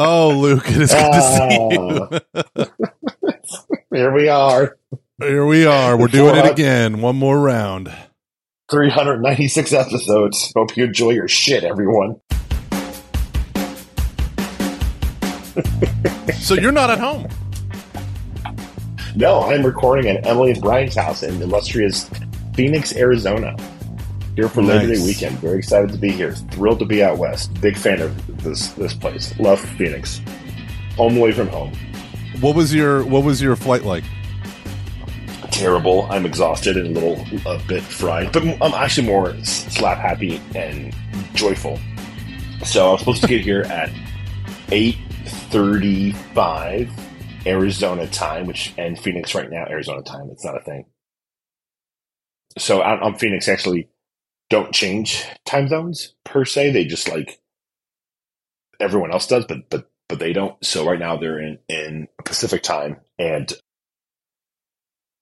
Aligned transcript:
Oh, 0.00 0.30
Luke, 0.30 0.62
it 0.68 0.76
is 0.76 0.94
good 0.94 1.12
to 1.12 2.22
see 2.54 2.62
you. 2.62 2.66
Here 3.92 4.12
we 4.12 4.28
are. 4.28 4.78
Here 5.20 5.44
we 5.44 5.66
are. 5.66 5.98
We're 5.98 6.06
doing 6.06 6.36
it 6.36 6.48
again. 6.48 7.00
One 7.00 7.16
more 7.16 7.40
round. 7.40 7.92
396 8.70 9.72
episodes. 9.72 10.52
Hope 10.54 10.76
you 10.76 10.84
enjoy 10.84 11.10
your 11.10 11.26
shit, 11.26 11.64
everyone. 11.64 12.20
So 16.36 16.54
you're 16.54 16.70
not 16.70 16.90
at 16.90 17.00
home. 17.00 17.26
No, 19.16 19.40
I'm 19.42 19.66
recording 19.66 20.08
at 20.08 20.24
Emily 20.24 20.52
and 20.52 20.60
Brian's 20.62 20.94
house 20.94 21.24
in 21.24 21.42
illustrious 21.42 22.08
Phoenix, 22.54 22.94
Arizona. 22.94 23.56
Here 24.38 24.48
for 24.48 24.62
Labor 24.62 24.94
Day 24.94 25.02
weekend. 25.02 25.36
Very 25.40 25.58
excited 25.58 25.90
to 25.90 25.98
be 25.98 26.12
here. 26.12 26.32
Thrilled 26.32 26.78
to 26.78 26.84
be 26.84 27.02
out 27.02 27.18
west. 27.18 27.52
Big 27.60 27.76
fan 27.76 28.00
of 28.00 28.44
this 28.44 28.68
this 28.74 28.94
place. 28.94 29.36
Love 29.40 29.58
Phoenix. 29.58 30.20
Home 30.96 31.16
away 31.16 31.32
from 31.32 31.48
home. 31.48 31.72
What 32.38 32.54
was 32.54 32.72
your 32.72 33.04
What 33.04 33.24
was 33.24 33.42
your 33.42 33.56
flight 33.56 33.82
like? 33.82 34.04
Terrible. 35.50 36.06
I'm 36.08 36.24
exhausted 36.24 36.76
and 36.76 36.96
a 36.96 37.00
little 37.00 37.16
a 37.50 37.58
bit 37.66 37.82
fried, 37.82 38.30
but 38.30 38.44
I'm 38.44 38.74
actually 38.74 39.08
more 39.08 39.34
slap 39.42 39.98
happy 39.98 40.40
and 40.54 40.94
joyful. 41.34 41.80
So 42.64 42.90
I 42.90 42.92
was 42.92 43.00
supposed 43.00 43.22
to 43.22 43.26
get 43.26 43.40
here 43.40 43.62
at 43.68 43.90
8:35 44.68 46.88
Arizona 47.44 48.06
time, 48.06 48.46
which 48.46 48.72
and 48.78 48.96
Phoenix 48.96 49.34
right 49.34 49.50
now 49.50 49.66
Arizona 49.68 50.02
time. 50.02 50.28
It's 50.30 50.44
not 50.44 50.56
a 50.56 50.60
thing. 50.60 50.84
So 52.56 52.82
I'm 52.82 53.16
Phoenix 53.16 53.48
actually 53.48 53.88
don't 54.50 54.72
change 54.74 55.24
time 55.46 55.68
zones 55.68 56.14
per 56.24 56.44
se. 56.44 56.72
They 56.72 56.84
just 56.84 57.08
like 57.08 57.40
everyone 58.80 59.12
else 59.12 59.26
does, 59.26 59.44
but 59.46 59.68
but 59.70 59.90
but 60.08 60.18
they 60.18 60.32
don't. 60.32 60.62
So 60.64 60.86
right 60.86 60.98
now 60.98 61.16
they're 61.16 61.38
in 61.40 61.58
in 61.68 62.08
Pacific 62.24 62.62
time, 62.62 62.98
and 63.18 63.52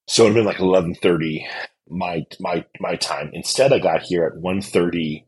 so 0.09 0.25
it'd 0.25 0.35
been 0.35 0.45
like 0.47 0.61
eleven 0.61 0.95
thirty 0.95 1.47
my 1.89 2.25
my 2.41 2.65
my 2.81 2.97
time. 2.97 3.31
Instead, 3.33 3.73
I 3.73 3.79
got 3.79 4.03
here 4.03 4.25
at 4.27 4.43
1.30 4.43 5.25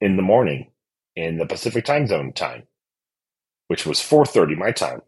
in 0.00 0.16
the 0.16 0.22
morning 0.22 0.70
in 1.16 1.38
the 1.38 1.46
Pacific 1.46 1.84
time 1.84 2.06
zone 2.06 2.32
time, 2.34 2.64
which 3.68 3.86
was 3.86 4.00
four 4.00 4.26
thirty 4.26 4.54
my 4.54 4.72
time. 4.72 5.02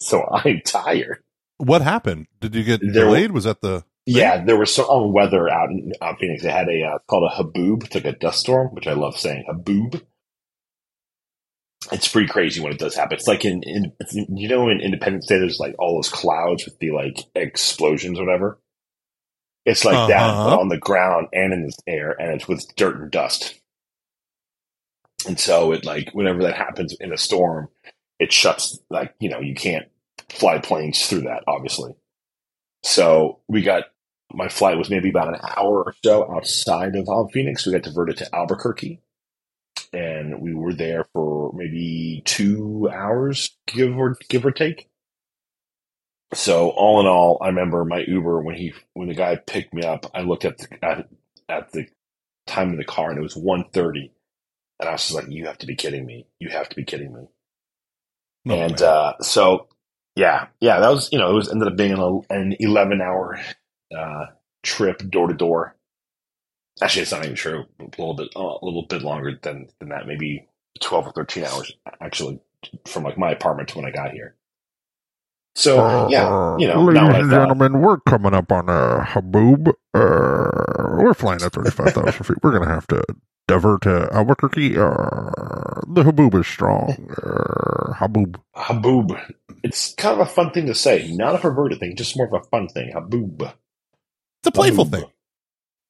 So 0.00 0.24
I'm 0.32 0.60
tired. 0.64 1.22
What 1.58 1.82
happened? 1.82 2.28
Did 2.40 2.54
you 2.54 2.64
get 2.64 2.80
There- 2.80 3.04
delayed? 3.04 3.32
Was 3.32 3.44
that 3.44 3.60
the 3.62 3.84
Yeah, 4.10 4.42
there 4.44 4.56
was 4.58 4.74
some 4.74 4.86
oh, 4.88 5.08
weather 5.08 5.48
out 5.50 5.70
in 5.70 5.92
uh, 6.00 6.14
Phoenix. 6.18 6.42
They 6.42 6.50
had 6.50 6.68
a 6.68 6.82
uh, 6.82 6.98
called 7.08 7.30
a 7.30 7.34
haboob. 7.34 7.84
It's 7.84 7.94
like 7.94 8.06
a 8.06 8.12
dust 8.12 8.40
storm, 8.40 8.68
which 8.74 8.86
I 8.86 8.94
love 8.94 9.18
saying 9.18 9.44
haboob. 9.48 10.02
It's 11.92 12.08
pretty 12.08 12.28
crazy 12.28 12.60
when 12.60 12.72
it 12.72 12.78
does 12.78 12.96
happen. 12.96 13.16
It's 13.16 13.28
like 13.28 13.44
in, 13.44 13.62
in 13.64 13.92
you 14.36 14.48
know 14.48 14.68
in 14.70 14.80
Independence 14.80 15.26
Day, 15.26 15.38
there's 15.38 15.60
like 15.60 15.74
all 15.78 15.96
those 15.96 16.08
clouds 16.08 16.64
with 16.64 16.78
the 16.78 16.90
like 16.92 17.18
explosions, 17.34 18.18
or 18.18 18.24
whatever. 18.24 18.58
It's 19.66 19.84
like 19.84 20.08
that, 20.08 20.30
Uh-huh. 20.30 20.50
but 20.50 20.60
on 20.60 20.68
the 20.70 20.78
ground 20.78 21.28
and 21.32 21.52
in 21.52 21.62
the 21.66 21.72
air, 21.86 22.16
and 22.18 22.32
it's 22.32 22.48
with 22.48 22.74
dirt 22.76 22.96
and 23.00 23.10
dust. 23.10 23.60
And 25.26 25.38
so 25.38 25.72
it 25.72 25.84
like 25.84 26.10
whenever 26.14 26.42
that 26.44 26.54
happens 26.54 26.96
in 26.98 27.12
a 27.12 27.18
storm, 27.18 27.68
it 28.18 28.32
shuts 28.32 28.78
like 28.88 29.14
you 29.20 29.28
know 29.28 29.40
you 29.40 29.54
can't 29.54 29.86
fly 30.30 30.58
planes 30.58 31.06
through 31.06 31.22
that, 31.22 31.44
obviously. 31.46 31.92
So 32.82 33.40
we 33.48 33.62
got 33.62 33.84
my 34.32 34.48
flight 34.48 34.76
was 34.76 34.90
maybe 34.90 35.08
about 35.08 35.28
an 35.28 35.40
hour 35.56 35.82
or 35.84 35.94
so 36.04 36.30
outside 36.34 36.96
of 36.96 37.32
Phoenix. 37.32 37.66
We 37.66 37.72
got 37.72 37.82
diverted 37.82 38.18
to 38.18 38.34
Albuquerque, 38.34 39.00
and 39.92 40.40
we 40.40 40.54
were 40.54 40.74
there 40.74 41.06
for 41.12 41.52
maybe 41.54 42.22
two 42.24 42.90
hours, 42.92 43.56
give 43.66 43.96
or 43.96 44.16
give 44.28 44.44
or 44.44 44.50
take. 44.50 44.88
So 46.34 46.70
all 46.70 47.00
in 47.00 47.06
all, 47.06 47.38
I 47.40 47.46
remember 47.46 47.84
my 47.84 48.04
Uber 48.06 48.42
when 48.42 48.54
he 48.54 48.74
when 48.92 49.08
the 49.08 49.14
guy 49.14 49.36
picked 49.36 49.72
me 49.72 49.82
up. 49.82 50.10
I 50.14 50.20
looked 50.20 50.44
at 50.44 50.58
the 50.58 50.84
at, 50.84 51.08
at 51.48 51.72
the 51.72 51.86
time 52.46 52.70
in 52.70 52.76
the 52.76 52.84
car, 52.84 53.10
and 53.10 53.18
it 53.18 53.22
was 53.22 53.34
1.30. 53.34 54.10
and 54.80 54.88
I 54.88 54.92
was 54.92 55.02
just 55.02 55.14
like, 55.14 55.30
"You 55.30 55.46
have 55.46 55.58
to 55.58 55.66
be 55.66 55.74
kidding 55.74 56.04
me! 56.04 56.26
You 56.38 56.50
have 56.50 56.68
to 56.68 56.76
be 56.76 56.84
kidding 56.84 57.14
me!" 57.14 57.28
Oh, 58.48 58.52
and 58.52 58.82
uh, 58.82 59.14
so 59.22 59.68
yeah, 60.16 60.48
yeah, 60.60 60.80
that 60.80 60.90
was 60.90 61.08
you 61.12 61.18
know 61.18 61.30
it 61.30 61.34
was 61.34 61.50
ended 61.50 61.68
up 61.68 61.76
being 61.76 61.92
an, 61.92 62.22
an 62.28 62.56
eleven 62.60 63.00
hour 63.00 63.40
uh, 63.96 64.26
trip 64.62 64.98
door 65.10 65.28
to 65.28 65.34
door. 65.34 65.76
Actually, 66.82 67.02
it's 67.02 67.12
not 67.12 67.24
even 67.24 67.36
true. 67.36 67.64
A 67.80 67.84
little 67.84 68.14
bit, 68.14 68.28
uh, 68.36 68.40
a 68.62 68.64
little 68.64 68.86
bit 68.88 69.02
longer 69.02 69.38
than 69.42 69.68
than 69.80 69.90
that. 69.90 70.06
Maybe 70.06 70.48
twelve 70.80 71.06
or 71.06 71.12
thirteen 71.12 71.44
hours 71.44 71.72
actually 72.00 72.40
from 72.86 73.04
like 73.04 73.18
my 73.18 73.32
apartment 73.32 73.70
to 73.70 73.78
when 73.78 73.86
I 73.86 73.90
got 73.90 74.12
here. 74.12 74.36
So 75.56 76.06
yeah, 76.08 76.34
you 76.56 76.68
know, 76.68 76.80
ladies 76.80 77.14
and 77.14 77.30
gentlemen, 77.30 77.80
we're 77.80 77.98
coming 78.00 78.34
up 78.34 78.52
on 78.52 78.68
a 78.68 79.04
haboob. 79.06 79.68
Uh, 79.94 80.96
we're 81.02 81.14
flying 81.14 81.42
at 81.42 81.52
thirty-five 81.52 81.92
thousand 81.94 82.24
feet. 82.26 82.38
We're 82.42 82.58
gonna 82.58 82.72
have 82.72 82.86
to 82.88 83.02
divert 83.48 83.82
to 83.82 84.08
Albuquerque. 84.12 84.78
Uh, 84.78 85.82
the 85.88 86.04
haboob 86.04 86.40
is 86.40 86.46
strong. 86.46 87.10
Uh, 87.22 87.94
haboob. 87.94 88.36
Haboob. 88.56 89.34
It's 89.64 89.94
kind 89.94 90.20
of 90.20 90.26
a 90.26 90.30
fun 90.30 90.52
thing 90.52 90.66
to 90.66 90.74
say, 90.74 91.10
not 91.12 91.34
a 91.34 91.38
perverted 91.38 91.80
thing, 91.80 91.96
just 91.96 92.16
more 92.16 92.26
of 92.28 92.34
a 92.34 92.44
fun 92.48 92.68
thing. 92.68 92.92
Haboob. 92.94 93.52
It's 94.40 94.48
a 94.48 94.52
playful 94.52 94.86
Haboob. 94.86 95.10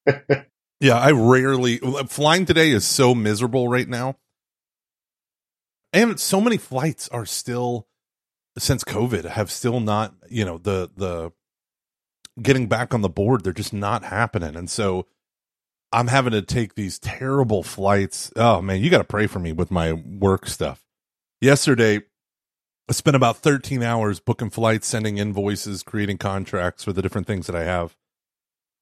thing. 0.06 0.34
Yeah, 0.80 0.96
I 0.96 1.10
rarely 1.10 1.78
flying 2.06 2.46
today 2.46 2.70
is 2.70 2.84
so 2.86 3.14
miserable 3.14 3.68
right 3.68 3.88
now. 3.88 4.16
And 5.92 6.20
so 6.20 6.40
many 6.40 6.56
flights 6.56 7.08
are 7.08 7.26
still 7.26 7.88
since 8.56 8.84
COVID 8.84 9.24
have 9.24 9.50
still 9.50 9.80
not, 9.80 10.14
you 10.28 10.44
know, 10.44 10.58
the 10.58 10.90
the 10.96 11.32
getting 12.40 12.68
back 12.68 12.94
on 12.94 13.00
the 13.00 13.08
board, 13.08 13.42
they're 13.42 13.52
just 13.52 13.72
not 13.72 14.04
happening. 14.04 14.54
And 14.54 14.70
so 14.70 15.06
I'm 15.90 16.06
having 16.06 16.32
to 16.32 16.42
take 16.42 16.74
these 16.74 16.98
terrible 16.98 17.62
flights. 17.62 18.30
Oh 18.36 18.62
man, 18.62 18.80
you 18.80 18.90
got 18.90 18.98
to 18.98 19.04
pray 19.04 19.26
for 19.26 19.40
me 19.40 19.50
with 19.52 19.70
my 19.70 19.92
work 19.94 20.46
stuff. 20.46 20.84
Yesterday, 21.40 22.02
I 22.88 22.92
spent 22.92 23.16
about 23.16 23.38
13 23.38 23.82
hours 23.82 24.20
booking 24.20 24.50
flights, 24.50 24.86
sending 24.86 25.18
invoices, 25.18 25.82
creating 25.82 26.18
contracts 26.18 26.84
for 26.84 26.92
the 26.92 27.02
different 27.02 27.26
things 27.26 27.46
that 27.48 27.56
I 27.56 27.64
have 27.64 27.96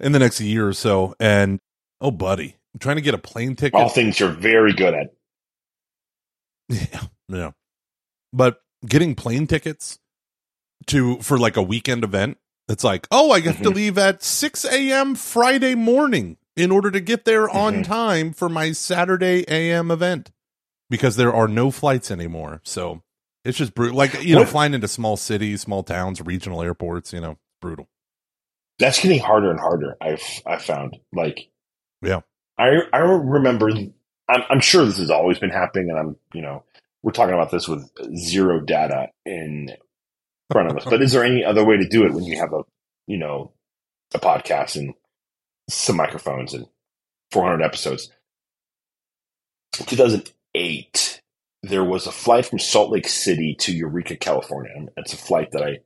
in 0.01 0.13
the 0.13 0.19
next 0.19 0.41
year 0.41 0.69
or 0.69 0.73
so. 0.73 1.15
And 1.21 1.61
oh, 2.01 2.11
buddy, 2.11 2.57
I'm 2.75 2.79
trying 2.81 2.97
to 2.97 3.03
get 3.03 3.15
a 3.15 3.19
plane 3.19 3.57
ticket. 3.57 3.75
All 3.81 3.89
things 3.89 4.19
you're 4.21 4.31
very 4.31 4.73
good 4.73 4.95
at. 4.95 5.13
Yeah, 6.69 7.03
yeah. 7.29 7.51
But 8.33 8.61
getting 8.85 9.15
plane 9.15 9.47
tickets 9.47 9.99
to 10.89 11.19
for 11.23 11.39
like 11.39 11.57
a 11.57 11.63
weekend 11.63 12.03
event, 12.05 12.39
it's 12.69 12.83
like, 12.85 13.07
oh, 13.11 13.31
I 13.31 13.41
have 13.41 13.63
to 13.63 13.71
Mhm. 13.71 13.75
leave 13.75 13.99
at 13.99 14.23
six 14.23 14.65
a.m. 14.65 15.15
Friday 15.15 15.75
morning 15.77 16.37
in 16.57 16.71
order 16.73 16.91
to 16.91 17.01
get 17.01 17.25
there 17.25 17.49
on 17.49 17.83
Mhm. 17.83 17.85
time 17.87 18.33
for 18.33 18.49
my 18.49 18.73
Saturday 18.73 19.45
a.m. 19.49 19.91
event 19.93 20.33
because 20.91 21.15
there 21.17 21.33
are 21.33 21.47
no 21.49 21.71
flights 21.71 22.11
anymore. 22.11 22.61
So 22.65 23.03
it's 23.45 23.59
just 23.59 23.75
brutal. 23.75 23.97
Like 23.97 24.23
you 24.25 24.35
know, 24.35 24.45
flying 24.45 24.75
into 24.75 24.89
small 24.89 25.17
cities, 25.17 25.61
small 25.61 25.85
towns, 25.85 26.21
regional 26.21 26.63
airports. 26.63 27.13
You 27.13 27.21
know, 27.21 27.39
brutal. 27.61 27.89
That's 28.79 29.01
getting 29.01 29.21
harder 29.21 29.51
and 29.51 29.61
harder. 29.61 29.97
I've 30.01 30.23
I 30.47 30.59
found 30.59 30.97
like 31.13 31.49
Yeah. 32.03 32.21
I 32.59 32.79
I 32.93 32.99
remember. 32.99 33.71
I'm, 34.29 34.43
I'm 34.51 34.61
sure 34.61 34.85
this 34.85 34.99
has 34.99 35.11
always 35.11 35.39
been 35.39 35.51
happening, 35.51 35.91
and 35.91 35.99
I'm 35.99 36.17
you 36.35 36.43
know 36.43 36.65
we're 37.03 37.13
talking 37.13 37.35
about 37.35 37.51
this 37.51 37.69
with 37.69 37.89
zero 38.17 38.61
data 38.61 39.09
in 39.25 39.71
front 40.51 40.71
of 40.71 40.77
us. 40.77 40.85
But 40.85 41.03
is 41.03 41.13
there 41.13 41.25
any 41.25 41.45
other 41.45 41.65
way 41.65 41.77
to 41.77 41.89
do 41.89 42.05
it 42.05 42.13
when 42.13 42.25
you 42.25 42.39
have 42.39 42.53
a 42.53 42.63
you 43.07 43.19
know 43.19 43.53
a 44.15 44.19
podcast 44.19 44.77
and 44.77 44.95
some 45.69 45.97
microphones 45.97 46.55
and 46.55 46.67
400 47.33 47.63
episodes? 47.63 48.11
2008, 49.73 51.21
there 51.63 51.85
was 51.85 52.07
a 52.07 52.13
flight 52.13 52.47
from 52.47 52.59
Salt 52.59 52.91
Lake 52.91 53.09
City 53.09 53.55
to 53.61 53.73
Eureka, 53.73 54.17
California. 54.17 54.73
And 54.75 54.91
It's 54.97 55.13
a 55.13 55.19
flight 55.19 55.53
that 55.53 55.63
I 55.63 55.79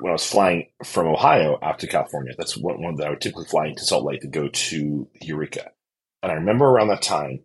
when 0.00 0.10
I 0.10 0.14
was 0.14 0.28
flying 0.28 0.68
from 0.84 1.06
Ohio 1.06 1.58
out 1.62 1.78
to 1.80 1.86
California. 1.86 2.34
That's 2.36 2.56
one, 2.56 2.82
one 2.82 2.96
that 2.96 3.06
I 3.06 3.10
would 3.10 3.20
typically 3.20 3.46
fly 3.46 3.66
into 3.66 3.84
Salt 3.84 4.04
Lake 4.04 4.20
to 4.22 4.28
go 4.28 4.48
to 4.48 5.08
Eureka. 5.20 5.70
And 6.22 6.30
I 6.32 6.36
remember 6.36 6.66
around 6.66 6.88
that 6.88 7.02
time, 7.02 7.40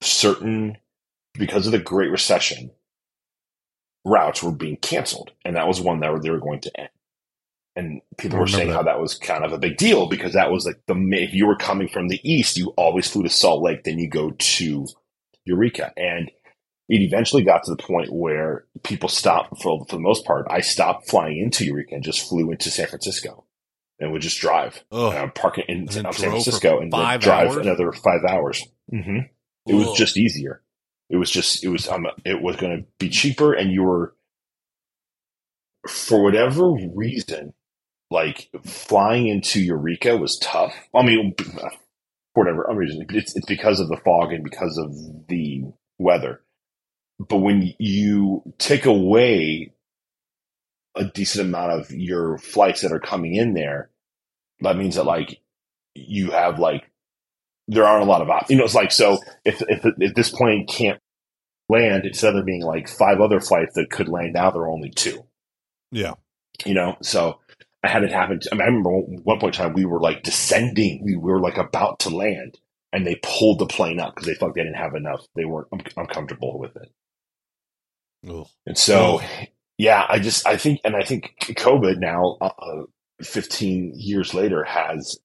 certain 0.00 0.76
because 1.34 1.66
of 1.66 1.72
the 1.72 1.78
Great 1.78 2.10
Recession, 2.10 2.70
routes 4.04 4.42
were 4.42 4.52
being 4.52 4.76
canceled, 4.76 5.32
and 5.44 5.56
that 5.56 5.66
was 5.66 5.80
one 5.80 6.00
that 6.00 6.20
they 6.22 6.30
were 6.30 6.40
going 6.40 6.60
to 6.60 6.80
end. 6.80 6.88
And 7.74 8.02
people 8.18 8.38
were 8.38 8.46
saying 8.46 8.68
that. 8.68 8.74
how 8.74 8.82
that 8.82 9.00
was 9.00 9.14
kind 9.14 9.44
of 9.44 9.52
a 9.54 9.58
big 9.58 9.78
deal 9.78 10.06
because 10.06 10.34
that 10.34 10.50
was 10.50 10.66
like 10.66 10.82
the 10.86 10.94
if 11.12 11.32
you 11.32 11.46
were 11.46 11.56
coming 11.56 11.88
from 11.88 12.08
the 12.08 12.20
east, 12.22 12.58
you 12.58 12.74
always 12.76 13.08
flew 13.08 13.22
to 13.22 13.30
Salt 13.30 13.62
Lake, 13.62 13.84
then 13.84 13.98
you 13.98 14.10
go 14.10 14.32
to 14.32 14.86
Eureka, 15.46 15.90
and 15.96 16.30
it 16.92 17.00
eventually 17.00 17.42
got 17.42 17.64
to 17.64 17.70
the 17.70 17.82
point 17.82 18.12
where 18.12 18.66
people 18.82 19.08
stopped 19.08 19.62
for 19.62 19.86
for 19.88 19.96
the 19.96 20.02
most 20.02 20.26
part. 20.26 20.46
I 20.50 20.60
stopped 20.60 21.08
flying 21.08 21.38
into 21.38 21.64
Eureka 21.64 21.94
and 21.94 22.04
just 22.04 22.28
flew 22.28 22.50
into 22.50 22.70
San 22.70 22.86
Francisco, 22.86 23.46
and 23.98 24.12
would 24.12 24.20
just 24.20 24.38
drive. 24.38 24.84
Ugh. 24.92 25.10
And 25.10 25.22
I'm 25.22 25.30
parking 25.30 25.64
in 25.68 25.88
San 25.88 26.12
Francisco 26.12 26.80
and 26.80 26.90
drive 26.90 27.24
hours? 27.26 27.56
another 27.56 27.92
five 27.92 28.20
hours. 28.28 28.62
hmm 28.90 29.20
It 29.66 29.74
was 29.74 29.96
just 29.96 30.18
easier. 30.18 30.62
It 31.08 31.16
was 31.16 31.30
just 31.30 31.64
it 31.64 31.68
was 31.68 31.88
um, 31.88 32.06
it 32.26 32.42
was 32.42 32.56
going 32.56 32.76
to 32.76 32.86
be 32.98 33.08
cheaper, 33.08 33.54
and 33.54 33.72
you 33.72 33.84
were 33.84 34.14
for 35.88 36.22
whatever 36.22 36.72
reason, 36.94 37.54
like 38.10 38.50
flying 38.66 39.28
into 39.28 39.62
Eureka 39.62 40.18
was 40.18 40.38
tough. 40.42 40.74
I 40.94 41.02
mean, 41.02 41.34
for 41.38 41.70
whatever 42.34 42.66
reason, 42.74 43.06
it's 43.08 43.34
it's 43.34 43.46
because 43.46 43.80
of 43.80 43.88
the 43.88 43.96
fog 43.96 44.34
and 44.34 44.44
because 44.44 44.76
of 44.76 44.94
the 45.28 45.62
weather. 45.98 46.42
But 47.28 47.38
when 47.38 47.74
you 47.78 48.42
take 48.58 48.86
away 48.86 49.72
a 50.94 51.04
decent 51.04 51.48
amount 51.48 51.72
of 51.72 51.90
your 51.90 52.38
flights 52.38 52.82
that 52.82 52.92
are 52.92 53.00
coming 53.00 53.34
in 53.34 53.54
there, 53.54 53.90
that 54.60 54.76
means 54.76 54.96
that 54.96 55.04
like 55.04 55.40
you 55.94 56.30
have 56.30 56.58
like 56.58 56.90
there 57.68 57.84
aren't 57.84 58.04
a 58.06 58.10
lot 58.10 58.22
of 58.22 58.30
options. 58.30 58.50
You 58.50 58.56
know, 58.56 58.64
it's 58.64 58.74
like 58.74 58.92
so 58.92 59.18
if 59.44 59.62
if 59.68 59.84
if 59.98 60.14
this 60.14 60.30
plane 60.30 60.66
can't 60.66 61.00
land, 61.68 62.04
instead 62.04 62.30
of 62.30 62.34
there 62.34 62.44
being 62.44 62.62
like 62.62 62.88
five 62.88 63.20
other 63.20 63.40
flights 63.40 63.74
that 63.74 63.90
could 63.90 64.08
land, 64.08 64.34
now 64.34 64.50
there 64.50 64.62
are 64.62 64.70
only 64.70 64.90
two. 64.90 65.24
Yeah. 65.90 66.14
You 66.64 66.74
know, 66.74 66.96
so 67.02 67.40
I 67.82 67.88
had 67.88 68.04
it 68.04 68.12
happen. 68.12 68.40
To, 68.40 68.48
I 68.52 68.54
mean, 68.54 68.62
I 68.62 68.66
remember 68.66 68.90
one 68.90 69.38
point 69.38 69.56
in 69.56 69.62
time 69.62 69.72
we 69.74 69.84
were 69.84 70.00
like 70.00 70.22
descending, 70.22 71.02
we 71.04 71.16
were 71.16 71.40
like 71.40 71.56
about 71.56 72.00
to 72.00 72.10
land, 72.10 72.58
and 72.92 73.06
they 73.06 73.20
pulled 73.22 73.58
the 73.58 73.66
plane 73.66 74.00
up 74.00 74.14
because 74.14 74.26
they 74.26 74.34
felt 74.34 74.54
they 74.54 74.62
didn't 74.62 74.76
have 74.76 74.94
enough. 74.94 75.26
They 75.34 75.44
weren't 75.44 75.68
um, 75.72 75.80
uncomfortable 75.96 76.58
with 76.58 76.76
it. 76.76 76.92
Ugh. 78.28 78.46
And 78.66 78.78
so, 78.78 79.20
yeah, 79.78 80.06
I 80.08 80.18
just 80.18 80.46
I 80.46 80.56
think, 80.56 80.80
and 80.84 80.96
I 80.96 81.02
think 81.02 81.34
COVID 81.40 81.98
now, 81.98 82.36
uh, 82.40 82.84
15 83.22 83.94
years 83.96 84.34
later, 84.34 84.64
has 84.64 85.18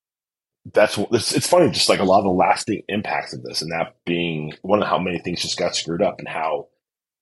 that's 0.74 0.98
what 0.98 1.10
it's, 1.12 1.34
it's 1.34 1.48
funny, 1.48 1.70
just 1.72 1.90
like 1.90 2.00
a 2.00 2.04
lot 2.04 2.20
of 2.20 2.26
the 2.26 2.32
lasting 2.32 2.84
impacts 2.88 3.34
of 3.34 3.44
this, 3.44 3.62
and 3.62 3.72
that 3.72 3.96
being 4.06 4.54
one 4.62 4.82
of 4.82 4.88
how 4.88 5.00
many 5.00 5.20
things 5.20 5.42
just 5.42 5.58
got 5.58 5.76
screwed 5.76 6.02
up, 6.02 6.20
and 6.20 6.28
how 6.28 6.68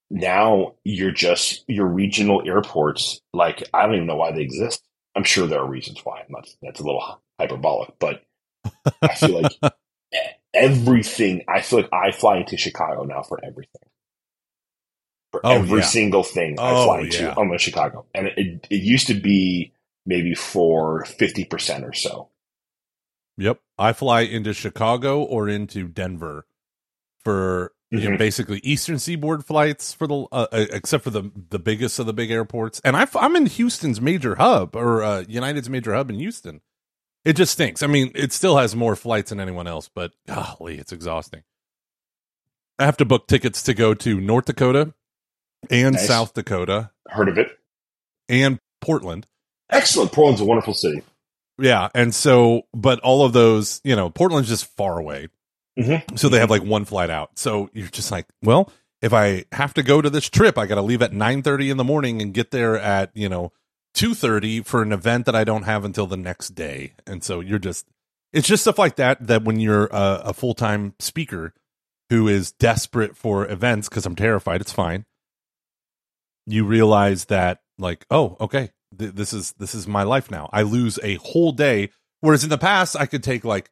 now 0.10 0.76
you're 0.84 1.12
just 1.12 1.64
your 1.68 1.88
regional 1.88 2.42
airports. 2.46 3.22
Like 3.34 3.64
I 3.74 3.86
don't 3.86 3.96
even 3.96 4.08
know 4.08 4.16
why 4.16 4.32
they 4.32 4.42
exist. 4.42 4.84
I'm 5.16 5.24
sure 5.24 5.48
there 5.48 5.60
are 5.60 5.70
reasons 5.70 6.00
why. 6.04 6.20
I'm 6.20 6.26
not, 6.30 6.48
that's 6.62 6.80
a 6.80 6.84
little 6.84 7.22
hyperbolic, 7.40 7.94
but 8.00 8.24
I 9.02 9.16
feel 9.16 9.42
like 9.42 9.54
everything. 10.54 11.44
I 11.48 11.62
feel 11.62 11.82
like 11.82 11.94
I 11.94 12.12
fly 12.12 12.38
into 12.38 12.58
Chicago 12.58 13.04
now 13.04 13.24
for 13.24 13.40
everything. 13.44 13.82
For 15.36 15.46
Oh, 15.46 15.52
every 15.52 15.80
yeah. 15.80 15.86
single 15.86 16.24
thing 16.24 16.60
I 16.60 16.72
Oh, 16.72 16.86
fly 16.86 17.00
yeah. 17.12 17.34
I'm 17.38 17.52
in 17.52 17.58
Chicago, 17.58 18.06
and 18.14 18.28
it 18.28 18.68
it 18.70 18.82
used 18.82 19.08
to 19.08 19.14
be 19.14 19.74
maybe 20.06 20.34
for 20.36 21.04
fifty 21.06 21.44
percent 21.46 21.84
or 21.84 21.94
so. 21.94 22.30
Yep. 23.38 23.60
I 23.78 23.92
fly 23.94 24.22
into 24.22 24.54
Chicago 24.54 25.22
or 25.22 25.50
into 25.50 25.88
Denver 25.90 26.46
for 27.24 27.74
you 27.92 28.00
know, 28.10 28.16
Mhm. 28.16 28.18
basically 28.18 28.60
Eastern 28.64 28.98
Seaboard 28.98 29.46
flights 29.46 29.94
for 29.94 30.08
the 30.08 30.26
uh, 30.32 30.48
uh, 30.52 30.66
except 30.72 31.04
for 31.04 31.10
the 31.10 31.32
the 31.50 31.60
biggest 31.60 32.00
of 32.00 32.06
the 32.06 32.14
big 32.14 32.32
airports. 32.32 32.80
And 32.86 32.96
I, 32.96 33.08
am 33.16 33.36
in 33.36 33.46
Houston's 33.48 34.00
major 34.00 34.36
hub 34.36 34.76
or 34.76 35.04
uh, 35.04 35.24
United's 35.28 35.70
major 35.70 35.94
hub 35.94 36.10
in 36.10 36.16
Houston. 36.18 36.62
It 37.26 37.34
just 37.36 37.52
stinks. 37.54 37.84
I 37.84 37.88
mean, 37.88 38.12
it 38.16 38.32
still 38.32 38.58
has 38.58 38.76
more 38.76 38.96
flights 38.96 39.32
than 39.32 39.40
anyone 39.40 39.68
else, 39.68 39.90
but 39.94 40.14
golly, 40.28 40.78
it's 40.78 40.92
exhausting. 40.94 41.44
I 42.80 42.86
have 42.86 42.98
to 42.98 43.06
book 43.06 43.28
tickets 43.28 43.64
to 43.64 43.74
go 43.74 43.94
to 43.96 44.20
North 44.22 44.46
Dakota 44.46 44.94
and 45.72 45.96
Nice. 45.96 46.08
South 46.08 46.34
Dakota 46.34 46.92
Heard 47.08 47.30
of 47.30 47.38
it? 47.38 47.48
and 48.30 48.60
Portland. 48.82 49.28
Excellent. 49.70 50.12
Portland's 50.12 50.42
a 50.42 50.46
wonderful 50.46 50.74
city. 50.74 51.02
Yeah, 51.58 51.90
and 51.96 52.14
so, 52.14 52.64
but 52.74 53.00
all 53.00 53.24
of 53.26 53.34
those, 53.34 53.80
you 53.84 53.96
know, 53.96 54.10
Portland's 54.10 54.50
just 54.50 54.66
far 54.76 55.00
away, 55.00 55.30
Mhm. 55.80 56.20
so 56.20 56.28
they 56.30 56.40
have 56.40 56.50
like 56.50 56.64
one 56.64 56.84
flight 56.86 57.10
out. 57.10 57.32
So 57.40 57.70
you're 57.74 57.88
just 57.88 58.12
like, 58.12 58.26
well, 58.44 58.70
if 59.02 59.14
I 59.14 59.46
have 59.54 59.74
to 59.76 59.84
go 59.84 60.02
to 60.02 60.10
this 60.10 60.30
trip, 60.30 60.58
I 60.58 60.66
got 60.66 60.76
to 60.76 60.82
leave 60.82 61.02
at 61.02 61.14
nine 61.14 61.42
thirty 61.44 61.70
in 61.70 61.78
the 61.78 61.84
morning 61.84 62.22
and 62.22 62.34
get 62.34 62.52
there 62.52 62.78
at 62.78 63.12
you 63.16 63.30
know 63.30 63.52
two 63.94 64.14
thirty 64.14 64.62
for 64.62 64.82
an 64.82 64.92
event 64.92 65.26
that 65.28 65.36
I 65.36 65.44
don't 65.46 65.64
have 65.64 65.86
until 65.86 66.08
the 66.08 66.18
next 66.18 66.50
day. 66.56 66.92
And 67.08 67.24
so 67.24 67.40
you're 67.40 67.60
just, 67.60 67.86
it's 68.34 68.48
just 68.48 68.64
stuff 68.64 68.78
like 68.78 68.98
that. 68.98 69.26
That 69.28 69.44
when 69.44 69.60
you're 69.62 69.86
a, 69.88 70.22
a 70.26 70.34
full 70.34 70.54
time 70.56 70.94
speaker 71.00 71.54
who 72.10 72.28
is 72.28 72.52
desperate 72.52 73.16
for 73.16 73.50
events 73.50 73.88
because 73.88 74.06
I'm 74.06 74.16
terrified, 74.18 74.60
it's 74.62 74.74
fine. 74.74 75.06
You 76.48 76.64
realize 76.66 77.26
that, 77.26 77.62
like, 77.78 78.06
oh, 78.12 78.38
okay, 78.40 78.70
th- 78.98 79.14
this 79.14 79.34
is 79.34 79.54
this 79.54 79.74
is 79.76 79.88
my 79.88 80.04
life 80.04 80.30
now. 80.30 80.50
I 80.54 80.62
lose 80.62 81.00
a 81.04 81.16
whole 81.16 81.52
day, 81.52 81.90
whereas 82.22 82.44
in 82.44 82.50
the 82.50 82.58
past 82.58 82.96
I 82.96 83.06
could 83.08 83.24
take 83.24 83.44
like 83.44 83.70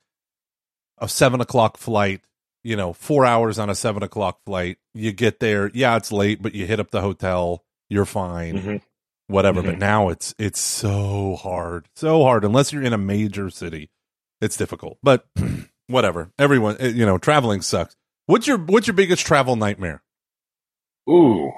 a 0.98 1.08
seven 1.08 1.42
o'clock 1.42 1.78
flight. 1.78 2.22
You 2.64 2.76
know, 2.78 2.94
four 2.94 3.26
hours 3.26 3.60
on 3.60 3.70
a 3.70 3.76
seven 3.76 4.04
o'clock 4.04 4.40
flight. 4.46 4.78
You 4.94 5.12
get 5.12 5.40
there, 5.42 5.70
yeah, 5.74 5.98
it's 5.98 6.12
late, 6.14 6.42
but 6.42 6.56
you 6.56 6.66
hit 6.66 6.80
up 6.80 6.92
the 6.92 7.02
hotel. 7.02 7.64
You're 7.90 8.06
fine 8.06 8.56
Mhm. 8.56 8.82
whatever. 9.28 9.62
Mhm. 9.62 9.66
But 9.66 9.78
now 9.80 10.10
it's 10.10 10.34
it's 10.40 10.60
so 10.62 11.36
hard, 11.36 11.90
so 11.96 12.24
hard. 12.24 12.44
Unless 12.46 12.72
you're 12.72 12.82
in 12.84 12.94
a 12.94 12.98
major 12.98 13.50
city, 13.50 13.90
it's 14.42 14.56
difficult. 14.58 14.98
But 15.04 15.28
whatever. 15.88 16.32
Everyone, 16.40 16.78
eh, 16.80 16.88
you 16.88 17.06
know, 17.06 17.18
traveling 17.18 17.62
sucks. 17.62 17.96
What's 18.26 18.48
your 18.48 18.58
what's 18.58 18.88
your 18.88 18.96
biggest 18.96 19.26
travel 19.26 19.56
nightmare? 19.58 20.02
Ooh, 21.10 21.52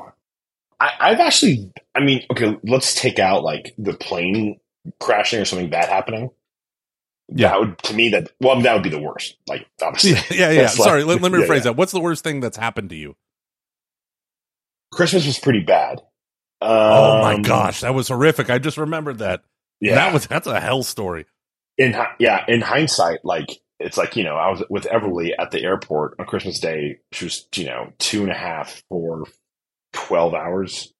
I, 0.79 0.89
I've 0.99 1.19
actually. 1.19 1.71
I 1.95 2.01
mean, 2.01 2.23
okay, 2.31 2.57
let's 2.63 2.93
take 2.95 3.19
out 3.19 3.43
like 3.43 3.73
the 3.77 3.93
plane 3.93 4.59
crashing 4.99 5.39
or 5.39 5.45
something 5.45 5.69
bad 5.69 5.89
happening. 5.89 6.29
Yeah. 7.29 7.49
that 7.49 7.59
would 7.59 7.77
to 7.79 7.93
me 7.95 8.09
that 8.09 8.31
well 8.39 8.61
that 8.61 8.73
would 8.73 8.83
be 8.83 8.89
the 8.89 8.99
worst. 9.01 9.37
Like 9.47 9.65
obviously, 9.81 10.11
Yeah, 10.37 10.47
yeah. 10.47 10.51
yeah. 10.51 10.61
That's 10.63 10.77
like- 10.79 10.87
Sorry, 10.87 11.03
let, 11.03 11.21
let 11.21 11.31
me 11.31 11.39
rephrase 11.43 11.55
yeah. 11.57 11.59
that. 11.63 11.75
What's 11.75 11.91
the 11.91 11.99
worst 12.01 12.23
thing 12.23 12.39
that's 12.39 12.57
happened 12.57 12.89
to 12.91 12.95
you? 12.95 13.15
Christmas 14.93 15.25
was 15.25 15.39
pretty 15.39 15.61
bad. 15.61 16.01
oh 16.61 17.21
my 17.21 17.33
Um, 17.35 17.41
gosh, 17.41 17.81
that 17.81 17.93
was 17.93 18.07
horrific. 18.07 18.49
I 18.49 18.59
just 18.59 18.77
remembered 18.77 19.19
that. 19.19 19.43
Yeah, 19.81 19.95
That 19.95 20.13
was 20.13 20.27
that's 20.27 20.47
a 20.47 20.59
hell 20.59 20.83
story. 20.83 21.25
in 21.77 21.95
yeah 22.19 22.45
in 22.47 22.61
hindsight 22.61 23.19
like 23.25 23.49
it's 23.79 23.97
like 23.97 24.15
you 24.15 24.23
know 24.23 24.35
i 24.37 24.49
was 24.49 24.63
with 24.69 24.85
everly 24.85 25.31
at 25.37 25.51
the 25.51 25.61
airport 25.61 26.15
on 26.17 26.25
christmas 26.25 26.59
day 26.61 26.99
she 27.11 27.25
was 27.25 27.45
you 27.55 27.65
know 27.65 27.91
two 27.99 28.21
and 28.23 28.31
a 28.31 28.35
half 28.35 28.81
for 28.87 29.25
12 29.95 30.33
hours. 30.33 30.93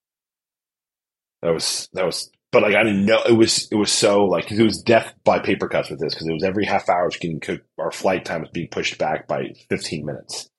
That 1.42 1.54
was 1.54 1.90
that 1.94 2.06
was 2.06 2.32
but 2.52 2.64
like 2.64 2.74
i 2.76 2.82
didn't 2.84 3.06
know 3.06 3.22
it 3.28 3.34
was 3.34 3.68
it 3.72 3.76
was 3.76 3.92
so 3.92 4.26
like 4.26 4.48
'cause 4.48 4.58
it 4.58 4.64
was 4.64 4.82
death 4.82 5.14
by 5.24 5.38
paper 5.38 5.68
cuts 5.68 5.90
with 5.92 6.00
this 6.00 6.14
because 6.16 6.26
it 6.28 6.34
was 6.34 6.44
every 6.44 6.66
half 6.66 6.90
hour 6.90 7.06
was 7.06 7.18
getting 7.18 7.40
cooked 7.40 7.68
our 7.78 7.92
flight 7.92 8.26
time 8.26 8.42
was 8.42 8.50
being 8.52 8.70
pushed 8.70 8.98
back 8.98 9.28
by 9.28 9.50
15 9.70 10.06
minutes. 10.06 10.50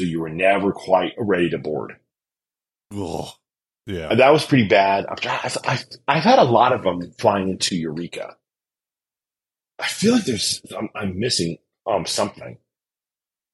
So 0.00 0.06
you 0.06 0.20
were 0.20 0.30
never 0.30 0.72
quite 0.72 1.12
ready 1.18 1.50
to 1.50 1.58
board. 1.58 1.92
Ugh. 2.96 3.28
Yeah. 3.86 4.08
and 4.10 4.18
that 4.18 4.30
was 4.32 4.44
pretty 4.46 4.66
bad. 4.66 5.04
I've, 5.06 5.56
I've, 5.66 5.84
I've 6.08 6.22
had 6.24 6.38
a 6.38 6.44
lot 6.44 6.72
of 6.72 6.82
them 6.82 7.12
flying 7.18 7.50
into 7.50 7.76
eureka. 7.76 8.34
I 9.78 9.86
feel 9.86 10.14
like 10.14 10.24
there's 10.24 10.62
i'm, 10.76 10.88
I'm 10.96 11.18
missing 11.18 11.58
um 11.86 12.06
something 12.06 12.56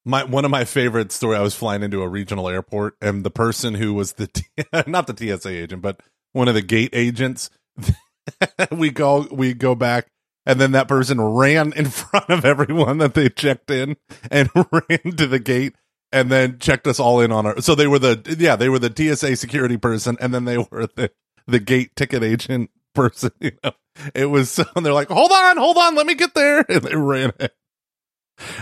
my 0.05 0.25
one 0.25 0.45
of 0.45 0.51
my 0.51 0.65
favorite 0.65 1.13
story 1.13 1.37
i 1.37 1.41
was 1.41 1.55
flying 1.55 1.83
into 1.83 2.03
a 2.03 2.09
regional 2.09 2.49
airport 2.49 2.97
and 3.01 3.25
the 3.25 3.31
person 3.31 3.75
who 3.75 3.95
was 3.95 4.15
the 4.15 4.29
not 4.87 5.07
the 5.07 5.39
tsa 5.39 5.49
agent 5.49 5.83
but 5.83 6.01
one 6.33 6.49
of 6.49 6.55
the 6.55 6.63
gate 6.63 6.91
agents 6.93 7.51
we 8.71 8.91
go 8.91 9.27
we 9.31 9.53
go 9.55 9.75
back 9.75 10.07
and 10.47 10.61
then 10.61 10.73
that 10.73 10.89
person 10.89 11.21
ran 11.21 11.73
in 11.75 11.85
front 11.91 12.29
of 12.29 12.45
everyone 12.45 12.99
that 12.99 13.15
they 13.15 13.29
checked 13.29 13.71
in 13.71 13.97
and 14.31 14.49
ran 14.55 15.17
to 15.17 15.27
the 15.27 15.39
gate 15.39 15.75
and 16.13 16.31
then 16.31 16.59
checked 16.59 16.87
us 16.87 16.99
all 16.99 17.21
in 17.21 17.31
on 17.31 17.47
our 17.47 17.61
so 17.61 17.75
they 17.75 17.87
were 17.87 17.99
the 17.99 18.37
yeah 18.39 18.57
they 18.57 18.69
were 18.69 18.79
the 18.79 19.17
tsa 19.17 19.37
security 19.37 19.77
person 19.77 20.17
and 20.21 20.33
then 20.35 20.45
they 20.45 20.59
were 20.59 20.89
the 20.97 21.11
the 21.47 21.61
gate 21.61 21.95
ticket 21.97 22.23
agent 22.23 22.71
person 22.95 23.31
you 23.41 23.53
know. 23.63 23.73
It 24.15 24.27
was 24.27 24.51
so 24.51 24.65
they're 24.77 24.93
like 24.93 25.09
hold 25.09 25.33
on 25.33 25.57
hold 25.57 25.77
on 25.77 25.95
let 25.95 26.07
me 26.07 26.15
get 26.15 26.35
there. 26.35 26.65
And 26.69 26.83
they 26.83 26.97
ran 26.97 27.33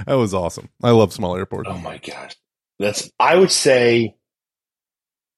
that 0.06 0.14
was 0.14 0.34
awesome. 0.34 0.68
I 0.82 0.90
love 0.90 1.12
small 1.12 1.36
airports. 1.36 1.68
Oh 1.72 1.78
my 1.78 1.98
gosh. 1.98 2.36
That's 2.78 3.10
I 3.18 3.36
would 3.36 3.52
say 3.52 4.14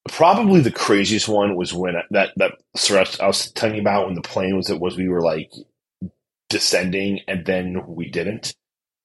probably 0.09 0.61
the 0.61 0.71
craziest 0.71 1.27
one 1.27 1.55
was 1.55 1.73
when 1.73 1.95
that 2.11 2.31
that 2.37 2.53
stretch 2.75 3.19
I 3.19 3.27
was 3.27 3.51
telling 3.51 3.75
you 3.75 3.81
about 3.81 4.05
when 4.07 4.15
the 4.15 4.21
plane 4.21 4.55
was 4.55 4.69
it 4.69 4.79
was 4.79 4.97
we 4.97 5.09
were 5.09 5.21
like 5.21 5.51
descending 6.49 7.21
and 7.27 7.45
then 7.45 7.81
we 7.87 8.09
didn't. 8.09 8.55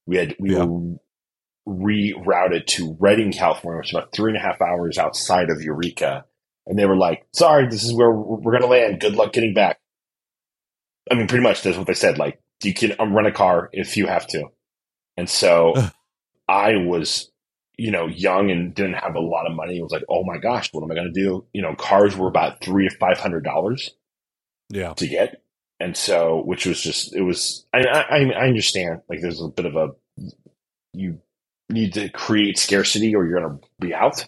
We 0.07 0.17
had 0.17 0.37
we 0.39 0.55
Yeah. 0.55 0.65
were 0.65 0.97
rerouted 1.69 2.67
to 2.67 2.97
Redding, 3.01 3.33
California, 3.33 3.79
which 3.79 3.89
is 3.91 3.95
about 3.97 4.13
three 4.13 4.31
and 4.31 4.39
a 4.39 4.41
half 4.41 4.61
hours 4.63 4.99
outside 4.99 5.51
of 5.51 5.63
Eureka. 5.63 6.25
And 6.67 6.79
they 6.79 6.87
were 6.87 6.97
like, 6.97 7.27
sorry, 7.33 7.69
this 7.69 7.85
is 7.85 7.95
where 7.95 8.11
we're 8.11 8.37
we're 8.37 8.53
gonna 8.53 8.67
land. 8.71 9.01
Good 9.01 9.15
luck 9.15 9.33
getting 9.33 9.55
back. 9.55 9.79
I 11.11 11.15
mean, 11.15 11.29
pretty 11.29 11.43
much 11.43 11.63
that's 11.63 11.77
what 11.79 11.87
they 11.87 11.95
said. 11.95 12.19
Like, 12.19 12.41
you 12.65 12.75
can 12.75 12.95
um, 12.99 13.15
rent 13.15 13.29
a 13.29 13.33
car 13.33 13.69
if 13.73 13.97
you 13.97 14.07
have 14.07 14.27
to. 14.29 14.47
And 15.17 15.29
so 15.29 15.75
I 16.49 16.77
was, 16.77 17.31
you 17.79 17.91
know, 17.91 18.07
young 18.07 18.51
and 18.51 18.75
didn't 18.75 18.95
have 18.95 19.15
a 19.15 19.21
lot 19.21 19.47
of 19.47 19.55
money. 19.57 19.79
It 19.79 19.83
was 19.83 19.93
like, 19.93 20.05
oh 20.09 20.25
my 20.25 20.39
gosh, 20.39 20.73
what 20.73 20.83
am 20.85 20.91
I 20.91 20.95
going 20.95 21.13
to 21.13 21.21
do? 21.21 21.45
You 21.53 21.63
know, 21.63 21.75
cars 21.75 22.17
were 22.17 22.29
about 22.29 22.63
three 22.63 22.89
to 22.89 22.97
five 22.99 23.19
hundred 23.19 23.45
dollars 23.45 23.91
Yeah. 24.71 24.93
to 24.95 25.07
get, 25.07 25.43
and 25.81 25.97
so 25.97 26.43
which 26.45 26.67
was 26.67 26.81
just 26.81 27.15
it 27.15 27.23
was. 27.23 27.67
I, 27.75 27.81
I 27.81 28.19
I 28.31 28.47
understand 28.47 29.01
like 29.09 29.21
there's 29.21 29.43
a 29.43 29.49
bit 29.49 29.67
of 29.67 29.77
a 29.77 29.89
you 30.93 31.21
need 31.69 31.95
to 31.95 32.09
create 32.09 32.59
scarcity 32.59 33.15
or 33.15 33.27
you're 33.27 33.41
going 33.41 33.59
to 33.59 33.69
be 33.81 33.93
out. 33.95 34.25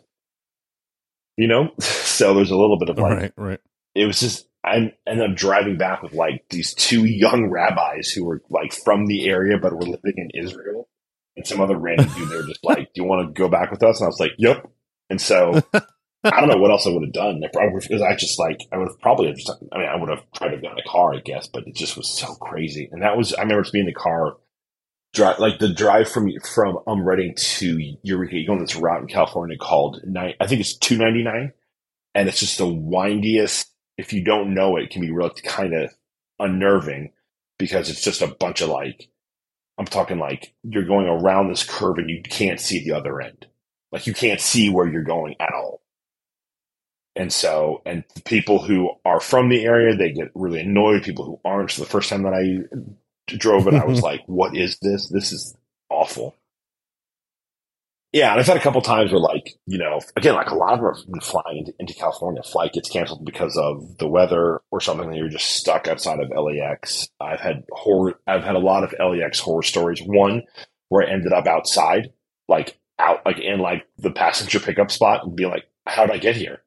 you 1.36 1.46
know. 1.46 1.70
So 2.18 2.34
there's 2.34 2.50
a 2.50 2.56
little 2.56 2.78
bit 2.80 2.88
of 2.88 2.98
like 2.98 3.12
right, 3.12 3.32
right. 3.36 3.60
it 3.94 4.04
was 4.06 4.18
just 4.18 4.48
I 4.68 4.94
ended 5.06 5.30
up 5.30 5.36
driving 5.36 5.78
back 5.78 6.02
with 6.02 6.12
like 6.12 6.44
these 6.50 6.74
two 6.74 7.04
young 7.04 7.50
rabbis 7.50 8.10
who 8.10 8.24
were 8.24 8.42
like 8.50 8.72
from 8.72 9.06
the 9.06 9.28
area 9.28 9.58
but 9.58 9.74
were 9.74 9.82
living 9.82 10.14
in 10.16 10.30
Israel, 10.34 10.88
and 11.36 11.46
some 11.46 11.60
other 11.60 11.76
random 11.76 12.08
dude. 12.16 12.28
They 12.28 12.36
were 12.36 12.46
just 12.46 12.64
like, 12.64 12.92
"Do 12.94 13.02
you 13.02 13.04
want 13.04 13.26
to 13.26 13.40
go 13.40 13.48
back 13.48 13.70
with 13.70 13.82
us?" 13.82 14.00
And 14.00 14.06
I 14.06 14.08
was 14.08 14.20
like, 14.20 14.32
"Yep." 14.38 14.70
And 15.10 15.20
so 15.20 15.62
I 16.24 16.40
don't 16.40 16.48
know 16.48 16.56
what 16.56 16.70
else 16.70 16.86
I 16.86 16.90
would 16.90 17.04
have 17.04 17.12
done. 17.12 17.40
I 17.44 17.48
probably 17.52 17.80
because 17.80 18.02
I 18.02 18.16
just 18.16 18.38
like 18.38 18.60
I 18.72 18.78
would 18.78 18.88
have 18.88 19.00
probably 19.00 19.32
just. 19.32 19.50
I 19.72 19.78
mean, 19.78 19.88
I 19.88 19.96
would 19.96 20.10
have 20.10 20.24
tried 20.32 20.48
to 20.48 20.54
have 20.54 20.62
gotten 20.62 20.78
a 20.78 20.88
car, 20.88 21.14
I 21.14 21.20
guess, 21.20 21.46
but 21.46 21.66
it 21.66 21.74
just 21.74 21.96
was 21.96 22.08
so 22.18 22.34
crazy. 22.34 22.88
And 22.90 23.02
that 23.02 23.16
was 23.16 23.34
I 23.34 23.42
remember 23.42 23.62
just 23.62 23.72
being 23.72 23.86
in 23.86 23.92
the 23.92 23.98
car, 23.98 24.36
drive 25.14 25.38
like 25.38 25.60
the 25.60 25.68
drive 25.68 26.10
from 26.10 26.28
from 26.52 26.78
um 26.86 27.04
Redding 27.04 27.34
to 27.36 27.96
Eureka. 28.02 28.36
You 28.36 28.46
go 28.46 28.54
on 28.54 28.58
this 28.58 28.74
route 28.74 29.02
in 29.02 29.08
California 29.08 29.56
called 29.56 30.00
nine. 30.04 30.34
I 30.40 30.48
think 30.48 30.60
it's 30.60 30.76
two 30.76 30.98
ninety 30.98 31.22
nine, 31.22 31.52
and 32.14 32.28
it's 32.28 32.40
just 32.40 32.58
the 32.58 32.66
windiest. 32.66 33.72
If 33.98 34.12
you 34.14 34.24
don't 34.24 34.54
know 34.54 34.78
it, 34.78 34.84
it 34.84 34.90
can 34.90 35.02
be 35.02 35.10
really 35.10 35.32
kind 35.44 35.74
of 35.74 35.92
unnerving 36.38 37.12
because 37.58 37.90
it's 37.90 38.02
just 38.02 38.22
a 38.22 38.28
bunch 38.28 38.62
of 38.62 38.70
like. 38.70 39.10
I'm 39.78 39.86
talking 39.86 40.18
like 40.18 40.54
you're 40.64 40.86
going 40.86 41.06
around 41.06 41.48
this 41.48 41.64
curve 41.64 41.98
and 41.98 42.10
you 42.10 42.22
can't 42.22 42.60
see 42.60 42.82
the 42.84 42.96
other 42.96 43.20
end. 43.20 43.46
Like 43.92 44.06
you 44.06 44.14
can't 44.14 44.40
see 44.40 44.70
where 44.70 44.88
you're 44.88 45.04
going 45.04 45.36
at 45.40 45.52
all. 45.54 45.82
And 47.16 47.32
so, 47.32 47.82
and 47.84 48.04
people 48.24 48.62
who 48.62 48.90
are 49.04 49.20
from 49.20 49.48
the 49.48 49.64
area, 49.64 49.96
they 49.96 50.12
get 50.12 50.30
really 50.34 50.60
annoyed. 50.60 51.02
People 51.02 51.24
who 51.24 51.40
aren't. 51.44 51.72
So 51.72 51.82
the 51.82 51.90
first 51.90 52.10
time 52.10 52.22
that 52.22 52.34
I 52.34 53.34
drove 53.36 53.66
it, 53.66 53.74
I 53.74 53.84
was 53.84 54.02
like, 54.04 54.22
what 54.26 54.56
is 54.56 54.78
this? 54.80 55.08
This 55.08 55.32
is 55.32 55.56
awful. 55.90 56.36
Yeah, 58.18 58.32
and 58.32 58.40
I've 58.40 58.46
had 58.48 58.56
a 58.56 58.60
couple 58.60 58.80
times 58.80 59.12
where, 59.12 59.20
like, 59.20 59.56
you 59.66 59.78
know, 59.78 60.00
again, 60.16 60.34
like 60.34 60.50
a 60.50 60.56
lot 60.56 60.72
of 60.72 60.80
them 60.80 61.12
been 61.12 61.20
flying 61.20 61.58
into, 61.58 61.72
into 61.78 61.94
California. 61.94 62.42
Flight 62.42 62.72
gets 62.72 62.90
canceled 62.90 63.24
because 63.24 63.56
of 63.56 63.96
the 63.98 64.08
weather 64.08 64.60
or 64.72 64.80
something. 64.80 65.06
And 65.06 65.16
you're 65.16 65.28
just 65.28 65.46
stuck 65.46 65.86
outside 65.86 66.18
of 66.18 66.32
LAX. 66.36 67.08
I've 67.20 67.38
had 67.38 67.62
horror. 67.70 68.18
I've 68.26 68.42
had 68.42 68.56
a 68.56 68.58
lot 68.58 68.82
of 68.82 68.92
LAX 68.98 69.38
horror 69.38 69.62
stories. 69.62 70.00
One 70.04 70.42
where 70.88 71.06
I 71.06 71.12
ended 71.12 71.32
up 71.32 71.46
outside, 71.46 72.12
like 72.48 72.76
out, 72.98 73.24
like 73.24 73.38
in 73.38 73.60
like 73.60 73.86
the 73.98 74.10
passenger 74.10 74.58
pickup 74.58 74.90
spot, 74.90 75.24
and 75.24 75.36
be 75.36 75.46
like, 75.46 75.68
"How 75.86 76.04
did 76.04 76.16
I 76.16 76.18
get 76.18 76.34
here? 76.34 76.62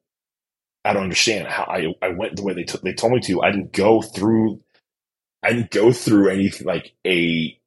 I 0.86 0.94
don't 0.94 1.02
understand 1.02 1.48
how 1.48 1.64
I 1.64 1.94
I 2.00 2.14
went 2.16 2.36
the 2.36 2.44
way 2.44 2.54
they 2.54 2.64
they 2.82 2.94
told 2.94 3.12
me 3.12 3.20
to. 3.20 3.42
I 3.42 3.50
didn't 3.50 3.74
go 3.74 4.00
through. 4.00 4.62
I 5.42 5.52
didn't 5.52 5.70
go 5.70 5.92
through 5.92 6.30
anything 6.30 6.66
like 6.66 6.94
a 7.06 7.58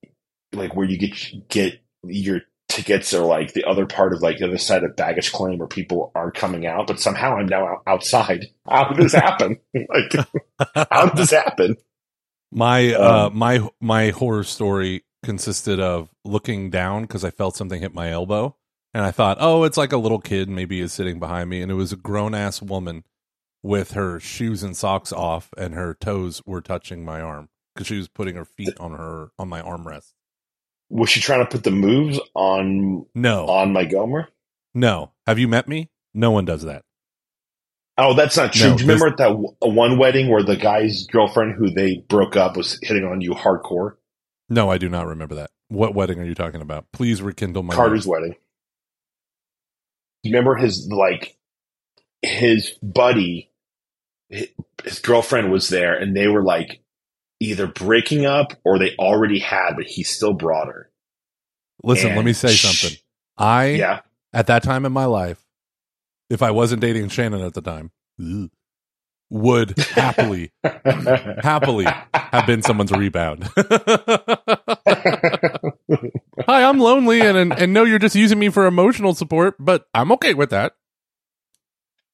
like 0.54 0.76
where 0.76 0.90
you 0.90 0.98
get 0.98 1.50
get 1.50 1.80
your 2.04 2.42
tickets 2.76 3.14
or 3.14 3.26
like 3.26 3.54
the 3.54 3.64
other 3.64 3.86
part 3.86 4.14
of 4.14 4.22
like 4.22 4.38
the 4.38 4.48
other 4.48 4.58
side 4.58 4.84
of 4.84 4.96
baggage 4.96 5.32
claim 5.32 5.58
where 5.58 5.68
people 5.68 6.12
are 6.14 6.32
coming 6.32 6.66
out, 6.66 6.88
but 6.88 7.00
somehow 7.00 7.38
I'm 7.38 7.48
now 7.48 7.82
outside. 7.88 8.48
How 8.70 8.90
did 8.90 8.98
this 9.04 9.14
happen? 9.14 9.60
like, 9.74 10.28
how 10.92 11.06
did 11.06 11.18
this 11.18 11.32
happen? 11.32 11.78
My 12.52 12.94
uh 12.94 13.28
Um, 13.28 13.38
my 13.38 13.70
my 13.80 14.10
horror 14.10 14.44
story 14.44 15.04
consisted 15.24 15.80
of 15.80 16.10
looking 16.24 16.70
down 16.70 17.04
because 17.04 17.24
I 17.24 17.32
felt 17.32 17.56
something 17.56 17.82
hit 17.82 17.94
my 17.94 18.12
elbow, 18.12 18.56
and 18.94 19.04
I 19.04 19.12
thought, 19.12 19.38
oh, 19.40 19.64
it's 19.64 19.78
like 19.78 19.94
a 19.94 19.98
little 19.98 20.20
kid 20.20 20.50
maybe 20.50 20.82
is 20.82 20.94
sitting 20.94 21.20
behind 21.20 21.50
me, 21.50 21.62
and 21.62 21.72
it 21.72 21.76
was 21.76 21.94
a 21.94 21.98
grown 21.98 22.34
ass 22.36 22.62
woman 22.62 23.04
with 23.64 23.92
her 23.92 24.20
shoes 24.20 24.64
and 24.64 24.76
socks 24.76 25.14
off, 25.14 25.54
and 25.58 25.74
her 25.76 25.94
toes 25.94 26.42
were 26.46 26.62
touching 26.62 27.06
my 27.06 27.22
arm 27.22 27.50
because 27.74 27.88
she 27.88 27.98
was 27.98 28.08
putting 28.08 28.36
her 28.36 28.46
feet 28.46 28.78
on 28.80 28.92
her 28.94 29.32
on 29.38 29.48
my 29.48 29.62
armrest. 29.62 30.15
Was 30.90 31.10
she 31.10 31.20
trying 31.20 31.40
to 31.44 31.50
put 31.50 31.64
the 31.64 31.72
moves 31.72 32.20
on 32.36 33.06
No, 33.16 33.46
on 33.48 33.74
my 33.74 33.86
Gomer? 33.86 34.30
no. 34.74 35.12
Have 35.28 35.40
you 35.40 35.48
met 35.48 35.68
me? 35.68 35.90
No 36.14 36.32
one 36.32 36.46
does 36.46 36.64
that. 36.64 36.84
Oh, 37.98 38.14
that's 38.14 38.38
not 38.38 38.54
true. 38.54 38.70
No, 38.72 38.78
Do 38.78 38.84
you 38.84 38.90
remember 38.90 39.08
at 39.08 39.18
that 39.18 39.30
w- 39.30 39.56
one 39.62 39.98
wedding 39.98 40.30
where 40.30 40.44
the 40.44 40.58
guy's 40.58 41.06
girlfriend 41.08 41.56
who 41.58 41.72
they 41.72 42.04
broke 42.08 42.36
up 42.36 42.56
was 42.58 42.78
hitting 42.84 43.06
on 43.06 43.22
you 43.22 43.32
hardcore? 43.32 43.94
No, 44.50 44.70
I 44.70 44.78
do 44.78 44.90
not 44.90 45.08
remember 45.08 45.36
that. 45.36 45.50
What 45.70 45.96
wedding 45.96 46.20
are 46.20 46.26
you 46.26 46.36
talking 46.36 46.62
about? 46.62 46.86
Please 46.92 47.22
rekindle 47.22 47.64
my 47.64 47.74
Carter's 47.74 48.06
wedding. 48.06 48.34
Do 50.24 50.30
you 50.30 50.36
remember 50.36 50.56
his 50.56 50.88
like 50.92 51.38
his 52.22 52.72
buddy, 52.84 53.50
his 54.30 55.00
girlfriend 55.02 55.52
was 55.52 55.70
there, 55.70 55.96
and 55.98 56.16
they 56.16 56.28
were 56.28 56.44
like 56.44 56.82
either 57.40 57.68
breaking 57.68 58.26
up 58.26 58.54
or 58.64 58.80
they 58.80 58.96
already 58.98 59.40
had, 59.40 59.76
but 59.76 59.86
he 59.86 60.04
still 60.04 60.34
brought 60.34 60.68
her. 60.68 60.90
Listen, 61.84 62.16
let 62.16 62.26
me 62.26 62.34
say 62.34 62.50
sh- 62.54 62.62
something. 62.64 62.98
I 63.38 63.66
Yeah, 63.72 64.00
at 64.34 64.48
that 64.48 64.64
time 64.64 64.86
in 64.86 64.92
my 64.92 65.06
life, 65.06 65.44
if 66.30 66.42
I 66.42 66.52
wasn't 66.52 66.82
dating 66.82 67.10
Shannon 67.10 67.42
at 67.42 67.54
the 67.54 67.62
time, 67.62 67.92
ugh, 68.20 68.50
would 69.30 69.78
happily, 69.80 70.52
happily 70.64 71.86
have 72.14 72.46
been 72.48 72.62
someone's 72.62 72.92
rebound. 72.92 73.44
Hi, 76.48 76.64
I'm 76.64 76.80
lonely 76.80 77.22
and, 77.22 77.38
and 77.38 77.54
and 77.54 77.74
know 77.74 77.84
you're 77.84 78.00
just 78.00 78.16
using 78.16 78.40
me 78.40 78.50
for 78.50 78.66
emotional 78.66 79.14
support, 79.14 79.56
but 79.60 79.86
I'm 79.94 80.12
okay 80.14 80.34
with 80.34 80.50
that. 80.52 80.74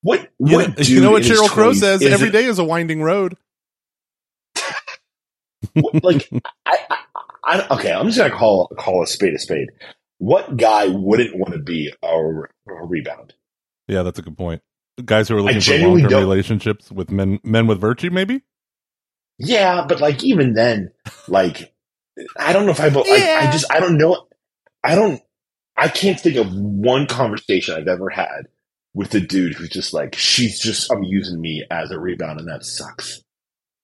what? 0.02 0.22
You, 0.40 0.56
what 0.58 0.70
know, 0.70 0.76
dude 0.76 0.88
you 0.90 1.02
know 1.02 1.12
what 1.12 1.24
Sheryl 1.24 1.50
Crow 1.50 1.74
says? 1.74 2.02
is 2.02 2.12
Every 2.14 2.30
it- 2.30 2.32
day 2.32 2.46
is 2.46 2.60
a 2.60 2.64
winding 2.64 3.02
road. 3.02 3.38
Like 6.04 6.30
I, 6.66 6.78
I, 6.90 6.98
I, 7.44 7.68
okay, 7.76 7.92
I'm 7.92 8.06
just 8.08 8.18
gonna 8.18 8.34
call 8.34 8.68
call 8.78 9.04
a 9.04 9.08
spade 9.08 9.34
a 9.34 9.40
spade. 9.40 9.70
What 10.18 10.58
guy 10.58 10.88
wouldn't 10.88 11.36
want 11.36 11.54
to 11.54 11.60
be 11.60 11.92
a, 12.04 12.08
a 12.08 12.86
rebound? 12.86 13.34
Yeah, 13.88 14.04
that's 14.04 14.20
a 14.20 14.22
good 14.22 14.38
point. 14.38 14.62
Guys 15.04 15.28
who 15.28 15.38
are 15.38 15.42
looking 15.42 15.62
for 15.62 15.78
long 15.78 16.02
term 16.02 16.14
relationships 16.14 16.92
with 16.92 17.12
men 17.12 17.40
men 17.44 17.68
with 17.68 17.80
virtue, 17.80 18.10
maybe. 18.12 18.42
Yeah, 19.40 19.86
but 19.88 20.00
like 20.00 20.24
even 20.24 20.54
then, 20.54 20.92
like 21.28 21.74
I 22.38 22.54
don't 22.54 22.66
know 22.66 22.72
if 22.72 22.80
I, 22.80 22.90
like, 22.90 23.08
Yeah. 23.08 23.48
I 23.48 23.52
just 23.52 23.72
I 23.72 23.80
don't 23.80 23.98
know. 23.98 24.28
I 24.84 24.96
don't. 24.96 25.22
I 25.76 25.88
can't 25.88 26.20
think 26.20 26.36
of 26.36 26.54
one 26.54 27.08
conversation 27.08 27.76
I've 27.76 27.88
ever 27.88 28.10
had 28.10 28.48
with 28.94 29.16
a 29.16 29.20
dude 29.20 29.54
who's 29.56 29.70
just 29.70 29.94
like 29.94 30.16
she's 30.16 30.60
just 30.60 30.92
I'm 30.92 31.04
using 31.04 31.40
me 31.40 31.66
as 31.72 31.92
a 31.92 32.00
rebound 32.00 32.40
and 32.40 32.50
that 32.50 32.64
sucks. 32.66 33.22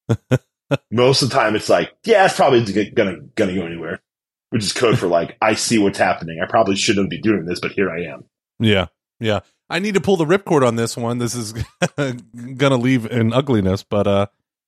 Most 0.92 1.22
of 1.22 1.30
the 1.30 1.36
time, 1.36 1.56
it's 1.56 1.70
like 1.70 1.94
yeah, 2.04 2.26
it's 2.26 2.36
probably 2.36 2.64
gonna 2.92 3.22
gonna 3.36 3.56
go 3.56 3.66
anywhere, 3.66 4.02
which 4.50 4.64
is 4.64 4.74
code 4.74 5.00
for 5.00 5.08
like 5.08 5.38
I 5.42 5.54
see 5.56 5.78
what's 5.78 5.98
happening. 5.98 6.40
I 6.44 6.48
probably 6.50 6.76
shouldn't 6.76 7.10
be 7.10 7.20
doing 7.22 7.46
this, 7.46 7.60
but 7.60 7.72
here 7.72 7.90
I 7.90 8.04
am. 8.14 8.26
Yeah, 8.60 8.88
yeah. 9.20 9.40
I 9.70 9.80
need 9.80 9.94
to 9.96 10.02
pull 10.02 10.18
the 10.18 10.26
ripcord 10.26 10.66
on 10.66 10.76
this 10.78 10.96
one. 10.98 11.18
This 11.20 11.36
is 11.36 11.54
gonna 12.58 12.78
leave 12.78 13.06
in 13.06 13.34
ugliness, 13.34 13.84
but 13.84 14.08
uh, 14.08 14.28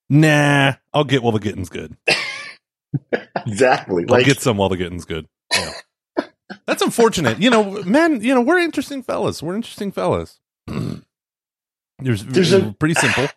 nah. 0.09 0.73
I'll 0.93 1.03
get 1.05 1.21
while 1.23 1.31
the 1.33 1.39
getting's 1.39 1.69
good. 1.69 1.95
Exactly. 3.45 4.03
I'll 4.09 4.15
Like 4.17 4.25
get 4.25 4.41
some 4.41 4.57
while 4.57 4.69
the 4.69 4.77
getting's 4.77 5.05
good. 5.05 5.27
Yeah. 5.53 5.73
That's 6.65 6.81
unfortunate. 6.81 7.39
You 7.39 7.49
know, 7.49 7.83
men. 7.83 8.21
You 8.21 8.33
know, 8.33 8.41
we're 8.41 8.59
interesting 8.59 9.03
fellas. 9.03 9.43
We're 9.43 9.55
interesting 9.55 9.91
fellas. 9.91 10.39
There's, 11.99 12.23
There's 12.25 12.51
a- 12.53 12.73
pretty 12.79 12.95
simple. 12.95 13.27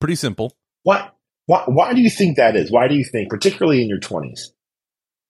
Pretty 0.00 0.14
simple. 0.16 0.56
Why, 0.82 1.10
why, 1.46 1.64
why 1.66 1.94
do 1.94 2.00
you 2.00 2.10
think 2.10 2.36
that 2.36 2.56
is? 2.56 2.70
Why 2.70 2.88
do 2.88 2.94
you 2.94 3.04
think, 3.04 3.30
particularly 3.30 3.82
in 3.82 3.88
your 3.88 4.00
20s? 4.00 4.40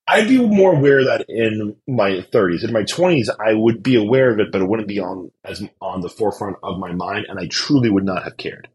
I'd 0.06 0.28
be 0.28 0.38
more 0.38 0.74
aware 0.74 0.98
of 1.00 1.06
that 1.06 1.24
in 1.28 1.76
my 1.88 2.24
30s. 2.32 2.62
In 2.62 2.72
my 2.72 2.82
20s, 2.82 3.28
I 3.40 3.54
would 3.54 3.82
be 3.82 3.96
aware 3.96 4.30
of 4.30 4.38
it, 4.38 4.52
but 4.52 4.60
it 4.60 4.68
wouldn't 4.68 4.88
be 4.88 5.00
on 5.00 5.30
as 5.44 5.62
on 5.80 6.02
the 6.02 6.10
forefront 6.10 6.56
of 6.62 6.78
my 6.78 6.92
mind, 6.92 7.26
and 7.28 7.38
I 7.38 7.46
truly 7.46 7.88
would 7.88 8.04
not 8.04 8.22
have 8.24 8.36
cared. 8.36 8.68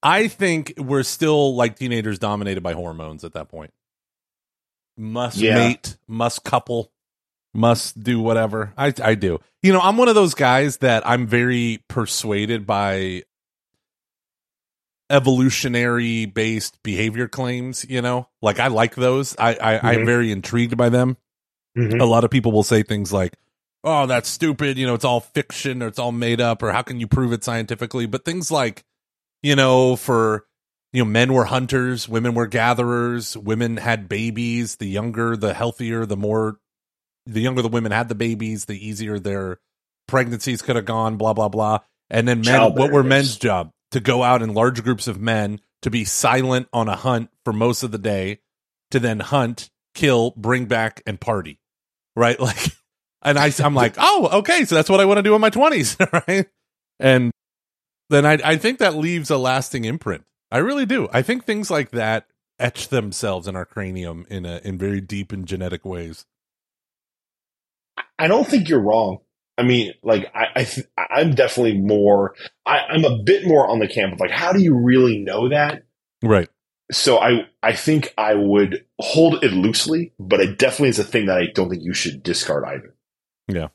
I 0.00 0.28
think 0.28 0.74
we're 0.78 1.02
still 1.02 1.56
like 1.56 1.76
teenagers 1.76 2.20
dominated 2.20 2.62
by 2.62 2.74
hormones 2.74 3.24
at 3.24 3.32
that 3.32 3.48
point. 3.48 3.72
Must 4.96 5.36
Yeah. 5.36 5.54
mate, 5.56 5.96
must 6.06 6.44
couple, 6.44 6.92
must 7.52 8.00
do 8.00 8.20
whatever. 8.20 8.72
I 8.76 8.94
I 9.02 9.16
do. 9.16 9.40
You 9.64 9.72
know, 9.72 9.80
I'm 9.80 9.96
one 9.96 10.08
of 10.08 10.14
those 10.14 10.34
guys 10.34 10.76
that 10.78 11.04
I'm 11.04 11.26
very 11.26 11.82
persuaded 11.88 12.66
by 12.66 13.24
evolutionary 15.10 16.26
based 16.26 16.82
behavior 16.82 17.28
claims, 17.28 17.84
you 17.88 18.02
know? 18.02 18.28
Like 18.42 18.58
I 18.60 18.68
like 18.68 18.94
those. 18.94 19.36
I, 19.38 19.54
I 19.54 19.92
I'm 19.92 20.00
Mhm. 20.00 20.06
very 20.06 20.32
intrigued 20.32 20.76
by 20.76 20.88
them. 20.88 21.16
a 22.00 22.04
lot 22.06 22.24
of 22.24 22.30
people 22.30 22.50
will 22.50 22.64
say 22.64 22.82
things 22.82 23.12
like 23.12 23.34
oh 23.84 24.04
that's 24.06 24.28
stupid 24.28 24.76
you 24.76 24.84
know 24.84 24.94
it's 24.94 25.04
all 25.04 25.20
fiction 25.20 25.80
or 25.80 25.86
it's 25.86 25.98
all 25.98 26.10
made 26.10 26.40
up 26.40 26.60
or 26.60 26.72
how 26.72 26.82
can 26.82 26.98
you 26.98 27.06
prove 27.06 27.32
it 27.32 27.44
scientifically 27.44 28.04
but 28.04 28.24
things 28.24 28.50
like 28.50 28.82
you 29.44 29.54
know 29.54 29.94
for 29.94 30.44
you 30.92 31.04
know 31.04 31.08
men 31.08 31.32
were 31.32 31.44
hunters 31.44 32.08
women 32.08 32.34
were 32.34 32.48
gatherers 32.48 33.36
women 33.36 33.76
had 33.76 34.08
babies 34.08 34.76
the 34.76 34.88
younger 34.88 35.36
the 35.36 35.54
healthier 35.54 36.04
the 36.04 36.16
more 36.16 36.58
the 37.26 37.40
younger 37.40 37.62
the 37.62 37.68
women 37.68 37.92
had 37.92 38.08
the 38.08 38.16
babies 38.16 38.64
the 38.64 38.84
easier 38.88 39.20
their 39.20 39.60
pregnancies 40.08 40.62
could 40.62 40.74
have 40.74 40.84
gone 40.86 41.16
blah 41.16 41.32
blah 41.34 41.48
blah 41.48 41.78
and 42.10 42.26
then 42.26 42.40
men 42.40 42.54
what 42.74 42.90
were 42.90 43.04
men's 43.04 43.36
job 43.36 43.70
to 43.90 44.00
go 44.00 44.22
out 44.22 44.42
in 44.42 44.54
large 44.54 44.82
groups 44.82 45.08
of 45.08 45.20
men 45.20 45.60
to 45.82 45.90
be 45.90 46.04
silent 46.04 46.68
on 46.72 46.88
a 46.88 46.96
hunt 46.96 47.30
for 47.44 47.52
most 47.52 47.82
of 47.82 47.90
the 47.90 47.98
day 47.98 48.40
to 48.90 48.98
then 48.98 49.20
hunt 49.20 49.70
kill 49.94 50.32
bring 50.36 50.66
back 50.66 51.02
and 51.06 51.20
party 51.20 51.60
right 52.16 52.38
like 52.40 52.72
and 53.22 53.38
I, 53.38 53.52
i'm 53.60 53.74
like 53.74 53.94
oh 53.98 54.38
okay 54.40 54.64
so 54.64 54.74
that's 54.74 54.90
what 54.90 55.00
i 55.00 55.04
want 55.04 55.18
to 55.18 55.22
do 55.22 55.34
in 55.34 55.40
my 55.40 55.50
20s 55.50 55.98
right 56.28 56.46
and 57.00 57.32
then 58.10 58.24
I 58.24 58.38
I 58.44 58.56
think 58.56 58.78
that 58.78 58.96
leaves 58.96 59.30
a 59.30 59.38
lasting 59.38 59.84
imprint. 59.84 60.24
I 60.50 60.58
really 60.58 60.86
do. 60.86 61.08
I 61.12 61.22
think 61.22 61.44
things 61.44 61.70
like 61.70 61.90
that 61.90 62.26
etch 62.58 62.88
themselves 62.88 63.46
in 63.46 63.54
our 63.54 63.66
cranium 63.66 64.26
in 64.30 64.46
a 64.46 64.60
in 64.64 64.78
very 64.78 65.00
deep 65.00 65.32
and 65.32 65.46
genetic 65.46 65.84
ways. 65.84 66.24
I 68.18 68.28
don't 68.28 68.46
think 68.46 68.68
you're 68.68 68.80
wrong. 68.80 69.18
I 69.58 69.62
mean, 69.64 69.92
like 70.02 70.30
I, 70.34 70.46
I 70.56 70.64
th- 70.64 70.86
I'm 70.96 71.34
definitely 71.34 71.78
more. 71.78 72.34
I, 72.64 72.78
I'm 72.90 73.04
a 73.04 73.18
bit 73.24 73.44
more 73.46 73.66
on 73.68 73.80
the 73.80 73.88
camp 73.88 74.12
of 74.14 74.20
like, 74.20 74.30
how 74.30 74.52
do 74.52 74.62
you 74.62 74.74
really 74.74 75.18
know 75.18 75.48
that? 75.48 75.82
Right. 76.22 76.48
So 76.92 77.18
I, 77.18 77.46
I 77.62 77.72
think 77.74 78.14
I 78.16 78.34
would 78.34 78.86
hold 78.98 79.42
it 79.44 79.52
loosely, 79.52 80.12
but 80.18 80.40
it 80.40 80.58
definitely 80.58 80.88
is 80.90 80.98
a 80.98 81.04
thing 81.04 81.26
that 81.26 81.36
I 81.38 81.46
don't 81.54 81.68
think 81.68 81.82
you 81.82 81.92
should 81.92 82.22
discard 82.22 82.64
either. 82.64 82.94
Yeah. 83.48 83.66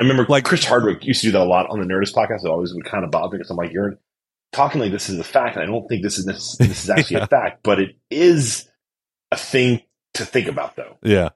I 0.00 0.04
remember 0.04 0.22
Like- 0.22 0.30
like 0.30 0.44
Chris 0.44 0.64
Hardwick 0.64 1.04
used 1.04 1.20
to 1.22 1.26
do 1.28 1.32
that 1.32 1.42
a 1.42 1.44
lot 1.44 1.68
on 1.68 1.80
the 1.80 1.86
Nerdist 1.86 2.14
podcast. 2.14 2.44
It 2.44 2.48
always 2.50 2.72
would 2.72 2.84
kind 2.84 3.04
of 3.04 3.10
bother 3.10 3.32
me 3.32 3.38
because 3.38 3.50
I'm 3.50 3.56
like, 3.56 3.72
you're 3.72 3.98
talking 4.52 4.80
like 4.80 4.92
this 4.92 5.08
is 5.10 5.18
a 5.18 5.24
fact, 5.24 5.56
and 5.56 5.62
I 5.62 5.66
don't 5.66 5.86
think 5.88 6.02
this 6.02 6.16
is 6.18 6.24
this, 6.26 6.56
this 6.58 6.84
is 6.84 6.90
actually 6.96 7.16
Yeah. 7.18 7.24
a 7.24 7.26
fact, 7.28 7.60
but 7.62 7.80
it 7.80 7.96
is 8.10 8.68
a 9.30 9.36
thing 9.36 9.82
to 10.14 10.24
think 10.24 10.46
about, 10.48 10.76
though. 10.76 10.96
Yeah. 11.02 11.30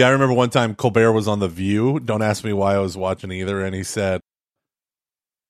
Yeah, 0.00 0.08
I 0.08 0.12
remember 0.12 0.32
one 0.32 0.48
time 0.48 0.74
Colbert 0.74 1.12
was 1.12 1.28
on 1.28 1.40
The 1.40 1.48
View. 1.48 2.00
Don't 2.00 2.22
ask 2.22 2.42
me 2.42 2.54
why 2.54 2.74
I 2.74 2.78
was 2.78 2.96
watching 2.96 3.30
either. 3.30 3.62
And 3.62 3.74
he 3.74 3.82
said, 3.82 4.22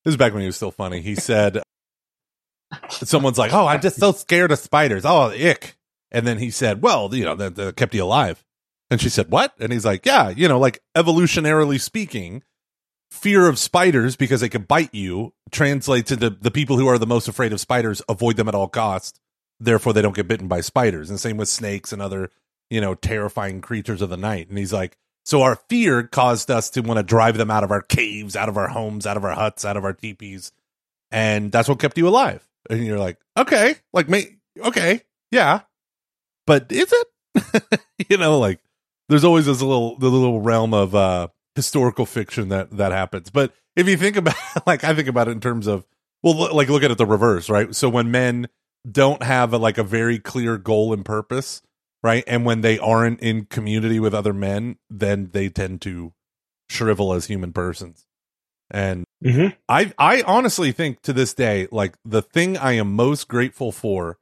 this 0.05 0.11
is 0.11 0.17
back 0.17 0.33
when 0.33 0.41
he 0.41 0.47
was 0.47 0.57
still 0.57 0.73
funny. 0.73 1.01
He 1.03 1.15
said, 1.15 1.63
someone's 2.91 3.39
like, 3.39 3.53
oh, 3.53 3.69
I'm 3.69 3.81
just 3.81 3.99
so 4.01 4.11
scared 4.11 4.51
of 4.51 4.59
spiders. 4.59 5.05
Oh, 5.05 5.31
ick. 5.31 5.77
And 6.11 6.27
then 6.27 6.39
he 6.39 6.51
said, 6.51 6.83
well, 6.83 7.15
you 7.15 7.25
know, 7.25 7.37
that, 7.37 7.55
that 7.55 7.77
kept 7.77 7.95
you 7.95 8.03
alive. 8.03 8.45
And 8.91 9.01
she 9.01 9.09
said, 9.09 9.31
what? 9.31 9.55
And 9.61 9.73
he's 9.73 9.85
like, 9.85 10.05
yeah, 10.05 10.31
you 10.31 10.49
know, 10.49 10.59
like 10.59 10.83
evolutionarily 10.97 11.81
speaking, 11.81 12.43
fear 13.13 13.47
of 13.47 13.57
spiders 13.57 14.17
because 14.17 14.41
they 14.41 14.49
can 14.49 14.63
bite 14.63 14.93
you 14.93 15.33
translates 15.53 16.11
into 16.11 16.29
the 16.29 16.51
people 16.51 16.77
who 16.77 16.89
are 16.89 16.99
the 16.99 17.07
most 17.07 17.29
afraid 17.29 17.53
of 17.53 17.61
spiders 17.61 18.03
avoid 18.09 18.37
them 18.37 18.49
at 18.49 18.57
all 18.57 18.67
costs. 18.67 19.21
Therefore, 19.61 19.93
they 19.93 20.03
don't 20.03 20.17
get 20.17 20.27
bitten 20.27 20.49
by 20.49 20.61
spiders. 20.61 21.09
And 21.09 21.21
same 21.21 21.37
with 21.37 21.49
snakes 21.49 21.93
and 21.93 22.03
other 22.03 22.33
you 22.71 22.81
know, 22.81 22.95
terrifying 22.95 23.61
creatures 23.61 24.01
of 24.01 24.09
the 24.09 24.17
night. 24.17 24.49
And 24.49 24.57
he's 24.57 24.73
like, 24.73 24.97
so 25.25 25.43
our 25.43 25.57
fear 25.69 26.05
caused 26.05 26.51
us 26.51 26.71
to 26.71 26.81
want 26.81 26.99
to 26.99 27.03
drive 27.03 27.37
them 27.37 27.51
out 27.51 27.65
of 27.65 27.71
our 27.71 27.83
caves, 27.83 28.37
out 28.37 28.49
of 28.49 28.57
our 28.57 28.69
homes, 28.69 29.07
out 29.07 29.17
of 29.17 29.25
our 29.25 29.35
huts, 29.35 29.65
out 29.65 29.77
of 29.77 29.85
our 29.85 29.93
teepees. 29.93 30.53
And 31.11 31.53
that's 31.53 31.69
what 31.69 31.79
kept 31.79 31.99
you 31.99 32.09
alive. 32.09 32.47
And 32.69 32.85
you're 32.85 32.99
like, 32.99 33.19
okay, 33.37 33.77
like, 33.93 34.09
mate, 34.09 34.39
okay, 34.59 35.03
yeah. 35.31 35.61
But 36.47 36.71
is 36.71 36.93
it? 36.93 37.83
you 38.09 38.17
know, 38.17 38.39
like, 38.39 38.61
there's 39.09 39.25
always 39.25 39.47
this 39.47 39.61
little, 39.61 39.99
the 39.99 40.09
little 40.09 40.41
realm 40.41 40.73
of, 40.73 40.95
uh, 40.95 41.29
historical 41.55 42.07
fiction 42.07 42.49
that, 42.49 42.71
that 42.77 42.93
happens. 42.93 43.31
But 43.31 43.53
if 43.77 43.89
you 43.89 43.97
think 43.97 44.17
about, 44.17 44.37
like, 44.67 44.85
I 44.85 44.95
think 44.95 45.09
about 45.09 45.29
it 45.29 45.33
in 45.33 45.41
terms 45.41 45.67
of, 45.67 45.85
well, 46.23 46.55
like, 46.55 46.69
look 46.69 46.83
at 46.83 46.91
it 46.91 46.99
the 46.99 47.07
reverse, 47.07 47.49
right? 47.51 47.75
So 47.75 47.89
when 47.89 48.11
men 48.11 48.49
don't 48.91 49.23
have 49.23 49.53
a, 49.53 49.59
like 49.59 49.79
a 49.79 49.85
very 49.85 50.19
clear 50.19 50.57
goal 50.59 50.93
and 50.93 51.05
purpose, 51.05 51.63
right? 52.03 52.25
And 52.27 52.45
when 52.45 52.61
they 52.61 52.79
aren't 52.79 53.21
in 53.21 53.47
community 53.47 54.01
with 54.01 54.15
other 54.15 54.33
men, 54.33 54.77
then 54.89 55.31
they 55.33 55.49
tend 55.49 55.81
to 55.83 56.13
shrivel 56.69 57.13
as 57.13 57.27
human 57.27 57.53
persons. 57.53 58.07
And 58.71 59.05
Mm-hmm. 59.25 59.49
I 59.69 59.93
I 59.99 60.23
honestly 60.23 60.73
think 60.73 61.03
to 61.03 61.13
this 61.13 61.35
day, 61.35 61.69
like 61.71 61.97
the 62.05 62.23
thing 62.23 62.57
I 62.57 62.73
am 62.73 62.95
most 62.95 63.29
grateful 63.29 63.71
for 63.71 64.19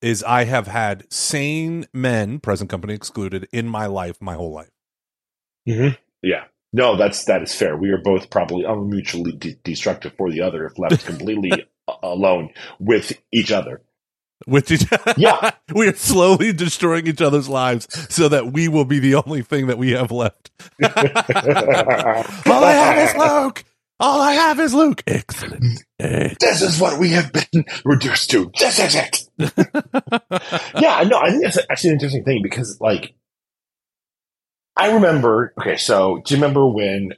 is 0.00 0.22
I 0.22 0.44
have 0.44 0.68
had 0.68 1.10
sane 1.12 1.86
men, 1.92 2.38
present 2.38 2.70
company 2.70 2.94
excluded, 2.94 3.48
in 3.52 3.66
my 3.66 3.86
life 3.86 4.18
my 4.20 4.34
whole 4.34 4.52
life. 4.52 4.70
Mm-hmm. 5.68 5.94
Yeah. 6.22 6.44
No, 6.72 6.96
that's 6.96 7.24
that 7.24 7.42
is 7.42 7.54
fair. 7.54 7.76
We 7.76 7.90
are 7.90 7.98
both 7.98 8.30
probably 8.30 8.64
mutually 8.84 9.32
de- 9.32 9.56
destructive 9.64 10.12
for 10.16 10.30
the 10.30 10.42
other 10.42 10.64
if 10.66 10.78
left 10.78 11.04
completely 11.06 11.66
alone 12.02 12.50
with 12.78 13.20
each 13.32 13.50
other. 13.50 13.82
With 14.46 14.70
each 14.70 14.84
Yeah. 15.16 15.50
we 15.74 15.88
are 15.88 15.94
slowly 15.94 16.52
destroying 16.52 17.06
each 17.06 17.22
other's 17.22 17.48
lives 17.48 17.88
so 18.14 18.28
that 18.28 18.52
we 18.52 18.68
will 18.68 18.84
be 18.84 18.98
the 18.98 19.14
only 19.16 19.42
thing 19.42 19.66
that 19.68 19.78
we 19.78 19.92
have 19.92 20.10
left. 20.12 20.50
All 20.82 22.64
I 22.64 22.72
have 22.72 22.98
is 23.08 23.16
Luke. 23.16 23.64
All 23.98 24.20
I 24.20 24.32
have 24.32 24.60
is 24.60 24.74
Luke. 24.74 25.02
Excellent. 25.06 25.82
Excellent. 25.98 26.38
this 26.38 26.60
is 26.60 26.78
what 26.78 26.98
we 27.00 27.10
have 27.12 27.32
been 27.32 27.64
reduced 27.84 28.30
to. 28.30 28.50
This 28.58 28.78
is 28.78 28.94
it. 28.94 29.22
yeah, 30.80 31.02
no, 31.08 31.18
I 31.18 31.30
think 31.30 31.42
that's 31.44 31.58
actually 31.70 31.90
an 31.90 31.94
interesting 31.94 32.24
thing 32.24 32.40
because, 32.42 32.76
like, 32.78 33.14
I 34.76 34.92
remember. 34.92 35.54
Okay, 35.58 35.76
so 35.76 36.20
do 36.26 36.34
you 36.34 36.40
remember 36.40 36.68
when? 36.68 37.14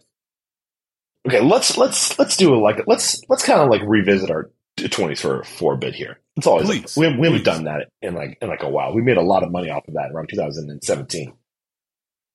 Okay, 1.26 1.40
let's 1.40 1.76
let's 1.76 2.16
let's 2.16 2.36
do 2.36 2.54
a 2.54 2.58
like 2.58 2.84
let's 2.86 3.20
let's 3.28 3.44
kind 3.44 3.60
of 3.60 3.68
like 3.70 3.82
revisit 3.84 4.30
our 4.30 4.52
twenties 4.76 5.20
for 5.20 5.42
for 5.42 5.74
a 5.74 5.76
bit 5.76 5.96
here. 5.96 6.20
It's 6.38 6.46
always 6.46 6.66
Please, 6.66 6.96
we, 6.96 7.14
we 7.16 7.26
haven't 7.26 7.44
done 7.44 7.64
that 7.64 7.88
in 8.00 8.14
like 8.14 8.38
in 8.40 8.48
like 8.48 8.62
a 8.62 8.68
while. 8.68 8.94
We 8.94 9.02
made 9.02 9.16
a 9.18 9.22
lot 9.22 9.42
of 9.42 9.50
money 9.52 9.70
off 9.70 9.86
of 9.88 9.94
that 9.94 10.10
around 10.14 10.28
2017. 10.30 11.32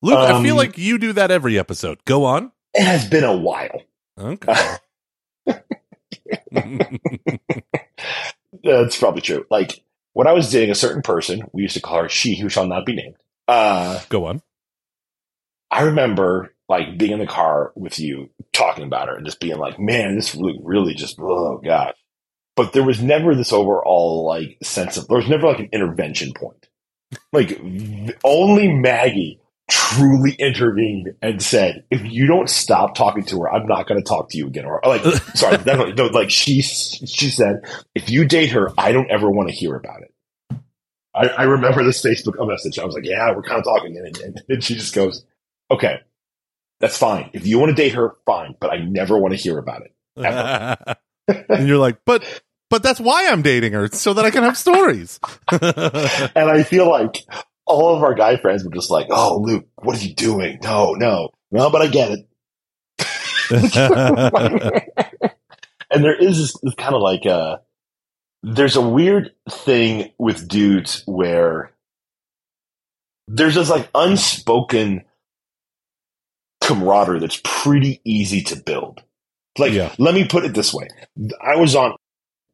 Luke, 0.02 0.18
I 0.18 0.32
Um, 0.34 0.44
feel 0.44 0.56
like 0.56 0.78
you 0.78 0.98
do 0.98 1.14
that 1.14 1.32
every 1.32 1.58
episode. 1.58 2.04
Go 2.06 2.26
on. 2.26 2.52
It 2.74 2.84
has 2.84 3.08
been 3.08 3.24
a 3.24 3.36
while. 3.36 3.82
Okay. 4.20 4.54
That's 8.64 8.98
probably 8.98 9.22
true. 9.22 9.46
Like 9.50 9.84
when 10.14 10.28
I 10.28 10.34
was 10.34 10.52
dating 10.52 10.72
a 10.72 10.76
certain 10.76 11.02
person, 11.02 11.44
we 11.54 11.64
used 11.64 11.76
to 11.76 11.82
call 11.82 12.04
her 12.04 12.10
she 12.10 12.36
who 12.38 12.50
shall 12.50 12.68
not 12.68 12.86
be 12.86 12.96
named. 12.96 13.16
Uh, 13.48 14.00
Go 14.10 14.26
on. 14.26 14.42
I 15.72 15.84
remember 15.84 16.54
like 16.70 16.98
being 16.98 17.12
in 17.12 17.20
the 17.20 17.26
car 17.28 17.72
with 17.76 18.00
you 18.00 18.30
talking 18.54 18.84
about 18.84 19.08
her 19.08 19.16
and 19.16 19.26
just 19.26 19.40
being 19.40 19.58
like, 19.58 19.80
man, 19.80 20.16
this 20.16 20.36
really, 20.36 20.60
really 20.62 20.94
just, 20.94 21.18
oh 21.20 21.60
gosh. 21.64 21.96
But 22.56 22.74
there 22.74 22.84
was 22.84 23.02
never 23.02 23.34
this 23.36 23.52
overall 23.52 24.26
like 24.26 24.58
sense 24.62 24.98
of, 24.98 25.08
there 25.08 25.18
was 25.18 25.30
never 25.30 25.48
like 25.48 25.60
an 25.60 25.70
intervention 25.72 26.34
point. 26.34 26.70
Like 27.32 27.60
only 28.24 28.72
Maggie 28.72 29.40
truly 29.70 30.34
intervened 30.34 31.16
and 31.22 31.42
said, 31.42 31.86
if 31.90 32.02
you 32.04 32.28
don't 32.28 32.50
stop 32.50 32.96
talking 32.96 33.24
to 33.26 33.42
her, 33.42 33.52
I'm 33.52 33.66
not 33.66 33.88
going 33.88 34.02
to 34.02 34.08
talk 34.08 34.30
to 34.30 34.38
you 34.38 34.48
again. 34.48 34.66
Or 34.66 34.82
like, 34.86 35.04
sorry, 35.36 35.58
definitely, 35.58 35.94
no, 35.94 36.06
like 36.08 36.30
she, 36.30 36.62
she 36.62 37.30
said, 37.30 37.62
if 37.96 38.10
you 38.10 38.26
date 38.26 38.52
her, 38.52 38.72
I 38.78 38.92
don't 38.92 39.10
ever 39.10 39.30
want 39.30 39.50
to 39.50 39.56
hear 39.56 39.76
about 39.76 40.02
it. 40.02 40.60
I, 41.16 41.28
I 41.28 41.44
remember 41.44 41.84
this 41.84 42.04
Facebook 42.04 42.36
message. 42.48 42.80
I 42.80 42.86
was 42.86 42.96
like, 42.96 43.06
yeah, 43.06 43.34
we're 43.36 43.44
kind 43.44 43.60
of 43.60 43.66
talking. 43.66 43.98
And, 43.98 44.18
and, 44.18 44.44
and 44.50 44.64
she 44.64 44.76
just 44.76 44.96
goes, 44.96 45.26
okay, 45.72 46.00
that's 46.80 46.98
fine. 46.98 47.30
If 47.34 47.48
you 47.48 47.60
want 47.60 47.70
to 47.70 47.82
date 47.82 47.94
her, 47.94 48.16
fine, 48.26 48.56
but 48.60 48.72
I 48.72 48.78
never 48.78 49.18
want 49.18 49.34
to 49.34 49.40
hear 49.40 49.58
about 49.58 49.84
it. 49.84 50.98
and 51.28 51.68
you're 51.68 51.78
like, 51.78 52.00
but 52.06 52.24
but 52.70 52.82
that's 52.84 53.00
why 53.00 53.28
I'm 53.28 53.42
dating 53.42 53.74
her, 53.74 53.88
so 53.90 54.14
that 54.14 54.26
I 54.26 54.32
can 54.32 54.44
have 54.44 54.58
stories. 54.58 55.20
And 55.52 56.50
I 56.50 56.64
feel 56.64 56.90
like 56.90 57.18
all 57.66 57.96
of 57.96 58.04
our 58.04 58.14
guy 58.14 58.38
friends 58.38 58.64
were 58.66 58.72
just 58.72 58.90
like, 58.90 59.08
oh, 59.10 59.40
Luke, 59.40 59.68
what 59.76 59.96
are 59.96 60.04
you 60.04 60.14
doing? 60.16 60.60
No, 60.64 60.94
no, 60.94 61.30
no, 61.52 61.70
but 61.70 61.82
I 61.82 61.88
get 61.88 62.12
it. 62.12 62.28
and 65.92 66.04
there 66.04 66.16
is 66.16 66.38
this, 66.38 66.58
this 66.64 66.74
kind 66.76 66.96
of 66.96 67.02
like 67.02 67.26
uh 67.26 67.58
there's 68.42 68.76
a 68.76 68.82
weird 68.82 69.32
thing 69.50 70.12
with 70.18 70.48
dudes 70.48 71.04
where 71.06 71.72
there's 73.28 73.56
this 73.56 73.70
like 73.70 73.90
unspoken 73.96 75.04
camaraderie 76.62 77.20
that's 77.20 77.42
pretty 77.44 78.02
easy 78.04 78.42
to 78.44 78.56
build. 78.56 79.04
Like, 79.58 79.74
Yeah. 79.74 79.94
let 80.00 80.14
me 80.16 80.26
put 80.26 80.46
it 80.46 80.54
this 80.54 80.74
way: 80.74 80.88
I 81.42 81.56
was 81.58 81.76
on, 81.76 81.94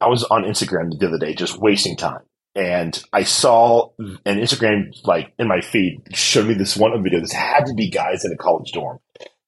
I 0.02 0.08
was 0.08 0.24
on 0.26 0.44
Instagram 0.44 0.98
the 1.00 1.08
other 1.08 1.18
day, 1.18 1.34
just 1.34 1.58
wasting 1.58 1.96
time, 1.96 2.22
and 2.56 3.02
I 3.14 3.24
saw 3.24 3.92
an 4.00 4.20
Instagram 4.40 4.92
like 5.06 5.34
in 5.40 5.48
my 5.48 5.62
feed 5.62 6.02
showed 6.14 6.48
me 6.48 6.54
this 6.56 6.76
one 6.76 7.02
video. 7.04 7.20
This 7.22 7.32
had 7.32 7.66
to 7.68 7.74
be 7.74 7.90
guys 7.90 8.26
in 8.26 8.32
a 8.32 8.38
college 8.38 8.72
dorm. 8.74 9.00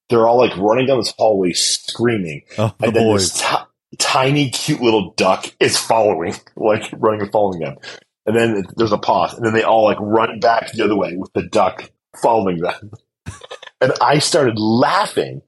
They're 0.09 0.27
all 0.27 0.37
like 0.37 0.55
running 0.57 0.87
down 0.87 0.97
this 0.99 1.13
hallway 1.17 1.53
screaming, 1.53 2.43
oh, 2.57 2.73
the 2.79 2.87
and 2.87 2.95
then 2.95 3.03
boys. 3.03 3.31
this 3.33 3.41
ti- 3.41 3.97
tiny, 3.97 4.49
cute 4.49 4.81
little 4.81 5.13
duck 5.17 5.45
is 5.59 5.77
following, 5.77 6.33
like 6.55 6.89
running 6.97 7.21
and 7.21 7.31
following 7.31 7.59
them. 7.59 7.75
And 8.25 8.35
then 8.35 8.63
there's 8.77 8.91
a 8.91 8.97
pause, 8.97 9.33
and 9.33 9.45
then 9.45 9.53
they 9.53 9.63
all 9.63 9.83
like 9.85 9.97
run 9.99 10.39
back 10.39 10.71
the 10.71 10.83
other 10.83 10.95
way 10.95 11.15
with 11.17 11.33
the 11.33 11.43
duck 11.47 11.89
following 12.21 12.59
them. 12.59 12.91
and 13.81 13.91
I 14.01 14.19
started 14.19 14.59
laughing, 14.59 15.41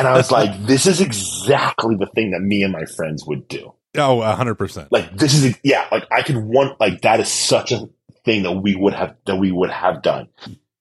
and 0.00 0.08
I 0.08 0.16
was 0.16 0.30
like, 0.30 0.66
"This 0.66 0.86
is 0.86 1.00
exactly 1.00 1.96
the 1.96 2.06
thing 2.06 2.32
that 2.32 2.40
me 2.40 2.62
and 2.62 2.72
my 2.72 2.84
friends 2.84 3.24
would 3.26 3.46
do. 3.46 3.74
Oh, 3.96 4.20
hundred 4.22 4.56
percent. 4.56 4.90
Like 4.90 5.16
this 5.16 5.34
is 5.34 5.58
yeah, 5.62 5.86
like 5.90 6.06
I 6.10 6.22
could 6.22 6.36
want 6.36 6.80
like 6.80 7.02
that 7.02 7.20
is 7.20 7.30
such 7.30 7.72
a 7.72 7.88
thing 8.24 8.42
that 8.44 8.52
we 8.52 8.74
would 8.74 8.94
have 8.94 9.16
that 9.26 9.36
we 9.36 9.50
would 9.50 9.70
have 9.70 10.02
done, 10.02 10.28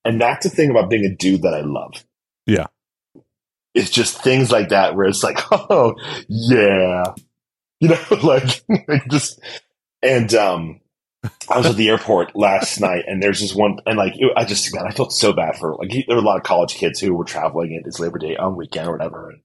and 0.06 0.22
that's 0.22 0.48
the 0.48 0.50
thing 0.50 0.70
about 0.70 0.90
being 0.90 1.06
a 1.06 1.16
dude 1.16 1.42
that 1.42 1.54
I 1.54 1.62
love. 1.62 2.04
Yeah. 2.46 2.68
It's 3.76 3.92
just 3.92 4.24
things 4.24 4.52
like 4.52 4.70
that 4.70 4.96
where 4.96 5.06
it's 5.06 5.24
like, 5.24 5.40
oh 5.52 5.96
yeah, 6.28 7.04
you 7.80 7.90
know, 7.90 8.00
like, 8.24 8.64
like 8.88 9.08
just 9.10 9.40
and 10.02 10.34
um, 10.34 10.82
I 11.50 11.58
was 11.58 11.66
at 11.66 11.76
the 11.76 11.90
airport 11.90 12.36
last 12.36 12.80
night, 12.80 13.04
and 13.08 13.22
there's 13.22 13.42
this 13.42 13.54
one, 13.54 13.80
and 13.86 13.98
like 13.98 14.14
it, 14.16 14.32
I 14.38 14.46
just 14.46 14.74
man, 14.74 14.86
I 14.88 14.92
felt 14.92 15.12
so 15.12 15.34
bad 15.34 15.58
for 15.58 15.76
like 15.76 15.90
there 15.90 16.16
were 16.16 16.22
a 16.22 16.26
lot 16.26 16.38
of 16.38 16.44
college 16.44 16.76
kids 16.76 17.00
who 17.00 17.14
were 17.14 17.26
traveling, 17.26 17.74
and 17.76 17.86
it's 17.86 18.00
Labor 18.00 18.20
Day 18.20 18.38
on 18.38 18.56
weekend 18.56 18.88
or 18.88 18.94
whatever, 18.94 19.30
and 19.32 19.42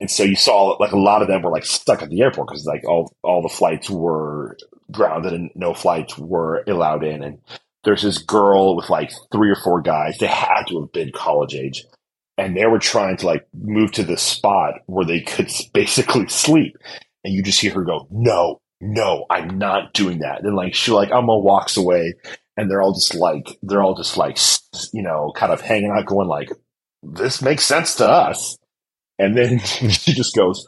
and 0.00 0.10
so 0.10 0.22
you 0.22 0.36
saw 0.36 0.76
like 0.80 0.92
a 0.92 0.98
lot 0.98 1.22
of 1.22 1.28
them 1.28 1.42
were 1.42 1.50
like 1.50 1.64
stuck 1.64 2.02
at 2.02 2.10
the 2.10 2.22
airport 2.22 2.48
because 2.48 2.66
like 2.66 2.84
all 2.86 3.14
all 3.22 3.42
the 3.42 3.48
flights 3.48 3.90
were 3.90 4.56
grounded 4.90 5.32
and 5.32 5.50
no 5.54 5.74
flights 5.74 6.18
were 6.18 6.62
allowed 6.66 7.04
in. 7.04 7.22
And 7.22 7.38
there's 7.84 8.02
this 8.02 8.18
girl 8.18 8.76
with 8.76 8.90
like 8.90 9.12
three 9.32 9.50
or 9.50 9.56
four 9.56 9.80
guys. 9.82 10.18
They 10.18 10.26
had 10.26 10.64
to 10.68 10.80
have 10.80 10.92
been 10.92 11.12
college 11.12 11.54
age, 11.54 11.84
and 12.38 12.56
they 12.56 12.66
were 12.66 12.78
trying 12.78 13.16
to 13.18 13.26
like 13.26 13.46
move 13.52 13.92
to 13.92 14.04
the 14.04 14.16
spot 14.16 14.74
where 14.86 15.04
they 15.04 15.20
could 15.20 15.50
basically 15.72 16.28
sleep. 16.28 16.76
And 17.24 17.32
you 17.32 17.42
just 17.42 17.60
hear 17.60 17.72
her 17.74 17.84
go, 17.84 18.06
"No, 18.10 18.60
no, 18.80 19.26
I'm 19.30 19.58
not 19.58 19.92
doing 19.94 20.18
that." 20.18 20.42
And 20.42 20.56
like 20.56 20.74
she 20.74 20.92
like 20.92 21.10
Alma 21.10 21.38
walks 21.38 21.76
away, 21.76 22.14
and 22.56 22.70
they're 22.70 22.82
all 22.82 22.94
just 22.94 23.14
like 23.14 23.58
they're 23.62 23.82
all 23.82 23.96
just 23.96 24.16
like 24.16 24.38
you 24.92 25.02
know 25.02 25.32
kind 25.36 25.52
of 25.52 25.60
hanging 25.60 25.90
out, 25.90 26.06
going 26.06 26.28
like, 26.28 26.50
"This 27.02 27.42
makes 27.42 27.64
sense 27.64 27.96
to 27.96 28.08
us." 28.08 28.58
And 29.18 29.36
then 29.36 29.58
she 29.88 30.12
just 30.12 30.34
goes, 30.34 30.66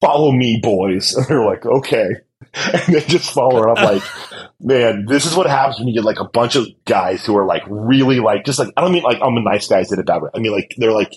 "Follow 0.00 0.32
me, 0.32 0.60
boys." 0.62 1.14
And 1.16 1.26
they're 1.26 1.44
like, 1.44 1.64
"Okay." 1.64 2.08
And 2.72 2.94
they 2.94 3.00
just 3.00 3.32
follow 3.32 3.62
her. 3.62 3.70
I'm 3.70 3.84
like, 3.84 4.02
man, 4.60 5.06
this 5.06 5.26
is 5.26 5.34
what 5.34 5.46
happens 5.46 5.78
when 5.78 5.88
you 5.88 5.94
get 5.94 6.04
like 6.04 6.20
a 6.20 6.28
bunch 6.28 6.56
of 6.56 6.66
guys 6.84 7.24
who 7.24 7.36
are 7.36 7.46
like 7.46 7.62
really 7.68 8.20
like 8.20 8.44
just 8.44 8.58
like 8.58 8.72
I 8.76 8.80
don't 8.80 8.92
mean 8.92 9.02
like 9.02 9.20
I'm 9.22 9.36
a 9.36 9.42
nice 9.42 9.66
guy 9.68 9.82
did 9.82 9.98
it 9.98 10.06
bad. 10.06 10.22
I 10.34 10.38
mean 10.38 10.52
like 10.52 10.74
they're 10.76 10.92
like 10.92 11.12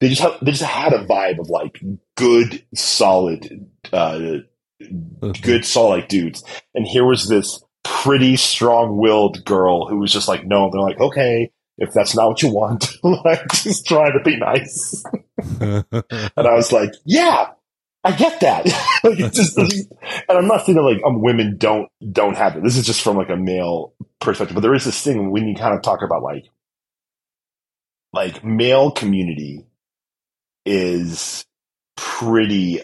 they 0.00 0.08
just 0.08 0.20
have 0.20 0.38
they 0.42 0.52
just 0.52 0.62
had 0.62 0.92
a 0.92 1.04
vibe 1.04 1.38
of 1.38 1.48
like 1.48 1.80
good 2.16 2.64
solid 2.74 3.68
uh 3.92 4.38
good 5.42 5.64
solid 5.64 6.08
dudes. 6.08 6.42
And 6.74 6.86
here 6.86 7.04
was 7.04 7.28
this 7.28 7.62
pretty 7.82 8.36
strong 8.36 8.96
willed 8.96 9.44
girl 9.44 9.86
who 9.86 9.98
was 9.98 10.12
just 10.12 10.28
like, 10.28 10.44
no, 10.44 10.70
they're 10.70 10.80
like, 10.80 11.00
okay, 11.00 11.50
if 11.78 11.92
that's 11.92 12.14
not 12.14 12.28
what 12.28 12.42
you 12.42 12.52
want, 12.52 12.90
like 13.02 13.48
just 13.52 13.86
trying 13.86 14.12
to 14.12 14.22
be 14.22 14.36
nice. 14.36 15.02
and 15.60 15.84
I 16.36 16.54
was 16.54 16.72
like, 16.72 16.92
yeah, 17.04 17.48
I 18.04 18.12
get 18.12 18.40
that. 18.40 18.66
like, 19.04 19.32
just, 19.32 19.58
and 19.58 19.88
I'm 20.28 20.46
not 20.46 20.64
saying 20.64 20.76
that 20.76 20.82
like 20.82 21.02
um, 21.04 21.22
women 21.22 21.56
don't 21.58 21.88
don't 22.12 22.36
have 22.36 22.56
it. 22.56 22.62
This 22.62 22.76
is 22.76 22.86
just 22.86 23.02
from 23.02 23.16
like 23.16 23.28
a 23.28 23.36
male 23.36 23.94
perspective. 24.20 24.54
But 24.54 24.62
there 24.62 24.74
is 24.74 24.84
this 24.84 25.02
thing 25.02 25.30
when 25.30 25.48
you 25.48 25.54
kind 25.54 25.74
of 25.74 25.82
talk 25.82 26.02
about 26.02 26.22
like 26.22 26.46
like 28.12 28.42
male 28.42 28.90
community 28.90 29.66
is 30.64 31.44
pretty 31.96 32.82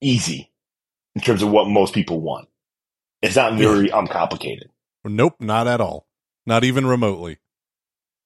easy 0.00 0.50
in 1.14 1.22
terms 1.22 1.42
of 1.42 1.50
what 1.50 1.68
most 1.68 1.94
people 1.94 2.20
want. 2.20 2.48
It's 3.22 3.36
not 3.36 3.54
very 3.54 3.88
uncomplicated. 3.88 4.70
Nope, 5.04 5.36
not 5.40 5.66
at 5.66 5.80
all. 5.80 6.06
Not 6.46 6.64
even 6.64 6.86
remotely. 6.86 7.38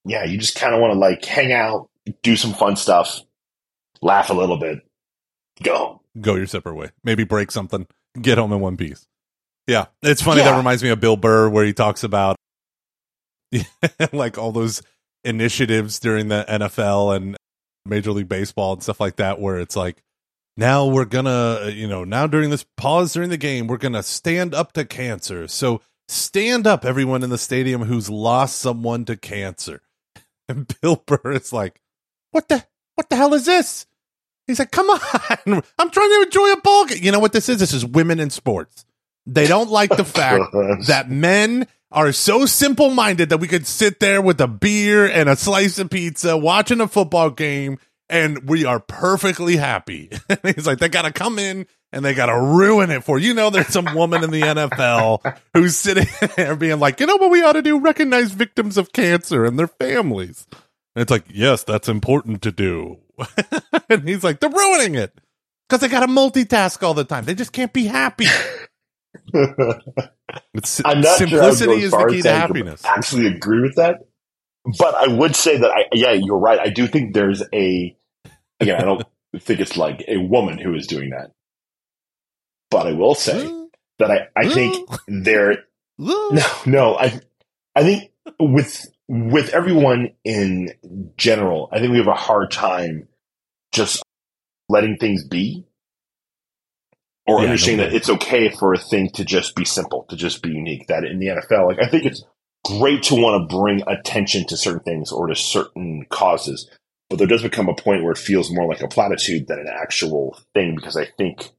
Yeah, 0.05 0.23
you 0.25 0.37
just 0.37 0.55
kind 0.55 0.73
of 0.73 0.81
want 0.81 0.93
to 0.93 0.99
like 0.99 1.23
hang 1.23 1.51
out, 1.51 1.89
do 2.23 2.35
some 2.35 2.53
fun 2.53 2.75
stuff, 2.75 3.21
laugh 4.01 4.29
a 4.29 4.33
little 4.33 4.57
bit, 4.57 4.79
go 5.63 5.77
home. 5.77 5.99
Go 6.19 6.35
your 6.35 6.47
separate 6.47 6.75
way. 6.75 6.89
Maybe 7.03 7.23
break 7.23 7.51
something. 7.51 7.87
Get 8.19 8.37
home 8.37 8.51
in 8.51 8.59
one 8.59 8.77
piece. 8.77 9.07
Yeah, 9.67 9.85
it's 10.01 10.21
funny. 10.21 10.41
Yeah. 10.41 10.51
That 10.51 10.57
reminds 10.57 10.83
me 10.83 10.89
of 10.89 10.99
Bill 10.99 11.15
Burr, 11.15 11.49
where 11.49 11.63
he 11.63 11.71
talks 11.71 12.03
about 12.03 12.35
like 14.11 14.37
all 14.37 14.51
those 14.51 14.81
initiatives 15.23 15.99
during 15.99 16.27
the 16.27 16.43
NFL 16.49 17.15
and 17.15 17.37
Major 17.85 18.11
League 18.11 18.27
Baseball 18.27 18.73
and 18.73 18.83
stuff 18.83 18.99
like 18.99 19.17
that, 19.17 19.39
where 19.39 19.59
it's 19.59 19.75
like, 19.75 20.01
now 20.57 20.85
we're 20.87 21.05
gonna, 21.05 21.59
uh, 21.63 21.71
you 21.73 21.87
know, 21.87 22.03
now 22.03 22.27
during 22.27 22.49
this 22.49 22.65
pause 22.77 23.13
during 23.13 23.29
the 23.29 23.37
game, 23.37 23.67
we're 23.67 23.77
gonna 23.77 24.03
stand 24.03 24.53
up 24.53 24.73
to 24.73 24.85
cancer. 24.85 25.47
So 25.47 25.81
stand 26.07 26.67
up, 26.67 26.85
everyone 26.85 27.23
in 27.23 27.29
the 27.29 27.37
stadium 27.37 27.83
who's 27.83 28.09
lost 28.09 28.57
someone 28.59 29.05
to 29.05 29.17
cancer. 29.17 29.81
And 30.49 30.67
Bill 30.81 31.01
Burr 31.05 31.31
is 31.31 31.53
like, 31.53 31.79
what 32.31 32.49
the, 32.49 32.65
what 32.95 33.09
the 33.09 33.15
hell 33.15 33.33
is 33.33 33.45
this? 33.45 33.85
He's 34.47 34.59
like, 34.59 34.71
come 34.71 34.89
on, 34.89 34.99
I'm 35.79 35.89
trying 35.91 36.09
to 36.09 36.23
enjoy 36.25 36.51
a 36.51 36.59
ball 36.59 36.85
game. 36.85 37.01
You 37.01 37.13
know 37.13 37.19
what 37.19 37.31
this 37.31 37.47
is? 37.47 37.57
This 37.59 37.71
is 37.73 37.85
women 37.85 38.19
in 38.19 38.29
sports. 38.29 38.83
They 39.25 39.47
don't 39.47 39.69
like 39.69 39.95
the 39.95 40.03
fact 40.03 40.51
that 40.87 41.09
men 41.09 41.67
are 41.91 42.11
so 42.11 42.45
simple 42.45 42.89
minded 42.89 43.29
that 43.29 43.37
we 43.37 43.47
could 43.47 43.65
sit 43.65 43.99
there 44.01 44.21
with 44.21 44.41
a 44.41 44.47
beer 44.47 45.05
and 45.05 45.29
a 45.29 45.37
slice 45.37 45.79
of 45.79 45.89
pizza 45.89 46.35
watching 46.35 46.81
a 46.81 46.87
football 46.87 47.29
game 47.29 47.77
and 48.11 48.49
we 48.49 48.65
are 48.65 48.79
perfectly 48.79 49.55
happy. 49.55 50.09
He's 50.43 50.67
like, 50.67 50.79
they 50.79 50.89
got 50.89 51.03
to 51.03 51.13
come 51.13 51.39
in 51.39 51.65
and 51.93 52.03
they 52.03 52.13
got 52.13 52.25
to 52.25 52.39
ruin 52.39 52.91
it 52.91 53.03
for 53.05 53.17
you. 53.17 53.29
You 53.29 53.33
know, 53.33 53.49
there's 53.49 53.69
some 53.69 53.95
woman 53.95 54.23
in 54.23 54.31
the 54.31 54.41
NFL 54.41 55.37
who's 55.53 55.77
sitting 55.77 56.07
there 56.35 56.57
being 56.57 56.79
like, 56.79 56.99
you 56.99 57.05
know 57.05 57.15
what 57.15 57.31
we 57.31 57.41
ought 57.41 57.53
to 57.53 57.61
do? 57.61 57.79
Recognize 57.79 58.33
victims 58.33 58.77
of 58.77 58.91
cancer 58.91 59.45
and 59.45 59.57
their 59.57 59.67
families. 59.67 60.45
And 60.93 61.01
it's 61.01 61.09
like, 61.09 61.23
yes, 61.29 61.63
that's 61.63 61.87
important 61.87 62.41
to 62.41 62.51
do. 62.51 62.97
and 63.89 64.07
he's 64.07 64.25
like, 64.25 64.41
they're 64.41 64.49
ruining 64.49 64.95
it 64.95 65.17
because 65.69 65.79
they 65.79 65.87
got 65.87 66.01
to 66.01 66.07
multitask 66.07 66.83
all 66.83 66.93
the 66.93 67.05
time. 67.05 67.23
They 67.23 67.35
just 67.35 67.53
can't 67.53 67.71
be 67.71 67.85
happy. 67.85 68.25
It's, 70.53 70.81
I'm 70.83 71.01
not 71.01 71.17
simplicity 71.17 71.79
sure 71.79 71.83
is 71.83 71.91
the 71.91 72.07
key 72.09 72.21
to 72.23 72.31
happiness. 72.31 72.83
Actually, 72.85 73.27
agree 73.27 73.61
with 73.61 73.75
that, 73.75 74.07
but 74.77 74.95
I 74.95 75.07
would 75.07 75.35
say 75.35 75.57
that 75.57 75.69
I 75.69 75.85
yeah, 75.93 76.11
you're 76.11 76.39
right. 76.39 76.59
I 76.59 76.69
do 76.69 76.87
think 76.87 77.13
there's 77.13 77.43
a 77.53 77.95
again. 78.61 78.81
I 78.81 78.85
don't 78.85 79.03
think 79.39 79.61
it's 79.61 79.77
like 79.77 80.03
a 80.07 80.17
woman 80.17 80.59
who 80.59 80.75
is 80.75 80.87
doing 80.87 81.11
that, 81.11 81.31
but 82.71 82.87
I 82.87 82.93
will 82.93 83.15
say 83.15 83.53
that 83.99 84.11
I 84.11 84.27
I 84.37 84.49
think 84.49 84.77
there 85.07 85.65
no 86.31 86.45
no 86.65 86.95
I 86.97 87.21
I 87.75 87.83
think 87.83 88.11
with 88.39 88.85
with 89.09 89.49
everyone 89.51 90.11
in 90.25 90.69
general, 91.17 91.69
I 91.71 91.79
think 91.79 91.91
we 91.91 91.99
have 91.99 92.07
a 92.07 92.15
hard 92.15 92.51
time 92.51 93.07
just 93.73 94.03
letting 94.69 94.97
things 94.97 95.25
be 95.27 95.65
or 97.27 97.41
Yeah, 97.41 97.45
understanding 97.45 97.87
that 97.87 97.95
it's 97.95 98.09
okay 98.09 98.49
for 98.49 98.73
a 98.73 98.79
thing 98.79 99.09
to 99.11 99.25
just 99.25 99.55
be 99.55 99.65
simple, 99.65 100.05
to 100.09 100.15
just 100.15 100.41
be 100.43 100.49
unique. 100.49 100.87
That 100.87 101.05
in 101.05 101.19
the 101.19 101.27
NFL, 101.27 101.67
like 101.67 101.79
I 101.81 101.87
think 101.87 102.05
it's 102.05 102.23
great 102.65 103.03
to 103.03 103.15
want 103.15 103.49
to 103.49 103.55
bring 103.55 103.83
attention 103.87 104.45
to 104.47 104.57
certain 104.57 104.81
things 104.81 105.11
or 105.11 105.27
to 105.27 105.35
certain 105.35 106.05
causes, 106.09 106.69
but 107.11 107.17
there 107.17 107.27
does 107.27 107.43
become 107.43 107.67
a 107.67 107.75
point 107.75 108.03
where 108.03 108.13
it 108.13 108.17
feels 108.17 108.49
more 108.53 108.65
like 108.65 108.81
a 108.81 108.87
platitude 108.87 109.45
than 109.45 109.59
an 109.59 109.67
actual 109.67 110.39
thing 110.53 110.75
because 110.77 110.95
I 110.95 111.05
think, 111.17 111.49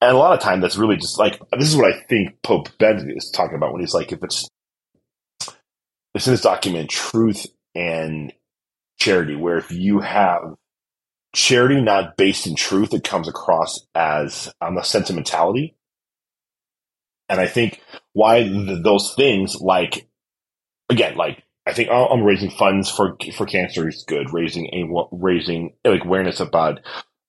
and 0.00 0.12
a 0.12 0.16
lot 0.16 0.34
of 0.34 0.40
time 0.40 0.60
that's 0.60 0.76
really 0.76 0.96
just 0.96 1.18
like 1.18 1.40
this 1.58 1.68
is 1.68 1.76
what 1.76 1.92
I 1.92 2.00
think 2.08 2.40
Pope 2.44 2.68
Ben 2.78 3.10
is 3.10 3.28
talking 3.34 3.56
about 3.56 3.72
when 3.72 3.80
he's 3.80 3.92
like, 3.92 4.12
if 4.12 4.22
it's 4.22 4.48
it's 6.14 6.28
in 6.28 6.30
his 6.30 6.42
document, 6.42 6.90
truth 6.90 7.44
and 7.74 8.32
charity, 9.00 9.34
where 9.34 9.58
if 9.58 9.72
you 9.72 9.98
have 9.98 10.54
charity 11.34 11.80
not 11.80 12.16
based 12.16 12.46
in 12.46 12.54
truth, 12.54 12.94
it 12.94 13.02
comes 13.02 13.26
across 13.26 13.84
as 13.96 14.48
um, 14.60 14.78
a 14.78 14.84
sentimentality. 14.84 15.74
And 17.28 17.40
I 17.40 17.48
think 17.48 17.80
why 18.12 18.44
th- 18.44 18.84
those 18.84 19.12
things, 19.16 19.56
like 19.60 20.06
again, 20.88 21.16
like 21.16 21.43
I 21.66 21.72
think 21.72 21.90
I'm 21.90 22.22
raising 22.22 22.50
funds 22.50 22.90
for 22.90 23.16
for 23.36 23.46
cancer 23.46 23.88
is 23.88 24.04
good. 24.06 24.32
Raising 24.32 24.66
a 24.66 25.06
raising 25.12 25.74
like 25.84 26.04
awareness 26.04 26.40
about 26.40 26.80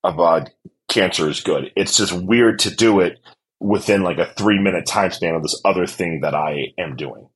about 0.03 0.49
cancer 0.89 1.29
is 1.29 1.39
good. 1.41 1.71
It's 1.75 1.97
just 1.97 2.13
weird 2.13 2.59
to 2.59 2.75
do 2.75 2.99
it 2.99 3.19
within 3.59 4.03
like 4.03 4.17
a 4.17 4.25
three 4.25 4.59
minute 4.59 4.85
time 4.85 5.11
span 5.11 5.35
of 5.35 5.41
this 5.41 5.59
other 5.63 5.87
thing 5.87 6.21
that 6.21 6.35
I 6.35 6.73
am 6.77 6.95
doing. 6.95 7.29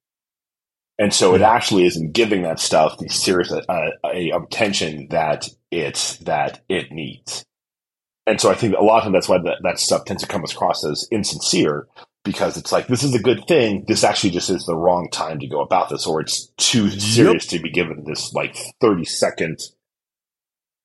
And 0.98 1.14
so 1.14 1.34
it 1.34 1.42
actually 1.42 1.86
isn't 1.86 2.12
giving 2.12 2.42
that 2.42 2.60
stuff 2.60 2.98
the 2.98 3.08
serious 3.08 3.52
uh, 3.54 3.90
a 4.04 4.32
attention 4.32 5.08
that 5.12 5.48
it's 5.72 6.18
that 6.18 6.62
it 6.68 6.92
needs. 6.92 7.46
And 8.28 8.40
so 8.40 8.52
I 8.52 8.56
think 8.56 8.76
a 8.76 8.84
lot 8.84 8.98
of 8.98 9.04
time 9.04 9.14
that's 9.14 9.30
why 9.30 9.38
that, 9.38 9.60
that 9.64 9.80
stuff 9.80 10.04
tends 10.04 10.22
to 10.24 10.28
come 10.28 10.44
across 10.44 10.84
as 10.84 11.08
insincere 11.10 11.88
because 12.24 12.58
it's 12.58 12.72
like 12.72 12.88
this 12.88 13.04
is 13.04 13.16
a 13.16 13.20
good 13.22 13.46
thing. 13.48 13.86
This 13.88 14.04
actually 14.04 14.32
just 14.32 14.50
is 14.50 14.66
the 14.66 14.76
wrong 14.76 15.10
time 15.12 15.40
to 15.40 15.48
go 15.48 15.62
about 15.62 15.90
this, 15.90 16.06
or 16.06 16.22
it's 16.22 16.48
too 16.58 16.90
serious 16.90 17.46
to 17.48 17.60
be 17.60 17.70
given 17.72 18.04
this 18.06 18.34
like 18.34 18.56
thirty 18.82 19.06
second. 19.06 19.60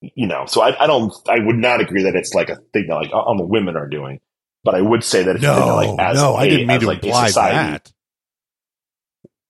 You 0.01 0.27
know, 0.27 0.45
so 0.47 0.61
I, 0.63 0.85
I 0.85 0.87
don't. 0.87 1.13
I 1.29 1.39
would 1.45 1.57
not 1.57 1.81
agree 1.81 2.03
that 2.05 2.15
it's 2.15 2.35
like 2.35 2.51
a 2.51 2.57
thing 2.73 2.87
that 2.89 2.95
like 2.95 3.11
all 3.13 3.37
the 3.39 3.45
women 3.47 3.75
are 3.77 3.89
doing, 3.89 4.21
but 4.63 4.75
I 4.75 4.81
would 4.83 5.03
say 5.03 5.23
that 5.23 5.33
thing 5.35 5.43
that, 5.43 5.59
No, 5.59 5.77
like 5.77 5.99
as 5.99 6.17
no, 6.17 6.35
I 6.35 6.45
a- 6.45 6.51
didn't 6.51 6.67
mean 6.67 6.81
to 6.81 6.87
like, 6.87 7.03
imply 7.05 7.27
society- 7.29 7.57
that. 7.73 7.93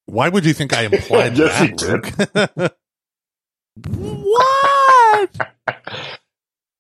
Why 0.07 0.29
would 0.29 0.45
you 0.45 0.53
think 0.53 0.73
I 0.73 0.83
implied 0.93 1.37
Yes, 1.39 1.81
that? 1.81 2.75
what? 3.89 5.31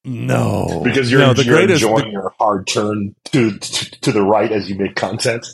No, 0.04 0.82
because 0.84 1.10
you're, 1.10 1.20
no, 1.20 1.32
the 1.32 1.44
you're 1.44 1.56
greatest. 1.56 1.82
enjoying 1.82 2.12
your 2.12 2.34
hard 2.38 2.66
turn 2.66 3.14
to, 3.26 3.58
to 3.58 4.00
to 4.02 4.12
the 4.12 4.22
right 4.22 4.52
as 4.52 4.68
you 4.68 4.76
make 4.76 4.96
content. 4.96 5.46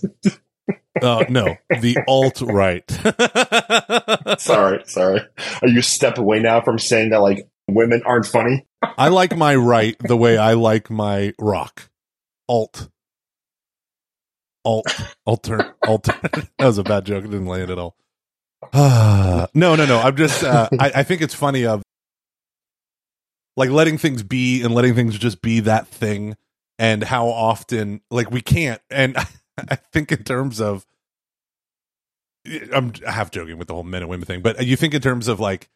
Oh 1.00 1.24
no, 1.28 1.56
the 1.80 1.96
alt 2.08 2.40
right. 2.40 2.90
sorry, 4.40 4.82
sorry. 4.86 5.20
Are 5.62 5.68
you 5.68 5.78
a 5.78 5.82
step 5.82 6.18
away 6.18 6.40
now 6.40 6.60
from 6.60 6.78
saying 6.78 7.10
that 7.10 7.20
like 7.20 7.48
women 7.68 8.02
aren't 8.04 8.26
funny? 8.26 8.66
I 8.82 9.08
like 9.08 9.36
my 9.36 9.54
right 9.54 9.96
the 10.00 10.16
way 10.16 10.36
I 10.36 10.54
like 10.54 10.90
my 10.90 11.32
rock. 11.38 11.88
Alt. 12.48 12.88
Alt. 14.64 14.86
Alter. 15.24 15.74
Alter. 15.86 16.14
that 16.58 16.66
was 16.66 16.78
a 16.78 16.82
bad 16.82 17.04
joke. 17.04 17.24
It 17.24 17.30
didn't 17.30 17.46
land 17.46 17.70
at 17.70 17.78
all. 17.78 17.96
no, 18.74 19.46
no, 19.54 19.86
no. 19.86 20.00
I'm 20.00 20.16
just. 20.16 20.42
Uh, 20.42 20.68
I, 20.78 20.92
I 20.96 21.02
think 21.02 21.22
it's 21.22 21.34
funny. 21.34 21.64
Of 21.66 21.82
like 23.60 23.70
letting 23.70 23.98
things 23.98 24.22
be 24.22 24.62
and 24.62 24.74
letting 24.74 24.94
things 24.94 25.16
just 25.18 25.40
be 25.42 25.60
that 25.60 25.86
thing. 25.86 26.36
And 26.78 27.04
how 27.04 27.26
often 27.28 28.00
like 28.10 28.30
we 28.30 28.40
can't. 28.40 28.80
And 28.90 29.16
i 29.70 29.76
think 29.92 30.10
in 30.10 30.24
terms 30.24 30.60
of 30.60 30.86
i'm 32.72 32.92
half 33.06 33.30
joking 33.30 33.58
with 33.58 33.68
the 33.68 33.74
whole 33.74 33.82
men 33.84 34.00
and 34.02 34.08
women 34.10 34.24
thing 34.24 34.40
but 34.40 34.64
you 34.66 34.74
think 34.74 34.94
in 34.94 35.02
terms 35.02 35.28
of 35.28 35.38
like 35.38 35.68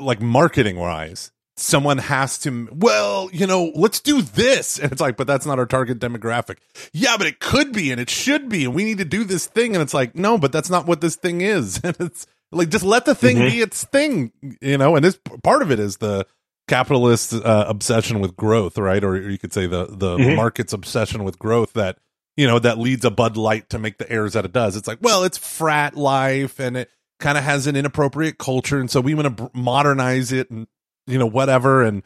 like 0.00 0.20
marketing 0.20 0.76
wise 0.76 1.30
someone 1.56 1.98
has 1.98 2.38
to 2.38 2.68
well 2.72 3.28
you 3.32 3.46
know 3.46 3.70
let's 3.76 4.00
do 4.00 4.22
this. 4.22 4.78
And 4.78 4.90
it's 4.90 5.00
like 5.00 5.16
but 5.16 5.26
that's 5.26 5.46
not 5.46 5.58
our 5.58 5.66
target 5.66 5.98
demographic. 6.00 6.56
Yeah 6.92 7.16
but 7.16 7.26
it 7.28 7.38
could 7.40 7.72
be 7.72 7.92
and 7.92 8.00
it 8.00 8.10
should 8.10 8.48
be 8.48 8.64
and 8.64 8.74
we 8.74 8.84
need 8.84 8.98
to 8.98 9.04
do 9.04 9.22
this 9.22 9.46
thing. 9.46 9.74
And 9.76 9.82
it's 9.82 9.94
like 9.94 10.16
no 10.16 10.38
but 10.38 10.50
that's 10.50 10.70
not 10.70 10.86
what 10.86 11.00
this 11.00 11.14
thing 11.16 11.40
is. 11.42 11.80
And 11.84 11.94
it's 12.00 12.26
like 12.50 12.68
just 12.70 12.84
let 12.84 13.04
the 13.04 13.14
thing 13.14 13.36
Mhm. 13.36 13.50
be 13.50 13.60
its 13.60 13.84
thing 13.84 14.32
you 14.60 14.78
know 14.78 14.96
and 14.96 15.04
this 15.04 15.18
part 15.44 15.62
of 15.62 15.70
it 15.70 15.78
is 15.78 15.98
the 15.98 16.26
capitalist 16.68 17.32
uh, 17.34 17.64
obsession 17.68 18.20
with 18.20 18.36
growth 18.36 18.78
right? 18.78 19.02
Or 19.02 19.16
you 19.30 19.38
could 19.38 19.52
say 19.52 19.66
the 19.66 19.86
the 19.86 20.16
Mhm. 20.16 20.36
market's 20.36 20.72
obsession 20.72 21.24
with 21.24 21.38
growth 21.38 21.72
that 21.74 21.98
you 22.36 22.46
know 22.46 22.58
that 22.58 22.78
leads 22.78 23.04
a 23.04 23.10
bud 23.10 23.36
light 23.36 23.68
to 23.70 23.78
make 23.78 23.98
the 23.98 24.10
errors 24.10 24.32
that 24.34 24.44
it 24.44 24.52
does. 24.52 24.76
It's 24.76 24.88
like 24.88 24.98
well 25.02 25.24
it's 25.24 25.36
frat 25.38 25.96
life 25.96 26.58
and 26.60 26.76
it 26.76 26.90
kind 27.20 27.36
of 27.36 27.44
has 27.44 27.66
an 27.66 27.76
inappropriate 27.76 28.38
culture. 28.38 28.78
And 28.80 28.90
so 28.90 29.00
we 29.00 29.14
want 29.14 29.36
to 29.36 29.44
br- 29.44 29.50
modernize 29.58 30.32
it 30.32 30.50
and 30.50 30.66
you 31.06 31.18
know 31.18 31.26
whatever 31.26 31.82
and 31.82 32.02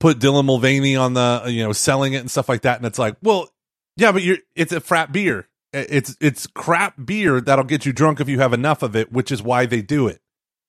put 0.00 0.18
Dylan 0.18 0.46
Mulvaney 0.46 0.96
on 0.96 1.14
the 1.14 1.44
you 1.46 1.62
know 1.62 1.72
selling 1.72 2.14
it 2.14 2.18
and 2.18 2.30
stuff 2.30 2.48
like 2.48 2.62
that. 2.62 2.78
And 2.78 2.86
it's 2.86 2.98
like 2.98 3.16
well 3.22 3.48
yeah 3.96 4.10
but 4.10 4.22
you're 4.22 4.38
it's 4.56 4.72
a 4.72 4.80
frat 4.80 5.12
beer. 5.12 5.48
It's 5.74 6.16
it's 6.20 6.46
crap 6.46 6.94
beer 7.04 7.40
that'll 7.40 7.64
get 7.66 7.84
you 7.86 7.92
drunk 7.92 8.20
if 8.20 8.28
you 8.28 8.40
have 8.40 8.52
enough 8.54 8.82
of 8.82 8.96
it 8.96 9.12
which 9.12 9.30
is 9.30 9.42
why 9.42 9.64
they 9.66 9.80
do 9.82 10.06
it 10.08 10.20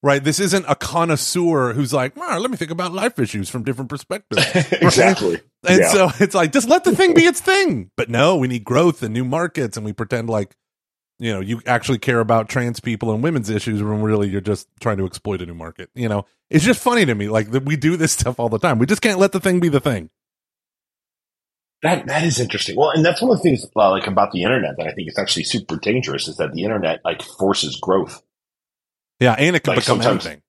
right 0.04 0.24
this 0.24 0.40
isn't 0.40 0.66
a 0.70 0.76
connoisseur 0.76 1.74
who's 1.74 1.92
like 1.94 2.14
"Ah, 2.20 2.38
let 2.38 2.52
me 2.52 2.58
think 2.58 2.70
about 2.72 2.94
life 2.94 3.18
issues 3.18 3.50
from 3.50 3.64
different 3.64 3.90
perspectives 3.90 4.46
exactly. 4.74 5.42
and 5.68 5.80
Yeah. 5.80 5.88
so 5.92 6.12
it's 6.20 6.36
like 6.36 6.52
just 6.52 6.70
let 6.70 6.84
the 6.84 6.96
thing 6.96 7.14
be 7.16 7.24
its 7.24 7.42
thing. 7.42 7.90
But 7.98 8.10
no, 8.10 8.38
we 8.38 8.48
need 8.48 8.64
growth 8.64 9.02
and 9.02 9.14
new 9.14 9.26
markets, 9.26 9.78
and 9.78 9.86
we 9.86 9.94
pretend 9.94 10.30
like 10.30 10.56
you 11.20 11.34
know 11.34 11.40
you 11.40 11.62
actually 11.66 12.00
care 12.00 12.20
about 12.20 12.50
trans 12.50 12.80
people 12.80 13.12
and 13.14 13.24
women's 13.24 13.50
issues 13.50 13.82
when 13.82 14.02
really 14.02 14.30
you're 14.30 14.42
just 14.42 14.68
trying 14.82 14.98
to 14.98 15.06
exploit 15.06 15.42
a 15.42 15.46
new 15.46 15.54
market. 15.54 15.90
You 15.96 16.10
know, 16.10 16.26
it's 16.50 16.66
just 16.66 16.82
funny 16.82 17.06
to 17.06 17.16
me 17.16 17.30
like 17.30 17.52
that 17.52 17.64
we 17.66 17.76
do 17.78 17.96
this 17.98 18.12
stuff 18.20 18.40
all 18.40 18.50
the 18.50 18.60
time. 18.60 18.78
We 18.80 18.86
just 18.86 19.02
can't 19.02 19.20
let 19.20 19.32
the 19.32 19.40
thing 19.40 19.60
be 19.60 19.70
the 19.70 19.80
thing. 19.80 20.10
That 21.82 22.08
that 22.08 22.24
is 22.24 22.40
interesting. 22.40 22.76
Well, 22.78 22.92
and 22.92 23.04
that's 23.06 23.22
one 23.22 23.32
of 23.32 23.38
the 23.38 23.44
things 23.44 23.66
uh, 23.76 23.90
like 23.92 24.08
about 24.08 24.32
the 24.32 24.44
internet 24.44 24.78
that 24.78 24.88
I 24.88 24.92
think 24.94 25.10
is 25.10 25.18
actually 25.20 25.44
super 25.44 25.76
dangerous 25.78 26.28
is 26.30 26.38
that 26.38 26.54
the 26.54 26.64
internet 26.64 27.02
like 27.04 27.22
forces 27.22 27.76
growth. 27.78 28.22
Yeah, 29.24 29.36
and 29.38 29.56
it 29.56 29.64
can 29.64 29.72
Like, 29.76 29.84
become 29.86 30.02
sometimes- 30.02 30.42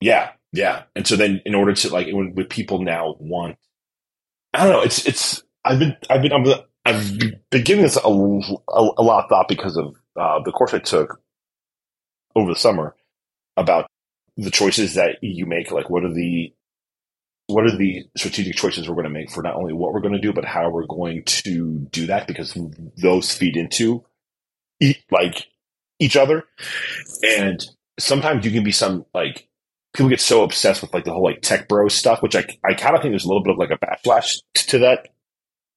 Yeah, 0.00 0.30
yeah. 0.52 0.84
And 0.96 1.06
so 1.06 1.16
then, 1.16 1.42
in 1.44 1.54
order 1.54 1.74
to 1.74 1.88
like, 1.90 2.06
when, 2.12 2.34
when 2.34 2.46
people 2.46 2.80
now 2.82 3.16
want, 3.20 3.56
I 4.54 4.64
don't 4.64 4.72
know. 4.72 4.82
It's 4.82 5.06
it's. 5.06 5.42
I've 5.64 5.78
been 5.78 5.96
I've 6.10 6.22
been 6.22 6.32
I'm, 6.32 6.44
I've 6.84 7.18
been 7.50 7.62
giving 7.64 7.82
this 7.84 7.96
a, 7.96 8.00
a, 8.08 8.10
a 8.98 9.02
lot 9.02 9.24
of 9.24 9.28
thought 9.28 9.46
because 9.48 9.76
of 9.76 9.94
uh, 10.18 10.40
the 10.42 10.52
course 10.52 10.74
I 10.74 10.78
took 10.78 11.20
over 12.34 12.50
the 12.52 12.58
summer 12.58 12.96
about 13.56 13.86
the 14.36 14.50
choices 14.50 14.94
that 14.94 15.18
you 15.22 15.46
make. 15.46 15.70
Like, 15.70 15.88
what 15.90 16.04
are 16.04 16.12
the 16.12 16.52
what 17.46 17.64
are 17.64 17.76
the 17.76 18.04
strategic 18.16 18.56
choices 18.56 18.88
we're 18.88 18.94
going 18.94 19.04
to 19.04 19.10
make 19.10 19.30
for 19.30 19.42
not 19.42 19.54
only 19.56 19.72
what 19.72 19.92
we're 19.92 20.00
going 20.00 20.14
to 20.14 20.20
do, 20.20 20.32
but 20.32 20.44
how 20.44 20.70
we're 20.70 20.86
going 20.86 21.22
to 21.24 21.86
do 21.90 22.06
that? 22.06 22.26
Because 22.26 22.56
those 22.96 23.32
feed 23.34 23.56
into 23.56 24.04
like 25.10 25.46
each 25.98 26.16
other, 26.16 26.44
and 27.38 27.64
sometimes 27.98 28.44
you 28.44 28.50
can 28.50 28.64
be 28.64 28.72
some 28.72 29.06
like 29.14 29.48
people 29.92 30.08
get 30.08 30.20
so 30.20 30.42
obsessed 30.42 30.82
with 30.82 30.94
like 30.94 31.04
the 31.04 31.12
whole 31.12 31.24
like 31.24 31.42
tech 31.42 31.68
bro 31.68 31.88
stuff, 31.88 32.22
which 32.22 32.36
I 32.36 32.44
I 32.64 32.74
kind 32.74 32.94
of 32.94 33.02
think 33.02 33.12
there's 33.12 33.24
a 33.24 33.28
little 33.28 33.42
bit 33.42 33.52
of 33.52 33.58
like 33.58 33.70
a 33.70 33.78
backlash 33.78 34.38
to 34.54 34.78
that, 34.78 35.08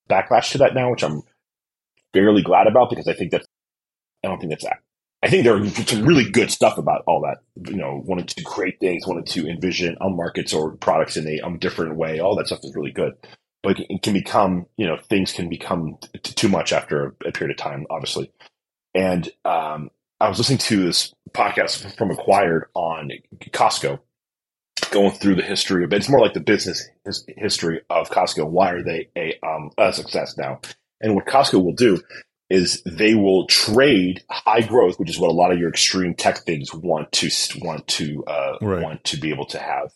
backlash 0.09 0.51
to 0.51 0.59
that 0.59 0.73
now, 0.73 0.91
which 0.91 1.03
I'm 1.03 1.21
fairly 2.13 2.41
glad 2.41 2.67
about 2.67 2.89
because 2.89 3.07
I 3.07 3.13
think 3.13 3.31
that 3.31 3.45
I 4.23 4.27
don't 4.27 4.39
think 4.39 4.51
that's 4.51 4.63
that. 4.63 4.77
I 5.23 5.29
think 5.29 5.43
there 5.43 5.55
are 5.55 5.67
some 5.67 6.05
really 6.05 6.29
good 6.29 6.51
stuff 6.51 6.77
about 6.77 7.03
all 7.07 7.21
that. 7.21 7.37
You 7.69 7.77
know, 7.77 8.01
wanted 8.05 8.27
to 8.29 8.43
create 8.43 8.79
things, 8.79 9.07
wanted 9.07 9.25
to 9.27 9.49
envision 9.49 9.97
um, 10.01 10.15
markets 10.15 10.53
or 10.53 10.77
products 10.77 11.17
in 11.17 11.27
a 11.27 11.39
um, 11.41 11.57
different 11.57 11.95
way. 11.95 12.19
All 12.19 12.35
that 12.35 12.47
stuff 12.47 12.59
is 12.63 12.75
really 12.75 12.91
good, 12.91 13.13
but 13.63 13.79
it 13.79 14.03
can 14.03 14.13
become 14.13 14.67
you 14.77 14.85
know 14.85 14.97
things 14.97 15.31
can 15.31 15.49
become 15.49 15.97
t- 16.13 16.33
too 16.33 16.47
much 16.47 16.71
after 16.71 17.15
a 17.25 17.31
period 17.31 17.57
of 17.57 17.57
time, 17.57 17.85
obviously. 17.89 18.31
And 18.93 19.29
um, 19.43 19.89
I 20.19 20.29
was 20.29 20.37
listening 20.37 20.59
to 20.59 20.85
this 20.85 21.13
podcast 21.31 21.95
from 21.97 22.11
Acquired 22.11 22.69
on 22.73 23.11
Costco, 23.51 23.99
going 24.91 25.11
through 25.11 25.35
the 25.35 25.43
history 25.43 25.83
of 25.83 25.91
it. 25.91 25.97
It's 25.97 26.09
more 26.09 26.21
like 26.21 26.33
the 26.33 26.39
business 26.39 26.87
his, 27.03 27.25
history 27.37 27.81
of 27.89 28.09
Costco. 28.09 28.47
Why 28.49 28.71
are 28.71 28.83
they 28.83 29.09
a, 29.17 29.37
um, 29.45 29.71
a 29.77 29.91
success 29.91 30.37
now? 30.37 30.61
And 31.01 31.15
what 31.15 31.25
Costco 31.25 31.63
will 31.63 31.73
do 31.73 32.01
is 32.49 32.81
they 32.85 33.15
will 33.15 33.47
trade 33.47 34.23
high 34.29 34.61
growth, 34.61 34.99
which 34.99 35.09
is 35.09 35.19
what 35.19 35.31
a 35.31 35.33
lot 35.33 35.51
of 35.51 35.59
your 35.59 35.69
extreme 35.69 36.13
tech 36.13 36.39
things 36.39 36.73
want 36.73 37.11
to 37.11 37.29
want 37.61 37.87
to 37.87 38.23
uh, 38.25 38.57
Right. 38.61 38.81
want 38.83 39.03
to 39.05 39.17
be 39.17 39.31
able 39.31 39.47
to 39.47 39.59
have, 39.59 39.91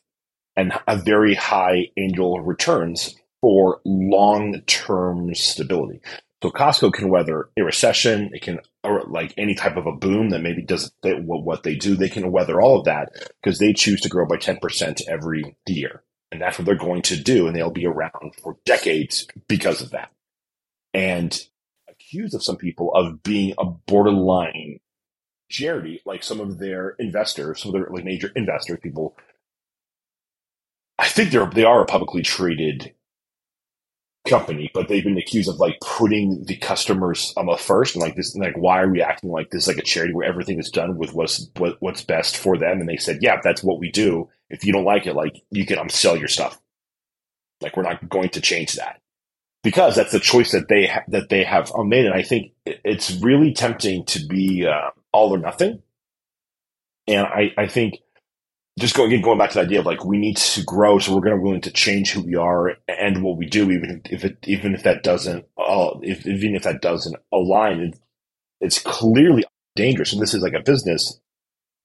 and 0.57 0.73
a 0.87 0.97
very 0.97 1.35
high 1.35 1.87
annual 1.95 2.41
returns 2.41 3.15
for 3.39 3.79
long 3.85 4.59
term 4.67 5.33
stability. 5.35 6.01
So 6.41 6.51
Costco 6.51 6.93
can 6.93 7.09
weather 7.09 7.49
a 7.57 7.63
recession. 7.63 8.29
It 8.33 8.41
can, 8.41 8.59
or 8.83 9.03
like 9.07 9.33
any 9.37 9.55
type 9.55 9.75
of 9.75 9.85
a 9.85 9.91
boom 9.91 10.29
that 10.29 10.41
maybe 10.41 10.61
does 10.61 10.91
that, 11.03 11.23
what, 11.23 11.43
what 11.43 11.63
they 11.63 11.75
do. 11.75 11.95
They 11.95 12.09
can 12.09 12.31
weather 12.31 12.61
all 12.61 12.79
of 12.79 12.85
that 12.85 13.09
because 13.41 13.59
they 13.59 13.73
choose 13.73 13.99
to 14.01 14.09
grow 14.09 14.25
by 14.25 14.37
10% 14.37 15.01
every 15.09 15.57
year. 15.67 16.03
And 16.31 16.39
that's 16.41 16.57
what 16.57 16.65
they're 16.65 16.75
going 16.75 17.01
to 17.03 17.21
do. 17.21 17.47
And 17.47 17.55
they'll 17.55 17.71
be 17.71 17.85
around 17.85 18.35
for 18.41 18.57
decades 18.65 19.27
because 19.47 19.81
of 19.81 19.91
that. 19.91 20.11
And 20.93 21.37
accused 21.89 22.33
of 22.33 22.43
some 22.43 22.57
people 22.57 22.93
of 22.93 23.21
being 23.21 23.53
a 23.57 23.65
borderline 23.65 24.79
charity, 25.49 26.01
like 26.05 26.23
some 26.23 26.39
of 26.39 26.59
their 26.59 26.95
investors, 26.99 27.61
some 27.61 27.69
of 27.69 27.81
their 27.81 27.89
like 27.89 28.05
major 28.05 28.31
investors, 28.35 28.79
people. 28.81 29.17
I 30.97 31.07
think 31.07 31.31
they're 31.31 31.49
they 31.49 31.63
are 31.63 31.81
a 31.81 31.85
publicly 31.85 32.21
traded 32.21 32.93
company, 34.27 34.69
but 34.73 34.87
they've 34.87 35.03
been 35.03 35.17
accused 35.17 35.49
of 35.49 35.59
like 35.59 35.79
putting 35.81 36.43
the 36.45 36.57
customers 36.57 37.33
um 37.37 37.49
first 37.57 37.95
and 37.95 38.01
like 38.01 38.15
this 38.15 38.35
like 38.35 38.57
why 38.57 38.81
are 38.81 38.91
we 38.91 39.01
acting 39.01 39.29
like 39.29 39.49
this 39.49 39.63
is 39.63 39.67
like 39.67 39.77
a 39.77 39.83
charity 39.83 40.13
where 40.13 40.27
everything 40.27 40.59
is 40.59 40.69
done 40.69 40.97
with 40.97 41.13
what's 41.13 41.49
what, 41.57 41.77
what's 41.79 42.03
best 42.03 42.37
for 42.37 42.57
them? 42.57 42.79
And 42.79 42.89
they 42.89 42.97
said 42.97 43.19
yeah 43.21 43.39
that's 43.43 43.63
what 43.63 43.79
we 43.79 43.91
do. 43.91 44.29
If 44.49 44.65
you 44.65 44.73
don't 44.73 44.85
like 44.85 45.07
it 45.07 45.15
like 45.15 45.35
you 45.51 45.65
can 45.65 45.79
um 45.79 45.89
sell 45.89 46.17
your 46.17 46.27
stuff. 46.27 46.59
Like 47.61 47.75
we're 47.75 47.83
not 47.83 48.07
going 48.09 48.29
to 48.29 48.41
change 48.41 48.73
that. 48.73 49.01
Because 49.61 49.95
that's 49.95 50.13
the 50.13 50.19
choice 50.21 50.51
that 50.51 50.69
they 50.69 50.87
ha- 50.87 51.03
that 51.09 51.29
they 51.29 51.43
have 51.43 51.71
um, 51.75 51.89
made 51.89 52.05
and 52.05 52.13
I 52.13 52.21
think 52.21 52.53
it's 52.65 53.11
really 53.11 53.53
tempting 53.53 54.05
to 54.05 54.25
be 54.25 54.65
uh, 54.65 54.91
all 55.11 55.33
or 55.33 55.37
nothing. 55.37 55.81
And 57.07 57.25
I 57.25 57.51
I 57.57 57.67
think 57.67 57.99
just 58.79 58.95
going 58.95 59.21
going 59.21 59.37
back 59.37 59.51
to 59.51 59.55
the 59.55 59.65
idea 59.65 59.79
of 59.79 59.85
like 59.85 60.05
we 60.05 60.17
need 60.17 60.37
to 60.37 60.63
grow, 60.63 60.99
so 60.99 61.13
we're 61.13 61.21
going 61.21 61.35
to 61.35 61.41
willing 61.41 61.61
to 61.61 61.71
change 61.71 62.11
who 62.11 62.21
we 62.21 62.35
are 62.35 62.77
and 62.87 63.23
what 63.23 63.37
we 63.37 63.45
do, 63.45 63.69
even 63.71 64.01
if 64.05 64.23
it 64.23 64.37
even 64.47 64.73
if 64.73 64.83
that 64.83 65.03
doesn't 65.03 65.45
uh, 65.57 65.91
if 66.01 66.25
even 66.25 66.55
if 66.55 66.63
that 66.63 66.81
doesn't 66.81 67.15
align, 67.31 67.79
it, 67.79 67.99
it's 68.61 68.79
clearly 68.79 69.43
dangerous. 69.75 70.13
And 70.13 70.21
this 70.21 70.33
is 70.33 70.41
like 70.41 70.53
a 70.53 70.63
business 70.63 71.19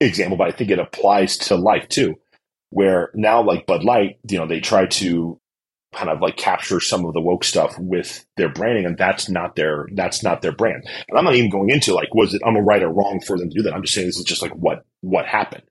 example, 0.01 0.37
but 0.37 0.49
I 0.49 0.53
think 0.53 0.71
it 0.71 0.79
applies 0.79 1.37
to 1.39 1.57
life 1.57 1.89
too, 1.89 2.15
where 2.71 3.11
now 3.15 3.43
like 3.43 3.67
Bud 3.67 3.85
Light, 3.85 4.19
you 4.29 4.39
know, 4.39 4.47
they 4.47 4.61
try 4.61 4.87
to 4.87 5.41
kind 5.95 6.11
of 6.11 6.21
like 6.21 6.37
capture 6.37 6.81
some 6.81 7.05
of 7.05 7.15
the 7.15 7.21
woke 7.21 7.45
stuff 7.45 7.75
with 7.79 8.25
their 8.37 8.49
branding, 8.49 8.85
and 8.85 8.99
that's 8.99 9.29
not 9.29 9.57
their 9.57 9.89
that's 9.95 10.23
not 10.23 10.43
their 10.43 10.53
brand. 10.53 10.85
And 11.09 11.19
I'm 11.19 11.25
not 11.25 11.35
even 11.35 11.51
going 11.51 11.71
into 11.71 11.95
like 11.95 12.15
was 12.15 12.35
it 12.35 12.43
I'm 12.47 12.57
a 12.57 12.63
right 12.63 12.83
or 12.83 12.93
wrong 12.93 13.21
for 13.25 13.39
them 13.39 13.51
to 13.51 13.57
do 13.57 13.63
that. 13.63 13.75
I'm 13.75 13.83
just 13.83 13.95
saying 13.95 14.07
this 14.07 14.19
is 14.19 14.25
just 14.25 14.43
like 14.43 14.53
what 14.53 14.85
what 15.01 15.27
happened. 15.27 15.65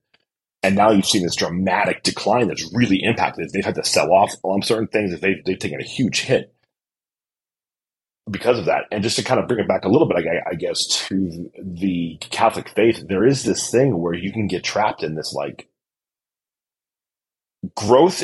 And 0.63 0.77
now 0.77 0.91
you've 0.91 1.05
seen 1.05 1.23
this 1.23 1.35
dramatic 1.35 2.03
decline 2.03 2.47
that's 2.47 2.73
really 2.73 3.03
impacted. 3.03 3.51
They've 3.51 3.65
had 3.65 3.75
to 3.75 3.83
sell 3.83 4.13
off 4.13 4.33
on 4.43 4.61
certain 4.61 4.87
things. 4.87 5.19
They've, 5.19 5.43
they've 5.43 5.59
taken 5.59 5.81
a 5.81 5.83
huge 5.83 6.21
hit 6.21 6.55
because 8.31 8.57
of 8.57 8.65
that. 8.65 8.85
And 8.89 9.03
just 9.03 9.17
to 9.17 9.23
kind 9.23 9.41
of 9.41 9.47
bring 9.47 9.59
it 9.59 9.67
back 9.67 9.83
a 9.83 9.89
little 9.89 10.07
bit, 10.07 10.25
I, 10.25 10.51
I 10.51 10.55
guess, 10.55 10.87
to 11.07 11.51
the 11.61 12.17
Catholic 12.29 12.69
faith, 12.69 13.05
there 13.09 13.27
is 13.27 13.43
this 13.43 13.69
thing 13.69 13.99
where 13.99 14.13
you 14.13 14.31
can 14.31 14.47
get 14.47 14.63
trapped 14.63 15.03
in 15.03 15.15
this 15.15 15.33
like 15.33 15.67
growth. 17.75 18.23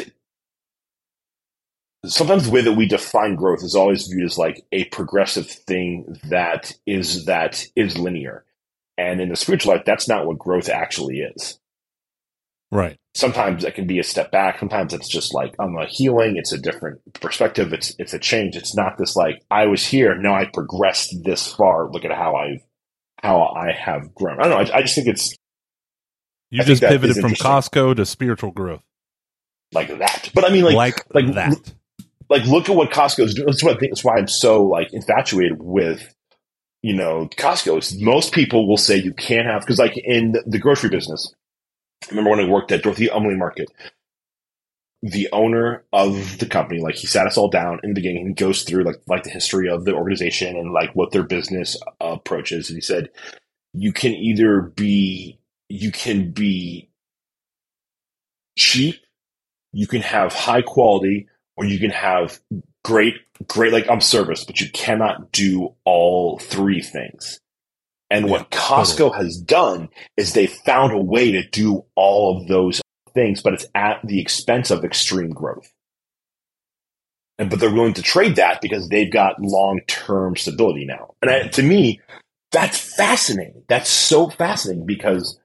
Sometimes 2.06 2.46
the 2.46 2.52
way 2.52 2.62
that 2.62 2.72
we 2.72 2.88
define 2.88 3.36
growth 3.36 3.62
is 3.62 3.76
always 3.76 4.08
viewed 4.08 4.24
as 4.24 4.38
like 4.38 4.66
a 4.72 4.86
progressive 4.86 5.50
thing 5.50 6.18
that 6.30 6.72
is 6.86 7.26
that 7.26 7.66
is 7.76 7.98
linear. 7.98 8.46
And 8.98 9.20
in 9.20 9.28
the 9.28 9.36
spiritual 9.36 9.74
life, 9.74 9.84
that's 9.86 10.08
not 10.08 10.26
what 10.26 10.38
growth 10.38 10.70
actually 10.70 11.18
is 11.18 11.60
Right. 12.72 12.98
sometimes 13.16 13.64
it 13.64 13.74
can 13.74 13.88
be 13.88 13.98
a 14.00 14.04
step 14.04 14.32
back. 14.32 14.60
Sometimes 14.60 14.94
it's 14.94 15.10
just 15.10 15.34
like 15.34 15.56
I'm 15.60 15.76
a 15.76 15.88
healing. 15.88 16.38
It's 16.38 16.52
a 16.52 16.58
different 16.58 17.02
perspective. 17.16 17.74
It's 17.74 17.96
it's 17.98 18.14
a 18.14 18.20
change. 18.20 18.56
It's 18.56 18.76
not 18.76 18.98
this 18.98 19.16
like 19.16 19.42
I 19.50 19.66
was 19.66 19.84
here. 19.86 20.16
No, 20.16 20.34
I 20.34 20.46
progressed 20.46 21.16
this 21.24 21.52
far. 21.52 21.90
Look 21.92 22.06
at 22.06 22.12
how 22.12 22.36
I've 22.36 22.62
how 23.24 23.42
I 23.42 23.72
have 23.72 24.14
grown. 24.14 24.40
I 24.40 24.44
don't 24.44 24.52
know. 24.52 24.74
I, 24.74 24.78
I 24.78 24.82
just 24.84 24.96
think 24.96 25.08
it's 25.08 25.34
You 26.52 26.62
I 26.62 26.66
just 26.66 26.82
pivoted 26.82 27.18
from. 27.18 27.32
Costco 27.34 27.96
to 27.96 28.06
spiritual 28.06 28.52
growth. 28.52 28.84
like 29.74 29.88
that. 29.98 30.30
But 30.34 30.46
I 30.46 30.50
mean, 30.52 30.64
like, 30.64 30.76
like, 30.76 31.06
like, 31.14 31.34
that. 31.36 31.74
like 32.30 32.46
look 32.46 32.70
at 32.70 32.76
what 32.76 32.92
Costco's 32.92 33.34
doing. 33.34 33.48
That's 33.48 33.64
what 33.64 33.76
I 33.76 33.80
think. 33.80 33.92
That's 33.94 34.04
why 34.04 34.18
I'm 34.18 34.28
so 34.28 34.64
like 34.64 34.94
infatuated 34.94 35.58
with, 35.60 36.14
you 36.84 36.96
know, 36.96 37.28
Costco. 37.36 38.00
Most 38.00 38.32
people 38.32 38.68
will 38.68 38.78
say 38.78 38.98
you 38.98 39.14
can't 39.14 39.48
have 39.48 39.62
because 39.62 39.80
like 39.80 39.98
in 39.98 40.36
the 40.46 40.60
grocery 40.60 40.90
business. 40.92 41.34
I 42.04 42.10
remember 42.12 42.32
when 42.32 42.40
I 42.42 42.50
worked 42.50 42.72
at 42.72 42.84
Dorothy 42.84 43.08
Umley 43.08 43.38
Market, 43.38 43.70
the 45.02 45.30
owner 45.32 45.86
of 45.94 46.40
the 46.40 46.46
company, 46.46 46.82
like 46.82 46.96
he 46.96 47.08
sat 47.08 47.28
us 47.28 47.38
all 47.38 47.50
down 47.50 47.80
in 47.84 47.92
the 47.92 47.96
beginning 47.96 48.28
and 48.28 48.36
goes 48.36 48.64
through 48.64 48.84
like 48.84 49.02
like 49.08 49.24
the 49.24 49.30
history 49.30 49.70
of 49.70 49.86
the 49.86 49.94
organization 49.94 50.58
and 50.58 50.74
like 50.74 50.96
what 50.96 51.12
their 51.12 51.24
business 51.24 51.78
approach 52.02 52.52
is. 52.52 52.70
And 52.70 52.78
he 52.78 52.82
said, 52.82 53.10
you 53.74 53.94
can 53.94 54.14
either 54.14 54.62
be 54.62 55.40
you 55.70 55.92
can 55.92 56.32
be 56.32 56.90
cheap, 58.58 58.96
you 59.74 59.88
can 59.88 60.02
have 60.02 60.34
high 60.34 60.64
quality, 60.64 61.28
or 61.58 61.66
you 61.66 61.80
can 61.80 61.92
have 61.92 62.40
great 62.86 63.16
great 63.48 63.74
like 63.74 63.90
um 63.90 64.02
service, 64.02 64.46
but 64.46 64.62
you 64.62 64.70
cannot 64.72 65.32
do 65.32 65.76
all 65.86 66.40
three 66.40 66.82
things. 66.82 67.40
And 68.10 68.26
Yeah, 68.26 68.32
what 68.32 68.52
Costco 68.52 68.98
totally. 68.98 69.26
has 69.26 69.38
done 69.38 69.90
is 70.18 70.34
they 70.34 70.48
found 70.48 70.94
a 70.94 70.98
way 70.98 71.32
to 71.32 71.48
do 71.48 71.86
all 71.96 72.38
of 72.38 72.48
those 72.48 72.82
things, 73.14 73.42
but 73.42 73.54
it's 73.54 73.66
at 73.76 74.00
the 74.04 74.20
expense 74.20 74.72
of 74.72 74.84
extreme 74.84 75.30
growth. 75.30 75.72
And 77.38 77.50
but 77.50 77.60
they're 77.60 77.74
willing 77.74 77.94
to 77.94 78.02
trade 78.02 78.36
that 78.36 78.62
because 78.62 78.90
they've 78.90 79.12
got 79.12 79.40
long 79.40 79.80
term 79.88 80.36
stability 80.36 80.86
now. 80.86 81.14
And 81.22 81.32
I, 81.32 81.40
mm-hmm. 81.40 81.50
to 81.52 81.64
me, 81.64 82.02
that's 82.52 82.78
fascinating. 82.78 83.64
That's 83.70 83.90
so 83.90 84.30
fascinating 84.30 84.86
because 84.86 85.40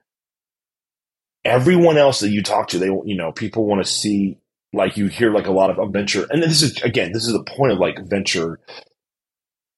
everyone 1.45 1.97
else 1.97 2.19
that 2.19 2.31
you 2.31 2.43
talk 2.43 2.69
to, 2.69 2.79
they 2.79 2.87
you 2.87 3.15
know 3.15 3.31
people 3.31 3.65
want 3.65 3.85
to 3.85 3.89
see 3.89 4.37
like 4.73 4.97
you 4.97 5.07
hear 5.07 5.31
like 5.31 5.47
a 5.47 5.51
lot 5.51 5.69
of 5.69 5.79
a 5.79 5.87
venture, 5.87 6.27
and 6.29 6.43
this 6.43 6.61
is 6.61 6.81
again 6.81 7.13
this 7.13 7.25
is 7.25 7.33
the 7.33 7.43
point 7.43 7.71
of 7.71 7.79
like 7.79 7.97
venture 8.09 8.59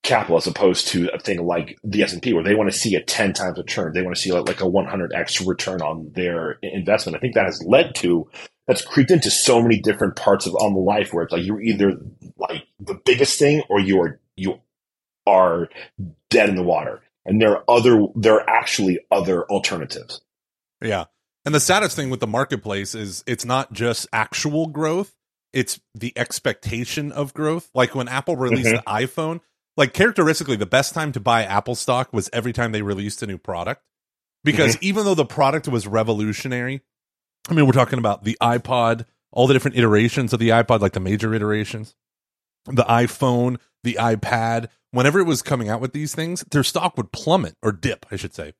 capital 0.04 0.38
as 0.38 0.48
opposed 0.48 0.88
to 0.90 1.10
a 1.14 1.20
thing 1.20 1.46
like 1.46 1.78
the 1.84 2.04
S 2.04 2.14
and 2.14 2.22
P 2.22 2.34
where 2.34 2.44
they 2.44 2.56
want 2.56 2.72
to 2.72 2.78
see 2.78 2.96
a 2.96 3.02
ten 3.02 3.34
times 3.34 3.58
return. 3.58 3.94
They 3.94 4.02
want 4.02 4.16
to 4.16 4.22
see 4.22 4.32
like, 4.32 4.62
a 4.62 4.68
one 4.68 4.86
hundred 4.86 5.12
x 5.14 5.42
return 5.42 5.82
on 5.82 6.12
their 6.16 6.60
investment. 6.62 7.18
I 7.18 7.20
think 7.20 7.36
that 7.36 7.46
has 7.46 7.64
led 7.66 7.96
to 7.96 8.30
that's 8.68 8.82
creeped 8.82 9.12
into 9.12 9.32
so 9.32 9.62
many 9.62 9.80
different 9.80 10.16
parts 10.16 10.46
of 10.46 10.54
on 10.56 10.74
the 10.74 10.80
life 10.80 11.14
where 11.14 11.24
it's 11.24 11.32
like 11.34 11.46
you're 11.46 11.62
either 11.62 11.94
like 12.38 12.64
the 12.80 13.00
biggest 13.06 13.40
thing 13.40 13.64
or 13.70 13.80
you 13.80 14.00
are 14.02 14.20
you 14.36 14.60
are 15.26 15.70
dead 16.30 16.50
in 16.50 16.56
the 16.56 16.64
water. 16.64 17.02
And 17.26 17.42
there 17.42 17.58
are 17.58 17.64
other 17.68 18.06
there 18.16 18.36
are 18.36 18.50
actually 18.50 19.00
other 19.12 19.44
alternatives. 19.46 20.22
Yeah. 20.82 21.06
And 21.46 21.56
the 21.56 21.60
saddest 21.60 21.96
thing 21.96 22.10
with 22.10 22.20
the 22.20 22.28
marketplace 22.28 22.94
is 22.94 23.24
it's 23.26 23.46
not 23.46 23.74
just 23.74 24.08
actual 24.14 24.68
growth, 24.68 25.14
it's 25.54 25.80
the 25.96 26.14
expectation 26.18 27.12
of 27.12 27.34
growth. 27.34 27.70
Like 27.74 27.96
when 27.96 28.08
Apple 28.08 28.36
released 28.36 28.70
Mhm. 28.70 28.84
the 28.84 28.84
iPhone, 28.84 29.40
like 29.78 29.94
characteristically, 29.94 30.56
the 30.58 30.66
best 30.66 30.94
time 30.94 31.12
to 31.14 31.20
buy 31.20 31.44
Apple 31.44 31.76
stock 31.76 32.12
was 32.12 32.30
every 32.34 32.52
time 32.52 32.72
they 32.72 32.82
released 32.82 33.22
a 33.22 33.28
new 33.28 33.38
product. 33.38 33.84
Because 34.44 34.76
mm-hmm. 34.76 34.86
even 34.86 35.06
though 35.06 35.16
the 35.16 35.26
product 35.26 35.68
was 35.68 35.88
revolutionary, 35.88 36.82
I 37.50 37.54
mean, 37.54 37.66
we're 37.66 37.74
talking 37.74 38.00
about 38.00 38.24
the 38.24 38.38
iPod, 38.42 39.06
all 39.32 39.48
the 39.48 39.54
different 39.54 39.78
iterations 39.78 40.34
of 40.34 40.40
the 40.40 40.50
iPod, 40.50 40.80
like 40.80 40.94
the 40.94 41.00
major 41.00 41.34
iterations, 41.34 41.96
the 42.66 42.84
iPhone, 42.84 43.58
the 43.84 43.98
iPad. 44.00 44.70
Whenever 44.92 45.20
it 45.20 45.26
was 45.26 45.42
coming 45.42 45.70
out 45.70 45.82
with 45.82 45.94
these 45.94 46.16
things, 46.16 46.44
their 46.52 46.64
stock 46.64 46.98
would 46.98 47.12
plummet 47.12 47.56
or 47.62 47.72
dip, 47.72 48.06
I 48.12 48.16
should 48.16 48.34
say. 48.34 48.54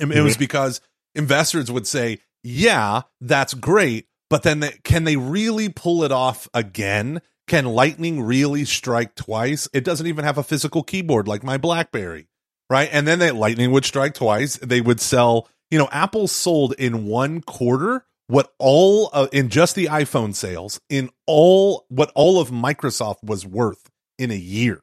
And 0.00 0.12
It 0.12 0.22
was 0.22 0.34
mm-hmm. 0.34 0.40
because 0.40 0.80
investors 1.14 1.70
would 1.70 1.86
say, 1.86 2.20
"Yeah, 2.42 3.02
that's 3.20 3.54
great, 3.54 4.06
but 4.30 4.42
then 4.42 4.60
they, 4.60 4.72
can 4.84 5.04
they 5.04 5.16
really 5.16 5.68
pull 5.68 6.04
it 6.04 6.12
off 6.12 6.48
again? 6.54 7.20
Can 7.48 7.64
Lightning 7.64 8.22
really 8.22 8.64
strike 8.64 9.14
twice? 9.14 9.68
It 9.72 9.82
doesn't 9.82 10.06
even 10.06 10.24
have 10.24 10.38
a 10.38 10.42
physical 10.42 10.82
keyboard 10.82 11.26
like 11.26 11.42
my 11.42 11.56
BlackBerry, 11.56 12.28
right? 12.70 12.88
And 12.92 13.06
then 13.06 13.18
that 13.20 13.36
Lightning 13.36 13.70
would 13.72 13.84
strike 13.84 14.14
twice. 14.14 14.58
They 14.58 14.80
would 14.80 15.00
sell, 15.00 15.48
you 15.70 15.78
know, 15.78 15.88
Apple 15.90 16.28
sold 16.28 16.74
in 16.74 17.06
one 17.06 17.40
quarter 17.40 18.04
what 18.28 18.52
all 18.58 19.08
in 19.32 19.48
just 19.48 19.74
the 19.74 19.86
iPhone 19.86 20.34
sales 20.34 20.80
in 20.90 21.10
all 21.26 21.86
what 21.88 22.12
all 22.14 22.38
of 22.38 22.50
Microsoft 22.50 23.24
was 23.24 23.46
worth 23.46 23.90
in 24.18 24.30
a 24.30 24.36
year. 24.36 24.82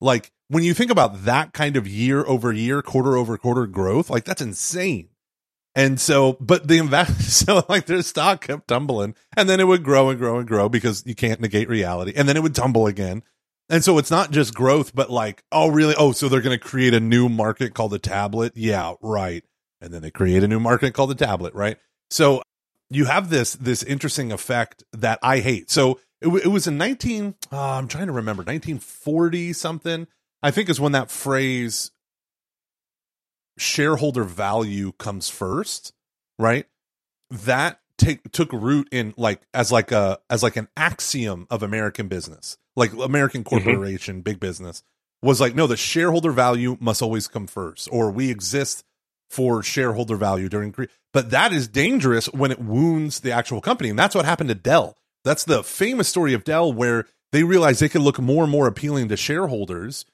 Like 0.00 0.30
when 0.48 0.62
you 0.62 0.74
think 0.74 0.90
about 0.90 1.24
that 1.24 1.54
kind 1.54 1.76
of 1.76 1.88
year 1.88 2.24
over 2.26 2.52
year, 2.52 2.82
quarter 2.82 3.16
over 3.16 3.38
quarter 3.38 3.66
growth, 3.66 4.10
like 4.10 4.24
that's 4.24 4.42
insane. 4.42 5.08
And 5.74 6.00
so, 6.00 6.36
but 6.40 6.68
the 6.68 6.78
invest, 6.78 7.20
so 7.46 7.64
like 7.68 7.86
their 7.86 8.02
stock 8.02 8.46
kept 8.46 8.68
tumbling 8.68 9.14
and 9.36 9.48
then 9.48 9.60
it 9.60 9.66
would 9.66 9.82
grow 9.82 10.10
and 10.10 10.18
grow 10.18 10.38
and 10.38 10.46
grow 10.46 10.68
because 10.68 11.04
you 11.06 11.14
can't 11.14 11.40
negate 11.40 11.68
reality. 11.68 12.12
And 12.14 12.28
then 12.28 12.36
it 12.36 12.42
would 12.42 12.54
tumble 12.54 12.86
again. 12.86 13.22
And 13.68 13.82
so 13.82 13.98
it's 13.98 14.10
not 14.10 14.30
just 14.30 14.54
growth, 14.54 14.94
but 14.94 15.10
like, 15.10 15.42
oh, 15.50 15.68
really? 15.68 15.94
Oh, 15.96 16.12
so 16.12 16.28
they're 16.28 16.42
going 16.42 16.58
to 16.58 16.64
create 16.64 16.94
a 16.94 17.00
new 17.00 17.28
market 17.28 17.74
called 17.74 17.92
the 17.92 17.98
tablet? 17.98 18.52
Yeah, 18.54 18.94
right. 19.00 19.42
And 19.80 19.92
then 19.92 20.02
they 20.02 20.10
create 20.10 20.44
a 20.44 20.48
new 20.48 20.60
market 20.60 20.92
called 20.92 21.10
the 21.10 21.14
tablet, 21.14 21.54
right? 21.54 21.78
So 22.10 22.42
you 22.90 23.06
have 23.06 23.30
this, 23.30 23.54
this 23.54 23.82
interesting 23.82 24.32
effect 24.32 24.84
that 24.92 25.18
I 25.22 25.40
hate. 25.40 25.70
So 25.70 25.98
it, 26.20 26.28
it 26.28 26.48
was 26.48 26.66
in 26.66 26.76
19, 26.76 27.34
uh, 27.50 27.72
I'm 27.72 27.88
trying 27.88 28.06
to 28.06 28.12
remember, 28.12 28.40
1940 28.40 29.54
something, 29.54 30.06
I 30.42 30.50
think 30.50 30.68
is 30.68 30.80
when 30.80 30.92
that 30.92 31.10
phrase 31.10 31.90
shareholder 33.58 34.24
value 34.24 34.92
comes 34.92 35.28
first, 35.28 35.92
right? 36.38 36.66
That 37.30 37.80
take 37.98 38.30
took 38.32 38.52
root 38.52 38.88
in 38.90 39.14
like 39.16 39.42
as 39.52 39.70
like 39.70 39.92
a 39.92 40.18
as 40.28 40.42
like 40.42 40.56
an 40.56 40.68
axiom 40.76 41.46
of 41.50 41.62
American 41.62 42.08
business, 42.08 42.58
like 42.76 42.92
American 42.92 43.44
mm-hmm. 43.44 43.64
corporation, 43.64 44.20
big 44.22 44.40
business 44.40 44.82
was 45.24 45.40
like 45.40 45.54
no, 45.54 45.66
the 45.66 45.76
shareholder 45.76 46.30
value 46.30 46.76
must 46.80 47.02
always 47.02 47.26
come 47.26 47.46
first, 47.46 47.88
or 47.90 48.10
we 48.10 48.30
exist 48.30 48.84
for 49.30 49.62
shareholder 49.62 50.16
value 50.16 50.48
during. 50.48 50.70
cre- 50.70 50.84
But 51.12 51.30
that 51.30 51.52
is 51.52 51.66
dangerous 51.66 52.26
when 52.26 52.52
it 52.52 52.60
wounds 52.60 53.20
the 53.20 53.32
actual 53.32 53.60
company, 53.60 53.88
and 53.90 53.98
that's 53.98 54.14
what 54.14 54.26
happened 54.26 54.50
to 54.50 54.54
Dell. 54.54 54.96
That's 55.24 55.44
the 55.44 55.64
famous 55.64 56.08
story 56.08 56.34
of 56.34 56.44
Dell, 56.44 56.72
where 56.72 57.06
they 57.32 57.42
realized 57.42 57.80
they 57.80 57.88
could 57.88 58.02
look 58.02 58.20
more 58.20 58.44
and 58.44 58.52
more 58.52 58.66
appealing 58.66 59.08
to 59.08 59.16
shareholders 59.16 60.04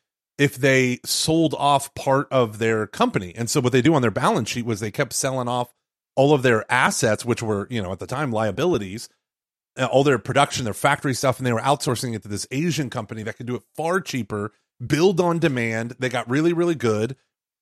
if 0.40 0.56
they 0.56 0.98
sold 1.04 1.54
off 1.58 1.94
part 1.94 2.26
of 2.30 2.58
their 2.58 2.86
company. 2.86 3.34
And 3.36 3.50
so 3.50 3.60
what 3.60 3.72
they 3.72 3.82
do 3.82 3.92
on 3.92 4.00
their 4.00 4.10
balance 4.10 4.48
sheet 4.48 4.64
was 4.64 4.80
they 4.80 4.90
kept 4.90 5.12
selling 5.12 5.48
off 5.48 5.70
all 6.16 6.32
of 6.32 6.42
their 6.42 6.64
assets, 6.72 7.26
which 7.26 7.42
were, 7.42 7.66
you 7.68 7.82
know, 7.82 7.92
at 7.92 7.98
the 7.98 8.06
time 8.06 8.32
liabilities, 8.32 9.10
uh, 9.78 9.84
all 9.84 10.02
their 10.02 10.18
production, 10.18 10.64
their 10.64 10.72
factory 10.72 11.12
stuff, 11.12 11.36
and 11.36 11.46
they 11.46 11.52
were 11.52 11.60
outsourcing 11.60 12.16
it 12.16 12.22
to 12.22 12.28
this 12.28 12.46
Asian 12.50 12.88
company 12.88 13.22
that 13.22 13.36
could 13.36 13.44
do 13.44 13.54
it 13.54 13.62
far 13.76 14.00
cheaper, 14.00 14.50
build 14.84 15.20
on 15.20 15.38
demand. 15.38 15.96
They 15.98 16.08
got 16.08 16.28
really, 16.30 16.54
really 16.54 16.74
good. 16.74 17.16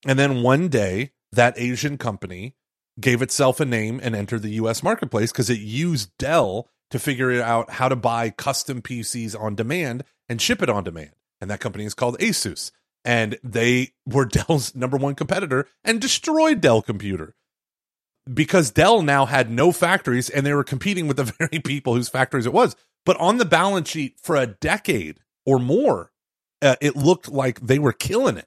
And 0.07 0.17
then 0.17 0.45
one 0.45 0.69
day, 0.69 1.11
that 1.33 1.59
Asian 1.59 1.99
company 1.99 2.55
gave 3.01 3.23
itself 3.23 3.59
a 3.59 3.65
name 3.65 3.99
and 4.03 4.15
entered 4.15 4.43
the 4.43 4.51
US 4.51 4.85
marketplace 4.85 5.33
because 5.33 5.51
it 5.51 5.59
used 5.59 6.17
Dell 6.17 6.69
to 6.93 7.01
figure 7.01 7.43
out 7.43 7.71
how 7.71 7.89
to 7.89 7.97
buy 7.97 8.31
custom 8.31 8.83
PCs 8.83 9.39
on 9.39 9.57
demand 9.57 10.05
and 10.29 10.41
ship 10.41 10.63
it 10.63 10.71
on 10.71 10.85
demand. 10.85 11.11
And 11.41 11.51
that 11.51 11.61
company 11.61 11.85
is 11.85 11.95
called 11.95 12.19
Asus. 12.19 12.71
And 13.05 13.39
they 13.45 13.93
were 14.07 14.25
Dell's 14.49 14.75
number 14.75 14.97
one 14.97 15.15
competitor 15.15 15.67
and 15.85 16.01
destroyed 16.01 16.61
Dell 16.61 16.83
Computer 16.83 17.35
because 18.33 18.71
Dell 18.71 19.03
now 19.03 19.25
had 19.27 19.51
no 19.51 19.73
factories 19.73 20.29
and 20.29 20.45
they 20.45 20.53
were 20.53 20.65
competing 20.65 21.07
with 21.07 21.17
the 21.17 21.25
very 21.39 21.61
people 21.61 21.95
whose 21.95 22.09
factories 22.09 22.47
it 22.47 22.53
was. 22.53 22.77
But 23.07 23.17
on 23.19 23.39
the 23.39 23.45
balance 23.47 23.89
sheet 23.89 24.19
for 24.21 24.37
a 24.37 24.47
decade 24.47 25.21
or 25.47 25.59
more, 25.59 26.13
uh, 26.61 26.77
it 26.81 26.97
looked 26.97 27.29
like 27.29 27.61
they 27.61 27.79
were 27.79 27.93
killing 27.93 28.37
it, 28.37 28.47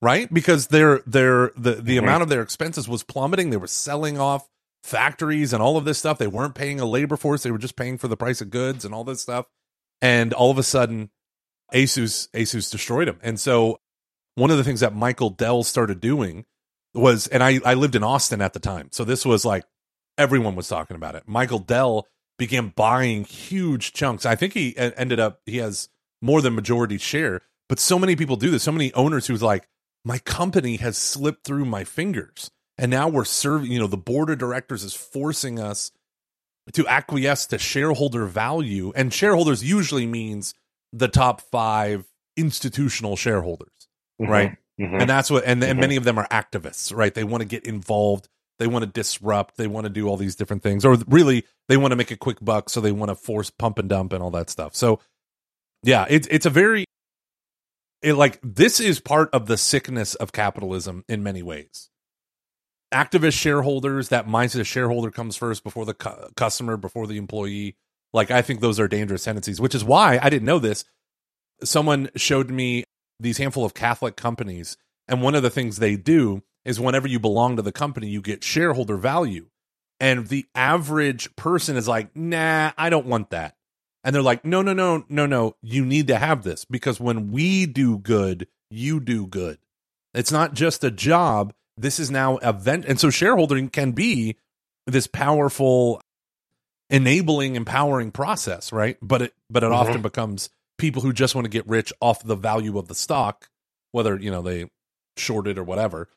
right? 0.00 0.32
Because 0.32 0.68
their 0.68 1.00
their 1.06 1.52
the 1.56 1.74
the 1.74 1.96
Mhm. 1.96 2.02
amount 2.02 2.22
of 2.22 2.28
their 2.30 2.42
expenses 2.42 2.88
was 2.88 3.04
plummeting. 3.04 3.50
They 3.50 3.58
were 3.58 3.66
selling 3.68 4.18
off 4.18 4.48
factories 4.82 5.52
and 5.52 5.62
all 5.62 5.76
of 5.76 5.84
this 5.84 5.98
stuff. 5.98 6.18
They 6.18 6.26
weren't 6.26 6.56
paying 6.56 6.80
a 6.80 6.84
labor 6.86 7.16
force. 7.16 7.42
They 7.44 7.52
were 7.52 7.58
just 7.58 7.76
paying 7.76 7.98
for 7.98 8.08
the 8.08 8.16
price 8.16 8.40
of 8.40 8.50
goods 8.50 8.84
and 8.84 8.92
all 8.92 9.04
this 9.04 9.20
stuff. 9.22 9.46
And 10.00 10.32
all 10.32 10.50
of 10.50 10.58
a 10.58 10.64
sudden, 10.64 11.10
Asus 11.72 12.28
Asus 12.30 12.70
destroyed 12.70 13.08
them. 13.08 13.18
And 13.22 13.38
so 13.38 13.80
one 14.34 14.50
of 14.50 14.56
the 14.56 14.64
things 14.64 14.80
that 14.80 14.94
Michael 14.94 15.30
Dell 15.30 15.62
started 15.62 16.00
doing 16.00 16.44
was, 16.94 17.26
and 17.26 17.42
I, 17.42 17.60
I 17.64 17.74
lived 17.74 17.94
in 17.94 18.02
Austin 18.02 18.40
at 18.40 18.52
the 18.52 18.60
time. 18.60 18.88
So 18.92 19.04
this 19.04 19.24
was 19.24 19.44
like 19.44 19.64
everyone 20.18 20.54
was 20.56 20.68
talking 20.68 20.96
about 20.96 21.14
it. 21.14 21.24
Michael 21.26 21.58
Dell 21.58 22.06
began 22.38 22.68
buying 22.68 23.24
huge 23.24 23.92
chunks. 23.92 24.26
I 24.26 24.36
think 24.36 24.54
he 24.54 24.76
ended 24.76 25.20
up, 25.20 25.40
he 25.46 25.58
has 25.58 25.88
more 26.20 26.40
than 26.40 26.54
majority 26.54 26.98
share, 26.98 27.42
but 27.68 27.78
so 27.78 27.98
many 27.98 28.16
people 28.16 28.36
do 28.36 28.50
this. 28.50 28.62
So 28.62 28.72
many 28.72 28.92
owners 28.94 29.26
who's 29.26 29.42
like, 29.42 29.68
my 30.04 30.18
company 30.18 30.76
has 30.76 30.96
slipped 30.98 31.44
through 31.44 31.64
my 31.64 31.84
fingers. 31.84 32.50
And 32.78 32.90
now 32.90 33.08
we're 33.08 33.24
serving, 33.24 33.70
you 33.70 33.78
know, 33.78 33.86
the 33.86 33.96
board 33.96 34.30
of 34.30 34.38
directors 34.38 34.82
is 34.82 34.94
forcing 34.94 35.60
us 35.60 35.92
to 36.72 36.86
acquiesce 36.86 37.46
to 37.46 37.58
shareholder 37.58 38.26
value. 38.26 38.92
And 38.96 39.12
shareholders 39.12 39.62
usually 39.62 40.06
means 40.06 40.54
the 40.92 41.08
top 41.08 41.40
five 41.40 42.06
institutional 42.36 43.16
shareholders 43.16 43.88
right? 44.18 44.56
Mhm. 44.80 45.00
and 45.00 45.10
that's 45.10 45.30
what 45.30 45.44
and, 45.44 45.62
and 45.64 45.78
Mhm. 45.78 45.80
many 45.80 45.96
of 45.96 46.04
them 46.04 46.18
are 46.18 46.28
activists 46.28 46.94
right 46.94 47.14
they 47.14 47.24
want 47.24 47.40
to 47.42 47.46
get 47.46 47.66
involved 47.66 48.28
they 48.58 48.66
want 48.68 48.84
to 48.84 48.90
disrupt, 48.90 49.56
they 49.56 49.66
want 49.66 49.86
to 49.86 49.90
do 49.90 50.06
all 50.06 50.16
these 50.16 50.36
different 50.36 50.62
things, 50.62 50.84
or 50.84 50.96
really 51.08 51.44
they 51.68 51.76
want 51.76 51.90
to 51.90 51.96
make 51.96 52.12
a 52.12 52.16
quick 52.16 52.38
buck, 52.40 52.70
so 52.70 52.80
they 52.80 52.92
want 52.92 53.08
to 53.08 53.16
force 53.16 53.50
pump 53.50 53.76
and 53.78 53.88
dump 53.88 54.12
and 54.12 54.22
all 54.22 54.30
that 54.30 54.50
stuff. 54.50 54.76
So, 54.76 55.00
yeah, 55.82 56.06
it's 56.08 56.28
it's 56.30 56.46
a 56.46 56.50
very 56.50 56.84
it, 58.02 58.12
like 58.14 58.38
this 58.42 58.78
is 58.78 59.00
part 59.00 59.30
of 59.32 59.46
the 59.46 59.56
sickness 59.56 60.14
of 60.16 60.30
capitalism 60.32 61.04
in 61.08 61.24
many 61.24 61.42
ways. 61.42 61.88
Activist 62.94 63.32
shareholders, 63.32 64.10
that 64.10 64.28
mindset 64.28 64.60
of 64.60 64.66
shareholder 64.68 65.10
comes 65.10 65.34
first 65.34 65.64
before 65.64 65.86
the 65.86 65.94
cu- 65.94 66.28
customer, 66.36 66.76
before 66.76 67.06
the 67.08 67.16
employee. 67.16 67.76
Like 68.12 68.30
I 68.30 68.42
think 68.42 68.60
those 68.60 68.78
are 68.78 68.88
dangerous 68.88 69.24
tendencies, 69.24 69.60
which 69.60 69.74
is 69.74 69.84
why 69.84 70.18
I 70.22 70.30
didn't 70.30 70.46
know 70.46 70.58
this. 70.58 70.84
Someone 71.64 72.10
showed 72.16 72.50
me 72.50 72.84
these 73.20 73.38
handful 73.38 73.64
of 73.64 73.74
Catholic 73.74 74.16
companies, 74.16 74.76
and 75.08 75.22
one 75.22 75.34
of 75.34 75.42
the 75.42 75.50
things 75.50 75.76
they 75.76 75.96
do 75.96 76.42
is 76.64 76.80
whenever 76.80 77.08
you 77.08 77.18
belong 77.18 77.56
to 77.56 77.62
the 77.62 77.72
company, 77.72 78.08
you 78.08 78.20
get 78.20 78.44
shareholder 78.44 78.96
value. 78.96 79.46
And 80.00 80.26
the 80.26 80.46
average 80.54 81.34
person 81.36 81.76
is 81.76 81.86
like, 81.86 82.14
nah, 82.16 82.72
I 82.76 82.90
don't 82.90 83.06
want 83.06 83.30
that. 83.30 83.56
And 84.04 84.14
they're 84.14 84.22
like, 84.22 84.44
no, 84.44 84.60
no, 84.60 84.72
no, 84.72 85.04
no, 85.08 85.26
no. 85.26 85.54
You 85.62 85.84
need 85.84 86.08
to 86.08 86.18
have 86.18 86.42
this 86.42 86.64
because 86.64 86.98
when 86.98 87.30
we 87.30 87.66
do 87.66 87.98
good, 87.98 88.48
you 88.68 88.98
do 88.98 89.26
good. 89.26 89.58
It's 90.12 90.32
not 90.32 90.54
just 90.54 90.82
a 90.82 90.90
job. 90.90 91.54
This 91.76 92.00
is 92.00 92.10
now 92.10 92.38
a. 92.42 92.54
And 92.66 92.98
so 92.98 93.10
shareholding 93.10 93.68
can 93.68 93.92
be 93.92 94.36
this 94.88 95.06
powerful, 95.06 96.01
enabling, 96.92 97.56
empowering 97.56 98.12
process, 98.12 98.70
right? 98.72 98.96
But 99.02 99.22
it, 99.22 99.34
but 99.50 99.64
it 99.64 99.70
Mhm. 99.70 99.74
often 99.74 100.02
becomes 100.02 100.50
people 100.78 101.02
who 101.02 101.12
just 101.12 101.34
want 101.34 101.44
to 101.46 101.48
get 101.50 101.66
rich 101.66 101.92
off 102.00 102.22
the 102.22 102.36
value 102.36 102.78
of 102.78 102.86
the 102.86 102.94
stock, 102.94 103.48
whether, 103.90 104.16
you 104.18 104.30
know, 104.30 104.42
they 104.42 104.70
short 105.16 105.46
it 105.48 105.58
or 105.58 105.64
whatever, 105.64 106.08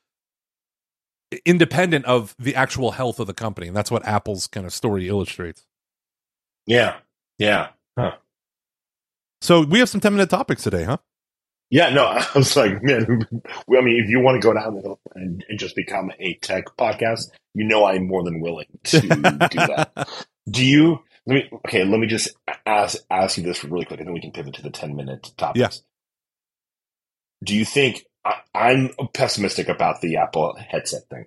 independent 1.45 2.05
of 2.05 2.35
the 2.37 2.55
actual 2.55 2.91
health 2.91 3.19
of 3.19 3.27
the 3.27 3.33
company. 3.33 3.67
And 3.67 3.75
that's 3.75 3.89
what 3.91 4.05
Apple's 4.05 4.47
kind 4.47 4.65
of 4.65 4.73
story 4.73 5.07
illustrates. 5.07 5.65
Yeah. 6.67 6.99
Yeah. 7.37 7.69
So 9.41 9.61
we 9.63 9.79
have 9.79 9.89
some 9.89 10.01
10 10.01 10.13
minute 10.13 10.29
topics 10.29 10.63
today, 10.63 10.83
huh? 10.83 10.97
Yeah, 11.75 11.89
no, 11.89 12.05
I 12.05 12.25
was 12.33 12.55
like, 12.55 12.81
man, 12.83 13.03
I 13.45 13.81
mean, 13.81 14.01
if 14.01 14.09
you 14.09 14.21
want 14.21 14.41
to 14.41 14.47
go 14.47 14.53
down 14.53 14.75
the 14.75 14.95
and, 15.13 15.43
and 15.49 15.59
just 15.59 15.75
become 15.75 16.09
a 16.19 16.35
tech 16.35 16.67
podcast, 16.77 17.31
you 17.53 17.65
know, 17.65 17.83
I'm 17.83 18.07
more 18.07 18.23
than 18.23 18.39
willing 18.39 18.67
to 18.85 19.01
do 19.01 19.07
that. 19.09 20.07
Do 20.49 20.65
you, 20.65 20.99
let 21.25 21.35
me, 21.35 21.49
okay, 21.65 21.83
let 21.83 21.99
me 21.99 22.07
just 22.07 22.29
ask, 22.65 22.99
ask 23.11 23.37
you 23.37 23.43
this 23.43 23.61
really 23.65 23.83
quick 23.83 23.99
and 23.99 24.07
then 24.07 24.13
we 24.13 24.21
can 24.21 24.31
pivot 24.31 24.53
to 24.53 24.61
the 24.61 24.69
10 24.69 24.95
minute 24.95 25.33
topics. 25.35 25.59
Yeah. 25.59 25.69
Do 27.43 27.53
you 27.57 27.65
think, 27.65 28.05
I, 28.23 28.35
I'm 28.53 28.91
pessimistic 29.13 29.67
about 29.67 29.99
the 29.99 30.15
Apple 30.15 30.55
headset 30.55 31.09
thing. 31.09 31.25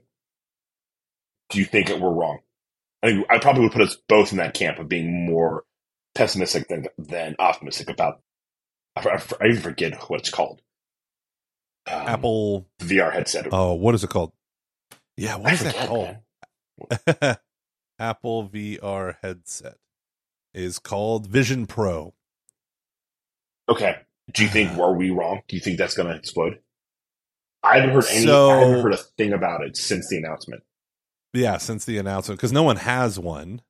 Do 1.50 1.58
you 1.58 1.66
think 1.66 1.90
we're 1.90 2.08
wrong? 2.08 2.38
I, 3.02 3.08
mean, 3.08 3.24
I 3.28 3.38
probably 3.38 3.64
would 3.64 3.72
put 3.72 3.82
us 3.82 3.98
both 4.08 4.32
in 4.32 4.38
that 4.38 4.54
camp 4.54 4.78
of 4.78 4.88
being 4.88 5.26
more 5.26 5.64
pessimistic 6.14 6.68
than, 6.68 6.86
than 6.96 7.36
optimistic 7.38 7.90
about 7.90 8.22
I, 9.06 9.22
I, 9.40 9.48
even 9.48 9.62
forget 9.62 9.94
what 10.08 10.20
it's 10.20 10.30
called. 10.30 10.62
Um, 11.90 12.06
Apple. 12.06 12.66
VR 12.80 13.12
headset. 13.12 13.48
Oh, 13.52 13.74
what 13.74 13.94
is 13.94 14.04
it 14.04 14.10
called? 14.10 14.32
Yeah, 15.16 15.36
what 15.36 15.50
I 15.50 15.52
is 15.54 15.62
that 15.64 15.88
called? 15.88 17.38
Apple 17.98 18.48
VR 18.48 19.16
headset 19.22 19.76
is 20.54 20.78
called 20.78 21.26
Vision 21.26 21.66
Pro. 21.66 22.14
Okay. 23.68 23.96
Do 24.32 24.42
you 24.42 24.48
think 24.48 24.78
are 24.78 24.94
we 24.94 25.10
wrong? 25.10 25.42
Do 25.48 25.56
you 25.56 25.60
think 25.62 25.78
that's 25.78 25.94
going 25.94 26.08
to 26.08 26.14
explode? 26.14 26.58
I 27.62 27.78
haven't 27.80 27.94
heard 27.94 28.04
any. 28.10 28.24
So- 28.24 28.50
I 28.50 28.58
haven't 28.58 28.82
heard 28.82 28.94
a 28.94 28.98
thing 28.98 29.32
about 29.32 29.62
it 29.64 29.76
since 29.76 30.08
the 30.08 30.16
announcement. 30.18 30.62
Yeah, 31.34 31.58
since 31.58 31.84
the 31.84 31.98
announcement, 31.98 32.38
because 32.38 32.52
no 32.52 32.62
one 32.62 32.76
has 32.76 33.18
one. 33.18 33.60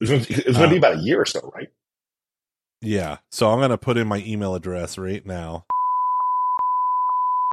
It's 0.00 0.10
going 0.10 0.24
to, 0.24 0.32
it 0.32 0.46
was 0.48 0.56
going 0.56 0.68
to 0.70 0.74
be 0.74 0.78
about 0.78 0.96
a 0.98 1.00
year 1.00 1.20
or 1.20 1.26
so, 1.26 1.52
right? 1.54 1.68
Yeah, 2.84 3.18
so 3.30 3.50
I'm 3.50 3.60
gonna 3.60 3.78
put 3.78 3.96
in 3.96 4.06
my 4.06 4.22
email 4.26 4.54
address 4.54 4.98
right 4.98 5.24
now. 5.24 5.64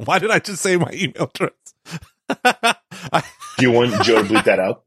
Why 0.04 0.20
did 0.20 0.30
I 0.32 0.40
just 0.40 0.62
say 0.62 0.76
my 0.78 0.92
email 0.94 1.32
address? 1.34 1.52
I, 3.14 3.24
Do 3.58 3.66
you 3.66 3.72
want 3.72 4.04
Joe 4.04 4.24
to 4.24 4.28
bleep 4.28 4.44
that 4.46 4.60
out? 4.60 4.84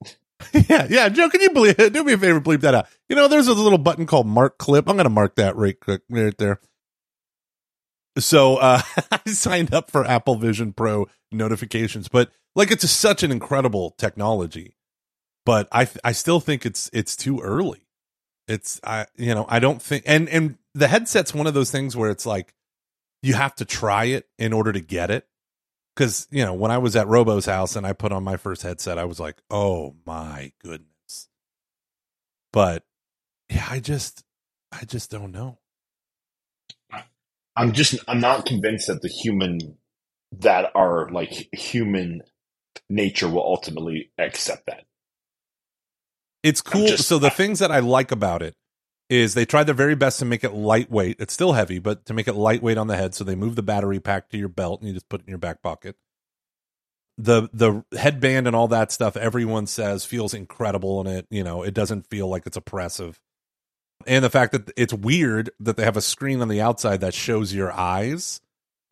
yeah, 0.52 0.86
yeah, 0.90 1.08
Joe, 1.08 1.30
can 1.30 1.40
you 1.40 1.50
bleep, 1.50 1.92
do 1.92 2.04
me 2.04 2.12
a 2.12 2.18
favor, 2.18 2.40
bleep 2.40 2.60
that 2.60 2.74
out? 2.74 2.86
You 3.08 3.16
know, 3.16 3.28
there's 3.28 3.48
a 3.48 3.54
little 3.54 3.78
button 3.78 4.06
called 4.06 4.26
Mark 4.26 4.58
Clip. 4.58 4.88
I'm 4.88 4.96
gonna 4.96 5.08
mark 5.08 5.36
that 5.36 5.56
right 5.56 5.78
quick, 5.78 6.02
right 6.10 6.36
there. 6.36 6.60
So 8.18 8.56
uh, 8.56 8.82
I 9.10 9.20
signed 9.30 9.72
up 9.72 9.90
for 9.90 10.04
Apple 10.04 10.36
Vision 10.36 10.72
Pro 10.72 11.06
notifications, 11.32 12.08
but 12.08 12.30
like 12.54 12.70
it's 12.70 12.82
just 12.82 13.00
such 13.00 13.22
an 13.22 13.32
incredible 13.32 13.94
technology. 13.98 14.74
But 15.46 15.68
I 15.72 15.88
I 16.02 16.12
still 16.12 16.40
think 16.40 16.66
it's 16.66 16.90
it's 16.92 17.16
too 17.16 17.40
early. 17.40 17.80
It's 18.46 18.80
I 18.84 19.06
you 19.16 19.34
know 19.34 19.46
I 19.48 19.58
don't 19.58 19.80
think 19.80 20.04
and 20.06 20.28
and 20.28 20.58
the 20.74 20.88
headset's 20.88 21.34
one 21.34 21.46
of 21.46 21.54
those 21.54 21.70
things 21.70 21.96
where 21.96 22.10
it's 22.10 22.26
like 22.26 22.54
you 23.22 23.34
have 23.34 23.54
to 23.56 23.64
try 23.64 24.04
it 24.04 24.28
in 24.38 24.52
order 24.52 24.72
to 24.72 24.80
get 24.80 25.10
it. 25.10 25.26
Because 25.94 26.26
you 26.30 26.44
know 26.44 26.54
when 26.54 26.70
I 26.70 26.78
was 26.78 26.96
at 26.96 27.06
Robo's 27.06 27.46
house 27.46 27.76
and 27.76 27.86
I 27.86 27.92
put 27.92 28.12
on 28.12 28.24
my 28.24 28.36
first 28.36 28.62
headset, 28.62 28.98
I 28.98 29.04
was 29.04 29.20
like, 29.20 29.40
oh 29.50 29.94
my 30.04 30.52
goodness. 30.60 31.28
But 32.52 32.84
yeah, 33.48 33.66
I 33.70 33.80
just 33.80 34.24
I 34.72 34.84
just 34.84 35.10
don't 35.10 35.32
know. 35.32 35.58
I'm 37.56 37.72
just. 37.72 37.96
I'm 38.08 38.20
not 38.20 38.46
convinced 38.46 38.88
that 38.88 39.02
the 39.02 39.08
human 39.08 39.78
that 40.40 40.72
are 40.74 41.08
like 41.10 41.48
human 41.54 42.22
nature 42.88 43.28
will 43.28 43.42
ultimately 43.44 44.10
accept 44.18 44.66
that. 44.66 44.84
It's 46.44 46.60
cool. 46.60 46.86
just- 46.86 47.08
so 47.08 47.18
the 47.18 47.30
things 47.30 47.58
that 47.58 47.72
I 47.72 47.80
like 47.80 48.12
about 48.12 48.42
it 48.42 48.54
is 49.10 49.34
they 49.34 49.44
tried 49.44 49.64
their 49.64 49.74
very 49.74 49.94
best 49.96 50.18
to 50.20 50.24
make 50.24 50.44
it 50.44 50.52
lightweight. 50.54 51.16
It's 51.18 51.34
still 51.34 51.52
heavy, 51.52 51.78
but 51.78 52.06
to 52.06 52.14
make 52.14 52.28
it 52.28 52.34
lightweight 52.34 52.78
on 52.78 52.86
the 52.86 52.96
head. 52.96 53.14
So 53.14 53.24
they 53.24 53.34
move 53.34 53.56
the 53.56 53.62
battery 53.62 54.00
pack 54.00 54.28
to 54.30 54.38
your 54.38 54.48
belt 54.48 54.80
and 54.80 54.88
you 54.88 54.94
just 54.94 55.08
put 55.08 55.20
it 55.20 55.24
in 55.26 55.30
your 55.30 55.38
back 55.38 55.62
pocket. 55.62 55.96
The 57.16 57.48
the 57.52 57.84
headband 57.96 58.46
and 58.48 58.56
all 58.56 58.66
that 58.68 58.90
stuff, 58.90 59.16
everyone 59.16 59.66
says 59.66 60.04
feels 60.04 60.34
incredible 60.34 61.00
in 61.00 61.06
it. 61.06 61.26
You 61.30 61.44
know, 61.44 61.62
it 61.62 61.72
doesn't 61.74 62.08
feel 62.08 62.28
like 62.28 62.44
it's 62.46 62.56
oppressive. 62.56 63.20
And 64.06 64.24
the 64.24 64.30
fact 64.30 64.52
that 64.52 64.70
it's 64.76 64.92
weird 64.92 65.50
that 65.60 65.76
they 65.76 65.84
have 65.84 65.96
a 65.96 66.00
screen 66.02 66.42
on 66.42 66.48
the 66.48 66.60
outside 66.60 67.00
that 67.00 67.14
shows 67.14 67.54
your 67.54 67.72
eyes. 67.72 68.40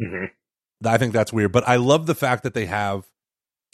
hmm 0.00 0.26
I 0.84 0.98
think 0.98 1.12
that's 1.12 1.32
weird. 1.32 1.52
But 1.52 1.68
I 1.68 1.76
love 1.76 2.06
the 2.06 2.14
fact 2.14 2.42
that 2.44 2.54
they 2.54 2.66
have 2.66 3.06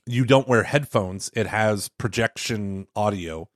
you 0.06 0.24
don't 0.24 0.48
wear 0.48 0.62
headphones. 0.62 1.30
It 1.34 1.46
has 1.48 1.88
projection 1.88 2.86
audio 2.96 3.48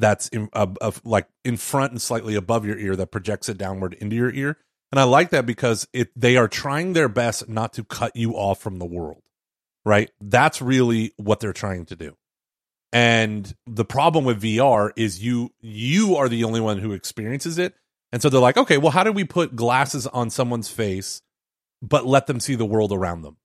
that's 0.00 0.28
in, 0.28 0.48
of, 0.52 0.76
of 0.78 1.00
like 1.04 1.28
in 1.44 1.56
front 1.56 1.92
and 1.92 2.02
slightly 2.02 2.34
above 2.34 2.64
your 2.64 2.78
ear 2.78 2.96
that 2.96 3.10
projects 3.10 3.48
it 3.48 3.58
downward 3.58 3.94
into 3.94 4.16
your 4.16 4.32
ear. 4.32 4.56
And 4.92 4.98
I 4.98 5.04
like 5.04 5.30
that 5.30 5.46
because 5.46 5.86
it 5.92 6.10
they 6.16 6.36
are 6.36 6.48
trying 6.48 6.94
their 6.94 7.08
best 7.08 7.48
not 7.48 7.72
to 7.74 7.84
cut 7.84 8.16
you 8.16 8.32
off 8.32 8.60
from 8.60 8.78
the 8.78 8.86
world. 8.86 9.22
Right? 9.84 10.10
That's 10.20 10.60
really 10.60 11.12
what 11.16 11.40
they're 11.40 11.52
trying 11.52 11.86
to 11.86 11.96
do. 11.96 12.16
And 12.92 13.54
the 13.66 13.84
problem 13.84 14.24
with 14.24 14.42
VR 14.42 14.90
is 14.96 15.22
you 15.22 15.50
you 15.60 16.16
are 16.16 16.28
the 16.28 16.44
only 16.44 16.60
one 16.60 16.78
who 16.78 16.92
experiences 16.92 17.58
it. 17.58 17.74
And 18.12 18.20
so 18.20 18.28
they're 18.28 18.40
like, 18.40 18.56
"Okay, 18.56 18.78
well 18.78 18.90
how 18.90 19.04
do 19.04 19.12
we 19.12 19.24
put 19.24 19.54
glasses 19.54 20.06
on 20.08 20.30
someone's 20.30 20.68
face 20.68 21.22
but 21.82 22.04
let 22.04 22.26
them 22.26 22.40
see 22.40 22.56
the 22.56 22.66
world 22.66 22.92
around 22.92 23.22
them?" 23.22 23.36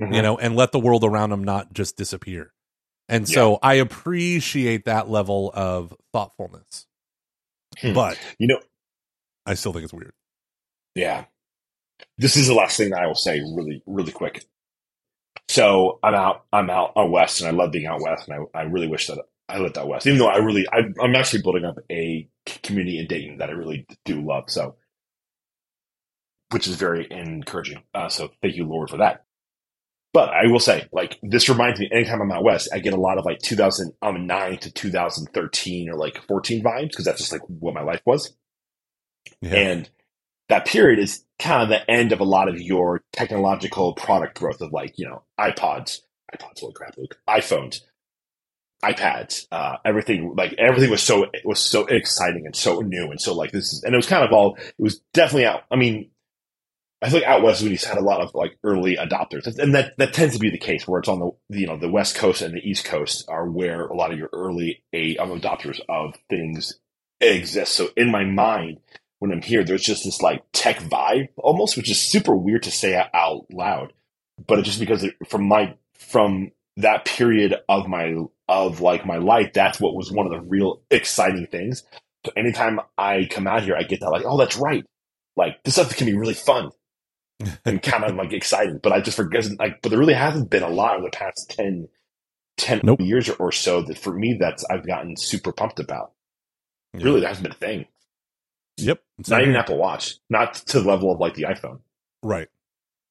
Mm-hmm. 0.00 0.14
you 0.14 0.22
know, 0.22 0.38
and 0.38 0.56
let 0.56 0.72
the 0.72 0.78
world 0.78 1.04
around 1.04 1.28
them 1.28 1.44
not 1.44 1.74
just 1.74 1.96
disappear. 1.98 2.54
And 3.10 3.28
so 3.28 3.58
I 3.62 3.74
appreciate 3.74 4.86
that 4.86 5.10
level 5.10 5.50
of 5.54 5.94
thoughtfulness, 6.12 6.86
Hmm. 7.80 7.92
but 7.92 8.18
You 8.38 8.46
know, 8.48 8.60
I 9.46 9.54
still 9.54 9.72
think 9.72 9.84
it's 9.84 9.92
weird. 9.92 10.14
Yeah. 10.94 11.26
This 12.18 12.36
is 12.36 12.46
the 12.46 12.54
last 12.54 12.76
thing 12.76 12.90
that 12.90 13.00
I 13.02 13.06
will 13.06 13.14
say 13.14 13.40
really, 13.40 13.82
really 13.86 14.12
quick. 14.12 14.44
So 15.48 15.98
I'm 16.02 16.14
out, 16.14 16.44
I'm 16.52 16.70
out 16.70 16.92
out 16.96 17.10
west 17.10 17.40
and 17.40 17.48
I 17.48 17.52
love 17.52 17.72
being 17.72 17.86
out 17.86 18.00
west 18.00 18.28
and 18.28 18.46
I, 18.54 18.60
I 18.60 18.62
really 18.62 18.86
wish 18.88 19.08
that 19.08 19.18
I 19.48 19.58
lived 19.58 19.76
out 19.76 19.88
west, 19.88 20.06
even 20.06 20.18
though 20.18 20.28
I 20.28 20.36
really, 20.38 20.66
I, 20.72 20.82
I'm 21.02 21.16
actually 21.16 21.42
building 21.42 21.64
up 21.64 21.78
a 21.90 22.28
community 22.62 22.98
in 23.00 23.06
Dayton 23.08 23.38
that 23.38 23.50
I 23.50 23.54
really 23.54 23.86
do 24.04 24.20
love. 24.24 24.44
So, 24.48 24.76
which 26.50 26.68
is 26.68 26.76
very 26.76 27.06
encouraging. 27.10 27.82
Uh, 27.94 28.08
so 28.08 28.30
thank 28.42 28.56
you, 28.56 28.64
Lord, 28.64 28.90
for 28.90 28.98
that. 28.98 29.24
But 30.12 30.30
I 30.30 30.48
will 30.48 30.58
say, 30.58 30.88
like, 30.92 31.18
this 31.22 31.48
reminds 31.48 31.78
me, 31.78 31.88
anytime 31.92 32.20
I'm 32.20 32.32
out 32.32 32.42
west, 32.42 32.68
I 32.72 32.80
get 32.80 32.94
a 32.94 33.00
lot 33.00 33.18
of 33.18 33.24
like 33.24 33.38
2009 33.38 34.58
to 34.58 34.70
2013 34.72 35.88
or 35.88 35.96
like 35.96 36.20
14 36.26 36.62
vibes 36.64 36.88
because 36.88 37.04
that's 37.04 37.18
just 37.18 37.32
like 37.32 37.42
what 37.46 37.74
my 37.74 37.82
life 37.82 38.02
was. 38.04 38.34
Yeah. 39.40 39.54
And 39.54 39.90
that 40.48 40.66
period 40.66 40.98
is 40.98 41.24
kind 41.38 41.62
of 41.62 41.68
the 41.68 41.88
end 41.88 42.10
of 42.10 42.18
a 42.18 42.24
lot 42.24 42.48
of 42.48 42.60
your 42.60 43.04
technological 43.12 43.94
product 43.94 44.38
growth 44.38 44.60
of 44.60 44.72
like, 44.72 44.94
you 44.98 45.06
know, 45.06 45.22
iPods, 45.38 46.00
iPods, 46.34 46.60
holy 46.60 46.72
crap, 46.72 46.96
Luke, 46.96 47.16
iPhones, 47.28 47.80
iPads, 48.82 49.46
uh, 49.52 49.76
everything, 49.84 50.34
like 50.36 50.54
everything 50.58 50.90
was 50.90 51.02
so, 51.02 51.24
it 51.32 51.42
was 51.44 51.60
so 51.60 51.86
exciting 51.86 52.46
and 52.46 52.56
so 52.56 52.80
new. 52.80 53.10
And 53.10 53.20
so 53.20 53.32
like 53.32 53.52
this 53.52 53.72
is, 53.72 53.84
and 53.84 53.94
it 53.94 53.96
was 53.96 54.06
kind 54.06 54.24
of 54.24 54.32
all, 54.32 54.56
it 54.56 54.74
was 54.76 55.00
definitely 55.14 55.46
out. 55.46 55.62
I 55.70 55.76
mean, 55.76 56.10
I 57.02 57.08
think 57.08 57.24
out 57.24 57.42
west 57.42 57.62
when 57.62 57.70
he's 57.70 57.84
had 57.84 57.96
a 57.96 58.02
lot 58.02 58.20
of 58.20 58.34
like 58.34 58.58
early 58.62 58.96
adopters, 58.96 59.46
and 59.58 59.74
that 59.74 59.96
that 59.96 60.12
tends 60.12 60.34
to 60.34 60.40
be 60.40 60.50
the 60.50 60.58
case 60.58 60.86
where 60.86 61.00
it's 61.00 61.08
on 61.08 61.18
the 61.18 61.58
you 61.58 61.66
know 61.66 61.78
the 61.78 61.90
west 61.90 62.14
coast 62.14 62.42
and 62.42 62.54
the 62.54 62.68
east 62.68 62.84
coast 62.84 63.24
are 63.28 63.48
where 63.48 63.86
a 63.86 63.96
lot 63.96 64.12
of 64.12 64.18
your 64.18 64.28
early 64.32 64.82
a 64.92 65.16
um, 65.16 65.30
adopters 65.30 65.80
of 65.88 66.14
things 66.28 66.78
exist. 67.20 67.72
So 67.72 67.88
in 67.96 68.10
my 68.10 68.24
mind, 68.24 68.80
when 69.18 69.32
I'm 69.32 69.40
here, 69.40 69.64
there's 69.64 69.82
just 69.82 70.04
this 70.04 70.20
like 70.20 70.44
tech 70.52 70.78
vibe 70.80 71.28
almost, 71.38 71.76
which 71.76 71.90
is 71.90 71.98
super 71.98 72.36
weird 72.36 72.64
to 72.64 72.70
say 72.70 73.02
out 73.14 73.46
loud, 73.50 73.94
but 74.46 74.58
it's 74.58 74.68
just 74.68 74.80
because 74.80 75.02
it, 75.02 75.14
from 75.26 75.48
my 75.48 75.76
from 75.94 76.52
that 76.76 77.06
period 77.06 77.54
of 77.66 77.88
my 77.88 78.14
of 78.46 78.82
like 78.82 79.06
my 79.06 79.16
life, 79.16 79.54
that's 79.54 79.80
what 79.80 79.94
was 79.94 80.12
one 80.12 80.26
of 80.26 80.32
the 80.32 80.40
real 80.40 80.82
exciting 80.90 81.46
things. 81.46 81.82
So 82.26 82.32
anytime 82.36 82.78
I 82.98 83.26
come 83.30 83.46
out 83.46 83.62
here, 83.62 83.74
I 83.74 83.84
get 83.84 84.00
that 84.00 84.10
like, 84.10 84.24
oh, 84.26 84.36
that's 84.36 84.58
right. 84.58 84.84
Like 85.34 85.62
this 85.64 85.74
stuff 85.74 85.96
can 85.96 86.06
be 86.06 86.16
really 86.16 86.34
fun 86.34 86.72
and 87.64 87.82
kind 87.82 88.04
of 88.04 88.14
like 88.16 88.32
excited. 88.32 88.82
But 88.82 88.92
I 88.92 89.00
just 89.00 89.16
forget 89.16 89.46
like, 89.58 89.82
but 89.82 89.88
there 89.90 89.98
really 89.98 90.14
hasn't 90.14 90.50
been 90.50 90.62
a 90.62 90.68
lot 90.68 90.96
in 90.98 91.04
the 91.04 91.10
past 91.10 91.50
10, 91.50 91.88
10 92.58 92.80
Nope. 92.84 93.00
years 93.00 93.28
or, 93.28 93.34
or 93.36 93.52
so 93.52 93.82
that 93.82 93.98
for 93.98 94.12
me 94.12 94.36
that's 94.38 94.64
I've 94.64 94.86
gotten 94.86 95.16
super 95.16 95.52
pumped 95.52 95.80
about. 95.80 96.12
Yeah. 96.94 97.04
Really, 97.04 97.20
that 97.20 97.28
hasn't 97.28 97.44
been 97.44 97.52
a 97.52 97.54
thing. 97.54 97.86
Yep. 98.78 99.02
It's 99.18 99.28
Not 99.30 99.42
even. 99.42 99.56
Apple 99.56 99.76
Watch, 99.78 100.16
not 100.28 100.54
to 100.54 100.80
the 100.80 100.88
level 100.88 101.12
of 101.12 101.20
like 101.20 101.34
the 101.34 101.42
iPhone. 101.44 101.80
Right. 102.22 102.48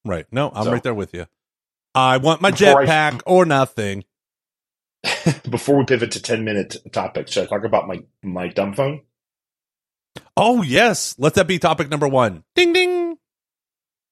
Right. 0.05 0.25
No, 0.31 0.51
I'm 0.53 0.65
So- 0.65 0.71
right 0.71 0.83
there 0.83 0.93
with 0.93 1.13
you. 1.13 1.25
I 1.95 2.17
want 2.17 2.41
my 2.41 2.51
Before 2.51 2.81
I- 2.81 2.85
jetpack 2.85 3.21
or 3.25 3.45
nothing. 3.45 4.03
Before 5.49 5.77
we 5.77 5.85
pivot 5.85 6.11
to 6.11 6.21
ten 6.21 6.43
minute 6.43 6.75
topics, 6.91 7.31
should 7.31 7.43
I 7.43 7.47
talk 7.47 7.63
about 7.63 7.87
my 7.87 7.99
my 8.21 8.47
dumb 8.49 8.73
phone? 8.73 9.01
Oh 10.35 10.61
yes. 10.61 11.15
Let 11.17 11.33
that 11.35 11.47
be 11.47 11.57
topic 11.59 11.89
number 11.89 12.07
one. 12.07 12.43
Ding 12.55 12.73
ding. 12.73 13.08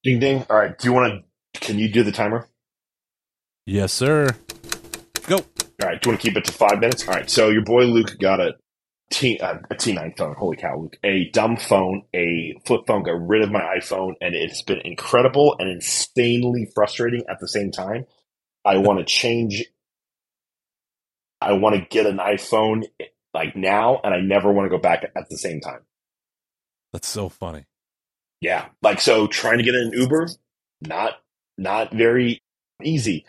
Ding 0.03 0.19
ding. 0.19 0.45
All 0.49 0.57
right. 0.57 0.77
Do 0.77 0.87
you 0.87 0.93
want 0.93 1.23
to? 1.53 1.59
Can 1.59 1.79
you 1.79 1.89
do 1.89 2.03
the 2.03 2.11
timer? 2.11 2.47
Yes, 3.65 3.91
sir. 3.91 4.29
Go. 5.27 5.37
All 5.37 5.43
right. 5.81 6.01
Do 6.01 6.09
you 6.09 6.11
want 6.11 6.21
to 6.21 6.27
keep 6.27 6.37
it 6.37 6.45
to 6.45 6.51
five 6.51 6.79
minutes? 6.79 7.07
All 7.07 7.13
right. 7.13 7.29
So 7.29 7.49
your 7.49 7.63
boy 7.63 7.83
Luke 7.83 8.17
got 8.19 8.39
a 8.39 8.53
T 9.09 9.39
uh, 9.39 9.55
a 9.71 9.75
T9 9.75 10.17
phone. 10.17 10.35
Holy 10.37 10.57
cow, 10.57 10.77
Luke! 10.77 10.97
A 11.03 11.29
dumb 11.31 11.55
phone, 11.55 12.03
a 12.13 12.59
flip 12.65 12.81
phone. 12.85 13.03
Got 13.03 13.27
rid 13.27 13.41
of 13.41 13.51
my 13.51 13.61
iPhone, 13.79 14.13
and 14.19 14.35
it's 14.35 14.61
been 14.63 14.81
incredible 14.83 15.55
and 15.59 15.69
insanely 15.69 16.69
frustrating 16.75 17.23
at 17.29 17.39
the 17.39 17.47
same 17.47 17.71
time. 17.71 18.05
I 18.65 18.77
want 18.77 18.99
to 18.99 19.05
change. 19.05 19.63
I 21.39 21.53
want 21.53 21.75
to 21.75 21.85
get 21.89 22.05
an 22.05 22.17
iPhone 22.17 22.83
like 23.33 23.55
now, 23.55 24.01
and 24.03 24.13
I 24.13 24.19
never 24.19 24.51
want 24.51 24.65
to 24.65 24.69
go 24.69 24.81
back 24.81 25.03
at 25.03 25.29
the 25.29 25.37
same 25.37 25.61
time. 25.61 25.81
That's 26.91 27.07
so 27.07 27.29
funny. 27.29 27.65
Yeah, 28.41 28.67
like 28.81 29.01
so, 29.01 29.27
trying 29.27 29.57
to 29.57 29.63
get 29.63 29.75
an 29.75 29.91
Uber, 29.93 30.29
not 30.81 31.13
not 31.57 31.93
very 31.93 32.39
easy. 32.83 33.25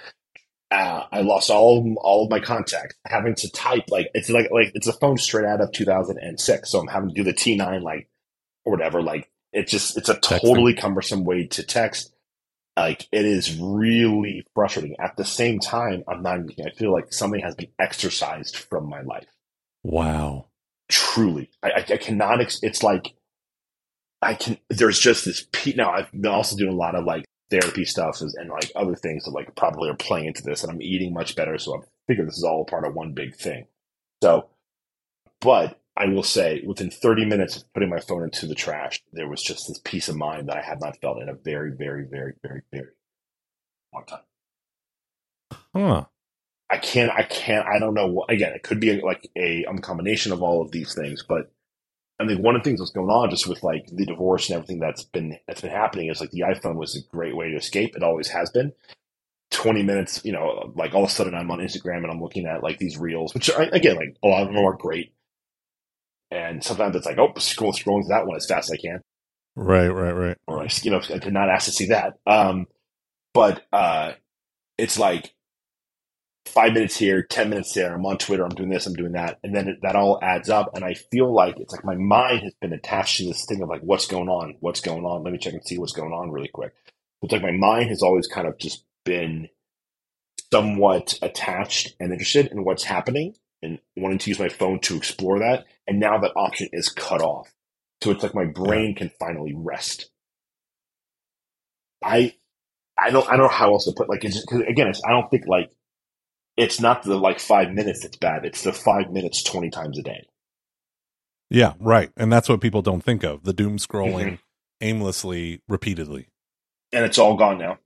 Uh, 0.71 1.05
I 1.11 1.23
lost 1.23 1.49
all 1.49 1.79
of, 1.79 1.97
all 1.97 2.25
of 2.25 2.31
my 2.31 2.41
contacts. 2.41 2.95
Having 3.07 3.37
to 3.37 3.51
type 3.51 3.85
like 3.89 4.11
it's 4.15 4.29
like 4.29 4.51
like 4.51 4.73
it's 4.75 4.87
a 4.87 4.93
phone 4.93 5.17
straight 5.17 5.47
out 5.47 5.61
of 5.63 5.73
2006. 5.73 6.71
So 6.71 6.79
I'm 6.79 6.89
having 6.89 7.09
to 7.09 7.15
do 7.15 7.25
the 7.25 7.33
T9 7.33 7.83
like 7.83 8.09
or 8.67 8.73
whatever. 8.73 9.01
Like 9.03 9.31
it's 9.53 9.71
just 9.73 9.97
it's 9.97 10.11
a 10.11 10.15
Texting. 10.17 10.41
totally 10.43 10.75
cumbersome 10.75 11.25
way 11.25 11.47
to 11.47 11.63
text. 11.63 12.13
Like 12.77 13.09
it 13.11 13.25
is 13.25 13.57
really 13.59 14.47
frustrating. 14.55 14.95
At 15.01 15.17
the 15.17 15.25
same 15.25 15.59
time, 15.59 16.05
I'm 16.07 16.23
not. 16.23 16.41
I 16.65 16.71
feel 16.77 16.93
like 16.93 17.15
something 17.15 17.41
has 17.41 17.55
been 17.55 17.71
exercised 17.79 18.57
from 18.57 18.89
my 18.91 19.01
life 19.01 19.27
Wow. 19.83 20.49
truly 20.89 21.51
i, 21.63 21.71
I, 21.71 21.79
I 21.79 21.97
cannot 21.97 22.41
ex- 22.43 22.61
it's 22.63 22.83
like 22.83 23.15
i 24.23 24.35
can 24.35 24.59
there's 24.71 24.99
just 24.99 25.25
this 25.25 25.47
pe- 25.53 25.75
now 25.75 25.91
i've 25.93 26.11
been 26.13 26.27
also 26.27 26.57
doing 26.57 26.73
a 26.73 26.77
lot 26.77 26.95
of 26.95 27.05
like 27.05 27.25
therapy 27.51 27.85
stuff 27.85 28.21
and, 28.21 28.51
like 28.51 28.71
other 28.77 28.95
things 28.95 29.25
that 29.25 29.33
like 29.33 29.55
probably 29.57 29.89
are 29.89 29.97
playing 29.97 30.27
into 30.27 30.43
this 30.43 30.63
and 30.63 30.73
i'm 30.73 30.83
eating 30.83 31.15
much 31.15 31.37
better 31.37 31.59
so 31.59 31.77
i 31.77 31.81
figure 32.07 32.25
this 32.25 32.39
is 32.39 32.45
all 32.45 32.65
part 32.65 32.87
of 32.87 32.95
one 32.95 33.15
big 33.15 33.35
thing 33.37 33.67
so 34.23 34.49
but 35.41 35.81
i 35.97 36.07
will 36.07 36.23
say 36.23 36.63
within 36.67 36.91
30 36.91 37.25
minutes 37.27 37.57
of 37.57 37.73
putting 37.75 37.91
my 37.91 38.01
phone 38.01 38.25
into 38.25 38.47
the 38.47 38.55
trash 38.55 39.03
there 39.13 39.29
was 39.29 39.43
just 39.43 39.69
this 39.69 39.81
peace 39.85 40.09
of 40.09 40.17
mind 40.17 40.49
that 40.49 40.59
i 40.59 40.63
had 40.63 40.81
not 40.81 40.99
felt 41.01 41.23
in 41.23 41.29
a 41.29 41.35
very 41.35 41.73
very 41.77 42.05
very 42.11 42.35
very 42.43 42.63
very 42.73 42.91
long 43.95 44.05
time 44.07 44.21
Huh. 45.75 46.05
I 46.71 46.79
can't, 46.79 47.11
I 47.11 47.23
can't, 47.23 47.67
I 47.67 47.79
don't 47.79 47.95
know 47.95 48.07
what, 48.09 48.31
again, 48.31 48.53
it 48.53 48.63
could 48.63 48.81
be 48.81 49.01
like 49.01 49.29
a 49.37 49.65
um, 49.67 49.79
combination 49.79 50.33
of 50.33 50.43
all 50.43 50.63
of 50.63 50.71
these 50.71 50.95
things, 50.95 51.25
but 51.29 51.53
I 52.21 52.27
think 52.27 52.43
one 52.43 52.57
of 52.57 52.63
the 52.63 52.69
things 52.69 52.81
that's 52.81 52.91
going 52.91 53.11
on 53.11 53.31
just 53.31 53.47
with 53.47 53.63
like 53.63 53.87
the 53.87 54.07
divorce 54.07 54.49
and 54.49 54.57
everything 54.57 54.81
that's 54.81 55.05
been, 55.05 55.39
that's 55.47 55.61
been 55.61 55.71
happening 55.71 56.09
is 56.11 56.21
like 56.21 56.31
the 56.31 56.41
iPhone 56.41 56.77
was 56.77 56.97
a 56.97 57.15
great 57.15 57.37
way 57.37 57.51
to 57.51 57.57
escape. 57.57 57.97
It 57.97 58.03
always 58.03 58.29
has 58.29 58.51
been. 58.51 58.73
20 59.51 59.83
minutes, 59.83 60.21
you 60.25 60.33
know, 60.33 60.73
like 60.77 60.95
all 60.95 61.05
of 61.05 61.11
a 61.11 61.13
sudden 61.13 61.35
I'm 61.35 61.51
on 61.51 61.61
Instagram 61.61 61.99
and 61.99 62.11
I'm 62.11 62.21
looking 62.21 62.47
at 62.47 62.63
like 62.63 62.79
these 62.79 62.99
reels, 62.99 63.33
which 63.35 63.51
are, 63.51 63.63
again, 63.63 63.97
like 63.97 64.17
a 64.23 64.29
lot 64.29 64.43
of 64.43 64.49
them 64.49 64.59
are 64.59 64.75
great. 64.75 65.13
And 66.31 66.63
sometimes 66.63 66.95
it's 66.97 67.07
like, 67.07 67.19
oh, 67.19 67.33
scroll, 67.39 67.73
scrolling 67.73 68.03
to 68.03 68.09
that 68.09 68.27
one 68.27 68.37
as 68.37 68.47
fast 68.47 68.71
as 68.71 68.79
I 68.79 68.83
can 68.83 69.01
Right, 69.59 69.89
right, 69.89 70.13
right. 70.13 70.37
or 70.47 70.63
I, 70.63 70.69
you 70.83 70.93
know, 70.93 71.01
I 71.13 71.19
did 71.19 71.33
not 71.33 71.49
ask 71.49 71.65
to 71.65 71.73
see 71.73 71.87
that. 71.87 72.15
Um, 72.27 72.67
but 73.35 73.65
uh, 73.73 74.13
it's 74.79 74.99
like 74.99 75.35
five 76.49 76.73
minutes 76.73 76.97
here, 76.97 77.23
ten 77.23 77.51
minutes 77.51 77.73
there. 77.75 77.95
I'm 77.95 78.07
on 78.07 78.19
Twitter. 78.19 78.45
I'm 78.45 78.55
doing 78.55 78.71
this. 78.71 78.87
I'm 78.87 78.95
doing 78.95 79.13
that, 79.13 79.39
and 79.43 79.55
then 79.55 79.69
it, 79.69 79.77
that 79.83 79.97
all 79.97 80.19
adds 80.23 80.49
up. 80.49 80.75
And 80.75 80.85
I 80.85 80.95
feel 80.95 81.33
like 81.33 81.59
it's 81.59 81.73
like 81.73 81.85
my 81.85 81.95
mind 81.95 82.43
has 82.43 82.55
been 82.61 82.73
attached 82.73 83.19
to 83.19 83.27
this 83.27 83.45
thing 83.47 83.63
of 83.63 83.69
like, 83.69 83.83
what's 83.83 84.07
going 84.07 84.29
on? 84.29 84.57
What's 84.61 84.81
going 84.81 85.05
on? 85.05 85.23
Let 85.23 85.33
me 85.33 85.39
check 85.39 85.55
and 85.55 85.65
see 85.65 85.79
what's 85.79 85.93
going 85.93 86.13
on 86.13 86.31
really 86.31 86.51
quick. 86.53 86.73
It's 87.23 87.33
like 87.33 87.43
my 87.43 87.53
mind 87.53 87.89
has 87.91 88.03
always 88.03 88.27
kind 88.27 88.47
of 88.47 88.59
just 88.59 88.85
been 89.05 89.49
somewhat 90.53 91.19
attached 91.21 91.95
and 92.01 92.13
interested 92.13 92.47
in 92.47 92.65
what's 92.65 92.85
happening 92.85 93.35
and 93.63 93.81
wanting 93.97 94.19
to 94.19 94.31
use 94.31 94.39
my 94.39 94.49
phone 94.49 94.79
to 94.81 94.97
explore 94.97 95.41
that. 95.41 95.65
And 95.87 95.99
now 95.99 96.19
that 96.19 96.33
option 96.37 96.69
is 96.73 96.89
cut 96.89 97.21
off. 97.21 97.53
So 98.03 98.13
it's 98.13 98.23
like 98.23 98.35
my 98.35 98.45
brain 98.45 98.95
can 98.95 99.11
finally 99.19 99.53
rest. 99.57 100.11
I, 102.03 102.35
I 102.97 103.11
don't, 103.11 103.27
I 103.27 103.33
don't 103.33 103.47
know 103.47 103.49
how 103.49 103.73
else 103.73 103.87
to 103.87 103.93
put 103.93 104.09
like, 104.09 104.25
it's 104.25 104.37
just, 104.37 104.47
cause 104.47 104.61
again, 104.69 104.87
it's, 104.87 105.03
I 105.05 105.11
don't 105.11 105.29
think 105.29 105.49
like, 105.49 105.71
it's 106.59 106.81
not 106.81 107.05
the 107.05 107.17
like 107.17 107.39
five 107.39 107.71
minutes 107.71 108.01
that's 108.03 108.17
bad. 108.17 108.45
It's 108.45 108.65
the 108.65 108.73
five 108.73 109.13
minutes 109.13 109.45
20 109.45 109.71
times 109.71 109.97
a 109.97 110.03
day. 110.03 110.27
Yeah, 111.49 111.75
right. 111.79 112.11
And 112.17 112.33
that's 112.33 112.49
what 112.49 112.61
people 112.61 112.83
don't 112.83 113.03
think 113.03 113.23
of. 113.23 113.45
The 113.45 113.53
doom 113.53 113.79
scrolling 113.79 114.25
mm-hmm. 114.25 114.35
aimlessly 114.81 115.63
repeatedly. 115.69 116.27
And 116.93 117.05
it's 117.05 117.17
all 117.17 117.37
gone 117.37 117.59
now. 117.59 117.79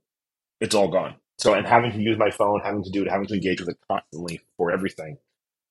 It's 0.59 0.73
all 0.73 0.87
gone. 0.87 1.15
So, 1.37 1.53
and 1.53 1.67
having 1.67 1.91
to 1.91 2.01
use 2.01 2.17
my 2.17 2.31
phone, 2.31 2.61
having 2.63 2.83
to 2.83 2.89
do 2.89 3.03
it, 3.03 3.09
having 3.11 3.27
to 3.27 3.35
engage 3.35 3.59
with 3.59 3.69
it 3.69 3.77
constantly 3.87 4.41
for 4.57 4.71
everything, 4.71 5.17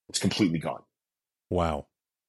it's 0.09 0.21
completely 0.21 0.61
gone. 0.61 0.83
Wow. 1.51 1.87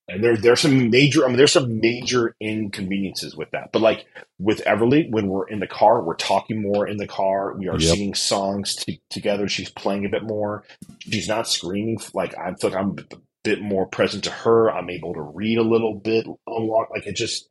And 0.10 0.24
there, 0.24 0.36
there's 0.36 0.60
some 0.60 0.90
major, 0.90 1.24
I 1.24 1.28
mean, 1.30 1.38
there's 1.38 1.54
some 1.54 1.80
major 1.80 2.36
inconveniences 2.42 3.36
with 3.38 3.52
that. 3.52 3.72
But 3.72 3.82
like 3.82 4.06
with 4.38 4.62
Everly, 4.66 5.10
when 5.10 5.28
we're 5.28 5.48
in 5.48 5.60
the 5.60 5.68
car, 5.68 6.04
we're 6.04 6.16
talking 6.16 6.62
more 6.62 6.86
in 6.88 6.98
the 6.98 7.08
car. 7.08 7.54
We 7.58 7.70
are 7.70 7.80
Yep. 7.80 7.82
singing 7.82 8.14
songs 8.14 8.76
t- 8.76 9.02
together. 9.10 9.48
She's 9.48 9.70
playing 9.70 10.06
a 10.06 10.10
bit 10.10 10.24
more. 10.24 10.66
She's 11.00 11.28
not 11.30 11.48
screaming. 11.48 12.00
Like 12.14 12.38
I 12.38 12.54
feel 12.56 12.72
like 12.72 12.80
I'm 12.80 12.98
a 13.14 13.18
bit 13.46 13.62
more 13.62 13.86
present 13.88 14.26
to 14.26 14.32
her. 14.32 14.70
I'm 14.70 14.90
able 14.90 15.14
to 15.14 15.22
read 15.22 15.58
a 15.58 15.64
little 15.64 15.96
bit. 15.96 16.28
Unlock 16.48 16.90
like 16.92 17.08
it 17.08 17.16
just 17.16 17.50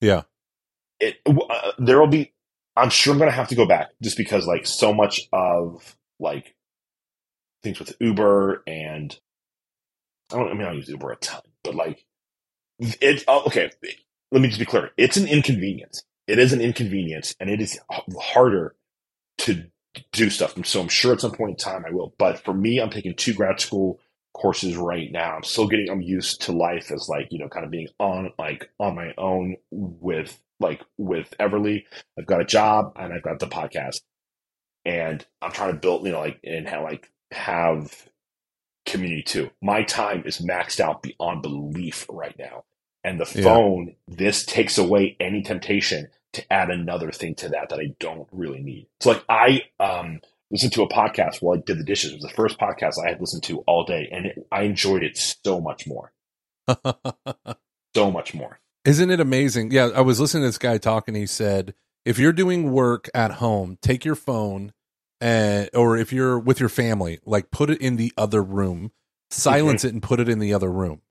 Yeah. 0.00 0.22
it. 0.98 1.16
Uh, 1.26 1.72
there 1.78 2.00
will 2.00 2.06
be. 2.08 2.32
I'm 2.74 2.90
sure 2.90 3.12
I'm 3.12 3.18
gonna 3.18 3.30
have 3.32 3.48
to 3.48 3.54
go 3.54 3.66
back 3.66 3.90
just 4.02 4.16
because 4.16 4.46
like 4.46 4.66
so 4.66 4.94
much 4.94 5.28
of 5.32 5.94
like 6.18 6.54
things 7.62 7.78
with 7.78 7.96
Uber 8.00 8.62
and 8.66 9.18
I 10.32 10.36
don't. 10.38 10.50
I 10.50 10.54
mean, 10.54 10.66
I 10.66 10.72
use 10.72 10.88
Uber 10.88 11.12
a 11.12 11.16
ton, 11.16 11.40
but 11.66 11.74
like 11.74 12.04
it. 12.78 13.24
Oh, 13.28 13.44
okay, 13.46 13.70
let 14.32 14.42
me 14.42 14.48
just 14.48 14.60
be 14.60 14.66
clear. 14.66 14.90
It's 14.96 15.16
an 15.16 15.26
inconvenience. 15.26 16.02
It 16.26 16.38
is 16.38 16.52
an 16.52 16.60
inconvenience, 16.60 17.34
and 17.38 17.50
it 17.50 17.60
is 17.60 17.78
harder 18.18 18.74
to 19.38 19.64
do 20.12 20.30
stuff. 20.30 20.54
So 20.64 20.80
I'm 20.80 20.88
sure 20.88 21.12
at 21.12 21.20
some 21.20 21.32
point 21.32 21.52
in 21.52 21.56
time 21.56 21.84
I 21.86 21.92
will. 21.92 22.14
But 22.18 22.44
for 22.44 22.54
me, 22.54 22.80
I'm 22.80 22.90
taking 22.90 23.14
two 23.14 23.34
grad 23.34 23.60
school 23.60 24.00
courses 24.34 24.76
right 24.76 25.10
now. 25.10 25.36
I'm 25.36 25.44
still 25.44 25.68
getting. 25.68 25.88
I'm 25.90 26.02
used 26.02 26.42
to 26.42 26.52
life 26.52 26.90
as 26.90 27.08
like 27.08 27.28
you 27.30 27.38
know, 27.38 27.48
kind 27.48 27.64
of 27.64 27.70
being 27.70 27.88
on 27.98 28.32
like 28.38 28.70
on 28.78 28.94
my 28.94 29.14
own 29.16 29.56
with 29.70 30.38
like 30.60 30.82
with 30.98 31.34
Everly. 31.38 31.84
I've 32.18 32.26
got 32.26 32.40
a 32.40 32.46
job 32.46 32.92
and 32.96 33.12
I've 33.12 33.22
got 33.22 33.38
the 33.38 33.46
podcast, 33.46 34.00
and 34.84 35.24
I'm 35.40 35.52
trying 35.52 35.72
to 35.72 35.78
build 35.78 36.04
you 36.04 36.12
know 36.12 36.20
like 36.20 36.40
and 36.44 36.68
how 36.68 36.82
like 36.82 37.10
have 37.32 38.08
community 38.86 39.22
too. 39.22 39.50
My 39.60 39.82
time 39.82 40.22
is 40.26 40.38
maxed 40.38 40.80
out 40.80 41.02
beyond 41.02 41.42
belief 41.42 42.06
right 42.08 42.36
now. 42.38 42.64
And 43.04 43.20
the 43.20 43.30
Yeah. 43.34 43.42
phone, 43.44 43.94
this 44.08 44.44
takes 44.44 44.78
away 44.78 45.16
any 45.20 45.42
temptation 45.42 46.08
to 46.32 46.52
add 46.52 46.70
another 46.70 47.12
thing 47.12 47.34
to 47.36 47.48
that 47.50 47.68
that 47.70 47.78
I 47.78 47.94
don't 48.00 48.28
really 48.32 48.62
need. 48.62 48.88
So 49.00 49.10
like 49.10 49.24
I 49.28 49.62
um 49.80 50.20
listened 50.50 50.72
to 50.74 50.82
a 50.82 50.88
podcast 50.88 51.42
while 51.42 51.58
I 51.58 51.62
did 51.64 51.78
the 51.78 51.84
dishes. 51.84 52.12
It 52.12 52.16
was 52.16 52.22
the 52.24 52.28
first 52.36 52.58
podcast 52.58 52.94
I 53.04 53.10
had 53.10 53.20
listened 53.20 53.42
to 53.44 53.58
all 53.66 53.84
day 53.84 54.08
and 54.12 54.26
it, 54.26 54.46
I 54.50 54.62
enjoyed 54.62 55.02
it 55.02 55.16
so 55.16 55.60
much 55.60 55.86
more. 55.86 56.12
So 57.94 58.10
much 58.10 58.34
more. 58.34 58.60
Isn't 58.84 59.10
it 59.10 59.20
amazing? 59.20 59.70
Yeah, 59.70 59.88
I 59.94 60.02
was 60.02 60.20
listening 60.20 60.42
to 60.42 60.48
this 60.48 60.58
guy 60.58 60.76
talk 60.78 61.08
and 61.08 61.16
he 61.16 61.26
said 61.26 61.74
if 62.04 62.18
you're 62.18 62.32
doing 62.32 62.70
work 62.72 63.08
at 63.14 63.32
home, 63.32 63.78
take 63.80 64.04
your 64.04 64.14
phone 64.14 64.72
and 65.20 65.70
or 65.74 65.96
if 65.96 66.12
you're 66.12 66.38
with 66.38 66.60
your 66.60 66.68
family, 66.68 67.18
like 67.24 67.50
put 67.50 67.70
it 67.70 67.80
in 67.80 67.96
the 67.96 68.12
other 68.16 68.42
room, 68.42 68.92
silence 69.30 69.84
it 69.84 69.92
and 69.92 70.02
put 70.02 70.20
it 70.20 70.28
in 70.28 70.38
the 70.38 70.52
other 70.54 70.70
room. 70.70 71.02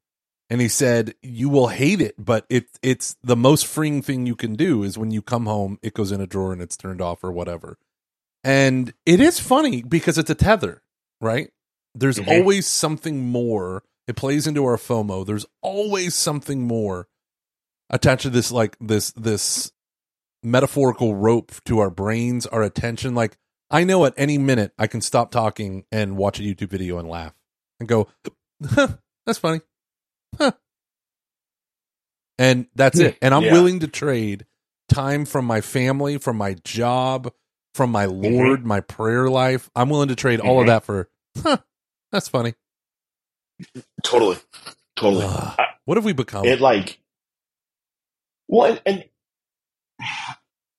And 0.50 0.62
he 0.62 0.68
said, 0.68 1.16
"You 1.24 1.50
will 1.50 1.70
hate 1.70 2.02
it, 2.02 2.16
but 2.24 2.46
it 2.50 2.68
it's 2.84 3.16
the 3.24 3.36
most 3.36 3.66
freeing 3.66 4.02
thing 4.02 4.26
you 4.28 4.36
can 4.36 4.56
do 4.56 4.84
is 4.84 4.98
when 4.98 5.12
you 5.12 5.22
come 5.22 5.48
home, 5.48 5.80
it 5.82 5.96
goes 5.96 6.12
in 6.12 6.22
a 6.22 6.28
drawer 6.28 6.54
and 6.54 6.62
it's 6.62 6.78
turned 6.78 7.02
off 7.02 7.24
or 7.24 7.32
whatever." 7.32 7.78
And 8.44 8.94
it 9.08 9.20
is 9.20 9.40
funny 9.40 9.82
because 9.82 10.20
it's 10.20 10.30
a 10.30 10.36
tether, 10.36 10.84
right? 11.20 11.50
There's 11.96 12.20
Mhm. 12.20 12.28
always 12.28 12.68
something 12.68 13.28
more. 13.28 13.84
It 14.08 14.16
plays 14.16 14.46
into 14.46 14.64
our 14.66 14.78
FOMO. 14.78 15.26
There's 15.26 15.48
always 15.64 16.14
something 16.14 16.68
more 16.68 17.08
attached 17.90 18.24
to 18.24 18.30
this 18.30 18.52
like 18.52 18.78
this 18.80 19.12
this 19.14 19.72
metaphorical 20.44 21.16
rope 21.16 21.54
to 21.66 21.80
our 21.80 21.90
brains, 21.90 22.46
our 22.46 22.62
attention. 22.62 23.16
Like 23.16 23.38
I 23.72 23.84
know 23.84 24.06
at 24.06 24.14
any 24.18 24.38
minute 24.38 24.74
I 24.78 24.88
can 24.88 25.02
stop 25.02 25.32
talking 25.32 25.86
and 25.92 26.18
watch 26.18 26.40
a 26.40 26.44
YouTube 26.44 26.70
video 26.70 26.98
and 27.00 27.10
laugh 27.10 27.34
and 27.80 27.90
go, 27.90 28.08
huh, 28.66 28.88
"That's 29.26 29.40
funny." 29.40 29.62
Huh. 30.38 30.52
And 32.38 32.68
that's 32.76 33.00
it. 33.00 33.18
And 33.22 33.34
I'm 33.34 33.44
Yeah. 33.44 33.54
willing 33.54 33.80
to 33.80 33.88
trade 33.88 34.46
time 34.90 35.26
from 35.26 35.46
my 35.46 35.62
family, 35.62 36.18
from 36.18 36.38
my 36.38 36.54
job, 36.64 37.32
from 37.74 37.92
my 37.92 38.06
Lord, 38.06 38.66
my 38.66 38.82
prayer 38.82 39.30
life. 39.30 39.70
I'm 39.76 39.90
willing 39.90 40.10
to 40.10 40.16
trade 40.16 40.40
all 40.40 40.60
of 40.60 40.66
Mhm. 40.66 40.68
that 40.68 40.84
for, 40.84 41.10
huh, 41.42 41.58
that's 42.12 42.28
funny. 42.28 42.54
Totally, 44.04 44.38
totally. 44.96 45.26
Ugh. 45.26 45.56
I- 45.58 45.66
what 45.86 45.98
have 45.98 46.06
we 46.06 46.14
become? 46.14 46.46
it 46.46 46.60
like 46.60 47.00
well 48.48 48.72
and, 48.74 48.82
and 48.86 49.04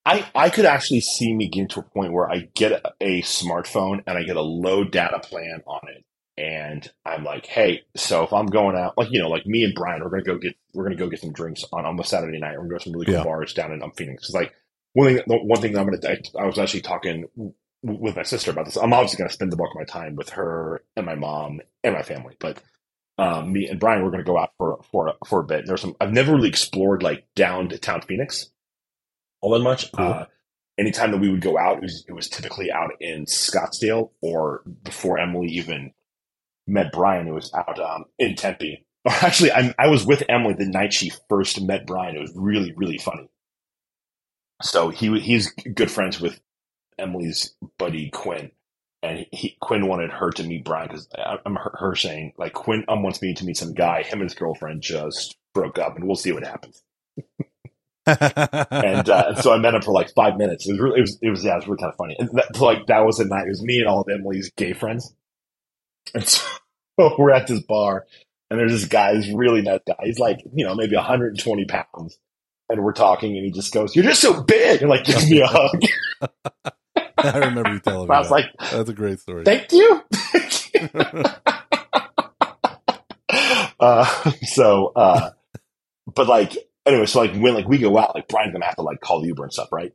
i 0.06 0.26
i 0.36 0.50
could 0.50 0.66
actually 0.66 1.02
see 1.02 1.34
me 1.34 1.48
getting 1.48 1.68
to 1.68 1.80
a 1.80 1.84
point 1.84 2.12
where 2.14 2.30
i 2.30 2.48
get 2.54 2.72
a, 2.72 2.94
a 3.02 3.22
smartphone 3.22 4.02
and 4.08 4.18
i 4.18 4.24
get 4.24 4.36
a 4.36 4.42
low 4.42 4.84
data 4.84 5.20
plan 5.20 5.62
on 5.66 5.82
it. 5.90 6.04
And 6.38 6.90
i'm 7.06 7.24
like 7.24 7.46
hey 7.46 7.82
so 7.96 8.24
if 8.24 8.32
i'm 8.34 8.46
going 8.46 8.76
out 8.76 8.98
like 8.98 9.10
you 9.12 9.20
know 9.22 9.30
like 9.30 9.46
me 9.46 9.64
and 9.64 9.74
brian 9.74 10.02
we're 10.04 10.10
gonna 10.10 10.24
go 10.24 10.38
get 10.38 10.56
we're 10.74 10.84
gonna 10.84 10.96
go 10.96 11.08
get 11.08 11.20
some 11.20 11.32
drinks 11.34 11.64
on 11.72 11.86
almost 11.86 12.10
saturday 12.10 12.38
night. 12.40 12.52
We're 12.52 12.60
gonna 12.64 12.70
go 12.70 12.78
to 12.78 12.84
some 12.84 12.94
really 12.94 13.06
cool 13.06 13.16
Yeah. 13.16 13.24
bars 13.24 13.54
down 13.54 13.72
in 13.72 13.82
um, 13.82 13.92
phoenix. 13.96 14.24
It's 14.24 14.34
like 14.34 14.54
one 14.94 15.08
thing 15.16 15.22
one 15.28 15.60
thing 15.62 15.72
that 15.74 15.80
i'm 15.80 15.86
gonna 15.90 16.00
I, 16.08 16.42
I 16.42 16.46
was 16.46 16.58
actually 16.58 16.82
talking 16.82 17.26
w- 17.36 17.54
with 17.82 18.16
my 18.16 18.24
sister 18.24 18.52
about 18.52 18.66
this. 18.66 18.76
I'm 18.76 18.92
obviously 18.94 19.18
gonna 19.18 19.30
spend 19.30 19.52
the 19.52 19.56
bulk 19.58 19.70
of 19.72 19.76
my 19.80 19.84
time 19.84 20.16
with 20.16 20.30
her 20.30 20.82
and 20.96 21.06
my 21.06 21.16
mom 21.16 21.60
and 21.84 21.94
my 21.94 22.02
family. 22.02 22.36
But 22.40 22.62
um, 23.18 23.52
me 23.52 23.68
and 23.68 23.80
Brian 23.80 24.02
were 24.04 24.10
going 24.10 24.24
to 24.24 24.28
go 24.30 24.38
out 24.38 24.52
for 24.58 24.80
for 24.92 25.14
for 25.26 25.40
a 25.40 25.44
bit. 25.44 25.66
There's 25.66 25.80
some 25.82 25.96
I've 26.00 26.12
never 26.12 26.34
really 26.34 26.48
explored 26.48 27.02
like 27.02 27.26
down 27.34 27.68
to 27.70 27.78
downtown 27.78 28.02
Phoenix 28.02 28.50
all 29.40 29.50
that 29.52 29.60
much. 29.60 29.90
Cool. 29.92 30.06
Uh, 30.06 30.26
anytime 30.78 31.10
that 31.12 31.18
we 31.18 31.28
would 31.28 31.40
go 31.40 31.58
out, 31.58 31.78
it 31.78 31.82
was, 31.82 32.04
it 32.08 32.12
was 32.12 32.28
typically 32.28 32.70
out 32.70 32.90
in 33.00 33.26
Scottsdale 33.26 34.10
or 34.20 34.62
before 34.82 35.18
Emily 35.18 35.48
even 35.48 35.92
met 36.66 36.92
Brian, 36.92 37.28
it 37.28 37.32
was 37.32 37.52
out 37.54 37.78
um, 37.78 38.04
in 38.18 38.34
Tempe. 38.34 38.86
Or 39.04 39.12
actually, 39.22 39.52
I, 39.52 39.74
I 39.78 39.88
was 39.88 40.04
with 40.04 40.22
Emily 40.28 40.54
the 40.54 40.66
night 40.66 40.92
she 40.92 41.12
first 41.28 41.60
met 41.60 41.86
Brian. 41.86 42.16
It 42.16 42.20
was 42.20 42.32
really 42.34 42.72
really 42.76 42.98
funny. 42.98 43.28
So 44.62 44.88
he 44.88 45.18
he's 45.20 45.52
good 45.52 45.90
friends 45.90 46.20
with 46.20 46.40
Emily's 46.98 47.54
buddy 47.78 48.10
Quinn 48.10 48.50
and 49.06 49.26
he, 49.32 49.56
Quinn 49.60 49.86
wanted 49.86 50.10
her 50.10 50.30
to 50.32 50.42
meet 50.42 50.64
Brian 50.64 50.88
because 50.88 51.08
I'm 51.44 51.54
her, 51.54 51.74
her 51.78 51.94
saying 51.94 52.32
like 52.36 52.52
Quinn 52.52 52.84
um, 52.88 53.02
wants 53.02 53.22
me 53.22 53.34
to 53.34 53.44
meet 53.44 53.56
some 53.56 53.74
guy. 53.74 54.02
Him 54.02 54.20
and 54.20 54.28
his 54.28 54.34
girlfriend 54.34 54.82
just 54.82 55.36
broke 55.54 55.78
up, 55.78 55.96
and 55.96 56.06
we'll 56.06 56.16
see 56.16 56.32
what 56.32 56.44
happens. 56.44 56.82
And, 58.06 59.08
uh, 59.08 59.24
and 59.28 59.38
so 59.38 59.52
I 59.52 59.58
met 59.58 59.74
him 59.74 59.82
for 59.82 59.92
like 59.92 60.12
five 60.14 60.36
minutes. 60.36 60.66
It 60.68 60.72
was 60.72 60.80
really, 60.80 60.98
it 60.98 61.02
was, 61.02 61.18
it 61.22 61.30
was, 61.30 61.44
yeah, 61.44 61.52
it 61.54 61.56
was 61.56 61.66
really 61.66 61.78
kind 61.78 61.92
of 61.92 61.96
funny. 61.96 62.16
And 62.18 62.30
that, 62.34 62.60
like 62.60 62.86
that 62.86 63.04
was 63.04 63.18
the 63.18 63.24
night. 63.24 63.46
It 63.46 63.50
was 63.50 63.62
me 63.62 63.78
and 63.80 63.88
all 63.88 64.00
of 64.02 64.08
Emily's 64.08 64.50
gay 64.56 64.72
friends, 64.72 65.12
and 66.14 66.26
so 66.26 66.42
we're 67.18 67.32
at 67.32 67.46
this 67.46 67.60
bar, 67.60 68.06
and 68.50 68.58
there's 68.60 68.72
this 68.72 68.84
guy, 68.86 69.14
this 69.14 69.28
really 69.32 69.62
nice 69.62 69.80
guy. 69.86 69.96
He's 70.04 70.18
like, 70.18 70.40
you 70.54 70.64
know, 70.64 70.74
maybe 70.74 70.94
120 70.96 71.64
pounds, 71.64 72.18
and 72.68 72.82
we're 72.84 72.92
talking, 72.92 73.36
and 73.36 73.44
he 73.44 73.50
just 73.50 73.72
goes, 73.74 73.94
"You're 73.96 74.04
just 74.04 74.20
so 74.22 74.42
big," 74.42 74.82
and 74.82 74.90
like 74.90 75.04
gives 75.04 75.28
me 75.30 75.40
a 75.40 75.46
hug. 75.50 75.82
I 77.18 77.38
remember 77.38 77.72
you 77.72 77.80
telling 77.80 78.08
me 78.08 78.14
I 78.14 78.18
was 78.20 78.28
that. 78.28 78.34
like, 78.34 78.46
that's 78.70 78.88
a 78.90 78.94
great 78.94 79.18
story. 79.20 79.44
"Thank 79.44 79.72
you." 79.72 80.02
uh, 83.80 84.04
so, 84.42 84.92
uh, 84.94 85.30
but 86.14 86.26
like, 86.28 86.56
anyway, 86.86 87.06
so 87.06 87.20
like 87.20 87.34
when 87.34 87.54
like 87.54 87.68
we 87.68 87.78
go 87.78 87.96
out, 87.98 88.14
like 88.14 88.28
Brian's 88.28 88.52
gonna 88.52 88.64
have 88.64 88.76
to 88.76 88.82
like 88.82 89.00
call 89.00 89.20
the 89.20 89.28
Uber 89.28 89.44
and 89.44 89.52
stuff, 89.52 89.70
right? 89.72 89.92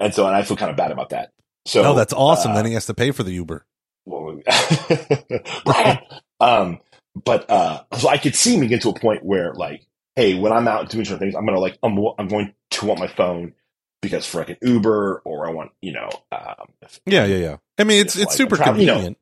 And 0.00 0.14
so, 0.14 0.26
and 0.26 0.36
I 0.36 0.42
feel 0.42 0.56
kind 0.56 0.70
of 0.70 0.76
bad 0.76 0.90
about 0.92 1.10
that. 1.10 1.32
So, 1.66 1.82
oh, 1.84 1.94
that's 1.94 2.12
awesome. 2.12 2.52
uh, 2.52 2.54
then 2.56 2.66
he 2.66 2.74
has 2.74 2.86
to 2.86 2.94
pay 2.94 3.10
for 3.10 3.22
the 3.22 3.32
Uber. 3.32 3.66
well, 4.06 4.40
Brian. 5.64 5.98
Um, 6.40 6.78
but 7.24 7.50
uh, 7.50 7.82
so 7.96 8.08
I 8.08 8.18
could 8.18 8.34
see 8.36 8.58
me 8.58 8.68
get 8.68 8.82
to 8.82 8.90
a 8.90 8.94
point 8.98 9.24
where 9.24 9.52
like, 9.54 9.82
hey, 10.16 10.38
when 10.38 10.52
I'm 10.52 10.68
out 10.68 10.88
doing 10.88 11.04
certain 11.04 11.18
things, 11.18 11.34
I'm 11.34 11.44
gonna 11.44 11.58
like, 11.60 11.78
I'm, 11.82 11.98
I'm 12.18 12.28
going 12.28 12.54
to 12.70 12.86
want 12.86 13.00
my 13.00 13.08
phone 13.08 13.54
because 14.00 14.24
for 14.26 14.38
like 14.38 14.50
an 14.50 14.56
Uber 14.62 15.22
or 15.24 15.48
I 15.48 15.50
want, 15.50 15.72
you 15.82 15.92
know, 15.92 16.08
um, 16.30 16.68
if- 16.82 17.00
Yeah, 17.06 17.24
yeah, 17.24 17.36
yeah. 17.36 17.56
I 17.78 17.84
mean, 17.84 18.00
it's 18.00 18.14
If, 18.16 18.22
it's 18.22 18.30
like, 18.30 18.36
super 18.36 18.56
traveling, 18.56 18.80
you 18.82 18.86
know, 18.86 18.92
convenient. 18.94 19.18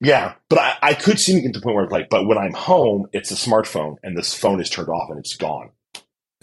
Yeah, 0.00 0.34
but 0.50 0.58
I, 0.58 0.74
I 0.82 0.94
could 0.94 1.18
see 1.18 1.34
me 1.36 1.40
get 1.42 1.54
to 1.54 1.60
the 1.60 1.64
point 1.64 1.76
where 1.76 1.86
like, 1.86 2.08
but 2.10 2.26
when 2.26 2.36
I'm 2.38 2.52
home, 2.52 3.06
it's 3.12 3.30
a 3.30 3.34
smartphone 3.34 3.96
and 4.02 4.16
this 4.18 4.34
phone 4.34 4.60
is 4.60 4.68
turned 4.68 4.88
off 4.88 5.08
and 5.10 5.18
it's 5.18 5.36
gone. 5.36 5.70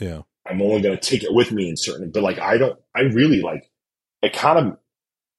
Yeah. 0.04 0.22
I'm 0.49 0.62
only 0.62 0.82
going 0.82 0.97
to 0.97 1.01
take 1.01 1.24
it 1.24 1.34
with 1.34 1.51
me 1.51 1.70
in 1.70 1.78
certain, 1.78 2.12
but 2.12 2.22
like, 2.22 2.38
I 2.39 2.58
don't, 2.58 2.78
I 2.95 3.01
really 3.01 3.41
like, 3.41 3.70
it 4.22 4.34
kind 4.34 4.60
of 4.60 4.78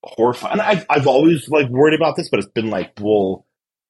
horrifying. 0.03 0.53
And 0.53 0.63
I've, 0.63 0.87
I've 0.89 1.07
always 1.07 1.49
like 1.49 1.69
worried 1.69 1.95
about 1.95 2.17
this, 2.17 2.29
but 2.31 2.39
it's 2.41 2.49
been 2.49 2.71
like, 2.71 2.93
well, 3.01 3.47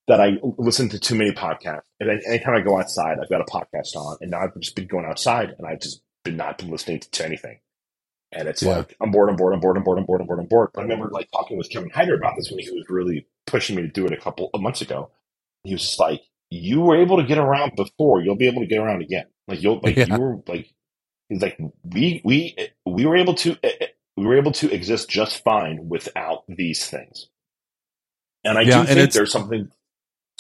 that 0.09 0.21
I 0.21 0.33
listen 0.59 0.89
to 0.91 0.99
too 0.99 1.15
many 1.15 1.31
podcasts. 1.31 1.83
And 2.01 2.11
then 2.11 2.21
anytime 2.27 2.55
I 2.57 2.61
go 2.61 2.79
outside, 2.79 3.19
I've 3.23 3.31
got 3.31 3.41
a 3.41 3.45
podcast 3.45 3.97
on 3.97 4.19
and 4.21 4.31
now 4.33 4.41
I've 4.41 4.61
just 4.61 4.77
been 4.77 4.87
going 4.87 5.07
outside 5.07 5.55
and 5.57 5.67
I've 5.67 5.81
just 5.81 6.03
been 6.25 6.37
not 6.37 6.59
been 6.59 6.71
listening 6.71 7.01
to, 7.01 7.11
to 7.11 7.25
anything. 7.25 7.61
And 8.33 8.49
it's 8.49 8.63
Yeah. 8.63 8.79
like, 8.79 8.97
I'm 9.01 9.13
bored, 9.13 9.31
I'm 9.31 9.37
bored, 9.37 9.55
I'm 9.55 9.61
bored, 9.61 9.77
I'm 9.77 9.85
bored, 9.85 9.99
I'm 9.99 10.05
bored, 10.07 10.21
I'm 10.21 10.27
bored, 10.27 10.41
I'm 10.41 10.47
bored. 10.47 10.71
But 10.75 10.81
I 10.81 10.83
remember 10.83 11.09
like 11.11 11.29
talking 11.33 11.57
with 11.57 11.71
Kevin 11.71 11.91
Hyder 11.91 12.17
about 12.17 12.35
this 12.37 12.51
when 12.51 12.59
he 12.59 12.71
was 12.71 12.85
really 12.89 13.27
pushing 13.47 13.77
me 13.77 13.83
to 13.83 13.89
do 13.89 14.05
it 14.05 14.13
a 14.13 14.17
couple 14.17 14.51
of 14.53 14.61
months 14.61 14.81
ago. 14.83 15.11
He 15.63 15.73
was 15.73 15.83
just 15.83 16.01
like, 16.01 16.21
you 16.51 16.81
were 16.81 16.97
able 16.97 17.17
to 17.19 17.25
get 17.25 17.39
around 17.39 17.73
before, 17.77 18.21
you'll 18.21 18.37
be 18.37 18.49
able 18.49 18.61
to 18.61 18.67
get 18.67 18.79
around 18.81 19.01
again. 19.03 19.27
Like 19.49 19.63
you'll, 19.63 19.81
like 19.85 19.99
Yeah. 19.99 20.07
you 20.07 20.19
were 20.19 20.37
like, 20.49 20.73
he's 21.29 21.43
like, 21.43 21.59
we, 21.85 22.23
we, 22.25 22.57
we 22.87 23.07
were 23.07 23.17
able 23.17 23.35
to, 23.37 23.57
eh, 23.63 23.89
we 24.17 24.27
were 24.27 24.39
able 24.39 24.53
to 24.53 24.71
exist 24.73 25.11
just 25.11 25.45
fine 25.45 25.89
without 25.89 26.45
these 26.49 26.87
things. 26.87 27.29
And 28.45 28.59
I 28.59 28.65
Yeah, 28.65 28.83
do 28.83 28.87
and 28.89 29.01
think 29.01 29.13
there's 29.13 29.33
something, 29.33 29.71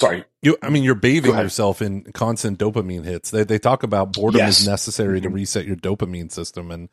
sorry, 0.01 0.25
You, 0.43 0.57
I 0.63 0.71
mean, 0.71 0.85
you're 0.85 0.95
bathing 0.95 1.37
yourself 1.37 1.83
in 1.83 2.05
constant 2.13 2.59
dopamine 2.59 3.05
hits. 3.05 3.31
They 3.31 3.43
they 3.45 3.59
talk 3.59 3.83
about 3.83 4.15
boredom 4.15 4.47
Yes. 4.47 4.49
is 4.49 4.61
necessary 4.61 5.21
to 5.21 5.29
Mhm. 5.29 5.31
reset 5.31 5.67
your 5.67 5.77
dopamine 5.77 6.31
system. 6.31 6.71
And 6.71 6.89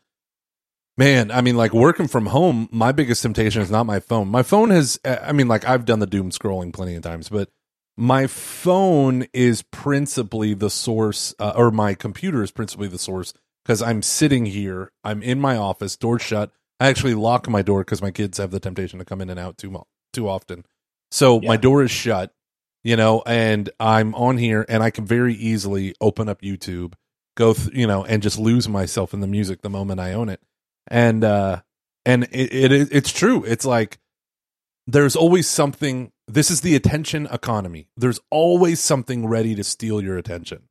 man, 0.98 1.32
I 1.32 1.42
mean, 1.42 1.58
like 1.58 1.74
working 1.74 2.08
from 2.08 2.28
home, 2.28 2.70
my 2.72 2.92
biggest 2.92 3.24
temptation 3.24 3.62
is 3.62 3.72
not 3.72 3.86
my 3.86 4.00
phone. 4.02 4.30
My 4.30 4.44
phone 4.44 4.72
has, 4.72 5.00
I 5.06 5.34
mean, 5.34 5.48
like 5.48 5.66
I've 5.68 5.86
done 5.86 6.00
the 6.00 6.08
doom 6.08 6.32
scrolling 6.32 6.74
plenty 6.74 6.96
of 6.96 7.04
times, 7.04 7.30
but 7.30 7.50
my 8.02 8.26
phone 8.26 9.28
is 9.32 9.62
principally 9.62 10.56
the 10.56 10.72
source, 10.72 11.36
uh, 11.38 11.54
or 11.56 11.70
my 11.70 11.94
computer 11.94 12.42
is 12.42 12.50
principally 12.50 12.88
the 12.88 12.98
source 12.98 13.32
because 13.64 13.80
I'm 13.80 14.02
sitting 14.02 14.48
here, 14.48 14.92
I'm 15.04 15.22
in 15.22 15.40
my 15.40 15.56
office, 15.56 15.98
door 15.98 16.18
shut. 16.18 16.52
I 16.80 16.88
actually 16.88 17.14
lock 17.14 17.48
my 17.48 17.62
door 17.62 17.82
because 17.82 18.02
my 18.02 18.10
kids 18.10 18.40
have 18.40 18.50
the 18.50 18.60
temptation 18.60 18.98
to 18.98 19.06
come 19.06 19.22
in 19.22 19.30
and 19.30 19.40
out 19.40 19.60
too 19.60 19.70
mo- 19.70 19.86
too 20.14 20.28
often. 20.28 20.66
So 21.12 21.40
my 21.42 21.58
door 21.58 21.84
is 21.84 21.92
shut, 21.92 22.34
you 22.84 22.96
know, 22.96 23.22
and 23.28 23.70
I'm 23.80 24.16
on 24.16 24.40
here, 24.40 24.66
and 24.68 24.82
I 24.82 24.90
can 24.90 25.06
very 25.06 25.36
easily 25.36 25.94
open 26.02 26.28
up 26.28 26.42
YouTube, 26.42 26.94
go, 27.38 27.54
th- 27.54 27.70
you 27.72 27.86
know, 27.86 28.04
and 28.04 28.24
just 28.24 28.40
lose 28.40 28.68
myself 28.68 29.14
in 29.14 29.20
the 29.20 29.28
music 29.28 29.62
the 29.62 29.70
moment 29.70 30.00
I 30.00 30.14
own 30.14 30.28
it. 30.28 30.42
And 30.88 31.24
uh, 31.24 31.62
and 32.04 32.24
it, 32.32 32.52
it 32.52 32.90
it's 32.92 33.12
true. 33.14 33.44
It's 33.44 33.64
like 33.64 34.00
there's 34.88 35.16
always 35.16 35.48
something. 35.48 36.12
This 36.28 36.50
is 36.52 36.62
the 36.62 36.76
attention 36.76 37.28
economy. 37.32 37.88
There's 37.98 38.20
always 38.30 38.80
something 38.80 39.28
ready 39.28 39.56
to 39.56 39.64
steal 39.64 40.02
your 40.02 40.18
attention. 40.18 40.64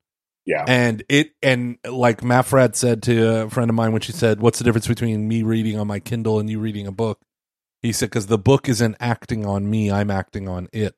yeah, 0.46 0.64
And 0.66 1.02
it 1.08 1.32
and 1.42 1.78
like 1.88 2.20
Mafrad 2.22 2.74
said 2.74 3.02
to 3.04 3.42
a 3.44 3.50
friend 3.50 3.70
of 3.70 3.74
mine 3.76 3.92
when 3.92 4.00
she 4.02 4.12
said, 4.12 4.40
"What's 4.40 4.58
the 4.58 4.64
difference 4.64 4.88
between 4.88 5.28
me 5.28 5.42
reading 5.42 5.78
on 5.78 5.86
my 5.86 6.00
Kindle 6.00 6.38
and 6.40 6.48
you 6.48 6.58
reading 6.58 6.86
a 6.86 6.92
book?" 6.92 7.20
He 7.82 7.92
said, 7.92 8.10
"Because 8.10 8.26
the 8.26 8.38
book 8.38 8.68
isn't 8.68 8.96
acting 9.00 9.44
on 9.46 9.68
me; 9.70 9.90
I'm 9.90 10.10
acting 10.10 10.48
on 10.48 10.68
it, 10.72 10.96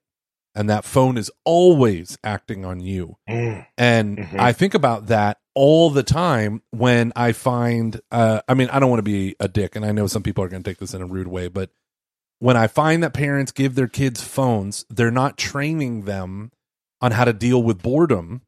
and 0.54 0.68
that 0.70 0.84
phone 0.84 1.16
is 1.18 1.30
always 1.44 2.18
acting 2.24 2.64
on 2.64 2.80
you." 2.80 3.16
Mm, 3.28 3.66
And 3.78 4.18
Mhm. 4.18 4.38
I 4.40 4.52
think 4.52 4.74
about 4.74 5.06
that 5.06 5.38
all 5.54 5.90
the 5.90 6.02
time 6.02 6.62
when 6.70 7.12
I 7.16 7.32
find, 7.32 8.00
uh, 8.10 8.40
I 8.48 8.54
mean, 8.54 8.68
I 8.70 8.78
don't 8.78 8.90
want 8.90 8.98
to 8.98 9.02
be 9.04 9.34
a 9.40 9.48
dick, 9.48 9.76
and 9.76 9.84
I 9.84 9.92
know 9.92 10.06
some 10.06 10.22
people 10.22 10.44
are 10.44 10.48
going 10.48 10.62
to 10.62 10.70
take 10.70 10.78
this 10.78 10.94
in 10.94 11.02
a 11.02 11.06
rude 11.06 11.26
way, 11.28 11.48
but 11.48 11.70
when 12.43 12.57
I 12.57 12.66
find 12.66 13.03
that 13.05 13.12
parents 13.14 13.53
give 13.53 13.76
their 13.76 13.86
kids 13.86 14.20
phones, 14.20 14.84
they're 14.90 15.12
not 15.12 15.38
training 15.38 16.07
them 16.07 16.51
on 17.01 17.12
how 17.12 17.24
to 17.24 17.32
deal 17.32 17.62
with 17.62 17.82
boredom. 17.82 18.43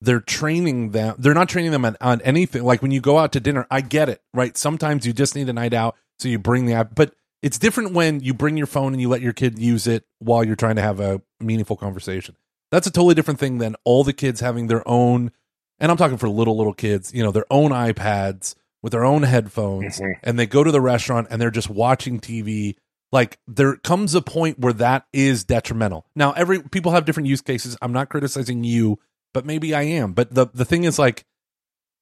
they're 0.00 0.20
training 0.20 0.90
them. 0.92 1.16
They're 1.18 1.34
not 1.34 1.48
training 1.48 1.72
them 1.72 1.84
on, 1.84 1.96
on 2.00 2.20
anything. 2.20 2.62
Like 2.62 2.82
when 2.82 2.90
you 2.92 3.00
go 3.00 3.18
out 3.18 3.32
to 3.32 3.40
dinner, 3.40 3.66
I 3.70 3.80
get 3.80 4.08
it, 4.08 4.20
right? 4.32 4.56
Sometimes 4.56 5.04
you 5.06 5.12
just 5.12 5.34
need 5.34 5.48
a 5.48 5.52
night 5.52 5.74
out, 5.74 5.96
so 6.20 6.28
you 6.28 6.38
bring 6.38 6.66
the 6.66 6.74
app. 6.74 6.94
But 6.94 7.14
it's 7.42 7.58
different 7.58 7.94
when 7.94 8.20
you 8.20 8.32
bring 8.32 8.56
your 8.56 8.68
phone 8.68 8.92
and 8.92 9.00
you 9.00 9.08
let 9.08 9.22
your 9.22 9.32
kid 9.32 9.58
use 9.58 9.86
it 9.88 10.04
while 10.20 10.44
you're 10.44 10.54
trying 10.54 10.76
to 10.76 10.82
have 10.82 11.00
a 11.00 11.20
meaningful 11.40 11.76
conversation. 11.76 12.36
That's 12.70 12.86
a 12.86 12.92
totally 12.92 13.14
different 13.16 13.40
thing 13.40 13.58
than 13.58 13.74
all 13.84 14.04
the 14.04 14.12
kids 14.12 14.40
having 14.40 14.66
their 14.68 14.86
own, 14.86 15.32
and 15.80 15.90
I'm 15.90 15.96
talking 15.96 16.16
for 16.18 16.28
little 16.28 16.56
little 16.56 16.74
kids, 16.74 17.12
you 17.14 17.22
know, 17.24 17.32
their 17.32 17.46
own 17.50 17.70
iPads 17.72 18.54
with 18.82 18.92
their 18.92 19.04
own 19.04 19.22
headphones, 19.24 19.98
Mhm. 20.00 20.12
and 20.22 20.38
they 20.38 20.46
go 20.46 20.62
to 20.62 20.70
the 20.70 20.80
restaurant 20.80 21.26
and 21.30 21.40
they're 21.42 21.50
just 21.50 21.70
watching 21.70 22.20
TV. 22.20 22.76
Like 23.10 23.38
there 23.46 23.76
comes 23.76 24.14
a 24.14 24.20
point 24.20 24.58
where 24.58 24.74
that 24.74 25.06
is 25.12 25.44
detrimental. 25.44 26.06
Now, 26.14 26.32
every 26.32 26.62
people 26.62 26.92
have 26.92 27.04
different 27.04 27.28
use 27.28 27.40
cases. 27.40 27.76
I'm 27.80 27.92
not 27.92 28.10
criticizing 28.10 28.64
you, 28.64 28.98
but 29.32 29.46
maybe 29.46 29.74
I 29.74 29.82
am. 29.82 30.12
But 30.12 30.34
the 30.34 30.46
the 30.52 30.64
thing 30.64 30.84
is 30.84 30.98
like 30.98 31.24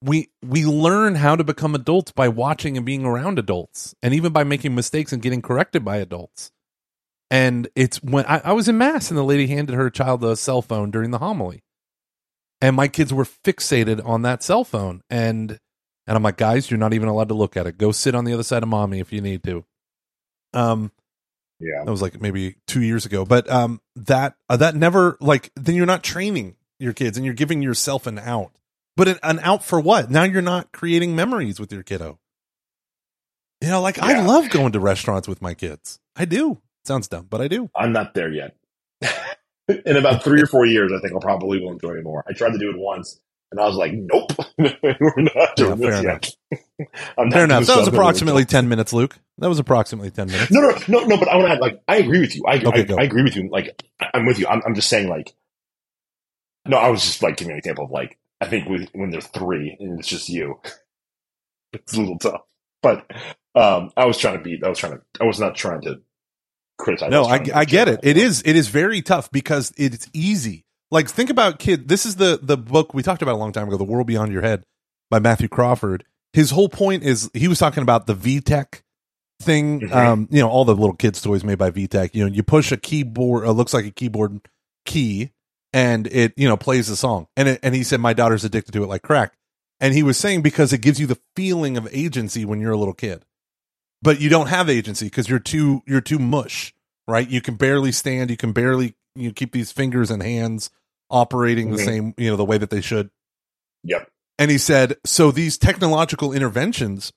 we 0.03 0.31
we 0.43 0.65
learn 0.65 1.15
how 1.15 1.37
to 1.37 1.45
become 1.45 1.75
adults 1.75 2.13
by 2.13 2.29
watching 2.29 2.77
and 2.77 2.85
being 2.85 3.05
around 3.05 3.39
adults 3.39 3.95
and 4.03 4.15
even 4.15 4.33
by 4.33 4.45
making 4.45 4.75
mistakes 4.75 5.13
and 5.13 5.23
getting 5.23 5.43
corrected 5.43 5.85
by 5.85 5.97
adults 5.97 6.53
and 7.31 7.69
it's 7.75 8.03
when 8.03 8.25
I, 8.27 8.41
I 8.45 8.53
was 8.53 8.69
in 8.69 8.79
mass 8.79 9.11
and 9.11 9.19
the 9.19 9.25
lady 9.25 9.47
handed 9.47 9.75
her 9.75 9.91
child 9.91 10.23
a 10.23 10.37
cell 10.37 10.63
phone 10.63 10.91
during 10.91 11.11
the 11.11 11.19
homily 11.19 11.65
and 12.61 12.77
my 12.77 12.89
kids 12.89 13.13
were 13.13 13.25
fixated 13.25 14.07
on 14.07 14.23
that 14.23 14.43
cell 14.43 14.65
phone 14.65 15.03
and 15.09 15.59
and 16.07 16.17
i'm 16.17 16.23
like 16.23 16.37
guys 16.37 16.71
you're 16.71 16.79
not 16.79 16.93
even 16.93 17.09
allowed 17.09 17.29
to 17.29 17.35
look 17.35 17.57
at 17.57 17.67
it 17.67 17.79
go 17.79 17.91
sit 17.91 18.15
on 18.15 18.25
the 18.25 18.35
other 18.35 18.43
side 18.43 18.63
of 18.63 18.69
mommy 18.69 19.01
if 19.01 19.13
you 19.13 19.21
need 19.21 19.43
to 19.45 19.65
um 20.57 20.91
Yeah. 21.61 21.85
that 21.85 21.91
was 21.91 22.03
like 22.03 22.21
maybe 22.21 22.57
two 22.67 22.83
years 22.83 23.07
ago. 23.07 23.25
But 23.25 23.49
um 23.51 23.81
that 23.97 24.35
uh, 24.49 24.57
that 24.57 24.75
never 24.75 25.17
like 25.21 25.51
then 25.57 25.75
you're 25.75 25.87
not 25.87 26.03
training 26.03 26.57
your 26.79 26.93
kids 26.93 27.17
and 27.17 27.25
you're 27.25 27.35
giving 27.35 27.63
yourself 27.63 28.07
an 28.07 28.19
out. 28.19 28.53
But 28.97 29.09
an, 29.09 29.19
an 29.23 29.39
out 29.41 29.65
for 29.65 29.79
what? 29.81 30.11
Now 30.11 30.23
you're 30.25 30.43
not 30.43 30.73
creating 30.73 31.15
memories 31.15 31.61
with 31.61 31.73
your 31.73 31.83
kiddo. 31.83 32.19
You 33.63 33.69
know 33.69 33.81
like 33.81 33.99
i 33.99 34.21
love 34.25 34.51
going 34.51 34.73
to 34.73 34.81
restaurants 34.81 35.29
with 35.29 35.41
my 35.41 35.55
kids. 35.55 35.99
I 36.15 36.25
do. 36.25 36.61
Sounds 36.85 37.09
dumb 37.09 37.27
but 37.29 37.41
i 37.41 37.49
do. 37.49 37.71
I'm 37.75 37.93
not 37.93 38.15
there 38.15 38.33
yet. 38.33 38.57
In 39.85 39.97
about 39.97 40.23
three 40.23 40.41
or 40.41 40.47
four 40.47 40.65
years, 40.65 40.93
I 40.93 41.01
think 41.01 41.13
I'll 41.13 41.21
probably 41.21 41.59
will 41.61 41.73
enjoy 41.73 41.95
it 41.95 42.05
more. 42.05 42.23
I 42.29 42.33
tried 42.35 42.53
to 42.53 42.59
do 42.59 42.71
it 42.71 42.79
once, 42.79 43.21
and 43.51 43.61
I 43.61 43.67
was 43.67 43.77
like, 43.77 43.93
"Nope, 43.95 44.33
we're 44.59 45.15
not 45.19 45.57
doing 45.57 45.79
Yeah, 45.79 45.89
this 45.91 46.01
fair 46.01 46.03
yet." 46.03 46.31
I'm 47.19 47.31
fair 47.31 47.45
enough 47.45 47.67
that 47.67 47.79
was 47.79 47.89
approximately 47.89 48.45
10 48.45 48.69
minutes 48.69 48.93
luke 48.93 49.19
that 49.39 49.49
was 49.49 49.59
approximately 49.59 50.11
10 50.11 50.27
minutes 50.29 50.51
No, 50.51 50.61
no, 50.61 50.79
no, 50.89 51.05
no. 51.07 51.17
But 51.17 51.29
I 51.29 51.37
want 51.37 51.49
to 51.49 51.53
add, 51.55 51.61
like, 51.61 51.83
I 51.89 51.97
agree 51.97 52.21
with 52.21 52.35
you. 52.35 52.43
I, 52.47 52.57
Okay, 52.57 52.87
I. 52.93 53.01
I 53.01 53.05
agree 53.05 53.23
with 53.23 53.37
you. 53.37 53.49
Like, 53.51 53.83
I- 54.01 54.11
I'm 54.15 54.27
with 54.27 54.39
you. 54.39 54.47
I'm, 54.47 54.63
I'm 54.67 54.75
just 54.75 54.89
saying, 54.89 55.09
like, 55.09 55.35
no, 56.67 56.77
I 56.77 56.89
was 56.91 57.03
just 57.03 57.23
like 57.23 57.37
giving 57.37 57.53
an 57.53 57.59
example 57.59 57.85
of 57.85 57.91
like, 57.91 58.19
I 58.41 58.47
think 58.49 58.69
with, 58.69 58.89
when 58.93 59.11
they're 59.11 59.21
three 59.21 59.77
and 59.79 59.99
it's 59.99 60.09
just 60.09 60.29
you, 60.29 60.61
it's 61.73 61.95
a 61.95 62.01
little 62.01 62.19
tough. 62.19 62.43
But 62.83 63.11
um, 63.55 63.91
I 63.97 64.05
was 64.07 64.19
trying 64.19 64.39
to 64.39 64.45
be. 64.45 64.61
I 64.65 64.69
was 64.69 64.79
trying 64.79 64.93
to. 64.93 65.03
I 65.21 65.25
was 65.25 65.41
not 65.41 65.57
trying 65.57 65.81
to 65.83 66.01
criticize. 66.79 67.11
No, 67.11 67.23
was 67.23 67.31
I, 67.31 67.61
I 67.61 67.65
get 67.65 67.89
it. 67.89 68.01
It 68.03 68.17
is 68.17 68.43
it 68.45 68.55
is 68.55 68.69
very 68.69 69.01
tough 69.03 69.31
because 69.33 69.73
it's 69.77 70.09
easy. 70.13 70.66
Like 70.91 71.09
think 71.09 71.30
about 71.30 71.59
kid. 71.59 71.89
This 71.89 72.07
is 72.07 72.16
the 72.16 72.39
the 72.41 72.57
book 72.57 72.95
we 72.95 73.03
talked 73.03 73.22
about 73.22 73.34
a 73.34 73.39
long 73.39 73.53
time 73.53 73.68
ago, 73.68 73.76
The 73.76 73.84
World 73.84 74.07
Beyond 74.07 74.32
Your 74.32 74.43
Head 74.43 74.64
by 75.11 75.18
Matthew 75.18 75.49
Crawford. 75.49 76.05
His 76.32 76.51
whole 76.51 76.68
point 76.68 77.03
is 77.03 77.30
he 77.34 77.49
was 77.49 77.59
talking 77.59 77.82
about 77.82 78.07
the 78.07 78.14
VTech 78.14 78.82
thing. 79.41 79.80
Mhm. 79.80 79.93
Um, 79.93 80.28
you 80.30 80.41
know, 80.41 80.49
all 80.49 80.64
the 80.64 80.74
little 80.74 80.95
kids 80.95 81.20
toys 81.20 81.43
made 81.45 81.59
by 81.59 81.70
VTech. 81.70 82.11
You 82.14 82.28
know, 82.28 82.32
you 82.32 82.43
push 82.43 82.70
a 82.72 82.76
keyboard, 82.76 83.47
uh, 83.47 83.51
looks 83.51 83.74
like 83.74 83.84
a 83.84 83.91
keyboard 83.91 84.41
key, 84.84 85.32
and 85.72 86.07
it 86.07 86.32
you 86.37 86.49
know 86.49 86.57
plays 86.57 86.89
a 86.89 86.97
song. 86.97 87.26
And 87.37 87.49
it, 87.49 87.61
and 87.62 87.74
he 87.74 87.82
said 87.82 88.01
my 88.01 88.12
daughter's 88.12 88.45
addicted 88.45 88.72
to 88.72 88.84
it 88.84 88.89
like 88.89 89.03
crack. 89.03 89.34
And 89.80 89.93
he 89.93 90.03
was 90.03 90.16
saying 90.16 90.43
because 90.43 90.72
it 90.72 90.80
gives 90.80 91.01
you 91.01 91.07
the 91.07 91.18
feeling 91.34 91.76
of 91.76 91.89
agency 91.93 92.45
when 92.45 92.61
you're 92.61 92.72
a 92.72 92.78
little 92.78 92.95
kid, 92.95 93.24
but 94.01 94.20
you 94.20 94.30
don't 94.30 94.47
have 94.47 94.70
agency 94.70 95.07
because 95.07 95.28
you're 95.28 95.39
too 95.39 95.82
you're 95.87 96.01
too 96.01 96.18
mush 96.18 96.72
right? 97.09 97.28
You 97.28 97.41
can 97.41 97.55
barely 97.55 97.93
stand. 97.93 98.30
You 98.30 98.37
can 98.37 98.53
barely 98.53 98.95
you 99.17 99.29
know, 99.29 99.33
keep 99.35 99.53
these 99.53 99.73
fingers 99.73 100.11
and 100.11 100.23
hands 100.23 100.71
operating 101.11 101.71
the 101.71 101.79
Mhm. 101.79 101.85
same, 101.85 102.14
you 102.17 102.31
know, 102.31 102.37
the 102.37 102.45
way 102.45 102.59
that 102.59 102.71
they 102.71 102.81
should. 102.81 103.11
Yep. 103.85 104.11
And 104.39 104.51
he 104.51 104.59
said, 104.59 104.97
so 105.05 105.31
these 105.31 105.57
technological 105.57 106.33
interventions, 106.33 107.12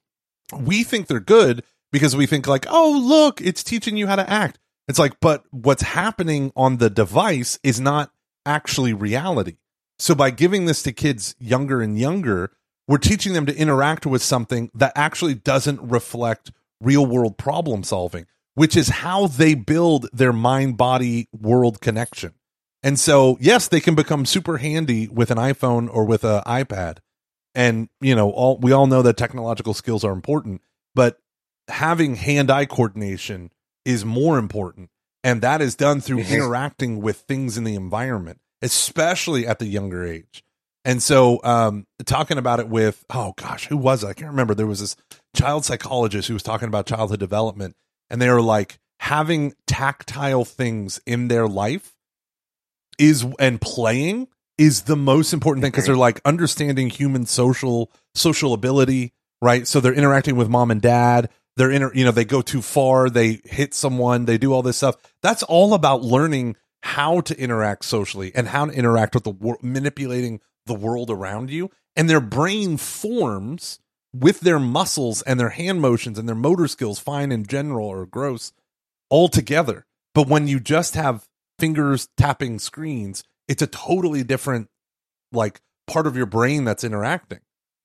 we 0.54 0.84
think 0.84 1.08
they're 1.08 1.20
good 1.20 1.64
because 1.92 2.16
we 2.16 2.26
think 2.26 2.48
like, 2.48 2.66
oh, 2.70 2.92
look, 3.04 3.42
it's 3.42 3.64
teaching 3.64 3.98
you 3.98 4.08
how 4.08 4.16
to 4.16 4.30
act. 4.30 4.60
It's 4.88 5.00
like, 5.00 5.20
but 5.20 5.44
what's 5.52 5.84
happening 5.84 6.52
on 6.56 6.78
the 6.78 6.90
device 6.90 7.60
is 7.64 7.80
not 7.80 8.12
actually 8.46 8.94
reality. 8.94 9.58
So 10.00 10.16
by 10.16 10.30
giving 10.32 10.66
this 10.66 10.82
to 10.84 10.92
kids 10.92 11.36
younger 11.40 11.82
and 11.82 12.00
younger, 12.00 12.52
we're 12.88 12.98
teaching 12.98 13.34
them 13.34 13.46
to 13.46 13.56
interact 13.56 14.06
with 14.06 14.24
something 14.24 14.72
that 14.74 14.94
actually 14.96 15.36
doesn't 15.36 15.82
reflect 15.82 16.52
real 16.82 17.06
world 17.06 17.38
problem 17.38 17.84
solving, 17.84 18.26
which 18.56 18.76
is 18.76 18.90
how 18.90 19.28
they 19.28 19.54
build 19.54 20.08
their 20.12 20.34
mind 20.34 20.78
body 20.78 21.28
world 21.32 21.82
connection. 21.82 22.34
And 22.84 23.00
so, 23.00 23.38
yes, 23.42 23.68
they 23.68 23.82
can 23.82 23.96
become 23.96 24.26
super 24.26 24.58
handy 24.58 25.08
with 25.08 25.32
an 25.32 25.38
iPhone 25.38 25.90
or 25.92 26.06
with 26.06 26.24
an 26.24 26.42
iPad. 26.44 27.00
And, 27.56 27.90
you 28.00 28.16
know, 28.16 28.30
all 28.30 28.58
we 28.58 28.72
all 28.72 28.88
know 28.88 29.02
that 29.02 29.18
technological 29.18 29.74
skills 29.74 30.04
are 30.04 30.14
important, 30.14 30.62
but 30.96 31.18
having 31.68 32.16
hand 32.16 32.50
eye 32.50 32.66
coordination 32.66 33.52
is 33.86 34.06
more 34.06 34.38
important. 34.38 34.90
And 35.24 35.42
that 35.42 35.62
is 35.62 35.76
done 35.76 36.00
through 36.00 36.24
Mhm. 36.24 36.32
interacting 36.36 37.02
with 37.02 37.18
things 37.18 37.58
in 37.58 37.66
the 37.66 37.76
environment, 37.76 38.40
especially 38.62 39.46
at 39.46 39.60
the 39.60 39.66
younger 39.66 40.06
age. 40.06 40.44
And 40.86 41.04
so, 41.04 41.42
um, 41.44 41.86
talking 42.06 42.38
about 42.38 42.62
it 42.62 42.70
with, 42.70 43.04
oh 43.10 43.34
gosh, 43.36 43.68
who 43.68 43.76
was 43.76 44.04
it? 44.04 44.08
I 44.08 44.14
can't 44.14 44.32
remember. 44.32 44.56
There 44.56 44.66
was 44.66 44.80
this 44.80 44.96
child 45.36 45.66
psychologist 45.66 46.30
who 46.30 46.34
was 46.34 46.44
talking 46.44 46.70
about 46.70 46.86
childhood 46.86 47.20
development, 47.20 47.76
and 48.10 48.22
they 48.22 48.28
are 48.28 48.42
like, 48.42 48.80
having 49.00 49.54
tactile 49.66 50.46
things 50.46 51.00
in 51.06 51.30
their 51.30 51.48
life 51.48 51.96
is 52.98 53.26
and 53.40 53.62
playing 53.62 54.28
is 54.58 54.84
the 54.84 54.98
most 54.98 55.32
important 55.32 55.64
thing 55.64 55.72
because 55.72 55.86
they're 55.86 55.96
like 55.96 56.20
understanding 56.26 56.90
human 56.90 57.26
social 57.26 57.90
social 58.14 58.54
ability 58.54 59.14
right? 59.42 59.68
So 59.68 59.80
they're 59.80 59.94
interacting 59.94 60.36
with 60.36 60.50
mom 60.50 60.72
and 60.72 60.82
dad. 60.82 61.30
They're 61.56 61.72
inter 61.72 61.92
you 61.94 62.06
know 62.06 62.12
they 62.12 62.26
go 62.26 62.42
too 62.42 62.62
far. 62.62 63.10
They 63.10 63.42
hit 63.44 63.74
someone. 63.74 64.26
They 64.26 64.38
do 64.38 64.54
all 64.54 64.62
this 64.62 64.78
stuff. 64.78 64.96
That's 65.22 65.44
all 65.44 65.74
about 65.74 66.02
learning 66.02 66.56
how 66.82 67.22
to 67.22 67.38
interact 67.38 67.84
socially 67.86 68.32
and 68.34 68.48
how 68.48 68.66
to 68.66 68.72
interact 68.72 69.14
with 69.14 69.26
the 69.26 69.58
manipulating 69.62 70.40
the 70.66 70.74
world 70.74 71.10
around 71.10 71.50
you. 71.50 71.70
And 71.96 72.10
their 72.10 72.22
brain 72.22 72.78
forms 72.78 73.80
with 74.14 74.40
their 74.42 74.60
muscles 74.60 75.22
and 75.24 75.40
their 75.40 75.50
hand 75.50 75.82
motions 75.82 76.18
and 76.18 76.28
their 76.28 76.36
motor 76.36 76.68
skills 76.68 77.00
fine 77.00 77.32
and 77.32 77.48
general 77.48 77.88
or 77.88 78.06
gross 78.06 78.52
all 79.10 79.28
together. 79.28 79.86
But 80.14 80.28
when 80.28 80.48
you 80.48 80.60
just 80.60 80.96
have 80.96 81.28
fingers 81.60 82.08
tapping 82.18 82.58
screens 82.60 83.24
it's 83.50 83.64
a 83.64 83.68
totally 83.68 84.24
different 84.24 84.70
like 85.34 85.60
part 85.88 86.08
of 86.08 86.16
your 86.16 86.28
brain 86.28 86.64
that's 86.64 86.86
interacting. 86.86 87.40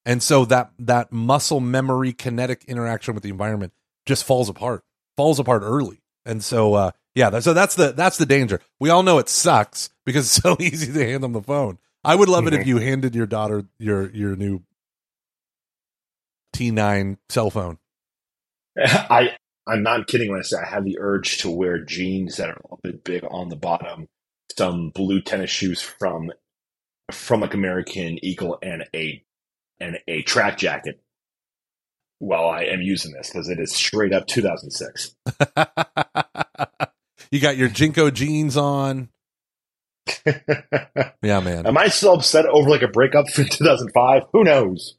And 0.05 0.23
so 0.23 0.45
that 0.45 0.71
that 0.79 1.11
muscle 1.11 1.59
memory 1.59 2.13
kinetic 2.13 2.65
interaction 2.69 3.15
with 3.15 3.25
the 3.25 3.31
environment 3.31 3.73
just 4.07 4.25
falls 4.25 4.49
apart 4.49 4.85
falls 5.17 5.41
apart 5.41 5.63
early. 5.65 6.03
And 6.25 6.45
so 6.45 6.75
uh 6.75 6.91
yeah 7.15 7.37
so 7.41 7.55
that's 7.55 7.75
the 7.75 7.93
that's 7.93 8.19
the 8.19 8.27
danger. 8.27 8.61
We 8.79 8.91
all 8.91 9.03
know 9.03 9.19
it 9.19 9.31
sucks 9.31 9.91
because 10.05 10.27
it's 10.27 10.43
so 10.43 10.57
easy 10.61 10.93
to 10.93 11.05
hand 11.05 11.25
them 11.25 11.33
the 11.33 11.43
phone. 11.43 11.79
I 12.05 12.15
would 12.15 12.29
love 12.29 12.47
it 12.47 12.53
if 12.53 12.67
you 12.67 12.77
handed 12.77 13.15
your 13.15 13.27
daughter 13.27 13.65
your 13.79 14.11
your 14.11 14.37
new 14.37 14.63
t9 16.55 17.19
cell 17.29 17.51
phone 17.51 17.79
I 18.79 19.37
I'm 19.67 19.83
not 19.83 20.07
kidding 20.07 20.31
when 20.31 20.41
I 20.41 20.43
say 20.43 20.59
I 20.59 20.69
have 20.69 20.85
the 20.85 20.99
urge 21.01 21.39
to 21.39 21.51
wear 21.51 21.83
jeans 21.83 22.37
that 22.37 22.51
are 22.51 22.53
a 22.53 22.63
little 22.65 22.81
bit 22.83 23.05
big 23.05 23.25
on 23.31 23.49
the 23.49 23.57
bottom, 23.57 24.09
some 24.57 24.91
blue 24.91 25.23
tennis 25.23 25.51
shoes 25.51 25.81
from 25.81 26.31
from 27.11 27.41
like 27.41 27.55
American 27.55 28.19
Eagle, 28.23 28.59
and 28.63 28.85
a 28.95 29.25
and 29.81 29.99
a 30.07 30.23
track 30.23 30.59
jacket. 30.59 31.01
While 32.19 32.49
I 32.49 32.65
am 32.65 32.81
using 32.81 33.13
this 33.13 33.31
because 33.31 33.49
it 33.49 33.59
is 33.59 33.75
straight 33.75 34.13
up 34.13 34.27
2006. 34.27 35.17
you 37.31 37.41
got 37.41 37.57
your 37.57 37.69
JNCO 37.69 38.15
jeans 38.15 38.57
on 38.57 39.09
yeah 41.23 41.41
man 41.41 41.67
Am 41.67 41.77
I 41.77 41.89
still 41.89 42.15
upset 42.15 42.47
over 42.47 42.71
like 42.71 42.83
a 42.83 42.89
breakup 42.89 43.29
from 43.29 43.47
2005? 43.47 44.23
Who 44.33 44.45
knows? 44.45 44.95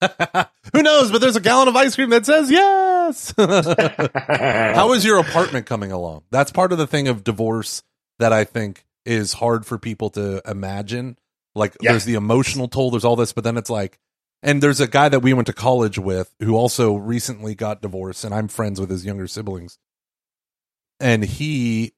Who 0.72 0.82
knows? 0.82 1.10
But 1.10 1.20
there's 1.20 1.36
a 1.36 1.40
gallon 1.40 1.68
of 1.68 1.76
ice 1.76 1.94
cream 1.94 2.10
that 2.10 2.26
says 2.26 2.50
yes. 2.50 3.32
How 4.76 4.92
is 4.92 5.04
your 5.04 5.18
apartment 5.18 5.66
coming 5.66 5.92
along? 5.92 6.22
That's 6.30 6.52
part 6.52 6.72
of 6.72 6.78
the 6.78 6.86
thing 6.86 7.08
of 7.08 7.24
divorce 7.24 7.82
that 8.18 8.32
I 8.32 8.44
think 8.44 8.84
is 9.04 9.34
hard 9.34 9.64
for 9.66 9.78
people 9.78 10.10
to 10.10 10.42
imagine. 10.48 11.16
Like, 11.54 11.76
Yeah. 11.80 11.92
there's 11.92 12.04
the 12.04 12.14
emotional 12.14 12.68
toll, 12.68 12.90
there's 12.90 13.04
all 13.04 13.16
this, 13.16 13.32
but 13.32 13.44
then 13.44 13.56
it's 13.56 13.70
like, 13.70 13.98
and 14.42 14.62
there's 14.62 14.80
a 14.80 14.86
guy 14.86 15.08
that 15.08 15.20
we 15.20 15.32
went 15.32 15.46
to 15.46 15.52
college 15.52 15.98
with 15.98 16.34
who 16.40 16.54
also 16.56 16.94
recently 16.96 17.54
got 17.54 17.80
divorced, 17.80 18.24
and 18.24 18.34
I'm 18.34 18.48
friends 18.48 18.78
with 18.80 18.90
his 18.90 19.04
younger 19.06 19.26
siblings. 19.26 19.78
And 21.00 21.24
he 21.24 21.92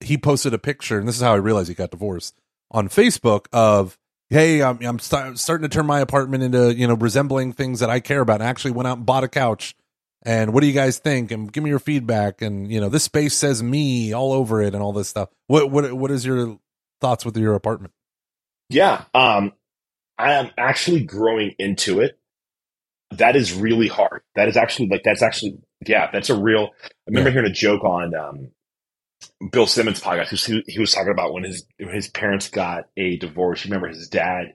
he 0.00 0.18
posted 0.18 0.52
a 0.52 0.58
picture, 0.58 0.98
and 0.98 1.06
this 1.08 1.16
is 1.16 1.22
how 1.22 1.32
I 1.32 1.36
realized 1.36 1.68
he 1.68 1.74
got 1.74 1.90
divorced 1.90 2.34
on 2.70 2.88
Facebook 2.88 3.46
of 3.52 3.98
hey, 4.32 4.62
I'm, 4.62 4.78
I'm 4.82 4.98
st- 4.98 5.38
starting 5.38 5.68
to 5.68 5.74
turn 5.74 5.86
my 5.86 6.00
apartment 6.00 6.42
into 6.42 6.74
you 6.74 6.86
know 6.88 6.94
resembling 6.94 7.52
things 7.52 7.80
that 7.80 7.90
I 7.90 8.00
care 8.00 8.20
about. 8.20 8.34
And 8.34 8.44
I 8.44 8.46
actually 8.46 8.72
went 8.72 8.88
out 8.88 8.96
and 8.96 9.06
bought 9.06 9.24
a 9.24 9.28
couch. 9.28 9.74
And 10.24 10.52
what 10.52 10.60
do 10.60 10.66
you 10.68 10.72
guys 10.72 10.98
think? 10.98 11.30
And 11.32 11.52
give 11.52 11.64
me 11.64 11.70
your 11.70 11.78
feedback. 11.80 12.42
And 12.42 12.70
you 12.70 12.80
know, 12.80 12.88
this 12.88 13.04
space 13.04 13.34
says 13.34 13.62
me 13.62 14.12
all 14.12 14.32
over 14.32 14.62
it, 14.62 14.74
and 14.74 14.82
all 14.82 14.92
this 14.92 15.08
stuff. 15.08 15.28
What 15.46 15.70
what 15.70 15.92
what 15.92 16.10
is 16.10 16.24
your 16.24 16.58
thoughts 17.00 17.24
with 17.24 17.36
your 17.36 17.54
apartment? 17.54 17.92
Yeah, 18.68 19.04
um, 19.14 19.52
I 20.18 20.34
am 20.34 20.50
actually 20.56 21.04
growing 21.04 21.54
into 21.58 22.00
it. 22.00 22.18
That 23.10 23.36
is 23.36 23.52
really 23.52 23.88
hard. 23.88 24.22
That 24.36 24.48
is 24.48 24.56
actually 24.56 24.88
like 24.88 25.02
that's 25.04 25.22
actually 25.22 25.58
yeah, 25.86 26.08
that's 26.12 26.30
a 26.30 26.36
real. 26.40 26.70
I 26.82 26.88
remember 27.08 27.30
Yeah. 27.30 27.34
hearing 27.34 27.50
a 27.50 27.54
joke 27.54 27.84
on 27.84 28.14
um, 28.14 28.50
Bill 29.50 29.66
Simmons' 29.66 30.00
podcast. 30.00 30.28
He, 30.46 30.62
he 30.66 30.78
was 30.78 30.92
talking 30.92 31.12
about 31.12 31.32
when 31.32 31.44
his 31.44 31.66
when 31.78 31.94
his 31.94 32.08
parents 32.08 32.48
got 32.50 32.84
a 32.96 33.16
divorce. 33.16 33.64
You 33.64 33.70
remember 33.70 33.88
his 33.88 34.08
dad 34.08 34.54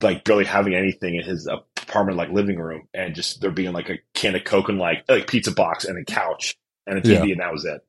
like 0.00 0.24
barely 0.24 0.44
having 0.44 0.74
anything 0.74 1.14
in 1.14 1.22
his 1.24 1.46
apartment, 1.46 2.16
like 2.18 2.30
living 2.30 2.58
room, 2.58 2.88
and 2.92 3.14
just 3.14 3.40
there 3.40 3.50
being 3.50 3.72
like 3.72 3.88
a 3.90 3.98
can 4.14 4.34
of 4.34 4.44
Coke 4.44 4.68
and 4.68 4.78
like 4.78 5.04
like 5.08 5.26
pizza 5.26 5.52
box 5.52 5.84
and 5.84 5.98
a 5.98 6.04
couch 6.04 6.56
and 6.86 6.98
a 6.98 7.00
TV, 7.02 7.12
Yeah. 7.26 7.32
and 7.32 7.40
that 7.40 7.52
was 7.52 7.64
it. 7.64 7.80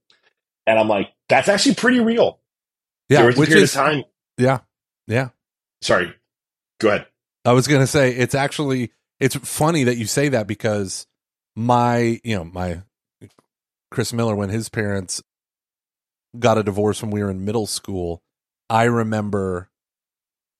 And 0.68 0.80
I'm 0.80 0.88
like, 0.88 1.12
that's 1.30 1.48
actually 1.50 1.76
pretty 1.76 2.00
real. 2.00 2.40
Yeah, 3.10 3.18
there 3.20 3.28
was 3.28 3.38
which 3.38 3.50
is 3.52 3.74
time. 3.74 4.04
yeah, 4.38 4.60
yeah. 5.08 5.30
Sorry, 5.82 6.14
go 6.80 6.90
ahead. 6.90 7.06
I 7.44 7.52
was 7.54 7.68
gonna 7.68 7.88
say 7.88 8.12
it's 8.16 8.34
actually 8.36 8.92
it's 9.20 9.36
funny 9.36 9.84
that 9.86 9.98
you 9.98 10.06
say 10.06 10.30
that 10.30 10.48
because 10.48 11.06
my 11.56 12.20
you 12.24 12.36
know 12.36 12.44
my 12.46 12.82
Chris 13.92 14.12
Miller 14.14 14.36
when 14.36 14.50
his 14.50 14.70
parents 14.70 15.22
got 16.40 16.58
a 16.58 16.64
divorce 16.64 17.02
when 17.02 17.12
we 17.12 17.24
were 17.24 17.32
in 17.32 17.46
middle 17.46 17.68
school, 17.68 18.22
I 18.70 18.84
remember 18.84 19.70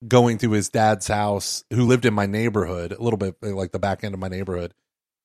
going 0.06 0.38
to 0.38 0.52
his 0.52 0.68
dad's 0.68 1.08
house 1.08 1.64
who 1.70 1.86
lived 1.86 2.04
in 2.04 2.14
my 2.14 2.26
neighborhood 2.26 2.92
a 2.92 3.02
little 3.02 3.16
bit 3.16 3.36
like 3.42 3.72
the 3.72 3.78
back 3.78 4.04
end 4.04 4.14
of 4.14 4.20
my 4.20 4.28
neighborhood 4.28 4.74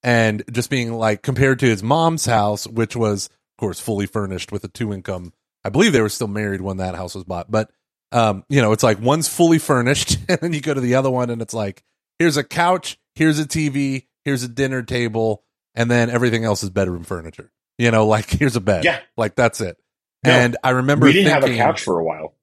and 0.02 0.44
just 0.52 0.70
being 0.70 0.94
like 0.94 1.22
compared 1.22 1.60
to 1.60 1.66
his 1.66 1.84
mom's 1.84 2.26
house 2.26 2.66
which 2.66 2.96
was 2.96 3.26
of 3.26 3.58
course 3.60 3.82
fully 3.82 4.06
furnished 4.06 4.50
with 4.50 4.64
a 4.64 4.70
two 4.70 4.94
income 4.94 5.34
I 5.66 5.70
believe 5.70 5.92
they 5.92 6.02
were 6.02 6.08
still 6.08 6.30
married 6.30 6.62
when 6.62 6.78
that 6.78 6.96
house 6.96 7.16
was 7.16 7.26
bought 7.26 7.52
but 7.52 7.70
um, 8.12 8.44
you 8.50 8.62
know, 8.62 8.72
it's 8.72 8.84
like 8.84 9.00
one's 9.00 9.28
fully 9.28 9.60
furnished, 9.60 10.18
and 10.30 10.40
then 10.40 10.54
you 10.54 10.62
go 10.62 10.74
to 10.74 10.82
the 10.82 10.96
other 10.96 11.10
one, 11.10 11.30
and 11.30 11.42
it's 11.42 11.54
like, 11.54 11.84
here's 12.20 12.38
a 12.38 12.44
couch, 12.44 12.98
here's 13.16 13.40
a 13.40 13.46
TV, 13.46 14.08
here's 14.26 14.44
a 14.44 14.48
dinner 14.48 14.84
table, 14.84 15.44
and 15.76 15.90
then 15.90 16.10
everything 16.10 16.44
else 16.44 16.64
is 16.64 16.70
bedroom 16.70 17.04
furniture. 17.04 17.52
You 17.78 17.92
know, 17.92 18.06
like 18.06 18.30
here's 18.30 18.56
a 18.56 18.62
bed. 18.62 18.84
Yeah. 18.84 19.00
Like 19.18 19.36
that's 19.36 19.62
it. 19.62 19.78
No, 20.24 20.32
and 20.32 20.58
I 20.64 20.72
remember 20.72 21.06
we 21.06 21.14
didn't 21.14 21.32
thinking, 21.34 21.58
have 21.58 21.68
a 21.70 21.72
couch 21.72 21.84
for 21.84 22.00
a 22.00 22.04
while. 22.04 22.36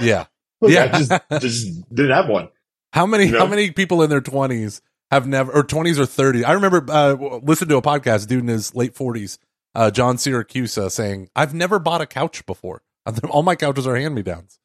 Yeah. 0.00 0.26
Yeah. 0.62 0.90
I 0.92 0.98
just, 0.98 1.12
just 1.40 1.88
didn't 1.94 2.10
have 2.10 2.28
one. 2.28 2.50
How 2.92 3.06
many 3.06 3.24
You 3.26 3.32
know? 3.32 3.38
how 3.38 3.46
many 3.46 3.70
people 3.70 4.02
in 4.02 4.10
their 4.10 4.20
twenties 4.20 4.82
have 5.10 5.26
never 5.26 5.50
or 5.52 5.62
twenties 5.62 5.98
or 5.98 6.04
thirties? 6.04 6.44
I 6.44 6.52
remember 6.52 6.84
uh 6.86 7.14
listened 7.42 7.70
to 7.70 7.78
a 7.78 7.82
podcast, 7.82 8.26
dude 8.26 8.40
in 8.40 8.48
his 8.48 8.74
late 8.74 8.94
forties, 8.94 9.38
uh 9.74 9.90
John 9.90 10.16
Siracusa 10.16 10.90
saying, 10.90 11.30
I've 11.34 11.54
never 11.54 11.78
bought 11.78 12.02
a 12.02 12.06
couch 12.06 12.44
before. 12.44 12.82
All 13.30 13.42
my 13.42 13.56
couches 13.56 13.86
are 13.86 13.96
hand 13.96 14.14
me 14.14 14.20
downs. 14.22 14.58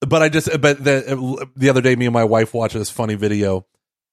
But 0.00 0.22
I 0.22 0.28
just 0.28 0.48
but 0.60 0.84
the 0.84 1.48
the 1.56 1.70
other 1.70 1.80
day 1.80 1.96
me 1.96 2.06
and 2.06 2.12
my 2.12 2.22
wife 2.22 2.54
watched 2.54 2.74
this 2.74 2.88
funny 2.90 3.16
video 3.16 3.66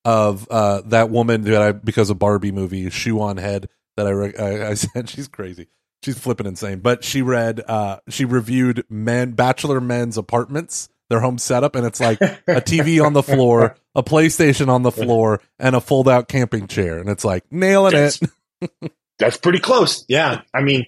of 0.03 0.47
uh 0.49 0.81
that 0.85 1.11
woman 1.11 1.43
that 1.43 1.61
I 1.61 1.71
because 1.73 2.09
of 2.09 2.17
Barbie 2.17 2.51
movie, 2.51 2.85
Shoe0nHead 2.87 3.67
that 3.97 4.07
I 4.07 4.43
I, 4.43 4.69
I 4.69 4.73
said 4.75 5.09
she's 5.09 5.27
crazy. 5.27 5.67
She's 6.03 6.17
flipping 6.19 6.45
insane. 6.45 6.79
But 6.79 7.03
she 7.03 7.21
read 7.21 7.61
uh 7.67 7.97
she 8.09 8.25
reviewed 8.25 8.85
men 8.89 9.31
bachelor 9.31 9.81
men's 9.81 10.17
apartments, 10.17 10.89
their 11.09 11.19
home 11.19 11.37
setup, 11.37 11.75
and 11.75 11.85
it's 11.85 11.99
like 11.99 12.21
a 12.21 12.61
TV 12.61 13.03
on 13.03 13.13
the 13.13 13.23
floor, 13.23 13.75
a 13.95 14.03
PlayStation 14.03 14.67
on 14.67 14.83
the 14.83 14.91
floor, 14.91 15.41
and 15.59 15.75
a 15.75 15.81
fold 15.81 16.07
out 16.07 16.27
camping 16.27 16.67
chair. 16.67 16.99
And 16.99 17.09
it's 17.09 17.25
like 17.25 17.43
nailing 17.51 17.93
it. 17.95 18.19
That's, 18.61 18.91
that's 19.19 19.37
pretty 19.37 19.59
close. 19.59 20.05
Yeah. 20.07 20.41
I 20.53 20.61
mean, 20.61 20.85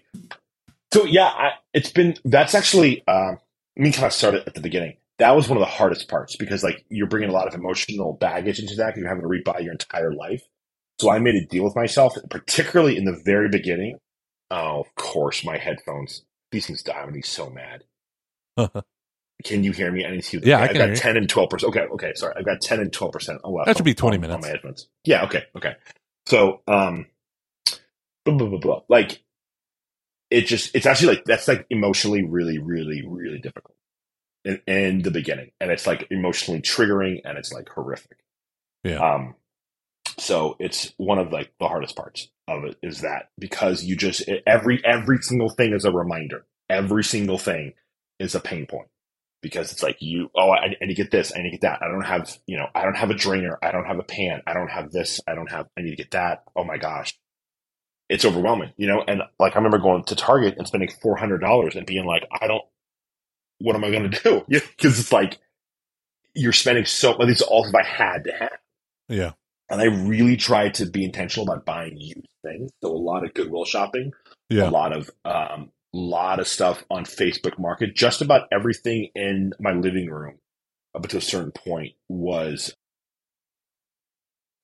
so 0.94 1.06
yeah, 1.06 1.26
I, 1.26 1.50
it's 1.74 1.92
been, 1.92 2.16
that's 2.24 2.56
actually, 2.56 3.04
uh, 3.08 3.32
let 3.32 3.40
me 3.76 3.92
kind 3.92 4.06
of 4.06 4.14
started 4.14 4.44
at 4.48 4.54
the 4.56 4.62
beginning. 4.62 4.98
That 5.20 5.36
was 5.36 5.48
one 5.50 5.58
of 5.58 5.62
the 5.62 5.66
hardest 5.72 6.08
parts 6.10 6.36
because 6.36 6.64
like 6.64 6.86
you're 6.90 7.08
bringing 7.08 7.30
a 7.30 7.34
lot 7.34 7.48
of 7.48 7.56
emotional 7.56 8.14
baggage 8.14 8.60
into 8.60 8.76
that 8.76 8.94
'cause 8.94 9.00
you're 9.00 9.08
having 9.10 9.24
to 9.24 9.28
rebuy 9.28 9.64
your 9.64 9.72
entire 9.72 10.14
life. 10.14 10.44
So 11.00 11.10
I 11.12 11.20
made 11.20 11.36
a 11.36 11.46
deal 11.46 11.64
with 11.64 11.76
myself, 11.76 12.16
particularly 12.30 12.98
in 12.98 13.06
the 13.06 13.20
very 13.26 13.50
beginning. 13.50 13.98
Oh, 14.50 14.82
of 14.82 14.96
course, 14.96 15.44
my 15.44 15.58
headphones. 15.58 16.24
These 16.52 16.68
things 16.68 16.84
die 16.84 17.04
when 17.06 17.16
he's 17.16 17.28
so 17.28 17.50
mad. 17.50 17.84
Can 19.44 19.64
you 19.64 19.72
hear 19.72 19.92
me? 19.92 20.04
I 20.06 20.10
didn't 20.10 20.24
see 20.24 20.40
Yeah, 20.44 20.60
I 20.60 20.64
I've 20.64 20.72
can 20.72 20.90
got 20.94 20.98
10 20.98 21.18
and 21.18 21.28
12%. 21.28 21.64
Okay, 21.66 21.82
okay, 21.82 22.14
sorry. 22.16 22.34
I've 22.38 22.46
got 22.46 22.60
10 22.62 22.80
and 22.80 22.92
12% 22.92 23.40
on 23.44 23.54
left 23.54 23.68
That 23.68 23.78
should 23.78 23.84
be 23.86 23.94
20 23.94 24.16
on- 24.18 24.22
minutes. 24.22 24.36
On 24.36 24.42
my 24.42 24.48
headphones. 24.48 24.88
Yeah, 25.04 25.26
okay, 25.26 25.44
okay. 25.56 25.76
So, 26.26 26.62
um, 26.68 27.06
blah, 28.26 28.36
blah, 28.36 28.48
blah, 28.48 28.58
blah. 28.60 28.82
Like, 28.90 29.22
it 30.32 30.48
just, 30.48 30.76
it's 30.76 30.86
actually 30.88 31.16
like, 31.16 31.26
that's 31.26 31.48
like 31.48 31.68
emotionally 31.70 32.24
really, 32.24 32.58
really, 32.58 33.06
really 33.08 33.38
difficult 33.40 33.76
in, 34.44 34.60
in 34.66 35.02
the 35.04 35.12
beginning. 35.12 35.52
And 35.62 35.70
it's 35.72 35.86
like 35.86 36.08
emotionally 36.10 36.62
triggering 36.62 37.22
and 37.24 37.38
it's 37.38 37.54
like 37.54 37.70
horrific. 37.70 38.18
Yeah. 38.84 38.98
Um, 39.00 39.36
so 40.18 40.56
it's 40.60 40.94
one 40.98 41.20
of 41.20 41.32
like 41.32 41.52
the 41.60 41.68
hardest 41.68 41.96
parts 41.96 42.30
of 42.48 42.64
it 42.64 42.78
is 42.82 43.02
that 43.02 43.30
because 43.38 43.84
you 43.84 43.96
just, 43.96 44.28
every, 44.46 44.84
every 44.84 45.20
single 45.22 45.50
thing 45.50 45.74
is 45.74 45.86
a 45.86 45.92
reminder. 45.92 46.46
Every 46.70 47.04
single 47.04 47.38
thing 47.38 47.74
is 48.20 48.36
a 48.36 48.40
pain 48.40 48.66
point 48.66 48.90
because 49.42 49.72
it's 49.72 49.84
like 49.84 49.98
you 50.00 50.30
oh 50.36 50.50
I, 50.50 50.66
I 50.66 50.68
need 50.86 50.88
to 50.88 50.94
get 50.94 51.12
this. 51.12 51.32
I 51.34 51.40
need 51.40 51.52
to 51.52 51.58
get 51.58 51.62
that. 51.62 51.82
I 51.82 51.88
don't 51.88 52.06
have 52.06 52.36
you 52.48 52.58
know 52.58 52.68
i 52.74 52.84
don't 52.84 52.98
have 52.98 53.10
a 53.10 53.16
drainer. 53.16 53.58
I 53.62 53.72
don't 53.72 53.86
have 53.86 54.00
a 54.00 54.04
pan. 54.04 54.42
I 54.48 54.54
don't 54.54 54.70
have 54.70 54.92
this. 54.92 55.22
I 55.28 55.36
don't 55.36 55.52
have 55.52 55.68
i 55.78 55.82
need 55.82 55.92
to 55.92 55.96
get 55.96 56.12
that. 56.12 56.44
Oh 56.56 56.64
my 56.64 56.78
gosh. 56.78 57.18
It's 58.10 58.26
overwhelming 58.26 58.74
you 58.78 58.88
know? 58.88 59.04
And 59.08 59.22
like 59.40 59.54
i 59.54 59.58
remember 59.58 59.78
going 59.78 60.04
to 60.06 60.16
target 60.16 60.56
and 60.58 60.68
spending 60.68 60.90
$400 61.04 61.76
and 61.76 61.86
being 61.86 62.06
like 62.06 62.24
i 62.42 62.48
don't 62.48 62.64
what 63.60 63.76
am 63.76 63.84
i 63.84 63.92
going 63.92 64.10
to 64.10 64.24
do 64.24 64.46
because 64.48 65.00
it's 65.00 65.12
like 65.12 65.40
you're 66.34 66.54
spending 66.54 66.86
so 66.86 67.18
these 67.26 67.42
are 67.42 67.46
all 67.46 67.64
stuff 67.64 67.82
i 67.82 67.88
had 67.88 68.26
to 68.26 68.32
have. 68.32 68.58
Yeah. 69.10 69.32
And 69.70 69.82
i 69.82 69.86
really 69.86 70.38
tried 70.38 70.74
to 70.74 70.86
be 70.86 71.04
intentional 71.04 71.50
about 71.50 71.66
buying 71.66 71.98
used 71.98 72.26
things 72.44 72.72
so 72.84 72.90
a 72.90 72.96
lot 72.98 73.24
of 73.26 73.34
goodwill 73.34 73.66
shopping 73.66 74.12
Yeah. 74.50 74.70
a 74.70 74.72
lot 74.72 74.96
of 74.96 75.10
um, 75.26 75.72
lot 75.94 76.40
of 76.40 76.48
stuff 76.48 76.84
on 76.92 77.06
Facebook 77.06 77.58
Market. 77.58 77.96
Just 77.96 78.22
about 78.22 78.48
everything 78.52 79.10
in 79.16 79.54
my 79.60 79.72
living 79.72 80.10
room 80.10 80.36
up 80.94 81.08
to 81.08 81.18
a 81.18 81.22
certain 81.22 81.52
point 81.52 81.94
was 82.08 82.76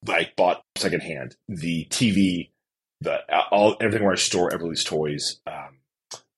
like 0.06 0.36
bought 0.36 0.62
secondhand. 0.76 1.36
The 1.47 1.86
TV, 1.89 2.49
the 3.01 3.20
all 3.51 3.76
everything 3.82 4.04
where 4.04 4.14
I 4.14 4.18
store 4.18 4.54
Everly's 4.54 4.84
toys. 4.84 5.39
Um, 5.47 5.80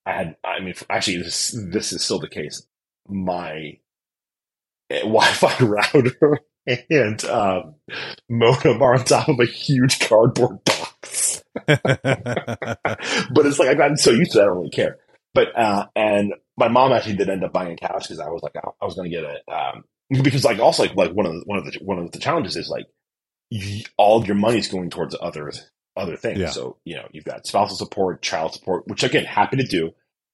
I 0.05 0.11
had. 0.13 0.35
I 0.43 0.59
mean, 0.59 0.75
actually, 0.89 1.17
this 1.17 1.53
this 1.71 1.91
is 1.91 2.03
still 2.03 2.19
the 2.19 2.29
case. 2.29 2.65
My 3.07 3.79
eh, 4.89 4.99
Wi-Fi 5.01 5.65
router 5.65 6.39
and 6.89 7.23
um, 7.25 7.75
modem 8.29 8.81
are 8.81 8.95
on 8.95 9.05
top 9.05 9.29
of 9.29 9.39
a 9.39 9.45
huge 9.45 9.99
cardboard 9.99 10.63
box 10.63 11.43
but 11.67 11.79
it's 13.45 13.59
like 13.59 13.69
I've 13.69 13.77
gotten 13.77 13.97
so 13.97 14.11
used 14.11 14.33
to 14.33 14.39
it, 14.39 14.41
I 14.41 14.45
don't 14.45 14.57
really 14.57 14.69
care. 14.69 14.97
But 15.33 15.57
uh, 15.57 15.87
and 15.95 16.33
my 16.57 16.67
mom 16.67 16.91
actually 16.91 17.15
did 17.15 17.29
end 17.29 17.43
up 17.43 17.53
buying 17.53 17.73
a 17.73 17.87
couch 17.87 18.03
because 18.03 18.19
I 18.19 18.29
was 18.29 18.43
like, 18.43 18.55
I, 18.55 18.85
was 18.85 18.95
going 18.95 19.09
to 19.09 19.15
get 19.15 19.23
it 19.23 19.41
um, 19.51 19.83
because 20.23 20.43
like 20.43 20.59
also 20.59 20.83
like 20.83 20.95
like 20.95 21.11
one 21.11 21.25
of 21.25 21.33
the, 21.33 21.41
one 21.45 21.59
of 21.59 21.65
the 21.65 21.79
one 21.81 21.99
of 21.99 22.11
the 22.11 22.19
challenges 22.19 22.55
is 22.55 22.69
like 22.69 22.85
all 23.97 24.25
your 24.25 24.35
money's 24.35 24.67
going 24.67 24.89
towards 24.89 25.15
other 25.19 25.51
other 25.95 26.17
things. 26.17 26.39
Yeah. 26.39 26.49
So 26.49 26.77
you 26.83 26.95
know 26.95 27.07
you've 27.11 27.25
got 27.25 27.47
spousal 27.47 27.77
support, 27.77 28.21
child 28.21 28.53
support, 28.53 28.87
which 28.87 29.03
again 29.03 29.25
happy 29.25 29.57
to 29.57 29.65
do, 29.65 29.91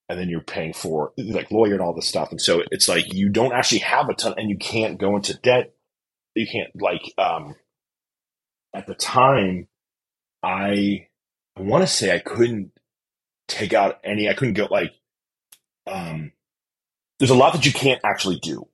and 0.09 0.19
then 0.19 0.27
you're 0.27 0.41
paying 0.41 0.73
for 0.73 1.13
like 1.17 1.51
lawyer 1.51 1.73
and 1.73 1.81
all 1.81 1.93
this 1.93 2.07
stuff. 2.07 2.31
And 2.31 2.41
so 2.41 2.63
it's 2.71 2.87
like 2.87 3.13
you 3.13 3.29
don't 3.29 3.53
actually 3.53 3.79
have 3.79 4.09
a 4.09 4.15
ton, 4.15 4.35
and 4.37 4.49
you 4.49 4.57
can't 4.57 4.99
go 4.99 5.15
into 5.15 5.37
debt. 5.37 5.73
You 6.35 6.47
can't 6.47 6.69
like 6.81 7.13
um, 7.17 7.55
at 8.73 8.87
the 8.87 8.95
time, 8.95 9.67
I 10.43 11.07
I 11.57 11.61
want 11.61 11.83
to 11.83 11.87
say 11.87 12.13
I 12.13 12.19
couldn't 12.19 12.71
take 13.47 13.73
out 13.73 13.99
any. 14.03 14.29
I 14.29 14.33
couldn't 14.33 14.53
go 14.53 14.67
like. 14.69 14.93
Um, 15.87 16.31
there's 17.19 17.31
a 17.31 17.35
lot 17.35 17.53
that 17.53 17.65
you 17.65 17.73
can't 17.73 18.01
actually 18.03 18.39
do 18.39 18.67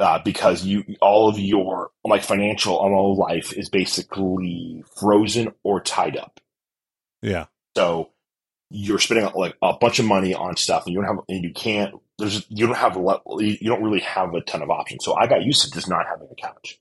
uh, 0.00 0.20
because 0.24 0.64
you 0.64 0.84
all 1.00 1.28
of 1.28 1.38
your 1.38 1.90
like 2.04 2.22
financial 2.22 2.76
all 2.76 3.16
life 3.16 3.52
is 3.52 3.68
basically 3.68 4.82
frozen 4.98 5.52
or 5.62 5.80
tied 5.80 6.16
up. 6.16 6.40
yeah. 7.22 7.46
So 7.76 8.10
you're 8.70 8.98
spending 8.98 9.30
like 9.34 9.56
a 9.62 9.74
bunch 9.80 9.98
of 9.98 10.04
money 10.06 10.34
on 10.34 10.56
stuff, 10.56 10.86
and 10.86 10.94
you 10.94 11.00
don't 11.00 11.16
have, 11.16 11.24
and 11.28 11.44
you 11.44 11.52
can't. 11.52 11.94
There's 12.18 12.44
you 12.48 12.66
don't 12.66 12.76
have 12.76 12.96
a 12.96 13.00
lot. 13.00 13.22
You 13.38 13.56
don't 13.70 13.82
really 13.82 14.00
have 14.00 14.34
a 14.34 14.40
ton 14.40 14.62
of 14.62 14.70
options. 14.70 15.04
So 15.04 15.14
I 15.14 15.26
got 15.26 15.42
used 15.42 15.62
to 15.64 15.70
just 15.70 15.88
not 15.88 16.06
having 16.06 16.28
a 16.30 16.34
couch, 16.34 16.78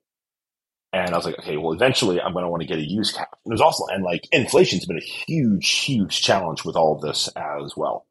and 0.94 1.14
I 1.14 1.18
was 1.18 1.26
like, 1.26 1.38
okay, 1.40 1.58
well, 1.58 1.74
eventually 1.74 2.20
I'm 2.22 2.34
going 2.34 2.44
to 2.46 2.50
want 2.50 2.62
to 2.62 2.68
get 2.68 2.80
a 2.80 2.90
used 2.90 3.16
couch. 3.16 3.28
And 3.46 3.52
there's 3.52 3.62
also 3.62 3.86
and 3.88 4.04
like 4.04 4.28
inflation's 4.32 4.86
been 4.86 4.98
a 4.98 5.02
huge, 5.02 5.70
huge 5.70 6.22
challenge 6.22 6.64
with 6.66 6.76
all 6.76 6.96
of 6.96 7.02
this 7.02 7.28
as 7.36 7.74
well. 7.78 8.08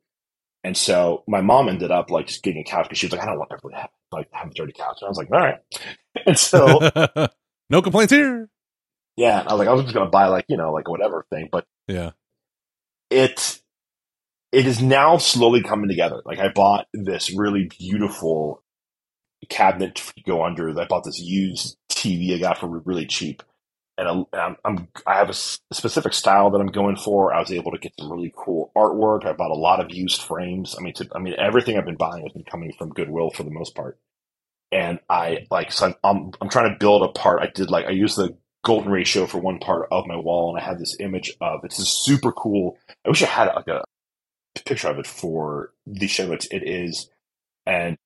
And 0.63 0.77
so 0.77 1.25
my 1.27 1.41
mom 1.43 1.69
ended 1.69 1.91
up 1.91 2.11
like 2.11 2.27
just 2.29 2.43
getting 2.43 2.63
a 2.63 2.65
couch 2.65 2.85
because 2.85 2.99
she 2.99 3.07
was 3.07 3.13
like, 3.13 3.23
I 3.23 3.27
don't 3.27 3.39
want 3.39 3.51
everybody 3.53 3.75
to 3.75 3.81
have 3.83 3.91
like 4.13 4.29
have 4.33 4.51
a 4.51 4.55
dirty 4.55 4.73
couch. 4.73 4.99
And 5.01 5.07
I 5.07 5.11
was 5.11 5.19
like, 5.19 5.31
all 5.33 5.39
right. 5.41 5.59
And 6.27 6.39
so 6.39 6.79
no 7.71 7.83
complaints 7.83 8.13
here. 8.13 8.49
yeah, 9.17 9.41
I 9.47 9.53
was 9.53 9.59
like, 9.59 9.69
I 9.69 9.73
was 9.73 9.83
just 9.83 9.95
gonna 9.95 10.09
buy 10.11 10.29
like 10.29 10.45
you 10.49 10.57
know 10.57 10.73
like 10.73 10.89
whatever 10.89 11.27
thing, 11.29 11.49
but 11.51 11.67
Yeah. 11.89 12.13
it 13.11 13.61
it 14.55 14.67
is 14.67 14.81
now 14.81 15.19
slowly 15.19 15.63
coming 15.63 15.89
together. 15.89 16.23
Like 16.25 16.39
I 16.39 16.49
bought 16.49 16.87
this 16.93 17.35
really 17.35 17.69
beautiful 17.79 18.63
cabinet 19.49 19.97
to 19.97 20.23
go 20.25 20.45
under. 20.45 20.71
I 20.79 20.87
bought 20.87 21.05
this 21.05 21.19
used 21.19 21.77
TV 21.91 22.35
I 22.35 22.39
got 22.39 22.59
for 22.59 22.69
really 22.69 23.07
cheap, 23.07 23.43
and 23.99 24.09
I'm, 24.09 24.25
I'm, 24.33 24.57
I'm 24.65 24.89
have 25.07 25.29
a 25.29 25.35
specific 25.35 26.13
style 26.15 26.51
that 26.51 26.61
I'm 26.61 26.69
going 26.69 26.97
for. 26.97 27.35
I 27.35 27.41
was 27.41 27.51
able 27.51 27.73
to 27.73 27.79
get 27.79 27.93
some 27.99 28.13
really 28.13 28.33
cool 28.37 28.71
artwork. 28.77 29.27
I 29.27 29.33
bought 29.33 29.51
a 29.51 29.55
lot 29.55 29.81
of 29.81 29.91
used 29.91 30.23
frames. 30.23 30.77
I 30.79 30.83
mean, 30.83 30.95
to, 30.95 31.09
I 31.15 31.19
mean 31.19 31.35
everything 31.37 31.77
I've 31.77 31.85
been 31.85 31.97
buying 31.97 32.23
has 32.23 32.33
been 32.33 32.45
coming 32.45 32.73
from 32.79 32.91
Goodwill 32.91 33.31
for 33.31 33.43
the 33.43 33.51
most 33.51 33.75
part. 33.75 33.99
And 34.71 35.01
I 35.11 35.47
like 35.51 35.73
so 35.73 35.87
I'm, 35.87 35.95
I'm 36.05 36.33
I'm 36.41 36.49
trying 36.49 36.73
to 36.73 36.79
build 36.79 37.03
a 37.03 37.09
part. 37.09 37.43
I 37.43 37.51
did 37.53 37.71
like 37.71 37.87
I 37.87 37.91
used 37.91 38.17
the 38.17 38.37
golden 38.65 38.91
ratio 38.91 39.27
for 39.27 39.39
one 39.39 39.59
part 39.59 39.89
of 39.91 40.07
my 40.07 40.17
wall, 40.17 40.55
and 40.55 40.63
I 40.63 40.67
had 40.67 40.79
this 40.79 40.97
image 41.01 41.33
of 41.41 41.61
it's 41.65 41.79
this 41.79 42.05
super 42.05 42.33
cool. 42.33 42.79
I 43.05 43.09
wish 43.09 43.23
I 43.23 43.27
had 43.27 43.53
like 43.55 43.69
a 43.69 43.85
picture 44.63 44.89
of 44.89 44.99
it 44.99 45.07
for 45.07 45.73
the 45.87 46.07
show. 46.07 46.33
It, 46.33 46.47
it 46.51 46.63
is 46.69 47.11
and 47.67 47.97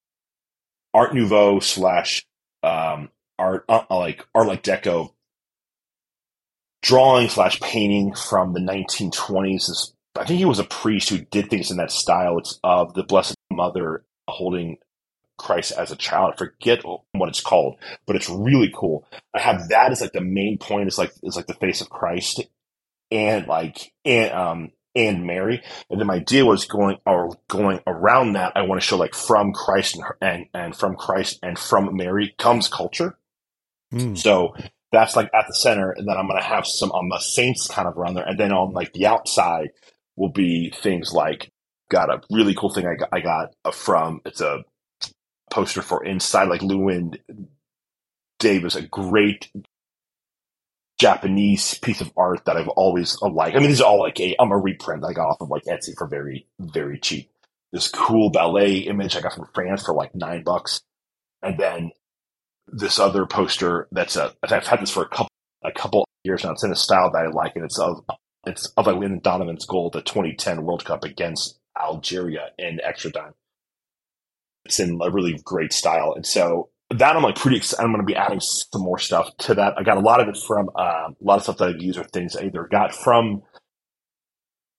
Art 0.94 1.14
Nouveau 1.14 1.60
slash 1.60 2.24
um, 2.62 3.10
art 3.38 3.64
uh, 3.68 3.84
like 3.90 4.26
art 4.34 4.46
like 4.46 4.62
Deco 4.62 5.12
drawing 6.82 7.28
slash 7.28 7.60
painting 7.60 8.14
from 8.14 8.52
the 8.52 8.60
1920s. 8.60 9.68
This, 9.68 9.92
I 10.16 10.24
think 10.24 10.38
he 10.38 10.44
was 10.44 10.58
a 10.58 10.64
priest 10.64 11.08
who 11.08 11.18
did 11.18 11.50
things 11.50 11.70
in 11.70 11.76
that 11.78 11.90
style. 11.90 12.38
It's 12.38 12.58
of 12.64 12.94
the 12.94 13.02
Blessed 13.02 13.36
Mother 13.50 14.04
holding 14.28 14.78
Christ 15.36 15.72
as 15.72 15.90
a 15.92 15.96
child. 15.96 16.34
I 16.34 16.36
forget 16.36 16.84
what 17.12 17.28
it's 17.28 17.40
called, 17.40 17.76
but 18.06 18.16
it's 18.16 18.28
really 18.28 18.72
cool. 18.74 19.06
I 19.34 19.40
have 19.40 19.68
that 19.68 19.92
as 19.92 20.00
like 20.00 20.12
the 20.12 20.20
main 20.20 20.58
point. 20.58 20.88
It's 20.88 20.98
like 20.98 21.12
it's 21.22 21.36
like 21.36 21.46
the 21.46 21.54
face 21.54 21.80
of 21.80 21.90
Christ 21.90 22.42
and 23.10 23.46
like 23.46 23.92
and 24.04 24.32
um 24.32 24.70
and 24.98 25.26
Mary. 25.26 25.62
And 25.88 26.00
then 26.00 26.06
my 26.06 26.16
idea 26.16 26.44
was 26.44 26.64
going 26.64 26.98
or 27.06 27.38
going 27.48 27.80
around 27.86 28.32
that. 28.32 28.52
I 28.56 28.62
want 28.62 28.80
to 28.80 28.86
show 28.86 28.96
like 28.96 29.14
from 29.14 29.52
Christ 29.52 29.94
and 29.94 30.04
her- 30.04 30.18
and 30.20 30.46
and 30.52 30.76
from 30.76 30.96
Christ 30.96 31.38
and 31.42 31.58
from 31.58 31.96
Mary 31.96 32.34
comes 32.38 32.68
culture. 32.68 33.16
Hmm. 33.90 34.14
So 34.14 34.54
that's 34.92 35.16
like 35.16 35.30
at 35.34 35.46
the 35.46 35.54
center, 35.54 35.90
and 35.90 36.06
then 36.08 36.16
I'm 36.16 36.26
gonna 36.26 36.42
have 36.42 36.66
some 36.66 36.90
on 36.92 37.08
the 37.08 37.20
saints 37.20 37.68
kind 37.68 37.86
of 37.86 37.96
around 37.96 38.14
there, 38.14 38.26
and 38.26 38.38
then 38.38 38.52
on 38.52 38.72
like 38.72 38.92
the 38.92 39.06
outside 39.06 39.68
will 40.16 40.32
be 40.32 40.70
things 40.70 41.12
like 41.12 41.50
got 41.90 42.10
a 42.10 42.20
really 42.30 42.54
cool 42.54 42.70
thing 42.70 42.86
I 42.86 42.96
got, 42.96 43.08
I 43.12 43.20
got 43.20 43.74
from 43.74 44.20
it's 44.24 44.40
a 44.40 44.64
poster 45.50 45.82
for 45.82 46.04
inside 46.04 46.48
like 46.48 46.60
Llewyn 46.60 47.18
Davis, 48.38 48.76
a 48.76 48.82
great 48.82 49.50
Japanese 50.98 51.78
piece 51.78 52.00
of 52.00 52.12
art 52.16 52.44
that 52.44 52.56
I've 52.56 52.68
always 52.68 53.16
uh, 53.22 53.28
liked. 53.28 53.56
I 53.56 53.60
mean, 53.60 53.68
these 53.68 53.80
are 53.80 53.88
all 53.88 54.00
like 54.00 54.18
a 54.20 54.34
I'm 54.38 54.50
a 54.50 54.58
reprint 54.58 55.04
I 55.04 55.12
got 55.12 55.28
off 55.28 55.40
of 55.40 55.48
like 55.48 55.64
Etsy 55.64 55.96
for 55.96 56.06
very 56.06 56.46
very 56.58 56.98
cheap. 56.98 57.30
This 57.72 57.88
cool 57.88 58.30
ballet 58.30 58.78
image 58.78 59.16
I 59.16 59.20
got 59.20 59.34
from 59.34 59.48
France 59.54 59.84
for 59.84 59.94
like 59.94 60.14
nine 60.14 60.42
bucks, 60.42 60.80
and 61.42 61.58
then 61.58 61.92
this 62.66 62.98
other 62.98 63.26
poster 63.26 63.88
that's 63.92 64.16
a 64.16 64.34
I've 64.42 64.66
had 64.66 64.80
this 64.80 64.90
for 64.90 65.02
a 65.02 65.08
couple 65.08 65.30
a 65.64 65.72
couple 65.72 66.06
years 66.24 66.44
now. 66.44 66.52
It's 66.52 66.64
in 66.64 66.72
a 66.72 66.76
style 66.76 67.10
that 67.12 67.26
I 67.26 67.28
like, 67.28 67.54
and 67.54 67.64
it's 67.64 67.78
of 67.78 68.04
it's 68.44 68.66
of 68.76 68.86
Landon 68.86 69.20
Donovan's 69.22 69.66
goal, 69.66 69.90
the 69.90 70.02
2010 70.02 70.64
World 70.64 70.84
Cup 70.84 71.04
against 71.04 71.58
Algeria 71.80 72.50
in 72.58 72.80
extra 72.82 73.12
time. 73.12 73.34
It's 74.64 74.80
in 74.80 74.98
a 75.00 75.10
really 75.10 75.38
great 75.44 75.72
style, 75.72 76.12
and 76.14 76.26
so 76.26 76.70
that 76.90 77.16
I'm 77.16 77.22
like 77.22 77.36
pretty 77.36 77.58
excited. 77.58 77.84
I'm 77.84 77.92
going 77.92 78.00
to 78.00 78.06
be 78.06 78.16
adding 78.16 78.40
some 78.40 78.82
more 78.82 78.98
stuff 78.98 79.36
to 79.38 79.54
that. 79.54 79.74
I 79.76 79.82
got 79.82 79.98
a 79.98 80.00
lot 80.00 80.20
of 80.20 80.28
it 80.28 80.36
from 80.36 80.70
um, 80.70 81.16
a 81.20 81.24
lot 81.24 81.36
of 81.36 81.42
stuff 81.42 81.58
that 81.58 81.68
I've 81.68 81.82
used 81.82 81.98
or 81.98 82.04
things 82.04 82.34
I 82.34 82.44
either 82.44 82.66
got 82.70 82.94
from 82.94 83.42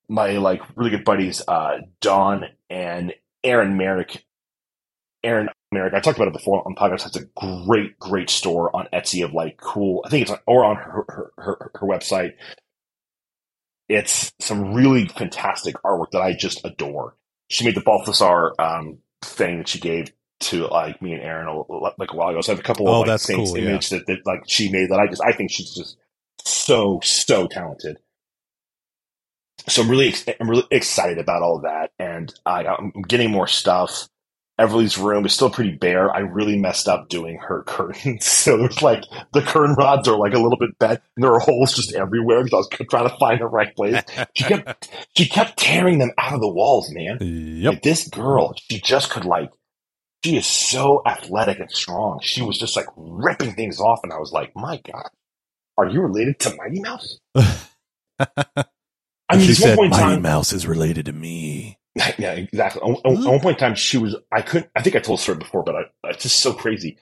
my 0.08 0.32
like 0.38 0.62
really 0.76 0.90
good 0.90 1.06
buddies 1.06 1.42
uh, 1.48 1.78
Don 2.02 2.46
and 2.70 3.14
Aaron 3.44 3.78
Merrick. 3.78 4.26
Aaron 5.24 5.50
Merrick, 5.72 5.94
I 5.94 6.00
talked 6.00 6.18
about 6.18 6.30
it 6.30 6.34
before 6.34 6.66
on 6.66 6.76
podcast. 6.76 7.06
It's 7.06 7.18
a 7.18 7.26
great, 7.66 8.00
great 8.00 8.30
store 8.30 8.76
on 8.76 8.88
Etsy 8.92 9.24
of 9.24 9.34
like 9.34 9.58
cool. 9.58 10.02
I 10.06 10.10
think 10.10 10.24
it's 10.24 10.32
on, 10.32 10.40
or 10.48 10.66
on 10.66 10.78
her 10.78 11.06
her, 11.08 11.32
her 11.38 11.72
her 11.76 11.88
website. 11.88 12.32
It's 13.88 14.32
some 14.40 14.74
really 14.74 15.08
fantastic 15.08 15.76
artwork 15.84 16.12
that 16.12 16.22
I 16.22 16.34
just 16.34 16.66
adore. 16.66 17.16
She 17.50 17.66
made 17.66 17.76
the 17.76 17.82
Balthasar 17.82 18.54
um, 18.60 19.00
thing 19.22 19.58
that 19.60 19.68
she 19.68 19.80
gave 19.80 20.12
to 20.42 20.68
like 20.68 21.02
me 21.02 21.14
and 21.14 21.22
Aaron 21.22 21.48
a, 21.48 21.62
like 21.98 22.12
a 22.12 22.16
while 22.16 22.30
ago. 22.30 22.42
So 22.42 22.52
I 22.52 22.56
have 22.56 22.60
a 22.60 22.64
couple 22.68 22.88
of 22.88 22.94
Oh, 22.94 23.00
like 23.02 23.08
that's 23.08 23.24
Saints 23.24 23.52
cool, 23.52 23.60
yeah. 23.60 23.78
that, 23.78 24.04
that 24.08 24.26
like 24.26 24.44
she 24.48 24.72
made 24.72 24.90
that 24.92 25.00
I 25.00 25.08
just 25.08 25.22
I 25.24 25.34
think 25.34 25.52
she's 25.52 25.74
just 25.74 25.98
so 26.46 27.00
so 27.04 27.48
talented. 27.48 27.98
So 29.68 29.82
I'm 29.84 29.90
really 29.90 30.08
ex- 30.10 30.26
I'm 30.40 30.50
really 30.50 30.66
excited 30.72 31.18
about 31.18 31.42
all 31.44 31.58
of 31.58 31.64
that, 31.64 31.92
and 32.00 32.34
I, 32.46 32.66
I'm 32.66 32.92
getting 33.08 33.30
more 33.32 33.48
stuff. 33.48 34.08
Everly's 34.58 34.98
room 34.98 35.26
is 35.26 35.34
still 35.34 35.50
pretty 35.50 35.72
bare. 35.72 36.14
I 36.14 36.20
really 36.20 36.58
messed 36.58 36.90
up 36.90 37.08
doing 37.08 37.38
her 37.38 37.64
curtains, 37.68 38.26
so 38.26 38.58
there's 38.58 38.82
like 38.82 39.04
the 39.34 39.42
curtain 39.42 39.76
rods 39.76 40.08
are 40.08 40.18
like 40.18 40.34
a 40.34 40.40
little 40.40 40.58
bit 40.58 40.78
bent, 40.80 41.02
and 41.16 41.24
there 41.24 41.34
are 41.34 41.40
holes 41.40 41.74
just 41.74 41.94
everywhere 41.94 42.44
because 42.44 42.54
I 42.54 42.58
was 42.82 42.88
trying 42.90 43.10
to 43.10 43.18
find 43.18 43.40
the 43.42 43.46
right 43.48 43.76
place. 43.76 44.02
She 44.34 44.44
kept 44.46 44.90
she 45.16 45.28
kept 45.28 45.58
tearing 45.58 46.00
them 46.00 46.12
out 46.18 46.34
of 46.34 46.42
the 46.42 46.52
walls, 46.52 46.90
man. 46.92 47.18
Yep. 47.60 47.74
Like 47.74 47.84
this 47.84 48.08
girl, 48.08 48.54
she 48.70 48.80
just 48.80 49.10
could 49.10 49.26
like, 49.26 49.50
she 50.24 50.38
is 50.38 50.46
so 50.46 51.02
athletic 51.06 51.60
and 51.60 51.72
strong. 51.72 52.20
She 52.22 52.42
was 52.42 52.58
just 52.58 52.76
like 52.76 52.88
ripping 52.96 53.54
things 53.54 53.80
off, 53.80 54.02
and 54.04 54.12
I 54.12 54.18
was 54.18 54.32
like, 54.32 54.56
my 54.56 54.82
god, 54.86 55.10
are 55.78 55.88
you 55.88 56.02
related 56.02 56.40
to 56.40 56.56
Mighty 56.56 56.82
Mouse? 56.82 57.20
I 59.30 59.38
mean, 59.38 59.48
she 59.48 59.52
at 59.52 59.56
one 59.56 59.56
said, 59.56 59.78
point 59.78 59.92
"Mighty 59.92 60.04
time, 60.04 60.22
Mouse 60.22 60.52
is 60.54 60.68
related 60.68 61.06
to 61.06 61.14
me." 61.14 61.78
yeah, 62.18 62.34
exactly. 62.34 62.82
At, 62.82 62.90
at 62.90 63.18
hmm. 63.18 63.26
one 63.26 63.40
point 63.40 63.58
in 63.58 63.60
time, 63.60 63.76
she 63.76 63.98
was. 63.98 64.16
I 64.32 64.42
couldn't. 64.42 64.72
I 64.76 64.82
think 64.82 64.96
I 64.96 65.00
told 65.00 65.20
the 65.20 65.24
story 65.24 65.38
before, 65.38 65.64
but 65.64 65.76
I, 65.76 65.82
it's 66.06 66.24
just 66.24 66.40
so 66.40 66.54
crazy. 66.54 66.98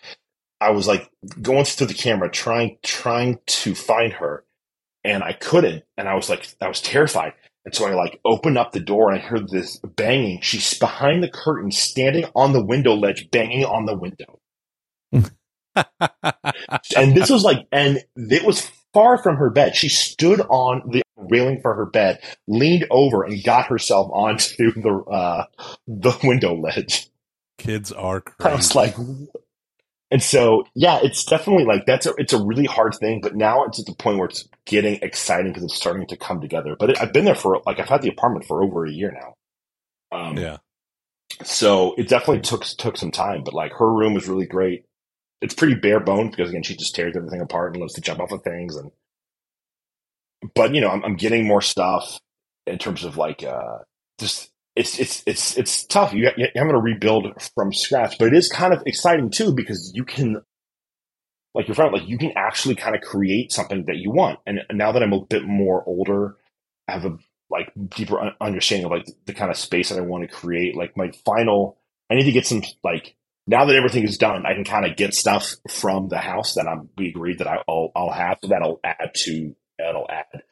I 0.60 0.72
was 0.72 0.88
like 0.88 1.10
going 1.42 1.66
through 1.66 1.88
the 1.88 1.94
camera, 1.94 2.30
trying 2.30 2.78
trying 2.84 3.40
to 3.48 3.74
find 3.74 4.14
her, 4.14 4.44
and 5.04 5.24
I 5.24 5.34
couldn't. 5.34 5.84
And 5.98 6.08
I 6.08 6.16
was 6.16 6.30
like, 6.30 6.48
I 6.62 6.68
was 6.68 6.82
terrified. 6.82 7.34
And 7.68 7.76
so 7.76 7.86
I 7.86 7.96
like 7.96 8.18
opened 8.24 8.58
up 8.58 8.72
the 8.72 8.80
door, 8.80 9.12
and 9.12 9.22
I 9.22 9.22
heard 9.22 9.50
this 9.50 9.78
banging. 9.80 10.40
She's 10.40 10.80
behind 10.80 11.22
the 11.22 11.28
curtain, 11.28 11.70
standing 11.70 12.24
on 12.34 12.54
the 12.54 12.64
window 12.64 12.96
ledge, 12.96 13.30
banging 13.30 13.66
on 13.66 13.86
the 13.86 13.98
window. 13.98 14.40
And 16.96 17.14
this 17.14 17.30
was 17.30 17.44
like, 17.44 17.68
and 17.74 18.00
it 18.16 18.46
was 18.46 18.72
far 18.94 19.22
from 19.22 19.36
her 19.36 19.50
bed. 19.50 19.76
She 19.76 19.90
stood 19.90 20.40
on 20.50 20.82
the 20.90 21.04
railing 21.18 21.60
for 21.62 21.76
her 21.76 21.86
bed, 21.86 22.20
leaned 22.48 22.88
over, 22.90 23.24
and 23.24 23.44
got 23.44 23.68
herself 23.68 24.10
onto 24.14 24.72
the 24.72 25.04
uh, 25.12 25.44
the 25.88 26.18
window 26.24 26.56
ledge. 26.56 27.10
Kids 27.58 27.92
are 27.92 28.24
I 28.40 28.56
was 28.56 28.76
like, 28.76 28.96
and 30.10 30.24
so 30.24 30.64
yeah, 30.74 31.00
it's 31.04 31.26
definitely 31.26 31.66
like 31.66 31.86
that's 31.86 32.06
a 32.06 32.14
it's 32.18 32.34
a 32.34 32.42
really 32.42 32.66
hard 32.66 32.96
thing, 32.96 33.20
but 33.22 33.36
now 33.36 33.66
it's 33.66 33.80
at 33.80 33.86
the 33.86 33.96
point 33.96 34.18
where 34.18 34.28
it's 34.28 34.48
getting 34.66 35.00
exciting 35.02 35.52
because 35.52 35.64
it's 35.64 35.76
starting 35.76 36.08
to 36.08 36.18
come 36.18 36.40
together. 36.40 36.76
But 36.80 36.92
it, 36.92 37.02
I've 37.02 37.12
been 37.12 37.26
there 37.26 37.36
for 37.36 37.62
like 37.66 37.80
I've 37.80 37.90
had 37.90 38.02
the 38.02 38.10
apartment 38.10 38.46
for 38.46 38.64
over 38.64 38.86
a 38.86 38.92
year 38.92 39.12
now. 39.12 40.18
Um, 40.18 40.38
yeah. 40.38 40.58
so 41.44 41.94
it 41.98 42.08
definitely 42.08 42.42
took 42.42 42.64
took 42.64 42.98
some 42.98 43.12
time, 43.12 43.44
but 43.44 43.54
like 43.54 43.74
her 43.74 43.94
room 43.94 44.16
is 44.16 44.30
really 44.30 44.46
great. 44.46 44.86
It's 45.42 45.54
pretty 45.54 45.76
bare 45.76 46.00
bones 46.00 46.36
because 46.36 46.50
again, 46.50 46.64
she 46.64 46.78
just 46.78 46.96
tears 46.96 47.16
everything 47.18 47.42
apart 47.42 47.74
and 47.74 47.82
loves 47.82 47.94
to 47.96 48.02
jump 48.02 48.22
off 48.22 48.32
of 48.32 48.44
things. 48.44 48.78
And 48.78 48.92
but 50.56 50.74
you 50.74 50.80
know, 50.80 50.90
I'm, 50.90 51.04
I'm 51.04 51.16
getting 51.18 51.46
more 51.46 51.62
stuff 51.62 52.18
in 52.66 52.78
terms 52.78 53.04
of 53.04 53.18
like 53.18 53.44
uh, 53.44 53.80
just 54.20 54.52
it's 54.78 55.00
it's 55.00 55.24
it's 55.26 55.58
it's 55.58 55.86
tough. 55.86 56.14
You 56.14 56.30
you're 56.38 56.50
going 56.54 56.70
to 56.70 56.78
rebuild 56.80 57.26
from 57.56 57.74
scratch, 57.74 58.18
but 58.20 58.28
it 58.28 58.34
is 58.36 58.48
kind 58.48 58.74
of 58.74 58.84
exciting 58.86 59.32
too 59.32 59.54
because 59.54 59.92
you 59.96 60.06
can 60.06 60.44
like 61.56 61.68
your 61.68 61.74
friend, 61.74 61.92
like 61.92 62.08
you 62.08 62.20
can 62.20 62.34
actually 62.36 62.76
kind 62.76 62.96
of 62.96 63.02
create 63.02 63.52
something 63.52 63.86
that 63.88 63.96
you 63.98 64.12
want. 64.12 64.40
And 64.46 64.60
now 64.72 64.92
that 64.92 65.02
I'm 65.02 65.14
a 65.14 65.26
bit 65.26 65.44
more 65.44 65.84
older, 65.88 66.36
I 66.88 66.92
have 66.94 67.06
a 67.06 67.18
like 67.50 67.72
deeper 67.90 68.20
understanding 68.40 68.86
of 68.86 68.92
like 68.92 69.08
the 69.26 69.34
kind 69.34 69.50
of 69.50 69.58
space 69.58 69.90
that 69.90 69.98
I 69.98 70.02
want 70.02 70.30
to 70.30 70.36
create. 70.36 70.76
Like 70.76 70.96
my 70.96 71.10
final, 71.26 71.80
I 72.12 72.16
need 72.16 72.26
to 72.26 72.32
get 72.32 72.46
some 72.46 72.62
like 72.84 73.16
now 73.48 73.66
that 73.66 73.76
everything 73.76 74.04
is 74.04 74.20
done, 74.20 74.46
I 74.46 74.54
can 74.54 74.64
kind 74.64 74.86
of 74.86 74.96
get 74.96 75.16
stuff 75.16 75.56
from 75.68 76.10
the 76.10 76.20
house 76.20 76.54
that 76.54 76.68
I'm 76.68 76.90
we 76.98 77.10
agreed 77.10 77.40
that 77.40 77.48
I'll 77.48 77.92
I'll 77.96 78.12
have 78.12 78.38
that'll 78.44 78.80
add 78.84 79.16
to 79.26 79.56
that'll 79.80 80.08
add 80.08 80.44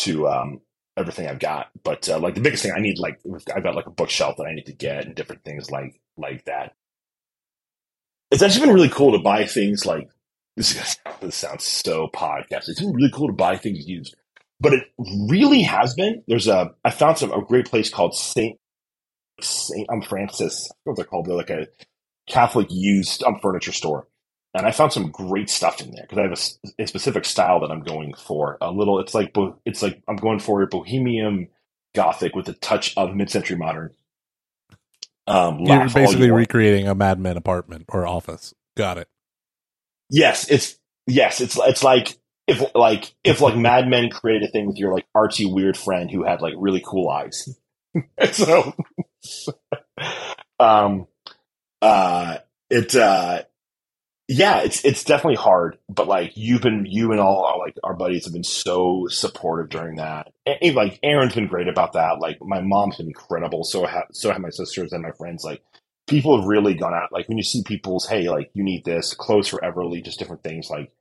to 0.00 0.28
um 0.28 0.60
everything 1.00 1.26
I've 1.26 1.38
got. 1.38 1.68
But 1.82 2.08
uh, 2.08 2.18
like 2.18 2.34
the 2.34 2.40
biggest 2.40 2.62
thing 2.62 2.72
I 2.76 2.80
need 2.80 2.98
like 2.98 3.20
I've 3.54 3.62
got 3.62 3.74
like 3.74 3.86
a 3.86 3.90
bookshelf 3.90 4.36
that 4.36 4.46
I 4.46 4.54
need 4.54 4.66
to 4.66 4.72
get 4.72 5.06
and 5.06 5.14
different 5.14 5.44
things 5.44 5.70
like 5.70 6.00
like 6.16 6.44
that. 6.44 6.74
It's 8.30 8.42
actually 8.42 8.66
been 8.66 8.74
really 8.74 8.88
cool 8.88 9.12
to 9.12 9.22
buy 9.22 9.46
things 9.46 9.84
like 9.86 10.08
this. 10.56 10.96
This 11.20 11.36
sounds 11.36 11.64
so 11.64 12.08
podcast. 12.14 12.68
It's 12.68 12.80
been 12.80 12.92
really 12.94 13.10
cool 13.12 13.28
to 13.28 13.32
buy 13.32 13.56
things 13.56 13.86
used, 13.86 14.14
but 14.60 14.72
it 14.72 14.84
really 15.28 15.62
has 15.62 15.94
been. 15.94 16.22
There's 16.28 16.48
a 16.48 16.70
I 16.84 16.90
found 16.90 17.18
some 17.18 17.32
a 17.32 17.44
great 17.44 17.66
place 17.66 17.90
called 17.90 18.14
Saint 18.14 18.58
Saint. 19.40 19.88
I'm 19.90 20.02
Francis. 20.02 20.68
What 20.84 20.96
they're 20.96 21.04
called? 21.04 21.26
They're 21.26 21.36
like 21.36 21.50
a 21.50 21.66
Catholic 22.28 22.68
used 22.70 23.24
um, 23.24 23.38
furniture 23.42 23.72
store, 23.72 24.06
and 24.54 24.66
I 24.66 24.72
found 24.72 24.92
some 24.92 25.10
great 25.10 25.48
stuff 25.48 25.80
in 25.80 25.92
there 25.92 26.02
because 26.02 26.18
I 26.18 26.22
have 26.22 26.76
a 26.78 26.86
specific 26.86 27.24
style 27.24 27.60
that 27.60 27.70
I'm 27.70 27.82
going 27.82 28.14
for. 28.14 28.58
A 28.60 28.70
little, 28.70 28.98
it's 28.98 29.14
like 29.14 29.32
bo- 29.32 29.58
it's 29.64 29.82
like 29.82 30.02
I'm 30.08 30.16
going 30.16 30.40
for 30.40 30.62
a 30.62 30.66
bohemian 30.66 31.48
gothic 31.94 32.34
with 32.34 32.48
a 32.48 32.54
touch 32.54 32.96
of 32.96 33.14
mid-century 33.14 33.56
modern. 33.56 33.94
Um, 35.26 35.60
You're 35.60 35.88
basically 35.88 36.26
you 36.26 36.34
recreating 36.34 36.88
a 36.88 36.94
Mad 36.94 37.20
Men 37.20 37.36
apartment 37.36 37.84
or 37.88 38.06
office. 38.06 38.54
Got 38.76 38.98
it. 38.98 39.08
yes, 40.08 40.48
it's 40.50 40.78
yes, 41.06 41.40
it's 41.40 41.56
it's 41.58 41.84
like 41.84 42.18
if 42.48 42.74
like 42.74 43.14
if 43.22 43.40
like 43.40 43.56
Mad 43.56 43.86
Men 43.88 44.10
created 44.10 44.48
a 44.48 44.52
thing 44.52 44.66
with 44.66 44.76
your 44.76 44.92
like 44.92 45.06
artsy 45.16 45.52
weird 45.52 45.76
friend 45.76 46.10
who 46.10 46.24
had 46.24 46.40
like 46.40 46.54
really 46.56 46.82
cool 46.84 47.08
eyes. 47.08 47.48
so, 48.32 48.74
um, 50.60 51.06
uh, 51.80 52.38
it 52.68 52.94
uh, 52.96 53.42
yeah, 54.32 54.60
it's 54.60 54.84
it's 54.84 55.02
definitely 55.02 55.34
hard, 55.42 55.76
but 55.88 56.06
like 56.06 56.36
you've 56.36 56.62
been 56.62 56.86
you 56.88 57.10
and 57.10 57.20
all 57.20 57.44
uh, 57.44 57.58
like 57.58 57.74
our 57.82 57.94
buddies 57.94 58.26
have 58.26 58.32
been 58.32 58.44
so 58.44 59.08
supportive 59.08 59.70
during 59.70 59.96
that. 59.96 60.28
And, 60.46 60.56
and, 60.62 60.76
like 60.76 61.00
Aaron's 61.02 61.34
been 61.34 61.48
great 61.48 61.66
about 61.66 61.94
that. 61.94 62.20
Like 62.20 62.38
my 62.40 62.60
mom's 62.60 62.98
been 62.98 63.08
incredible. 63.08 63.64
So 63.64 63.84
ha- 63.86 64.06
so 64.12 64.30
have 64.30 64.40
my 64.40 64.50
sisters 64.50 64.92
and 64.92 65.02
my 65.02 65.10
friends. 65.18 65.42
Like 65.42 65.64
people 66.06 66.38
have 66.38 66.46
really 66.46 66.74
gone 66.74 66.94
out. 66.94 67.10
Like 67.10 67.28
when 67.28 67.38
you 67.38 67.42
see 67.42 67.64
people's 67.64 68.06
hey, 68.06 68.28
like 68.28 68.52
you 68.54 68.62
need 68.62 68.84
this 68.84 69.14
clothes 69.14 69.48
for 69.48 69.58
Everly, 69.58 70.04
just 70.04 70.20
different 70.20 70.44
things. 70.44 70.70
Like 70.70 70.92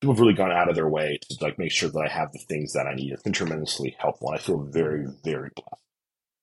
people 0.00 0.16
have 0.16 0.20
really 0.20 0.34
gone 0.34 0.50
out 0.50 0.68
of 0.68 0.74
their 0.74 0.88
way 0.88 1.20
to 1.22 1.44
like 1.44 1.60
make 1.60 1.70
sure 1.70 1.88
that 1.90 2.04
I 2.04 2.08
have 2.08 2.32
the 2.32 2.40
things 2.48 2.72
that 2.72 2.88
I 2.88 2.96
need. 2.96 3.12
It's 3.12 3.22
been 3.22 3.32
tremendously 3.32 3.94
helpful. 4.00 4.30
And 4.30 4.36
I 4.36 4.42
feel 4.42 4.58
very 4.58 5.06
very 5.22 5.50
blessed. 5.54 5.82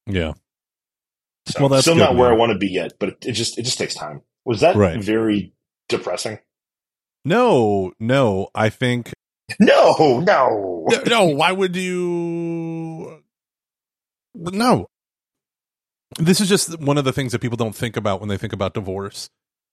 Yeah. 0.07 0.33
So 1.47 1.59
Well, 1.59 1.69
that's 1.69 1.81
still 1.81 1.95
not 1.95 2.15
where 2.15 2.31
I 2.31 2.37
want 2.37 2.53
to 2.53 2.57
be 2.57 2.69
yet, 2.71 2.93
but 2.99 3.09
it, 3.09 3.25
it 3.25 3.31
just 3.33 3.57
it 3.59 3.63
just 3.63 3.77
takes 3.77 3.95
time. 3.95 4.21
Was 4.45 4.61
that 4.61 4.77
Right. 4.77 4.97
very 5.03 5.51
depressing? 5.91 6.39
No, 7.23 7.93
no. 7.99 8.49
I 8.55 8.69
think 8.69 9.13
No, 9.59 10.19
no. 10.25 10.85
no, 10.89 11.01
no, 11.05 11.25
why 11.25 11.51
would 11.51 11.75
you 11.75 13.21
no 14.35 14.87
this 16.19 16.41
is 16.41 16.49
just 16.49 16.79
one 16.79 16.97
of 16.97 17.03
the 17.05 17.13
things 17.13 17.31
that 17.31 17.39
people 17.39 17.57
don't 17.57 17.75
think 17.75 17.95
about 17.97 18.19
when 18.19 18.29
they 18.29 18.37
think 18.37 18.53
about 18.53 18.73
divorce 18.73 19.29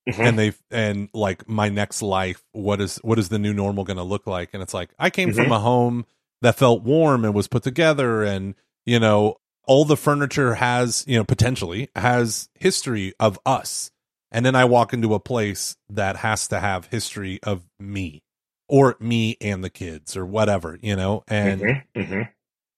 Mhm. 0.08 0.26
and 0.26 0.38
they 0.38 0.52
and 0.70 1.08
like 1.12 1.48
my 1.48 1.68
next 1.68 2.00
life 2.02 2.42
what 2.52 2.80
is 2.80 2.96
what 2.98 3.18
is 3.18 3.28
the 3.28 3.38
new 3.38 3.52
normal 3.52 3.84
going 3.84 3.96
to 3.98 4.02
look 4.02 4.26
like 4.26 4.50
and 4.54 4.62
it's 4.62 4.72
like 4.74 4.90
i 4.98 5.10
came 5.10 5.32
from 5.32 5.52
a 5.52 5.58
home 5.60 6.06
that 6.42 6.56
felt 6.56 6.82
warm 6.82 7.24
and 7.24 7.34
was 7.34 7.46
put 7.48 7.62
together 7.62 8.22
and 8.24 8.54
you 8.86 8.98
know 8.98 9.36
all 9.66 9.84
the 9.84 9.96
furniture 9.96 10.54
has 10.54 11.04
you 11.06 11.16
know 11.18 11.24
potentially 11.24 11.88
has 11.94 12.48
history 12.54 13.12
of 13.20 13.38
us 13.44 13.90
and 14.30 14.44
then 14.46 14.54
i 14.54 14.64
walk 14.64 14.92
into 14.92 15.14
a 15.14 15.20
place 15.20 15.76
that 15.88 16.16
has 16.16 16.48
to 16.48 16.60
have 16.60 16.86
history 16.86 17.38
of 17.42 17.64
me 17.78 18.22
or 18.68 18.96
me 19.00 19.36
and 19.40 19.64
the 19.64 19.70
kids 19.70 20.16
or 20.16 20.26
whatever 20.26 20.78
you 20.82 20.94
know 20.96 21.22
and 21.28 21.60
Mhm, 21.62 21.82
mhm. 21.96 22.28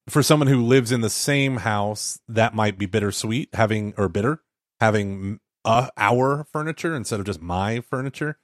for 0.09 0.22
someone 0.22 0.48
who 0.48 0.62
lives 0.64 0.90
in 0.92 1.03
the 1.03 1.11
same 1.11 1.59
house, 1.59 2.18
that 2.28 2.55
might 2.55 2.78
be 2.78 2.86
bittersweet 2.86 3.48
having 3.55 3.94
or 3.96 4.09
bitter 4.09 4.42
having 4.80 5.38
uh, 5.64 5.88
our 5.96 6.46
furniture 6.53 6.94
instead 6.96 7.20
of 7.20 7.26
just 7.26 7.40
my 7.40 7.80
furniture 7.80 8.38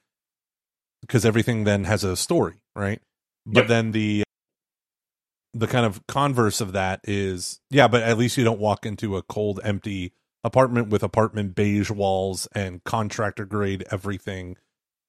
because 1.00 1.24
everything 1.24 1.64
then 1.64 1.84
has 1.84 2.04
a 2.04 2.16
story, 2.16 2.54
right? 2.74 3.00
But 3.46 3.62
Yep. 3.62 3.68
then 3.68 3.92
the 3.92 4.22
the 5.54 5.66
kind 5.66 5.86
of 5.86 6.06
converse 6.06 6.60
of 6.60 6.72
that 6.72 7.00
is 7.04 7.60
yeah, 7.70 7.88
but 7.88 8.02
at 8.02 8.18
least 8.18 8.36
you 8.36 8.44
don't 8.44 8.60
walk 8.60 8.84
into 8.84 9.16
a 9.16 9.22
cold, 9.22 9.60
empty 9.64 10.12
apartment 10.46 10.88
with 10.88 11.02
apartment 11.02 11.54
beige 11.54 11.90
walls 11.90 12.46
and 12.54 12.82
contractor 12.84 13.44
grade 13.44 13.84
everything 13.90 14.56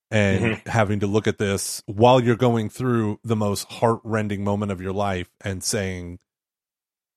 and 0.09 0.41
Mm-hmm. 0.43 0.69
having 0.69 0.99
to 1.01 1.07
look 1.07 1.27
at 1.27 1.37
this 1.37 1.83
while 1.85 2.21
you're 2.21 2.35
going 2.37 2.69
through 2.69 3.19
the 3.25 3.35
most 3.35 3.69
heart-rending 3.69 4.43
moment 4.43 4.71
of 4.71 4.79
your 4.81 4.93
life 4.93 5.29
and 5.43 5.61
saying 5.63 6.19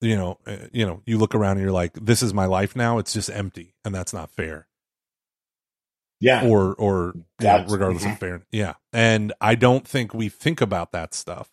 you 0.01 0.17
know 0.17 0.39
uh, 0.47 0.57
you 0.73 0.85
know 0.85 1.01
you 1.07 1.17
look 1.17 1.35
around 1.35 1.53
and 1.53 1.61
you're 1.61 1.71
like 1.73 1.93
this 1.95 2.21
is 2.23 2.35
my 2.35 2.47
life 2.47 2.75
now 2.75 2.99
it's 2.99 3.13
just 3.13 3.31
empty 3.31 3.75
and 3.85 3.95
that's 3.95 4.13
not 4.13 4.29
fair 4.31 4.67
Yeah. 6.21 6.45
or 6.47 6.75
or 6.75 7.15
That's- 7.39 7.71
regardless 7.71 8.05
mhm. 8.05 8.13
of 8.13 8.19
fair 8.19 8.43
yeah 8.51 8.75
and 8.93 9.33
i 9.41 9.55
don't 9.55 9.87
think 9.87 10.13
we 10.13 10.29
think 10.29 10.61
about 10.61 10.93
that 10.93 11.15
stuff 11.15 11.49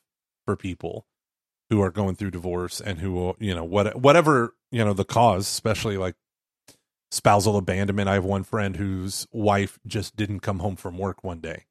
for 0.45 0.55
people 0.55 1.05
who 1.69 1.81
are 1.81 1.91
going 1.91 2.15
through 2.15 2.31
divorce 2.31 2.81
and 2.81 2.99
who 2.99 3.35
you 3.39 3.53
know 3.53 3.63
what 3.63 3.95
whatever 3.97 4.55
you 4.71 4.83
know 4.83 4.93
the 4.93 5.05
cause 5.05 5.47
especially 5.47 5.97
like 5.97 6.15
spousal 7.11 7.57
abandonment. 7.57 8.09
I 8.09 8.15
have 8.15 8.25
one 8.25 8.43
friend 8.43 8.75
whose 8.75 9.27
wife 9.31 9.79
just 9.85 10.15
didn't 10.15 10.41
come 10.41 10.59
home 10.59 10.75
from 10.75 10.97
work 10.97 11.23
one 11.23 11.39
day 11.39 11.65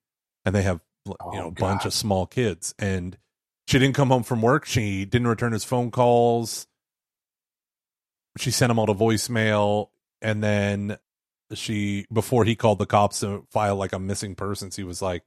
and 0.45 0.55
they 0.55 0.63
have 0.63 0.81
you 1.07 1.15
Oh, 1.21 1.31
know 1.31 1.47
a 1.49 1.51
bunch 1.53 1.85
of 1.85 1.93
small 1.93 2.27
kids 2.27 2.75
and 2.79 3.17
she 3.69 3.79
didn't 3.79 3.95
come 3.95 4.09
home 4.09 4.23
from 4.23 4.43
work. 4.43 4.65
She 4.65 5.05
didn't 5.05 5.29
return 5.29 5.53
his 5.53 5.65
phone 5.65 5.91
calls. 5.91 6.67
She 8.39 8.51
sent 8.51 8.71
him 8.71 8.79
all 8.79 8.87
to 8.87 8.95
voicemail 8.95 9.91
and 10.21 10.43
then 10.43 10.99
she 11.55 12.07
before 12.13 12.45
he 12.45 12.57
called 12.57 12.79
the 12.79 12.87
cops 12.87 13.21
to 13.21 13.47
file 13.51 13.77
like 13.77 13.93
a 13.93 13.99
missing 14.01 14.35
persons 14.35 14.75
he 14.75 14.83
was 14.83 15.01
like 15.01 15.25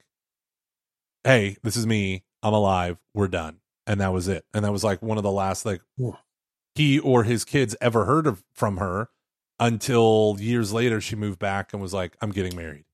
hey 1.24 1.56
this 1.62 1.76
is 1.76 1.86
me. 1.86 2.24
I'm 2.42 2.52
alive. 2.54 2.98
We're 3.14 3.28
done. 3.28 3.60
And 3.86 4.00
that 4.00 4.12
was 4.12 4.28
it. 4.28 4.44
And 4.54 4.64
that 4.64 4.72
was 4.72 4.84
like 4.84 5.00
one 5.02 5.16
of 5.18 5.22
the 5.24 5.30
last 5.32 5.64
like 5.66 5.80
he 6.74 6.98
or 6.98 7.24
his 7.24 7.44
kids 7.44 7.74
ever 7.80 8.04
heard 8.04 8.26
of 8.26 8.44
from 8.52 8.76
her 8.78 9.08
until 9.60 10.36
years 10.40 10.72
later 10.72 11.00
she 11.00 11.14
moved 11.14 11.38
back 11.38 11.72
and 11.72 11.80
was 11.80 11.92
like 11.94 12.16
i'm 12.20 12.30
getting 12.32 12.56
married. 12.56 12.84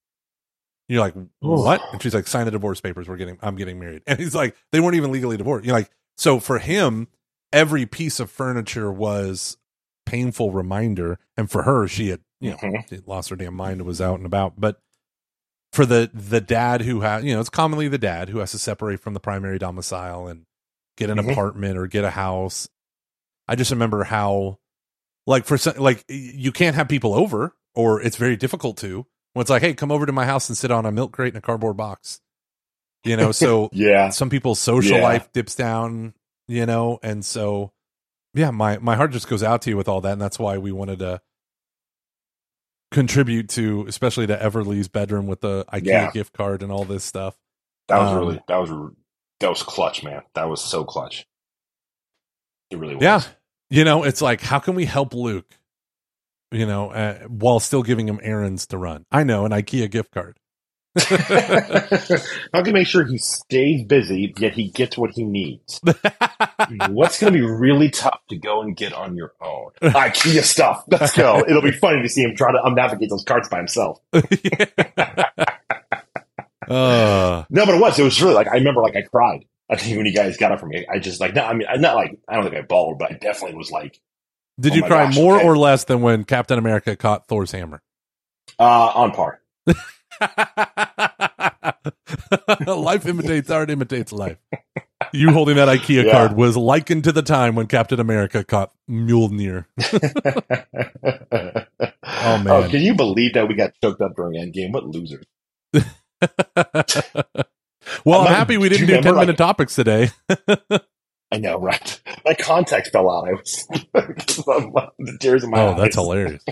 You're 0.89 1.01
like 1.01 1.15
what? 1.41 1.81
And 1.93 2.03
she's 2.03 2.15
like 2.15 2.27
sign 2.27 2.45
the 2.45 2.51
divorce 2.51 2.81
papers. 2.81 3.09
We're 3.09 3.17
getting 3.17 3.39
i'm 3.43 3.57
getting 3.57 3.79
married. 3.81 4.03
And 4.07 4.19
he's 4.19 4.35
like 4.35 4.55
they 4.73 4.81
weren't 4.81 4.97
even 4.97 5.11
legally 5.13 5.37
divorced. 5.37 5.65
You're 5.65 5.75
like 5.77 5.91
so 6.17 6.39
for 6.41 6.59
him 6.59 7.09
every 7.53 7.87
piece 7.87 8.21
of 8.21 8.31
furniture 8.31 8.93
was 8.93 9.57
painful 10.05 10.53
reminder. 10.53 11.19
And 11.37 11.51
for 11.51 11.63
her 11.63 11.89
she 11.89 12.09
had 12.09 12.21
you 12.41 12.51
know 12.51 12.57
Mhm. 12.59 13.03
lost 13.07 13.31
her 13.31 13.37
damn 13.37 13.55
mind 13.55 13.81
and 13.81 13.87
was 13.87 14.01
out 14.01 14.17
and 14.19 14.27
about. 14.27 14.61
But 14.61 14.81
for 15.73 15.85
the 15.87 16.11
the 16.15 16.41
dad 16.41 16.83
who 16.83 17.01
has 17.01 17.25
you 17.25 17.33
know 17.35 17.41
it's 17.41 17.49
commonly 17.49 17.89
the 17.89 17.99
dad 17.99 18.29
who 18.29 18.39
has 18.39 18.51
to 18.53 18.59
separate 18.59 19.01
from 19.01 19.15
the 19.15 19.21
primary 19.21 19.59
domicile 19.59 20.27
and 20.29 20.45
get 20.97 21.11
an 21.11 21.19
Mhm. 21.19 21.33
apartment 21.33 21.77
or 21.79 21.87
get 21.87 22.05
a 22.05 22.11
house. 22.11 22.69
I 23.49 23.55
just 23.57 23.71
remember 23.71 24.05
how 24.05 24.59
like 25.27 25.45
for 25.45 25.59
some, 25.59 25.77
like 25.79 26.05
you 26.09 26.53
can't 26.53 26.77
have 26.77 26.89
people 26.89 27.15
over 27.15 27.55
or 27.75 28.01
it's 28.01 28.17
very 28.17 28.37
difficult 28.37 28.77
to 28.79 29.07
when 29.35 29.41
it's 29.43 29.51
like 29.51 29.63
hey 29.63 29.75
come 29.75 29.91
over 29.93 30.07
to 30.07 30.13
my 30.13 30.25
house 30.27 30.49
and 30.49 30.57
sit 30.57 30.71
on 30.71 30.87
a 30.87 30.93
milk 30.93 31.13
crate 31.13 31.33
in 31.35 31.39
a 31.39 31.41
cardboard 31.41 31.77
box 31.77 32.21
you 33.05 33.17
know 33.17 33.33
so 33.33 33.69
Yeah. 33.73 34.11
some 34.11 34.31
people's 34.31 34.61
social 34.61 34.99
Yeah. 34.99 35.03
life 35.05 35.33
dips 35.33 35.55
down 35.55 36.15
you 36.49 36.67
know 36.67 36.99
and 37.03 37.25
so 37.25 37.73
yeah 38.35 38.51
my 38.51 38.79
my 38.79 38.97
heart 38.97 39.11
just 39.13 39.29
goes 39.29 39.43
out 39.43 39.63
to 39.63 39.71
you 39.71 39.77
with 39.77 39.89
all 39.89 40.01
that 40.03 40.13
and 40.13 40.21
that's 40.23 40.39
why 40.39 40.59
we 40.59 40.73
wanted 40.73 41.01
to 41.01 41.21
contribute 42.93 43.49
to 43.51 43.85
especially 43.89 44.27
to 44.29 44.41
everly's 44.41 44.89
bedroom 44.89 45.27
with 45.27 45.41
the 45.41 45.65
ikea 45.73 45.83
Yeah. 45.85 46.11
gift 46.13 46.33
card 46.33 46.63
and 46.63 46.71
all 46.71 46.85
this 46.85 47.05
stuff 47.05 47.37
That 47.89 47.99
was 47.99 48.11
Um, 48.13 48.19
really 48.19 48.41
that 48.49 48.57
was 48.57 48.93
that 49.41 49.51
was 49.51 49.63
clutch, 49.63 50.03
man. 50.03 50.23
That 50.35 50.49
was 50.49 50.63
so 50.65 50.83
clutch. 50.85 51.27
It 52.71 52.79
really 52.79 52.95
was. 52.95 53.03
yeah 53.03 53.23
you 53.71 53.85
know 53.85 54.05
it's 54.05 54.23
like 54.23 54.41
how 54.41 54.59
can 54.59 54.75
we 54.75 54.85
help 54.85 55.15
luke 55.15 55.59
you 56.51 56.67
know 56.67 56.91
uh, 56.91 57.19
while 57.29 57.61
still 57.61 57.83
giving 57.83 58.09
him 58.09 58.21
errands 58.23 58.67
to 58.67 58.79
run 58.79 59.05
i 59.11 59.23
know 59.23 59.45
an 59.45 59.53
ikea 59.53 59.91
gift 59.91 60.11
card 60.13 60.39
How 62.55 62.63
can 62.63 62.73
make 62.73 62.87
sure 62.87 63.05
he 63.05 63.19
stays 63.19 63.85
busy 63.85 64.33
yet 64.39 64.55
he 64.55 64.69
gets 64.69 64.97
what 64.97 65.11
he 65.11 65.25
needs? 65.25 65.79
What's 66.89 67.21
going 67.21 67.35
to 67.35 67.39
be 67.39 67.45
really 67.45 67.91
tough 67.91 68.21
to 68.31 68.37
go 68.37 68.63
and 68.63 68.75
get 68.75 68.95
on 68.95 69.15
your 69.15 69.35
own? 69.43 69.73
IKEA 69.83 70.43
stuff. 70.43 70.85
Let's 70.89 71.13
go. 71.15 71.45
It'll 71.47 71.61
be 71.61 71.73
funny 71.73 72.01
to 72.03 72.09
see 72.09 72.23
him 72.23 72.35
try 72.35 72.51
to 72.51 72.63
um, 72.65 72.75
navigate 72.75 73.11
those 73.11 73.25
carts 73.25 73.49
by 73.49 73.59
himself. 73.59 74.01
uh, 74.13 74.23
No, 76.69 77.67
but 77.67 77.75
it 77.75 77.81
was. 77.81 77.99
It 77.99 78.05
was 78.05 78.23
really 78.23 78.35
like 78.35 78.49
I 78.49 78.55
remember. 78.55 78.81
Like 78.81 78.97
I 78.97 79.03
cried. 79.03 79.45
I 79.71 79.77
think 79.77 79.97
when 79.97 80.07
you 80.07 80.15
guys 80.15 80.37
got 80.37 80.53
it 80.53 80.61
from 80.61 80.71
me, 80.71 80.87
I 80.93 80.99
just 80.99 81.21
like. 81.21 81.35
No, 81.35 81.45
I 81.45 81.55
mean, 81.55 81.67
I'm 81.69 81.81
not 81.81 81.97
like 81.97 82.19
I 82.29 82.35
don't 82.35 82.45
think 82.45 82.57
I 82.57 82.63
bawled, 82.63 82.99
but 82.99 83.11
I 83.11 83.15
definitely 83.15 83.57
was 83.57 83.71
like 83.71 84.01
did 84.59 84.73
Oh 84.73 84.77
you 84.77 84.83
cry 84.85 85.05
gosh, 85.07 85.15
more 85.17 85.37
okay. 85.37 85.47
or 85.47 85.57
less 85.57 85.85
than 85.85 86.01
when 86.01 86.25
captain 86.25 86.59
america 86.59 86.97
caught 86.97 87.29
thor's 87.29 87.53
hammer 87.53 87.83
uh, 88.59 88.91
on 88.95 89.11
par. 89.13 89.41
life 92.67 93.07
imitates 93.07 93.51
art 93.51 93.71
imitates 93.71 94.13
life. 94.13 94.39
You 95.13 95.31
holding 95.33 95.57
that 95.57 95.69
IKEA 95.69 96.05
Yeah. 96.05 96.13
card 96.13 96.37
was 96.37 96.57
likened 96.57 97.05
to 97.05 97.13
the 97.13 97.23
time 97.23 97.55
when 97.55 97.67
Captain 97.67 98.01
America 98.01 98.43
caught 98.45 98.73
Mjolnir. 98.89 99.67
oh 102.05 102.39
man. 102.39 102.71
can 102.71 102.81
you 102.81 102.95
believe 102.95 103.35
that 103.35 103.47
we 103.49 103.55
got 103.55 103.73
choked 103.83 104.01
up 104.01 104.17
during 104.17 104.41
Endgame? 104.41 104.73
What 104.73 104.87
losers! 104.87 105.25
well, 108.05 108.21
I'm 108.21 108.25
My- 108.33 108.37
happy 108.37 108.57
we 108.57 108.69
didn't 108.69 108.87
do 108.87 108.95
10 108.95 109.01
remember, 109.03 109.21
minute 109.21 109.33
like- 109.33 109.37
topics 109.49 109.75
today. 109.75 110.11
I 111.33 111.39
know, 111.39 111.59
right? 111.59 112.01
My 112.25 112.35
context 112.35 112.93
fell 112.93 113.11
out. 113.11 113.29
I 113.29 113.33
was 113.33 113.67
the 113.95 115.17
tears 115.21 115.43
in 115.45 115.51
my 115.51 115.61
Oh, 115.61 115.73
eyes. 115.73 115.79
that's 115.81 115.97
hilarious. 115.97 116.43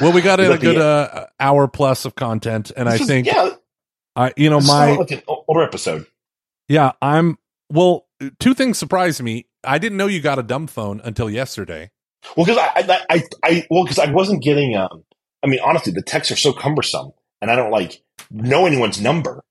Well, 0.00 0.12
we 0.12 0.20
got 0.20 0.38
in 0.38 0.52
a 0.52 0.58
good 0.58 0.76
uh, 0.78 1.26
hour 1.40 1.66
plus 1.66 2.04
of 2.04 2.14
content, 2.14 2.70
and 2.76 2.88
I 2.88 2.92
This 2.92 3.00
is- 3.02 3.06
think 3.08 3.26
yeah, 3.26 3.50
I, 4.14 4.32
you 4.36 4.50
know, 4.50 4.60
my 4.60 4.96
like 4.96 5.10
an 5.12 5.22
older 5.26 5.62
episode. 5.62 6.06
yeah, 6.68 6.92
I'm 7.02 7.38
well. 7.70 8.06
Two 8.38 8.52
things 8.52 8.76
surprised 8.76 9.22
me. 9.22 9.46
I 9.64 9.78
didn't 9.78 9.96
know 9.96 10.06
you 10.06 10.20
got 10.20 10.38
a 10.38 10.42
dumb 10.42 10.66
phone 10.66 11.00
until 11.04 11.30
yesterday. 11.30 11.90
Well, 12.36 12.44
because 12.44 12.58
I, 12.58 12.70
I, 12.76 13.00
I, 13.08 13.22
I, 13.42 13.66
well, 13.70 13.82
because 13.84 13.98
I 13.98 14.10
wasn't 14.10 14.42
getting. 14.42 14.76
Um, 14.76 15.04
I 15.42 15.46
mean, 15.46 15.60
honestly, 15.64 15.90
the 15.92 16.02
texts 16.02 16.30
are 16.30 16.36
so 16.36 16.52
cumbersome, 16.52 17.12
and 17.40 17.50
I 17.50 17.56
don't 17.56 17.70
like 17.70 18.02
know 18.30 18.66
anyone's 18.66 19.00
number. 19.00 19.42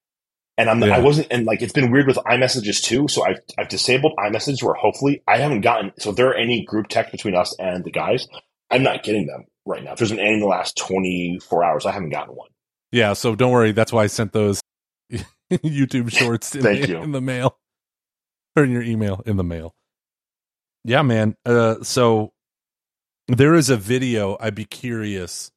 And 0.60 0.70
I'm, 0.70 0.82
Yeah. 0.84 0.98
I 0.98 1.00
wasn't, 1.00 1.28
and 1.32 1.46
like 1.46 1.62
it's 1.64 1.74
been 1.74 1.90
weird 1.90 2.06
with 2.06 2.18
iMessages 2.18 2.84
too. 2.84 3.08
So 3.08 3.26
I've, 3.26 3.40
I've 3.58 3.70
disabled 3.70 4.14
iMessage 4.20 4.62
where 4.62 4.76
hopefully 4.76 5.24
I 5.28 5.38
haven't 5.38 5.62
gotten. 5.62 5.94
So 5.98 6.10
if 6.12 6.18
there 6.18 6.28
are 6.28 6.36
any 6.36 6.66
group 6.66 6.88
text 6.90 7.12
between 7.14 7.34
us 7.34 7.56
and 7.58 7.84
the 7.86 7.92
guys, 7.92 8.28
I'm 8.70 8.84
not 8.84 9.04
getting 9.04 9.26
them 9.26 9.46
right 9.66 9.84
now. 9.84 9.94
If 9.94 10.00
there's 10.00 10.12
been 10.12 10.20
any 10.20 10.34
in 10.34 10.40
the 10.42 10.48
last 10.48 10.78
24 10.78 11.64
hours, 11.64 11.86
I 11.86 11.92
haven't 11.92 12.10
gotten 12.10 12.36
one. 12.36 12.50
Yeah, 12.92 13.14
so 13.14 13.36
don't 13.36 13.52
worry. 13.54 13.72
That's 13.72 13.94
why 13.94 14.04
I 14.04 14.08
sent 14.08 14.34
those 14.34 14.62
YouTube 15.52 16.12
shorts 16.16 16.54
in, 16.56 16.62
Thank 16.62 16.82
the, 16.82 16.88
you. 16.90 16.98
in 17.04 17.14
the 17.14 17.22
mail 17.22 17.58
or 18.58 18.66
in 18.66 18.72
your 18.72 18.84
email 18.84 19.24
in 19.26 19.38
the 19.38 19.44
mail. 19.46 19.74
Yeah, 20.84 21.04
man. 21.04 21.36
Uh, 21.46 21.76
so 21.84 22.34
there 23.30 23.56
is 23.56 23.70
a 23.70 23.78
video. 23.78 24.36
I'd 24.42 24.56
be 24.56 24.66
curious 24.66 25.52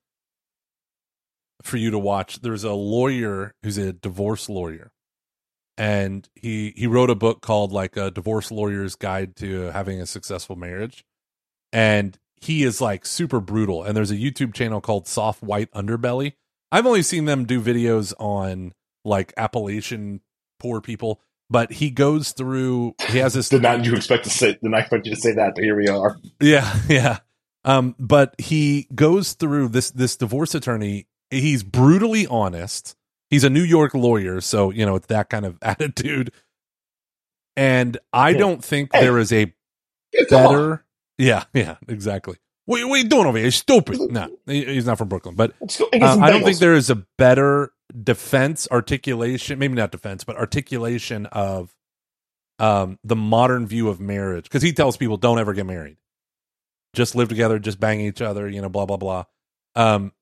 for 1.63 1.77
you 1.77 1.91
to 1.91 1.99
watch. 1.99 2.41
There's 2.41 2.65
a 2.65 2.73
lawyer 2.73 3.53
who's 3.65 3.79
a 3.79 3.93
divorce 3.93 4.49
lawyer, 4.49 4.92
and 5.77 6.29
he 6.35 6.73
he 6.77 6.87
wrote 6.87 7.11
a 7.11 7.15
book 7.15 7.41
called 7.41 7.73
like 7.73 7.97
a 7.97 8.11
divorce 8.11 8.51
lawyer's 8.51 8.95
guide 8.95 9.37
to 9.37 9.65
having 9.73 10.01
a 10.01 10.07
successful 10.07 10.57
marriage, 10.57 11.05
and 11.73 12.19
he 12.41 12.65
is 12.65 12.81
like 12.81 13.07
super 13.07 13.41
brutal. 13.41 13.83
And 13.83 13.97
there's 13.97 14.11
a 14.11 14.17
YouTube 14.17 14.53
channel 14.55 14.81
called 14.81 15.07
Soft 15.07 15.43
White 15.43 15.71
Underbelly. 15.73 16.35
I've 16.71 16.87
only 16.87 17.03
seen 17.03 17.25
them 17.25 17.45
do 17.45 17.61
videos 17.61 18.13
on 18.19 18.73
like 19.05 19.33
Appalachian 19.37 20.21
poor 20.59 20.81
people, 20.81 21.21
but 21.49 21.73
he 21.73 21.91
goes 21.91 22.33
through. 22.33 22.95
He 23.09 23.19
has 23.19 23.35
this. 23.35 23.49
Did 23.51 23.63
not 23.63 23.85
you 23.85 23.95
expect 23.95 24.25
to 24.25 24.31
say? 24.31 24.53
Did 24.53 24.63
not 24.63 24.81
expect 24.81 25.07
you 25.07 25.15
to 25.15 25.21
say 25.21 25.35
that, 25.35 25.55
but 25.55 25.65
here 25.65 25.77
we 25.77 25.89
are. 25.89 26.19
Yeah, 26.41 26.75
yeah. 26.89 27.19
Um, 27.65 27.95
but 27.99 28.35
he 28.39 28.89
goes 28.95 29.35
through 29.35 29.69
this 29.69 29.91
this 29.91 30.17
divorce 30.17 30.55
attorney. 30.55 31.07
He's 31.31 31.63
brutally 31.63 32.27
honest. 32.27 32.97
He's 33.33 33.43
a 33.45 33.51
New 33.51 33.63
York 33.65 33.95
lawyer, 33.95 34.41
so 34.41 34.71
you 34.71 34.87
know 34.87 34.95
it's 34.95 35.09
that 35.09 35.29
kind 35.31 35.45
of 35.45 35.59
attitude. 35.63 36.31
And 37.57 37.99
I 38.13 38.31
Yeah. 38.31 38.39
don't 38.39 38.65
think 38.65 38.91
Hey. 38.95 39.01
there 39.01 39.19
is 39.19 39.33
a 39.33 39.53
Yeah, 40.13 40.23
better. 40.31 40.85
Yeah, 41.19 41.45
yeah, 41.55 41.77
exactly. 41.89 42.37
What, 42.67 42.87
what 42.89 42.95
are 42.95 43.03
you 43.03 43.09
doing 43.09 43.27
over 43.27 43.37
here? 43.39 43.47
You're 43.47 43.51
stupid. 43.53 43.99
No, 44.13 44.29
he- 44.47 44.65
he's 44.67 44.87
not 44.87 44.99
from 44.99 45.09
Brooklyn, 45.09 45.35
but 45.35 45.55
Let's 45.61 45.79
go 45.79 45.89
and 45.93 46.01
get 46.03 46.11
uh, 46.11 46.19
I 46.21 46.31
don't 46.31 46.45
think 46.45 46.59
there 46.59 46.75
is 46.75 46.91
a 46.91 47.05
better 47.19 47.73
defense 48.03 48.69
articulation, 48.71 49.59
maybe 49.59 49.75
not 49.75 49.91
defense, 49.93 50.25
but 50.25 50.37
articulation 50.37 51.27
of 51.27 51.75
um, 52.59 52.99
the 53.03 53.17
modern 53.17 53.67
view 53.67 53.89
of 53.89 54.01
marriage. 54.01 54.45
Because 54.45 54.63
he 54.63 54.73
tells 54.73 54.97
people 54.97 55.17
don't 55.17 55.39
ever 55.39 55.53
get 55.55 55.67
married, 55.67 55.97
just 56.95 57.15
live 57.17 57.29
together, 57.29 57.59
just 57.59 57.81
bang 57.81 58.01
each 58.01 58.23
other, 58.23 58.49
you 58.49 58.61
know, 58.63 58.69
blah 58.69 58.87
blah 58.87 58.97
blah. 58.99 59.25
Um, 59.75 60.13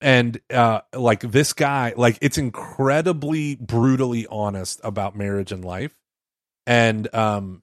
and 0.00 0.40
uh, 0.50 0.80
like 0.94 1.20
this 1.20 1.52
guy, 1.52 1.94
like 1.96 2.18
it's 2.20 2.38
incredibly 2.38 3.56
brutally 3.56 4.26
honest 4.26 4.80
about 4.82 5.16
marriage 5.16 5.52
and 5.52 5.64
life. 5.64 5.94
And 6.66 7.12
um, 7.14 7.62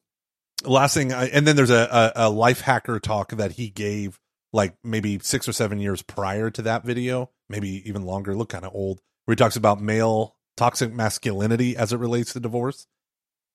last 0.65 0.93
thing, 0.93 1.11
and 1.11 1.47
then 1.47 1.55
there's 1.55 1.69
a, 1.69 2.13
a 2.15 2.27
a 2.27 2.29
life 2.29 2.61
hacker 2.61 2.99
talk 2.99 3.29
that 3.31 3.53
he 3.53 3.69
gave 3.69 4.19
like 4.53 4.75
maybe 4.83 5.19
six 5.19 5.47
or 5.47 5.53
seven 5.53 5.79
years 5.79 6.01
prior 6.01 6.49
to 6.51 6.61
that 6.63 6.83
video, 6.83 7.29
maybe 7.49 7.87
even 7.87 8.03
longer, 8.03 8.35
look 8.35 8.49
kind 8.49 8.65
of 8.65 8.73
old, 8.73 9.01
where 9.25 9.33
he 9.33 9.37
talks 9.37 9.55
about 9.55 9.81
male 9.81 10.35
toxic 10.55 10.91
masculinity 10.91 11.77
as 11.77 11.93
it 11.93 11.97
relates 11.97 12.33
to 12.33 12.39
divorce. 12.39 12.87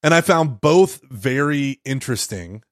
And 0.02 0.14
I 0.14 0.20
found 0.20 0.60
both 0.60 1.00
very 1.10 1.80
interesting 1.84 2.62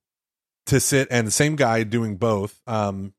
to 0.67 0.81
sit 0.81 1.09
and 1.11 1.27
the 1.27 1.33
same 1.33 1.57
guy 1.57 1.83
doing 1.83 2.17
both. 2.17 2.61
Um, 2.67 3.15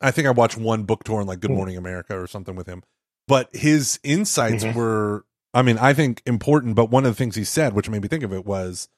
I 0.00 0.10
think 0.10 0.26
I 0.26 0.30
watched 0.30 0.56
one 0.56 0.84
book 0.84 1.04
tour 1.04 1.20
on 1.20 1.26
like 1.26 1.40
Good 1.40 1.50
Hmm. 1.50 1.56
Morning 1.56 1.76
America 1.76 2.18
or 2.20 2.26
something 2.26 2.54
with 2.56 2.66
him, 2.66 2.82
but 3.28 3.48
his 3.54 3.98
insights 4.02 4.64
Mhm. 4.64 4.74
were, 4.74 5.24
I 5.52 5.62
mean, 5.62 5.78
I 5.78 5.92
think 5.94 6.22
important. 6.26 6.74
But 6.76 6.90
one 6.90 7.04
of 7.04 7.10
the 7.12 7.16
things 7.16 7.34
he 7.36 7.44
said, 7.44 7.72
which 7.74 7.88
made 7.88 8.02
me 8.02 8.08
think 8.08 8.22
of 8.24 8.32
it, 8.32 8.44
was 8.46 8.88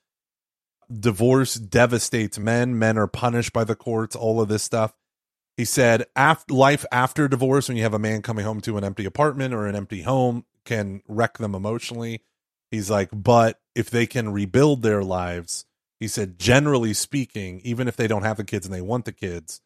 divorce 0.93 1.55
devastates 1.55 2.39
men. 2.39 2.79
Men 2.79 2.99
are 2.99 3.07
punished 3.07 3.53
by 3.53 3.65
the 3.65 3.75
courts. 3.75 4.15
All 4.15 4.41
of 4.41 4.49
this 4.49 4.63
stuff. 4.63 4.95
He 5.57 5.65
said, 5.65 6.07
after 6.17 6.53
life 6.55 6.85
after 6.91 7.29
divorce, 7.29 7.69
when 7.69 7.77
you 7.77 7.83
have 7.83 7.95
a 7.95 7.99
man 7.99 8.23
coming 8.23 8.45
home 8.45 8.61
to 8.63 8.77
an 8.79 8.85
empty 8.85 9.05
apartment 9.05 9.53
or 9.55 9.67
an 9.67 9.77
empty 9.77 10.03
home, 10.03 10.45
can 10.65 11.03
wreck 11.09 11.39
them 11.39 11.55
emotionally. 11.55 12.23
He's 12.71 12.91
like, 12.91 13.11
but 13.13 13.61
if 13.75 13.91
they 13.91 14.07
can 14.07 14.33
rebuild 14.33 14.83
their 14.83 15.03
lives, 15.03 15.67
he 16.01 16.09
said, 16.09 16.39
generally 16.39 16.95
speaking, 16.95 17.61
even 17.65 17.87
if 17.87 17.97
they 17.97 18.07
don't 18.09 18.23
have 18.23 18.39
the 18.39 18.45
kids 18.45 18.65
and 18.67 18.75
they 18.75 18.81
want 18.81 19.05
the 19.05 19.13
kids, 19.13 19.61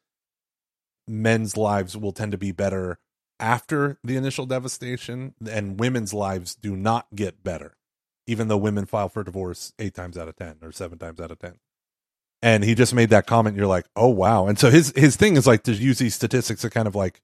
men's 1.09 1.57
lives 1.57 1.97
will 1.97 2.13
tend 2.13 2.33
to 2.33 2.39
be 2.39 2.53
better 2.53 2.99
after 3.39 3.99
the 4.03 4.17
initial 4.17 4.47
devastation, 4.47 5.35
and 5.51 5.79
women's 5.79 6.15
lives 6.15 6.55
do 6.55 6.75
not 6.75 7.07
get 7.15 7.45
better, 7.45 7.77
even 8.27 8.49
though 8.49 8.57
women 8.57 8.87
file 8.87 9.09
for 9.11 9.23
divorce 9.23 9.75
eight 9.79 9.95
times 9.95 10.17
out 10.17 10.29
of 10.29 10.37
10 10.37 10.59
or 10.63 10.73
seven 10.73 10.99
times 10.99 11.21
out 11.21 11.31
of 11.31 11.39
10 11.39 11.59
and 12.43 12.65
he 12.65 12.75
just 12.75 12.95
made 12.95 13.11
that 13.11 13.27
comment 13.27 13.57
you're 13.57 13.67
like 13.67 13.87
oh 13.97 14.09
wow. 14.09 14.47
And 14.47 14.59
so 14.59 14.71
his 14.71 14.93
his 14.97 15.17
thing 15.17 15.37
is 15.37 15.47
like 15.47 15.65
to 15.65 15.73
use 15.73 15.99
these 15.99 16.15
statistics 16.15 16.63
to 16.63 16.71
kind 16.71 16.89
of 16.89 16.95
like 16.95 17.21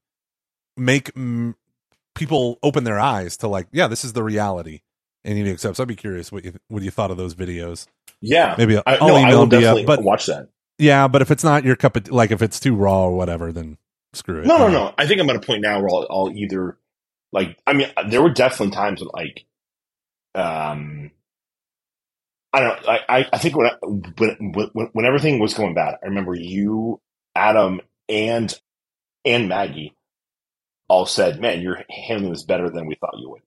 make 0.75 1.13
mm, 1.13 1.55
people 2.15 2.59
open 2.63 2.83
their 2.83 2.99
eyes 2.99 3.37
to 3.37 3.47
like 3.47 3.67
yeah 3.71 3.87
this 3.87 4.03
is 4.03 4.13
the 4.13 4.23
reality. 4.23 4.81
And 5.25 5.37
you 5.37 5.49
accept 5.53 5.77
so 5.77 5.83
i'd 5.83 5.87
be 5.87 5.95
curious 5.95 6.31
what 6.31 6.43
you 6.43 6.59
what 6.67 6.83
you 6.83 6.91
thought 6.91 7.11
of 7.11 7.17
those 7.17 7.35
videos. 7.35 7.87
Yeah, 8.21 8.55
maybe 8.57 8.77
I, 8.77 8.81
i'll 8.85 9.07
no, 9.07 9.15
I'll 9.15 9.39
them 9.41 9.49
to 9.51 9.55
definitely 9.57 9.81
you 9.81 9.87
but 9.87 10.03
watch 10.03 10.25
that. 10.27 10.49
Yeah 10.83 11.07
but 11.07 11.21
if 11.21 11.31
it's 11.31 11.43
not 11.43 11.63
your 11.63 11.75
cup 11.75 11.95
of 11.95 12.09
like 12.11 12.31
if 12.31 12.41
it's 12.41 12.59
too 12.59 12.75
raw 12.75 13.03
or 13.05 13.15
whatever 13.15 13.51
then 13.51 13.77
screw 14.13 14.39
it 14.41 14.45
No, 14.45 14.57
no, 14.57 14.67
no. 14.69 14.93
I 14.97 15.07
think 15.07 15.19
I'm 15.21 15.29
at 15.29 15.35
a 15.35 15.39
point 15.39 15.61
now 15.61 15.79
where 15.79 15.89
I'll, 15.89 16.07
I'll 16.09 16.31
either 16.35 16.77
like. 17.31 17.57
I 17.65 17.73
mean, 17.73 17.87
there 18.09 18.21
were 18.21 18.29
definitely 18.29 18.75
times 18.75 19.01
when 19.01 19.09
like, 19.11 19.45
um, 20.35 21.09
I 22.53 22.59
don't 22.59 22.83
know. 22.83 22.89
I 23.09 23.27
I, 23.33 23.37
think 23.39 23.55
when, 23.55 23.67
I- 23.67 23.77
when 23.81 24.53
when 24.73 24.89
when 24.93 25.05
everything 25.05 25.39
was 25.39 25.55
going 25.55 25.73
bad, 25.73 25.95
I 26.03 26.07
remember 26.07 26.35
you, 26.35 27.01
Adam, 27.35 27.81
and 28.07 28.53
and 29.25 29.49
Maggie 29.49 29.95
all 30.87 31.07
said, 31.07 31.41
"Man, 31.41 31.61
you're 31.61 31.79
handling 31.89 32.31
this 32.33 32.43
better 32.43 32.69
than 32.69 32.85
we 32.85 32.95
thought 32.95 33.17
you 33.17 33.29
would." 33.31 33.41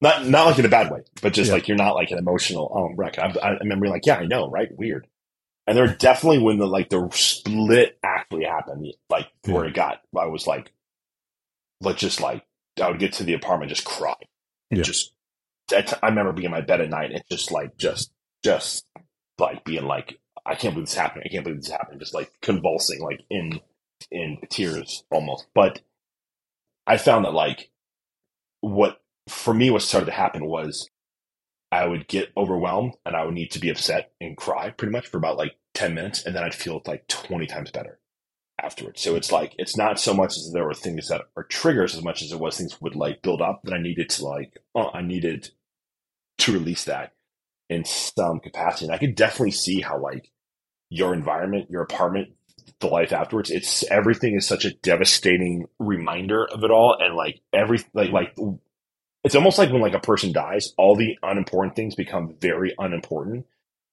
Not 0.00 0.26
not 0.26 0.46
like 0.46 0.58
in 0.58 0.64
a 0.64 0.68
bad 0.68 0.90
way, 0.90 1.02
but 1.22 1.32
just 1.32 1.48
Yeah. 1.48 1.54
like 1.54 1.68
you're 1.68 1.76
not 1.76 1.94
like 1.94 2.10
an 2.10 2.18
emotional 2.18 2.72
um, 2.90 2.96
wreck. 2.96 3.18
I, 3.20 3.32
I 3.40 3.50
remember 3.58 3.84
being 3.84 3.92
like, 3.94 4.06
"Yeah, 4.06 4.16
I 4.16 4.26
know, 4.26 4.50
right? 4.50 4.68
Weird." 4.76 5.06
And 5.68 5.76
there 5.76 5.86
were 5.86 5.94
definitely 5.94 6.38
when 6.38 6.56
the 6.58 6.66
like 6.66 6.88
the 6.88 7.10
split 7.12 7.98
actually 8.02 8.46
happened, 8.46 8.86
like 9.10 9.28
where 9.44 9.66
it 9.66 9.74
got, 9.74 10.00
I 10.18 10.24
was 10.24 10.46
like, 10.46 10.72
let's 11.82 12.00
just 12.00 12.22
like 12.22 12.42
I 12.82 12.88
would 12.88 12.98
get 12.98 13.12
to 13.14 13.24
the 13.24 13.34
apartment, 13.34 13.68
just 13.68 13.84
cry, 13.84 14.14
Yeah. 14.70 14.82
just. 14.82 15.12
I 15.70 15.84
I 16.02 16.08
remember 16.08 16.32
being 16.32 16.46
in 16.46 16.52
my 16.52 16.62
bed 16.62 16.80
at 16.80 16.88
night 16.88 17.12
and 17.12 17.22
just 17.30 17.52
like 17.52 17.76
just 17.76 18.10
just 18.42 18.86
like 19.38 19.62
being 19.66 19.84
like, 19.84 20.18
I 20.46 20.54
can't 20.54 20.72
believe 20.72 20.86
this 20.88 20.94
happened. 20.96 21.24
I 21.26 21.28
can't 21.28 21.44
believe 21.44 21.60
this 21.60 21.70
happened. 21.70 22.00
Just 22.00 22.14
like 22.14 22.32
convulsing, 22.40 23.02
like 23.02 23.20
in 23.28 23.60
in 24.10 24.38
tears 24.48 25.04
almost. 25.10 25.48
But 25.54 25.82
I 26.86 26.96
found 26.96 27.26
that 27.26 27.34
like 27.34 27.68
what 28.62 29.02
for 29.28 29.52
me 29.52 29.70
what 29.70 29.82
started 29.82 30.06
to 30.06 30.12
happen 30.12 30.46
was 30.46 30.88
I 31.70 31.86
would 31.86 32.08
get 32.08 32.32
overwhelmed 32.36 32.94
and 33.04 33.14
I 33.14 33.24
would 33.24 33.34
need 33.34 33.50
to 33.52 33.58
be 33.58 33.70
upset 33.70 34.12
and 34.20 34.36
cry 34.36 34.70
pretty 34.70 34.92
much 34.92 35.08
for 35.08 35.18
about 35.18 35.36
like 35.36 35.56
ten 35.74 35.94
minutes, 35.94 36.24
and 36.24 36.34
then 36.34 36.42
I'd 36.44 36.54
feel 36.54 36.82
like 36.86 37.06
twenty 37.08 37.46
times 37.46 37.70
better 37.70 38.00
afterwards. 38.60 39.00
So 39.00 39.14
it's 39.16 39.30
like 39.30 39.54
it's 39.58 39.76
not 39.76 40.00
so 40.00 40.14
much 40.14 40.36
as 40.36 40.50
there 40.52 40.64
were 40.64 40.74
things 40.74 41.08
that 41.08 41.22
are 41.36 41.44
triggers 41.44 41.94
as 41.94 42.02
much 42.02 42.22
as 42.22 42.32
it 42.32 42.40
was 42.40 42.56
things 42.56 42.80
would 42.80 42.96
like 42.96 43.22
build 43.22 43.40
up 43.40 43.60
that 43.64 43.74
I 43.74 43.80
needed 43.80 44.08
to 44.10 44.24
like 44.24 44.58
oh 44.74 44.90
I 44.92 45.02
needed 45.02 45.50
to 46.38 46.52
release 46.52 46.84
that 46.84 47.12
in 47.68 47.84
some 47.84 48.40
capacity. 48.40 48.86
And 48.86 48.94
I 48.94 48.98
could 48.98 49.14
definitely 49.14 49.50
see 49.52 49.80
how 49.80 50.00
like 50.00 50.30
your 50.90 51.12
environment, 51.12 51.70
your 51.70 51.82
apartment, 51.82 52.28
the 52.80 52.86
life 52.86 53.12
afterwards, 53.12 53.50
it's 53.50 53.84
everything 53.90 54.36
is 54.36 54.46
such 54.46 54.64
a 54.64 54.74
devastating 54.74 55.66
reminder 55.78 56.46
of 56.46 56.64
it 56.64 56.70
all. 56.70 56.96
And 56.98 57.14
like 57.14 57.40
every 57.52 57.80
like 57.92 58.10
like 58.10 58.36
it's 59.28 59.34
almost 59.34 59.58
like 59.58 59.70
when 59.70 59.82
like 59.82 59.92
a 59.92 60.00
person 60.00 60.32
dies, 60.32 60.72
all 60.78 60.96
the 60.96 61.18
unimportant 61.22 61.76
things 61.76 61.94
become 61.94 62.34
very 62.40 62.74
unimportant 62.78 63.44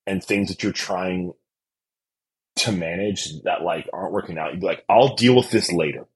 and 0.07 0.23
things 0.23 0.47
that 0.47 0.63
you're 0.63 0.71
trying 0.71 1.33
to 2.55 2.71
manage 2.71 3.41
that 3.43 3.61
like 3.61 3.89
aren't 3.91 4.13
working 4.13 4.37
out, 4.37 4.53
you'd 4.53 4.61
be 4.61 4.65
like, 4.65 4.85
I'll 4.87 5.13
deal 5.15 5.35
with 5.35 5.51
this 5.51 5.73
later. 5.73 6.07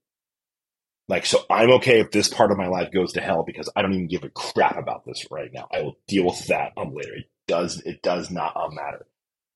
Like, 1.10 1.26
so 1.26 1.44
I'm 1.50 1.70
okay 1.74 2.00
if 2.00 2.12
this 2.12 2.30
part 2.30 2.52
of 2.52 2.58
my 2.58 2.68
life 2.68 2.94
goes 2.94 3.12
to 3.12 3.20
hell 3.20 3.44
because 3.46 3.70
I 3.76 3.82
don't 3.82 3.92
even 3.92 4.08
give 4.08 4.24
a 4.24 4.30
crap 4.30 4.78
about 4.78 5.04
this 5.06 5.28
right 5.30 5.52
now. 5.54 5.68
I 5.70 5.82
will 5.82 5.98
deal 6.08 6.26
with 6.26 6.48
that 6.48 6.72
um 6.78 6.94
later. 6.94 7.16
It 7.16 7.30
does, 7.46 7.82
it 7.82 8.02
does 8.02 8.32
not 8.32 8.56
um, 8.56 8.74
matter. 8.74 9.06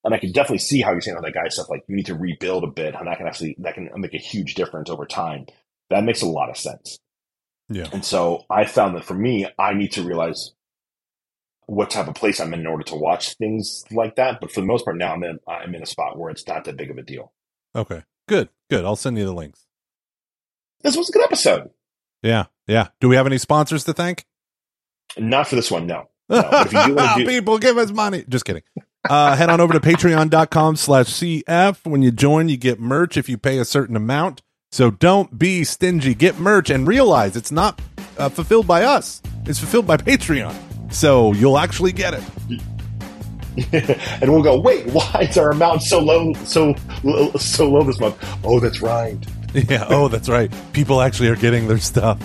And 0.03 0.14
I 0.14 0.18
can 0.18 0.34
definitely 0.34 0.57
see 0.57 0.81
how 0.81 0.91
you're 0.91 0.99
saying 0.99 1.15
all 1.15 1.23
that 1.23 1.34
guy 1.34 1.48
stuff. 1.48 1.69
Like, 1.69 1.85
you 1.88 1.95
need 1.95 2.07
to 2.07 2.15
rebuild 2.15 2.65
a 2.65 2.68
bit, 2.68 2.95
how 2.95 3.06
that 3.06 3.18
can 3.18 3.27
actually, 3.27 3.56
that 3.60 3.76
can 3.76 3.90
make 3.95 4.14
a 4.14 4.18
huge 4.18 4.56
difference 4.56 4.90
over 4.90 5.06
time. 5.06 5.45
That 5.90 6.03
makes 6.03 6.22
a 6.22 6.27
lot 6.27 6.49
of 6.49 6.57
sense. 6.57 6.99
Yeah. 7.73 7.87
And 7.91 8.03
so 8.05 8.45
I 8.49 8.65
found 8.65 8.95
that 8.95 9.03
for 9.03 9.13
me, 9.13 9.47
I 9.57 9.73
need 9.73 9.93
to 9.93 10.03
realize 10.03 10.51
what 11.65 11.89
type 11.89 12.07
of 12.07 12.15
place 12.15 12.39
I'm 12.39 12.53
in 12.53 12.59
in 12.61 12.67
order 12.67 12.83
to 12.85 12.95
watch 12.95 13.35
things 13.35 13.83
like 13.91 14.15
that. 14.17 14.39
But 14.41 14.51
for 14.51 14.61
the 14.61 14.67
most 14.67 14.85
part, 14.85 14.97
now 14.97 15.13
I'm 15.13 15.23
in 15.23 15.39
I'm 15.47 15.73
in 15.75 15.81
a 15.81 15.85
spot 15.85 16.17
where 16.17 16.29
it's 16.29 16.47
not 16.47 16.65
that 16.65 16.77
big 16.77 16.91
of 16.91 16.97
a 16.97 17.03
deal. 17.03 17.31
Okay. 17.75 18.03
Good. 18.27 18.49
Good. 18.69 18.85
I'll 18.85 18.95
send 18.95 19.17
you 19.17 19.25
the 19.25 19.33
links. 19.33 19.65
This 20.81 20.97
was 20.97 21.09
a 21.09 21.11
good 21.13 21.23
episode. 21.23 21.69
Yeah. 22.21 22.45
Yeah. 22.67 22.89
Do 22.99 23.09
we 23.09 23.15
have 23.15 23.25
any 23.27 23.37
sponsors 23.37 23.83
to 23.85 23.93
thank? 23.93 24.25
Not 25.17 25.47
for 25.47 25.55
this 25.55 25.71
one, 25.71 25.87
no. 25.87 26.09
No, 26.29 26.41
if 26.51 26.71
you 26.73 26.85
do 26.85 26.95
do, 27.17 27.25
People 27.27 27.59
give 27.59 27.77
us 27.77 27.91
money. 27.91 28.23
Just 28.27 28.45
kidding. 28.45 28.63
Uh, 29.07 29.35
head 29.35 29.49
on 29.49 29.59
over 29.59 29.73
to 29.73 29.81
patreon.com 29.81 30.77
slash 30.77 31.07
CF. 31.07 31.85
When 31.85 32.01
you 32.01 32.11
join, 32.11 32.47
you 32.47 32.55
get 32.55 32.79
merch 32.79 33.17
if 33.17 33.27
you 33.27 33.37
pay 33.37 33.59
a 33.59 33.65
certain 33.65 33.95
amount. 33.97 34.41
So 34.73 34.89
don't 34.89 35.37
be 35.37 35.63
stingy. 35.63 36.15
Get 36.15 36.39
merch 36.39 36.71
and 36.71 36.87
realize 36.87 37.35
it's 37.35 37.51
not 37.51 37.79
uh, 38.17 38.29
fulfilled 38.29 38.65
by 38.65 38.85
us. 38.85 39.21
It's 39.45 39.59
fulfilled 39.59 39.85
by 39.85 39.97
Patreon. 39.97 40.91
So 40.91 41.31
you'll 41.33 41.59
actually 41.59 41.91
get 41.91 42.15
it. 42.15 42.23
and 44.23 44.31
we'll 44.31 44.41
go. 44.41 44.59
Wait, 44.59 44.87
why 44.87 45.27
is 45.29 45.37
our 45.37 45.51
amount 45.51 45.83
so 45.83 45.99
low, 45.99 46.33
so 46.45 46.73
so 47.37 47.69
low 47.69 47.83
this 47.83 47.99
month? 47.99 48.17
Oh, 48.43 48.59
that's 48.59 48.81
right. 48.81 49.17
Yeah. 49.53 49.85
Oh, 49.89 50.07
that's 50.07 50.27
right. 50.27 50.51
People 50.73 51.01
actually 51.01 51.29
are 51.29 51.35
getting 51.35 51.67
their 51.67 51.77
stuff. 51.77 52.19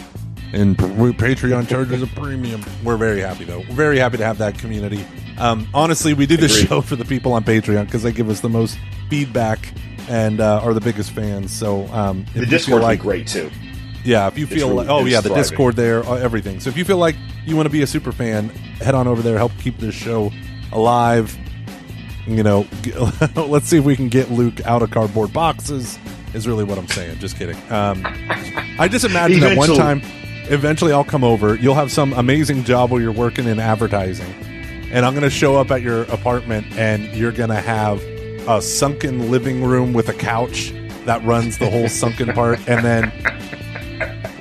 And 0.55 0.79
Patreon 0.79 1.69
charges 1.69 2.01
a 2.01 2.07
premium. 2.07 2.65
We're 2.83 2.97
very 2.97 3.21
happy, 3.21 3.45
though. 3.45 3.59
We're 3.59 3.75
very 3.75 3.99
happy 3.99 4.17
to 4.17 4.25
have 4.25 4.39
that 4.39 4.57
community. 4.59 5.05
Um, 5.37 5.69
honestly, 5.75 6.15
we 6.15 6.25
do 6.25 6.39
this 6.39 6.55
Agreed. 6.55 6.69
show 6.69 6.81
for 6.81 6.97
the 6.97 7.05
people 7.05 7.35
on 7.35 7.45
Patreon 7.45 7.85
because 7.85 8.03
they 8.03 8.13
give 8.13 8.31
us 8.31 8.41
the 8.41 8.49
most 8.49 8.79
feedback 9.11 9.75
and 10.09 10.41
uh, 10.41 10.61
are 10.63 10.75
the 10.75 10.81
biggest 10.81 11.11
fans. 11.13 11.53
So 11.53 11.87
um, 11.89 12.25
if 12.35 12.41
The 12.41 12.47
Discord's 12.47 12.83
like, 12.83 13.01
great 13.01 13.27
too. 13.27 13.51
yeah, 14.05 14.27
if 14.27 14.39
you 14.39 14.47
feel 14.47 14.69
really- 14.69 14.87
like, 14.87 14.89
oh 14.89 15.05
yeah, 15.05 15.21
the 15.21 15.29
thriving. 15.29 15.43
Discord 15.43 15.77
there, 15.77 16.05
uh, 16.05 16.15
everything. 16.17 16.61
So 16.61 16.71
if 16.71 16.77
you 16.77 16.85
feel 16.85 16.99
like 16.99 17.17
you 17.47 17.57
want 17.57 17.67
to 17.67 17.71
be 17.71 17.83
a 17.83 17.87
super 17.87 18.13
fan, 18.13 18.49
head 18.81 18.95
on 18.95 19.07
over 19.07 19.23
there, 19.23 19.37
help 19.37 19.53
keep 19.59 19.79
this 19.79 19.95
show 19.95 20.33
alive. 20.73 21.37
You 22.27 22.43
know, 22.43 22.67
let's 23.37 23.67
see 23.69 23.79
if 23.79 23.85
we 23.85 23.97
can 23.97 24.09
get 24.09 24.31
Luke 24.31 24.61
out 24.67 24.83
of 24.83 24.91
cardboard 24.91 25.33
boxes. 25.33 25.99
Is 26.35 26.47
really 26.47 26.63
what 26.65 26.77
I'm 26.77 26.87
saying. 26.89 27.19
Just 27.21 27.37
kidding. 27.39 27.57
Um, 27.73 28.03
I 28.79 28.87
just 28.87 29.07
imagine 29.07 29.41
that 29.41 29.57
one 29.57 29.75
time, 29.75 30.03
eventually 30.51 30.93
I'll 30.93 31.05
come 31.05 31.25
over. 31.25 31.55
You'll 31.55 31.75
have 31.75 31.91
some 31.91 32.13
amazing 32.13 32.65
job 32.65 32.91
where 32.91 33.01
you're 33.01 33.13
working 33.13 33.47
in 33.47 33.59
advertising, 33.59 34.31
and 34.93 35.07
I'm 35.07 35.15
going 35.15 35.25
to 35.25 35.31
show 35.31 35.57
up 35.57 35.71
at 35.71 35.81
your 35.81 36.03
apartment, 36.03 36.67
and 36.77 37.05
you're 37.17 37.33
going 37.33 37.49
to 37.49 37.63
have 37.63 38.03
a 38.49 38.61
sunken 38.61 39.31
living 39.31 39.63
room 39.63 39.93
with 39.93 40.09
a 40.09 40.15
couch 40.15 40.73
that 41.05 41.25
runs 41.25 41.59
the 41.59 41.71
whole 41.71 41.89
sunken 41.89 42.33
part, 42.33 42.59
and 42.67 42.85
then 42.85 43.13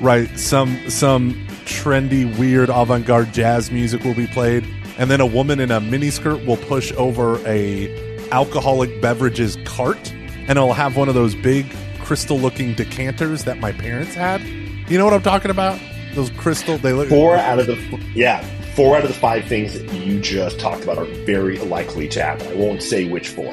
right 0.01 0.29
some 0.39 0.89
some 0.89 1.33
trendy 1.65 2.25
weird 2.37 2.69
avant-garde 2.69 3.33
jazz 3.33 3.71
music 3.71 4.03
will 4.03 4.13
be 4.13 4.27
played 4.27 4.65
and 4.97 5.11
then 5.11 5.19
a 5.19 5.25
woman 5.25 5.59
in 5.59 5.71
a 5.71 5.81
miniskirt 5.81 6.45
will 6.45 6.57
push 6.57 6.91
over 6.93 7.39
a 7.47 8.29
alcoholic 8.31 9.01
beverages 9.01 9.57
cart 9.65 10.11
and 10.11 10.51
it'll 10.51 10.73
have 10.73 10.95
one 10.95 11.09
of 11.09 11.15
those 11.15 11.35
big 11.35 11.65
crystal 11.99 12.39
looking 12.39 12.73
decanters 12.73 13.43
that 13.43 13.57
my 13.59 13.71
parents 13.71 14.15
had. 14.15 14.41
You 14.89 14.97
know 14.97 15.03
what 15.03 15.13
i'm 15.13 15.21
talking 15.21 15.51
about? 15.51 15.79
Those 16.13 16.29
crystal 16.31 16.77
they 16.77 16.93
look 16.93 17.09
Four 17.09 17.35
out 17.35 17.59
of 17.59 17.67
the 17.67 17.75
yeah, 18.13 18.45
four 18.77 18.95
out 18.95 19.01
of 19.01 19.07
the 19.07 19.15
five 19.15 19.43
things 19.45 19.73
that 19.73 19.91
you 19.91 20.19
just 20.19 20.59
talked 20.59 20.83
about 20.83 20.99
are 20.99 21.05
very 21.25 21.57
likely 21.57 22.07
to 22.07 22.21
happen. 22.21 22.45
I 22.47 22.53
won't 22.53 22.83
say 22.83 23.09
which 23.09 23.27
four. 23.29 23.45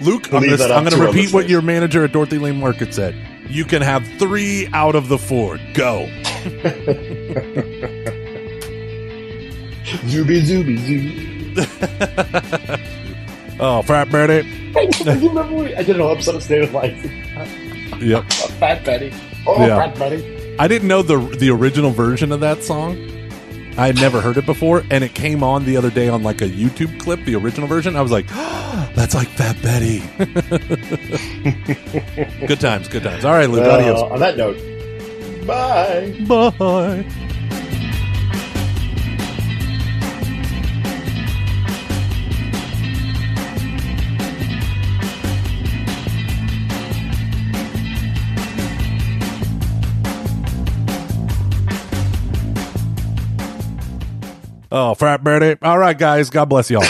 Luke, 0.00 0.26
I'm 0.32 0.42
I'm 0.42 0.84
gonna 0.84 1.06
repeat 1.06 1.32
what 1.32 1.48
your 1.48 1.62
manager 1.62 2.02
at 2.02 2.10
Dorothy 2.10 2.38
Lane 2.38 2.58
Market 2.58 2.92
said. 2.92 3.14
You 3.48 3.64
can 3.64 3.80
have 3.80 4.04
three 4.18 4.66
out 4.72 4.96
of 4.96 5.06
the 5.06 5.18
four. 5.18 5.58
Go. 5.72 6.08
Zooby 10.10 10.42
zooby 10.42 10.78
zoo. 10.78 11.56
oh, 13.60 13.82
frat 13.82 14.10
Betty. 14.10 14.48
you 14.48 15.28
remember 15.28 15.76
I 15.76 15.84
did 15.84 15.94
an 15.94 16.02
episode 16.02 16.34
of 16.34 16.42
State 16.42 16.64
of 16.64 16.74
Life? 16.74 17.04
Yep. 18.00 18.32
Fat 18.58 18.84
Betty. 18.84 19.12
Oh, 19.46 19.64
Yeah. 19.64 19.76
Fat 19.76 19.96
Betty. 19.96 20.39
I 20.58 20.68
didn't 20.68 20.88
know 20.88 21.02
the 21.02 21.18
the 21.18 21.50
original 21.50 21.90
version 21.90 22.32
of 22.32 22.40
that 22.40 22.62
song. 22.62 22.98
I 23.78 23.86
had 23.86 23.96
never 23.96 24.20
heard 24.20 24.36
it 24.36 24.46
before, 24.46 24.82
and 24.90 25.04
it 25.04 25.14
came 25.14 25.42
on 25.42 25.64
the 25.64 25.76
other 25.76 25.90
day 25.90 26.08
on 26.08 26.22
like 26.22 26.42
a 26.42 26.48
YouTube 26.48 27.00
clip, 27.00 27.24
the 27.24 27.36
original 27.36 27.68
version. 27.68 27.96
I 27.96 28.02
was 28.02 28.10
like, 28.10 28.26
"That's 28.94 29.14
like 29.14 29.28
Fat 29.28 29.56
Betty." 29.62 30.00
good 32.46 32.60
times, 32.60 32.88
good 32.88 33.02
times. 33.02 33.24
All 33.24 33.32
right, 33.32 33.48
Luke. 33.48 33.64
Adios. 33.64 34.02
on 34.02 34.18
that 34.20 34.36
note, 34.36 34.56
bye. 35.46 36.14
Bye. 36.28 37.04
Oh, 54.72 54.94
frat 54.94 55.24
Betty. 55.24 55.56
All 55.62 55.78
right, 55.78 55.98
guys. 55.98 56.30
God 56.30 56.46
bless 56.46 56.70
y'all. 56.70 56.84